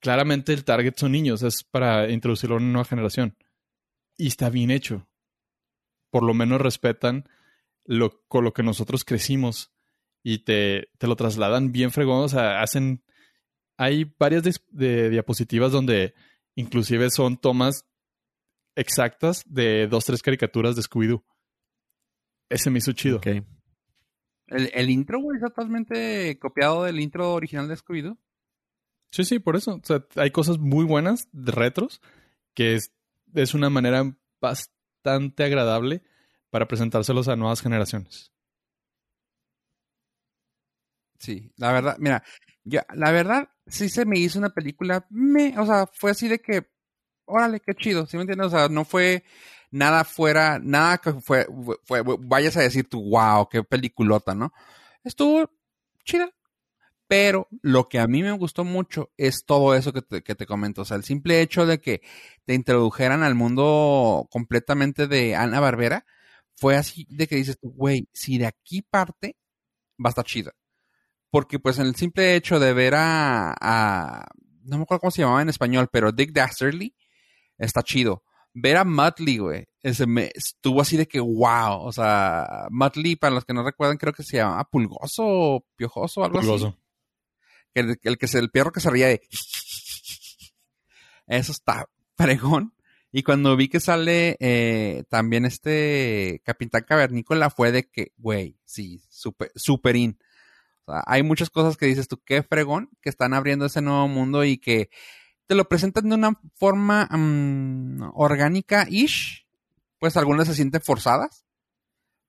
Claramente 0.00 0.54
el 0.54 0.64
target 0.64 0.94
son 0.96 1.12
niños, 1.12 1.42
es 1.42 1.62
para 1.62 2.08
introducirlo 2.10 2.56
a 2.56 2.58
una 2.58 2.72
nueva 2.72 2.86
generación. 2.86 3.36
Y 4.16 4.28
está 4.28 4.48
bien 4.48 4.70
hecho. 4.70 5.06
Por 6.10 6.22
lo 6.22 6.32
menos 6.32 6.62
respetan 6.62 7.28
lo, 7.84 8.22
con 8.26 8.42
lo 8.42 8.54
que 8.54 8.62
nosotros 8.62 9.04
crecimos 9.04 9.70
y 10.22 10.38
te, 10.38 10.88
te 10.96 11.08
lo 11.08 11.16
trasladan 11.16 11.70
bien 11.70 11.90
fregón. 11.92 12.24
O 12.24 12.28
sea, 12.30 12.62
hacen. 12.62 13.04
Hay 13.76 14.10
varias 14.18 14.44
de, 14.70 15.10
diapositivas 15.10 15.72
donde 15.72 16.14
inclusive 16.54 17.10
son 17.10 17.36
tomas 17.36 17.84
exactas 18.76 19.42
de 19.46 19.88
dos, 19.88 20.06
tres 20.06 20.22
caricaturas 20.22 20.74
de 20.74 20.80
Scooby-Doo. 20.80 21.22
Ese 22.48 22.70
me 22.70 22.78
hizo 22.78 22.92
chido. 22.92 23.20
El, 24.48 24.70
el, 24.74 24.90
intro, 24.90 25.20
güey, 25.20 25.36
es 25.36 25.42
totalmente 25.42 26.38
copiado 26.38 26.84
del 26.84 27.00
intro 27.00 27.32
original 27.34 27.68
de 27.68 27.76
Scooby-Doo. 27.76 28.16
Sí, 29.10 29.24
sí, 29.24 29.38
por 29.38 29.56
eso. 29.56 29.76
O 29.76 29.80
sea, 29.82 30.04
hay 30.16 30.30
cosas 30.30 30.58
muy 30.58 30.84
buenas 30.84 31.28
de 31.32 31.52
retros 31.52 32.00
que 32.54 32.74
es, 32.74 32.92
es 33.34 33.54
una 33.54 33.70
manera 33.70 34.16
bastante 34.40 35.44
agradable 35.44 36.02
para 36.50 36.66
presentárselos 36.66 37.28
a 37.28 37.36
nuevas 37.36 37.60
generaciones. 37.60 38.32
Sí, 41.18 41.52
la 41.56 41.72
verdad, 41.72 41.96
mira, 41.98 42.22
ya, 42.64 42.86
la 42.94 43.10
verdad, 43.10 43.48
sí 43.66 43.88
se 43.88 44.04
me 44.04 44.18
hizo 44.18 44.38
una 44.38 44.50
película, 44.50 45.06
me, 45.10 45.58
o 45.58 45.66
sea, 45.66 45.86
fue 45.92 46.10
así 46.10 46.28
de 46.28 46.38
que, 46.38 46.66
órale, 47.24 47.60
qué 47.60 47.74
chido, 47.74 48.06
¿sí 48.06 48.16
me 48.16 48.22
entiendes? 48.22 48.48
O 48.48 48.50
sea, 48.50 48.68
no 48.68 48.84
fue 48.84 49.24
nada 49.70 50.04
fuera, 50.04 50.58
nada 50.58 50.98
que 50.98 51.14
fue, 51.14 51.46
fue, 51.84 52.02
vayas 52.20 52.56
a 52.56 52.62
decir 52.62 52.88
tú, 52.88 53.02
wow, 53.10 53.48
qué 53.48 53.62
peliculota, 53.64 54.34
¿no? 54.34 54.52
Estuvo 55.04 55.50
chida. 56.04 56.30
Pero 57.08 57.48
lo 57.62 57.88
que 57.88 58.00
a 58.00 58.08
mí 58.08 58.22
me 58.22 58.32
gustó 58.32 58.64
mucho 58.64 59.12
es 59.16 59.44
todo 59.46 59.74
eso 59.76 59.92
que 59.92 60.02
te, 60.02 60.22
que 60.22 60.34
te 60.34 60.46
comento. 60.46 60.82
O 60.82 60.84
sea, 60.84 60.96
el 60.96 61.04
simple 61.04 61.40
hecho 61.40 61.66
de 61.66 61.80
que 61.80 62.02
te 62.44 62.54
introdujeran 62.54 63.22
al 63.22 63.36
mundo 63.36 64.26
completamente 64.30 65.06
de 65.06 65.36
Ana 65.36 65.60
Barbera 65.60 66.04
fue 66.56 66.76
así 66.76 67.06
de 67.10 67.28
que 67.28 67.36
dices 67.36 67.58
güey, 67.62 68.08
si 68.12 68.38
de 68.38 68.46
aquí 68.46 68.82
parte, 68.82 69.36
va 70.04 70.08
a 70.08 70.10
estar 70.10 70.24
chida 70.24 70.52
porque 71.30 71.58
pues 71.58 71.78
en 71.78 71.86
el 71.86 71.96
simple 71.96 72.34
hecho 72.34 72.58
de 72.58 72.72
ver 72.72 72.94
a, 72.94 73.54
a 73.60 74.26
no 74.64 74.78
me 74.78 74.82
acuerdo 74.84 75.00
cómo 75.00 75.10
se 75.10 75.22
llamaba 75.22 75.42
en 75.42 75.50
español, 75.50 75.88
pero 75.92 76.12
Dick 76.12 76.32
Dastardly 76.32 76.94
está 77.58 77.82
chido. 77.82 78.22
Ver 78.58 78.78
a 78.78 78.84
Muttley, 78.84 79.36
güey, 79.36 79.66
ese 79.82 80.06
me 80.06 80.30
estuvo 80.34 80.80
así 80.80 80.96
de 80.96 81.06
que 81.06 81.20
wow, 81.20 81.82
o 81.82 81.92
sea, 81.92 82.68
Muttley, 82.70 83.16
para 83.16 83.34
los 83.34 83.44
que 83.44 83.52
no 83.52 83.62
recuerdan, 83.62 83.98
creo 83.98 84.14
que 84.14 84.22
se 84.22 84.38
llama 84.38 84.64
Pulgoso 84.64 85.24
o 85.26 85.66
Piojoso, 85.76 86.24
algo 86.24 86.38
así. 86.38 86.48
Pulgoso. 86.48 86.78
El, 87.74 87.98
el 88.02 88.16
que 88.16 88.24
es 88.24 88.34
el 88.34 88.50
perro 88.50 88.72
que 88.72 88.80
se 88.80 88.88
ría 88.88 89.08
de 89.08 89.20
eso 91.26 91.52
está 91.52 91.86
fregón. 92.16 92.72
Y 93.12 93.22
cuando 93.22 93.56
vi 93.56 93.68
que 93.68 93.78
sale 93.78 94.38
eh, 94.40 95.04
también 95.10 95.44
este 95.44 96.40
Capitán 96.44 96.84
Cavernícola 96.88 97.50
fue 97.50 97.72
de 97.72 97.90
que, 97.90 98.12
güey, 98.16 98.58
sí, 98.64 99.02
super, 99.10 99.52
super 99.54 99.96
in. 99.96 100.18
O 100.86 100.92
sea, 100.92 101.02
hay 101.06 101.22
muchas 101.22 101.50
cosas 101.50 101.76
que 101.76 101.84
dices 101.84 102.08
tú, 102.08 102.22
qué 102.24 102.42
fregón, 102.42 102.88
que 103.02 103.10
están 103.10 103.34
abriendo 103.34 103.66
ese 103.66 103.82
nuevo 103.82 104.08
mundo 104.08 104.44
y 104.44 104.56
que 104.56 104.88
te 105.46 105.54
lo 105.54 105.68
presentan 105.68 106.08
de 106.08 106.14
una 106.14 106.38
forma 106.54 107.06
mm, 107.10 108.10
orgánica-ish. 108.14 109.46
Pues 109.98 110.16
algunas 110.16 110.46
se 110.48 110.54
sienten 110.54 110.82
forzadas. 110.82 111.44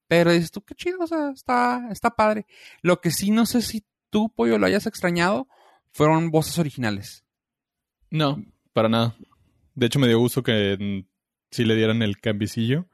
Pero 0.07 0.31
dices 0.31 0.52
tú, 0.52 0.61
qué 0.64 0.73
chido, 0.73 0.99
o 1.02 1.07
sea, 1.07 1.31
está, 1.31 1.89
está 1.91 2.11
padre. 2.11 2.45
Lo 2.81 3.02
que 3.02 3.11
sí 3.11 3.30
no 3.30 3.45
sé 3.45 3.61
si 3.61 3.84
tú, 4.10 4.30
Pollo, 4.30 4.57
lo 4.57 4.65
hayas 4.65 4.85
extrañado, 4.88 5.48
fueron 5.91 6.31
voces 6.31 6.57
originales. 6.60 7.26
No, 8.10 8.41
para 8.72 8.88
nada. 8.88 9.18
De 9.76 9.85
hecho, 9.88 9.99
me 9.99 10.07
dio 10.07 10.19
gusto 10.19 10.44
que 10.44 10.77
mm, 10.80 11.07
sí 11.52 11.65
le 11.65 11.76
dieran 11.76 12.02
el 12.02 12.19
cambicillo. 12.19 12.88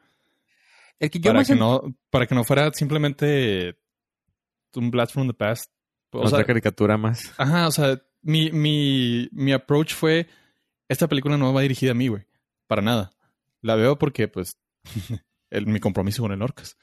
El 1.00 1.12
que 1.12 1.20
yo 1.20 1.32
Para 1.32 1.46
que, 1.46 1.56
no, 1.56 1.82
para 2.10 2.26
que 2.26 2.34
no 2.34 2.44
fuera 2.44 2.72
simplemente 2.74 3.78
un 4.76 4.90
Blast 4.90 5.14
from 5.14 5.28
the 5.28 5.34
Past. 5.34 5.70
O 6.12 6.20
Otra 6.20 6.38
sea, 6.38 6.46
caricatura 6.46 6.98
más. 6.98 7.32
ajá, 7.38 7.68
o 7.68 7.72
sea, 7.72 8.02
mi, 8.24 8.52
mi, 8.52 9.30
mi 9.32 9.52
approach 9.54 9.94
fue, 9.94 10.28
esta 10.90 11.08
película 11.08 11.38
no 11.38 11.54
va 11.54 11.62
dirigida 11.62 11.92
a 11.92 11.96
mí, 11.96 12.08
güey. 12.08 12.26
Para 12.68 12.82
nada. 12.82 13.12
La 13.62 13.76
veo 13.76 13.98
porque, 14.00 14.28
pues, 14.28 14.58
el, 15.52 15.68
mi 15.68 15.80
compromiso 15.80 16.24
con 16.24 16.32
el 16.32 16.42
Orcas. 16.42 16.76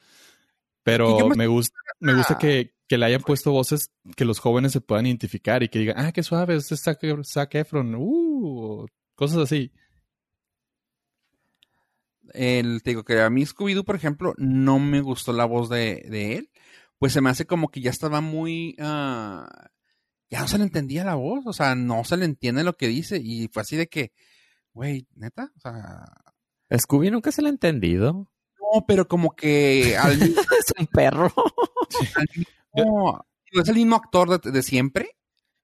Pero 0.83 1.29
me- 1.29 1.35
me, 1.35 1.47
gusta, 1.47 1.77
me 1.99 2.15
gusta 2.15 2.37
que, 2.37 2.73
que 2.87 2.97
le 2.97 3.05
hayan 3.05 3.21
puesto 3.21 3.51
voces 3.51 3.91
que 4.15 4.25
los 4.25 4.39
jóvenes 4.39 4.71
se 4.71 4.81
puedan 4.81 5.05
identificar 5.05 5.61
y 5.61 5.69
que 5.69 5.79
digan, 5.79 5.99
ah, 5.99 6.11
qué 6.11 6.23
suave, 6.23 6.55
es 6.55 6.67
Zac, 6.69 6.99
Zac 7.23 7.53
Efron, 7.55 7.93
uh, 7.95 8.87
cosas 9.15 9.37
así. 9.39 9.71
el, 12.33 12.81
te 12.83 12.91
digo 12.91 13.03
que 13.03 13.21
a 13.21 13.29
mí 13.29 13.43
Scooby-Doo, 13.45 13.83
por 13.83 13.95
ejemplo, 13.95 14.33
no 14.37 14.79
me 14.79 15.01
gustó 15.01 15.33
la 15.33 15.45
voz 15.45 15.69
de, 15.69 16.05
de 16.09 16.37
él. 16.37 16.49
Pues 16.97 17.13
se 17.13 17.21
me 17.21 17.29
hace 17.29 17.45
como 17.45 17.69
que 17.69 17.81
ya 17.81 17.89
estaba 17.89 18.21
muy... 18.21 18.75
ah, 18.79 19.69
ya 20.31 20.41
no 20.41 20.47
se 20.47 20.57
le 20.57 20.63
entendía 20.63 21.03
la 21.03 21.13
voz, 21.15 21.45
o 21.45 21.53
sea, 21.53 21.75
no 21.75 22.03
se 22.03 22.17
le 22.17 22.25
entiende 22.25 22.63
lo 22.63 22.75
que 22.77 22.87
dice. 22.87 23.19
Y 23.23 23.47
fue 23.49 23.61
así 23.61 23.75
de 23.77 23.87
que, 23.87 24.13
güey, 24.73 25.07
neta, 25.15 25.51
o 25.55 25.59
sea... 25.59 26.05
Scooby 26.75 27.11
nunca 27.11 27.31
se 27.33 27.41
le 27.43 27.49
ha 27.49 27.51
entendido. 27.51 28.31
No, 28.73 28.85
pero 28.87 29.07
como 29.07 29.35
que 29.35 29.97
al 29.97 30.17
mismo, 30.19 30.41
es 30.41 30.73
un 30.79 30.87
perro. 30.87 31.31
al 32.15 32.27
mismo- 32.35 33.25
es 33.51 33.67
el 33.69 33.75
mismo 33.75 33.97
actor 33.97 34.39
de, 34.41 34.51
de 34.51 34.63
siempre. 34.63 35.09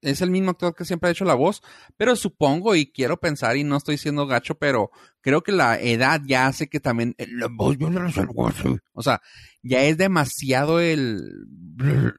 Es 0.02 0.22
el 0.22 0.30
mismo 0.30 0.52
actor 0.52 0.76
que 0.76 0.86
siempre 0.86 1.10
ha 1.10 1.12
hecho 1.12 1.26
la 1.26 1.34
voz, 1.34 1.64
pero 1.98 2.16
supongo 2.16 2.76
y 2.76 2.92
quiero 2.92 3.20
pensar 3.20 3.58
y 3.58 3.64
no 3.64 3.78
estoy 3.78 3.98
siendo 3.98 4.28
gacho, 4.28 4.54
pero 4.56 4.92
creo 5.22 5.42
que 5.42 5.52
la 5.52 5.80
edad 5.80 6.22
ya 6.24 6.46
hace 6.46 6.68
que 6.68 6.80
también 6.80 7.16
eh, 7.18 7.26
la 7.32 7.48
voz 7.50 7.78
yo 7.80 7.90
no. 7.90 8.08
O 8.94 9.02
sea, 9.02 9.22
ya 9.64 9.82
es 9.86 9.98
demasiado 9.98 10.80
el, 10.82 11.48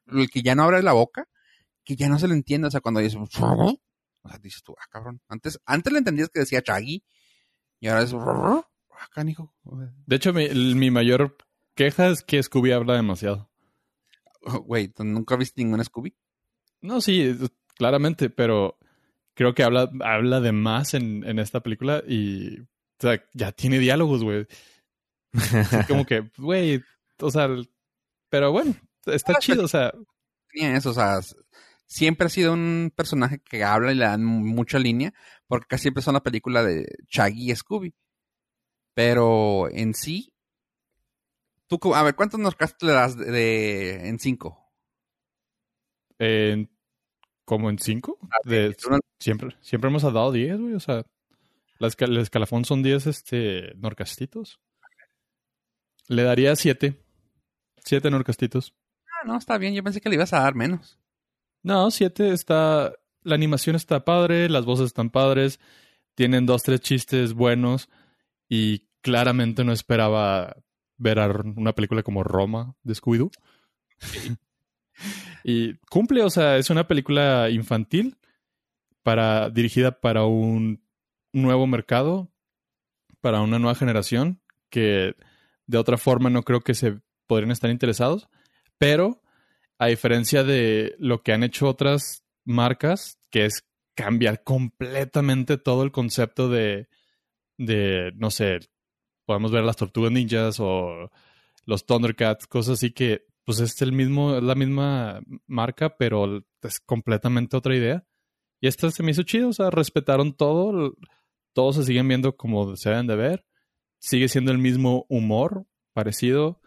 el 0.09 0.29
que 0.31 0.43
ya 0.43 0.57
no 0.57 0.65
abre 0.65 0.83
la 0.83 0.93
boca, 0.93 1.29
que 1.89 1.97
ya 1.97 2.11
no 2.11 2.19
se 2.19 2.29
le 2.29 2.35
entiende. 2.35 2.69
O 2.69 2.71
sea, 2.71 2.83
cuando 2.83 3.01
dice, 3.01 3.17
o 3.17 3.27
sea, 3.27 4.39
dices 4.43 4.63
tú, 4.63 4.75
ah, 4.79 4.85
cabrón. 4.91 5.23
Antes, 5.27 5.59
antes 5.65 5.91
le 5.91 6.01
entendías 6.01 6.29
que 6.29 6.41
decía 6.41 6.61
Chaggy 6.61 7.03
y 7.81 7.89
ahora 7.89 8.03
es, 8.03 8.13
ah, 8.13 8.63
canijo. 9.11 9.55
De 10.05 10.17
hecho, 10.17 10.35
mi, 10.35 10.51
mi 10.75 10.91
mayor 10.91 11.39
queja 11.75 12.09
es 12.09 12.23
que 12.23 12.43
Scooby 12.43 12.73
habla 12.73 12.93
demasiado. 12.93 13.51
Güey, 14.67 14.89
¿tú 14.89 15.03
¿nunca 15.03 15.37
viste 15.37 15.65
ningún 15.65 15.83
Scooby? 15.83 16.15
No, 16.83 17.01
sí, 17.01 17.39
claramente, 17.75 18.29
pero 18.29 18.79
creo 19.33 19.55
que 19.55 19.63
habla, 19.63 19.91
habla 20.05 20.41
de 20.41 20.53
más 20.53 20.93
en, 20.93 21.25
en 21.25 21.39
esta 21.39 21.61
película 21.61 22.03
y, 22.07 22.61
o 22.61 22.67
sea, 22.99 23.25
ya 23.33 23.53
tiene 23.53 23.79
diálogos, 23.79 24.23
güey. 24.23 24.47
Como 25.89 26.05
que, 26.05 26.31
güey, 26.37 26.83
o 27.19 27.31
sea, 27.31 27.49
pero 28.29 28.53
bueno, 28.53 28.77
está 29.07 29.35
chido, 29.39 29.65
o 29.65 29.69
sea, 29.69 29.91
tenía 30.53 30.77
eso, 30.77 30.91
o 30.91 30.95
sea, 30.95 31.21
siempre 31.89 32.27
ha 32.27 32.31
sido 32.31 32.53
un 32.53 32.93
personaje 32.95 33.41
que 33.41 33.65
habla 33.65 33.91
y 33.91 33.97
le 33.97 34.05
dan 34.05 34.25
mucha 34.25 34.79
línea, 34.79 35.13
porque 35.49 35.67
casi 35.67 35.83
siempre 35.83 36.03
son 36.05 36.15
la 36.15 36.23
película 36.23 36.63
de 36.63 36.87
Shaggy 37.09 37.51
y 37.51 37.57
Scooby. 37.57 37.95
Pero 38.95 39.69
en 39.71 39.95
sí, 39.95 40.33
tú, 41.67 41.81
a 41.95 42.03
ver, 42.03 42.15
¿cuántos 42.15 42.39
Nordcast 42.39 42.83
le 42.83 42.93
das 42.93 43.17
de, 43.17 43.25
de- 43.31 44.09
en 44.09 44.19
cinco? 44.21 44.65
en- 46.19 46.69
como 47.45 47.71
en 47.71 47.79
cinco, 47.79 48.19
de, 48.45 48.77
Una- 48.89 48.99
siempre, 49.19 49.57
siempre 49.63 49.89
hemos 49.89 50.03
dado 50.03 50.33
10, 50.33 50.59
güey, 50.61 50.75
o 50.75 50.81
sea, 50.81 51.03
la 51.79 51.89
esca- 51.89 52.07
el 52.07 52.19
escalafón 52.19 52.65
son 52.65 52.83
10, 52.83 53.07
este, 53.07 53.73
norcastitos. 53.77 54.61
Le 56.09 56.23
daría 56.25 56.57
7, 56.57 57.03
7 57.85 58.11
norcastitos. 58.11 58.75
Ah, 59.07 59.27
no, 59.27 59.39
está 59.39 59.57
bien, 59.59 59.75
yo 59.75 59.83
pensé 59.83 60.01
que 60.01 60.09
le 60.09 60.17
ibas 60.17 60.33
a 60.33 60.41
dar 60.41 60.55
menos. 60.55 60.98
No, 61.69 61.91
7 61.91 62.33
está. 62.33 62.95
La 63.25 63.35
animación 63.35 63.77
está 63.77 64.03
padre, 64.03 64.49
las 64.49 64.65
voces 64.65 64.87
están 64.87 65.11
padres, 65.11 65.61
tienen 66.15 66.47
dos, 66.47 66.63
tres 66.63 66.81
chistes 66.81 67.35
buenos 67.35 67.91
y 68.49 68.87
claramente 69.03 69.65
no 69.65 69.73
esperaba 69.73 70.57
ver 70.97 71.19
a 71.19 71.27
una 71.27 71.75
película 71.75 72.03
como 72.03 72.25
Roma 72.25 72.75
de 72.85 72.95
Scooby-Doo. 72.95 73.31
y 75.45 75.75
cumple, 75.91 76.23
o 76.23 76.31
sea, 76.31 76.57
es 76.57 76.71
una 76.71 76.89
película 76.89 77.51
infantil 77.51 78.17
para, 79.03 79.51
dirigida 79.51 80.01
para 80.01 80.25
un 80.25 80.83
nuevo 81.35 81.67
mercado, 81.67 82.33
para 83.21 83.43
una 83.43 83.59
nueva 83.59 83.75
generación 83.75 84.41
que 84.71 85.17
de 85.67 85.77
otra 85.77 85.99
forma 85.99 86.31
no 86.31 86.45
creo 86.45 86.63
que 86.63 86.73
se 86.73 87.03
podrían 87.27 87.51
estar 87.51 87.69
interesados, 87.69 88.31
pero 88.79 89.21
a 89.79 89.87
diferencia 89.87 90.45
de 90.45 90.95
lo 90.99 91.23
que 91.23 91.33
han 91.33 91.43
hecho 91.43 91.69
otras 91.69 92.25
marcas, 92.45 93.19
que 93.31 93.45
es 93.45 93.65
cambiar 93.95 94.43
completamente 94.43 95.59
todo 95.59 95.83
el 95.83 95.93
concepto 95.93 96.49
de, 96.49 96.89
de 97.57 98.13
no 98.17 98.31
sé, 98.31 98.61
podemos 99.25 99.53
ver 99.53 99.65
las 99.65 99.77
tortugas 99.77 100.13
ninjas 100.13 100.59
o 100.61 101.11
los 101.67 101.85
Thundercats, 101.85 102.47
cosas 102.47 102.75
así 102.75 102.93
que 102.93 103.27
pues 103.45 103.61
es 103.61 103.81
el 103.83 103.93
mismo, 103.93 104.37
es 104.37 104.43
la 104.43 104.55
misma 104.55 105.21
marca, 105.47 105.97
pero 105.97 106.45
es 106.63 106.81
completamente 106.81 107.57
otra 107.57 107.75
idea. 107.75 108.07
Y 108.61 108.69
esta 108.69 108.91
se 108.91 109.03
me 109.03 109.13
hizo 109.13 109.23
chido, 109.23 109.49
o 109.49 109.53
sea, 109.53 109.71
respetaron 109.71 110.35
todo, 110.35 110.95
todos 111.55 111.77
se 111.77 111.85
siguen 111.85 112.09
viendo 112.09 112.37
como 112.37 112.77
se 112.77 112.91
deben 112.91 113.07
de 113.07 113.17
ver, 113.17 113.47
sigue 113.99 114.29
siendo 114.29 114.53
el 114.53 114.59
mismo 114.59 115.07
humor, 115.09 115.67
parecido, 115.93 116.61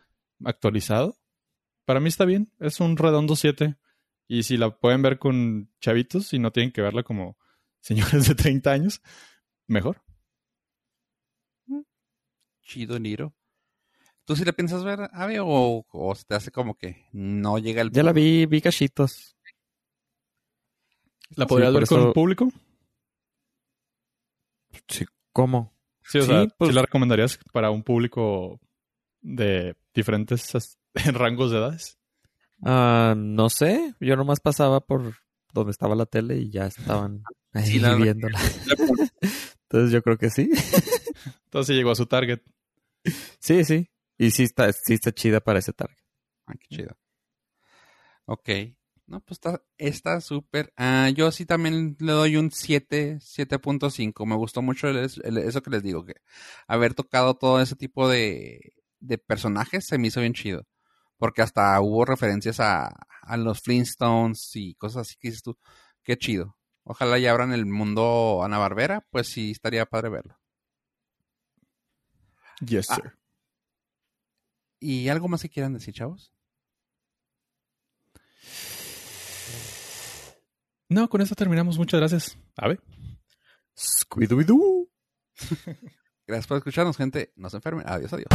actualizado. 0.44 1.21
Para 1.92 2.00
mí 2.00 2.08
está 2.08 2.24
bien, 2.24 2.50
es 2.62 2.80
un 2.80 2.96
redondo 2.96 3.36
7. 3.36 3.76
Y 4.26 4.44
si 4.44 4.56
la 4.56 4.70
pueden 4.80 5.02
ver 5.02 5.20
con 5.20 5.70
chavitos 5.82 6.32
y 6.32 6.40
no 6.40 6.52
tienen 6.54 6.72
que 6.72 6.82
verla 6.82 7.04
como 7.04 7.38
señores 7.82 8.30
de 8.30 8.34
30 8.36 8.72
años, 8.72 9.02
mejor. 9.68 10.02
Chido, 12.62 12.98
Niro. 12.98 13.34
¿Tú 14.24 14.38
sí 14.38 14.46
le 14.46 14.54
piensas 14.54 14.86
ver, 14.86 15.10
Ave, 15.12 15.42
o, 15.42 15.86
o 15.86 16.16
se 16.16 16.24
te 16.24 16.34
hace 16.36 16.50
como 16.50 16.78
que 16.78 17.10
no 17.12 17.58
llega 17.58 17.82
el... 17.82 17.92
Ya 17.92 18.04
la 18.04 18.14
vi, 18.14 18.46
vi 18.46 18.62
cachitos. 18.62 19.36
¿La 21.36 21.46
podrías 21.46 21.74
ver 21.74 21.86
con 21.88 22.00
eso- 22.00 22.14
público? 22.14 22.48
Sí, 24.88 25.04
¿cómo? 25.34 25.78
Sí, 26.06 26.20
o 26.20 26.22
Sí, 26.22 26.28
sea, 26.30 26.48
pues- 26.58 26.70
¿sí 26.70 26.74
la 26.74 26.84
recomendarías 26.84 27.38
para 27.52 27.70
un 27.70 27.84
público 27.84 28.62
de 29.20 29.76
diferentes 29.94 30.56
as- 30.96 31.14
rangos 31.14 31.52
de 31.52 31.58
edades? 31.58 31.98
Ah, 32.64 33.16
no 33.18 33.50
sé, 33.50 33.96
yo 34.00 34.16
nomás 34.16 34.40
pasaba 34.40 34.82
por 34.82 35.16
donde 35.54 35.72
estaba 35.72 35.96
la 35.96 36.06
tele 36.06 36.38
y 36.38 36.52
ya 36.52 36.68
estaban 36.68 37.24
ahí 37.54 37.66
Sí, 37.72 37.80
la- 37.80 37.96
viéndola. 37.96 38.40
Entonces 39.64 39.92
yo 39.92 40.02
creo 40.02 40.18
que 40.18 40.30
sí. 40.30 40.50
Entonces 41.46 41.76
llegó 41.76 41.92
a 41.92 41.96
su 41.96 42.06
target. 42.06 42.42
Sí, 43.40 43.64
sí. 43.64 43.90
Y 44.18 44.32
sí 44.32 44.44
está, 44.44 44.72
sí 44.74 44.94
está 44.94 45.12
chida 45.12 45.40
para 45.40 45.60
ese 45.60 45.74
target. 45.74 45.98
Ah, 46.46 46.54
qué 46.60 46.76
chido. 46.76 46.98
Ok. 48.26 48.50
No, 49.08 49.20
pues 49.22 49.38
está 49.38 49.62
está 49.78 50.22
súper. 50.22 50.72
Ah, 50.78 51.10
yo 51.10 51.32
sí 51.32 51.46
también 51.46 51.98
le 52.00 52.12
doy 52.14 52.38
un 52.38 52.52
7, 52.52 53.18
7.5. 53.20 54.26
Me 54.26 54.36
gustó 54.36 54.62
mucho 54.62 54.88
el- 54.88 54.98
el- 55.24 55.38
eso 55.40 55.62
que 55.62 55.70
les 55.70 55.84
digo, 55.84 56.06
que 56.06 56.16
haber 56.68 56.94
tocado 56.94 57.34
todo 57.36 57.60
ese 57.62 57.76
tipo 57.76 58.08
de, 58.08 58.74
de 59.00 59.18
personajes 59.18 59.86
se 59.86 59.98
me 59.98 60.08
hizo 60.08 60.22
bien 60.22 60.34
chido. 60.34 60.66
Porque 61.22 61.44
hasta 61.44 61.80
hubo 61.82 62.04
referencias 62.04 62.60
a, 62.60 62.88
a 63.22 63.38
los 63.38 63.62
Flintstones 63.62 64.50
y 64.56 64.74
cosas 64.74 65.02
así 65.08 65.18
que 65.20 65.28
dices 65.28 65.44
tú, 65.44 65.56
qué 66.04 66.18
chido. 66.18 66.58
Ojalá 66.84 67.20
ya 67.20 67.30
abran 67.30 67.54
el 67.54 67.68
mundo 67.68 68.42
Ana 68.44 68.58
Barbera, 68.58 69.06
pues 69.12 69.28
sí 69.28 69.52
estaría 69.52 69.86
padre 69.86 70.10
verlo. 70.10 70.40
Yes, 72.66 72.90
Ah. 72.90 72.96
sir. 72.96 73.14
¿Y 74.80 75.10
algo 75.10 75.28
más 75.28 75.44
que 75.44 75.50
quieran 75.50 75.74
decir, 75.76 75.94
chavos? 75.94 76.34
No, 80.90 81.08
con 81.08 81.22
eso 81.22 81.36
terminamos. 81.36 81.78
Muchas 81.78 82.00
gracias. 82.00 82.38
Ave. 82.58 82.80
Scooby-Doo. 83.78 84.90
Gracias 86.32 86.48
por 86.48 86.56
escucharnos, 86.56 86.96
gente. 86.96 87.34
No 87.36 87.50
se 87.50 87.58
enfermen. 87.58 87.84
Adiós, 87.86 88.14
adiós. 88.14 88.28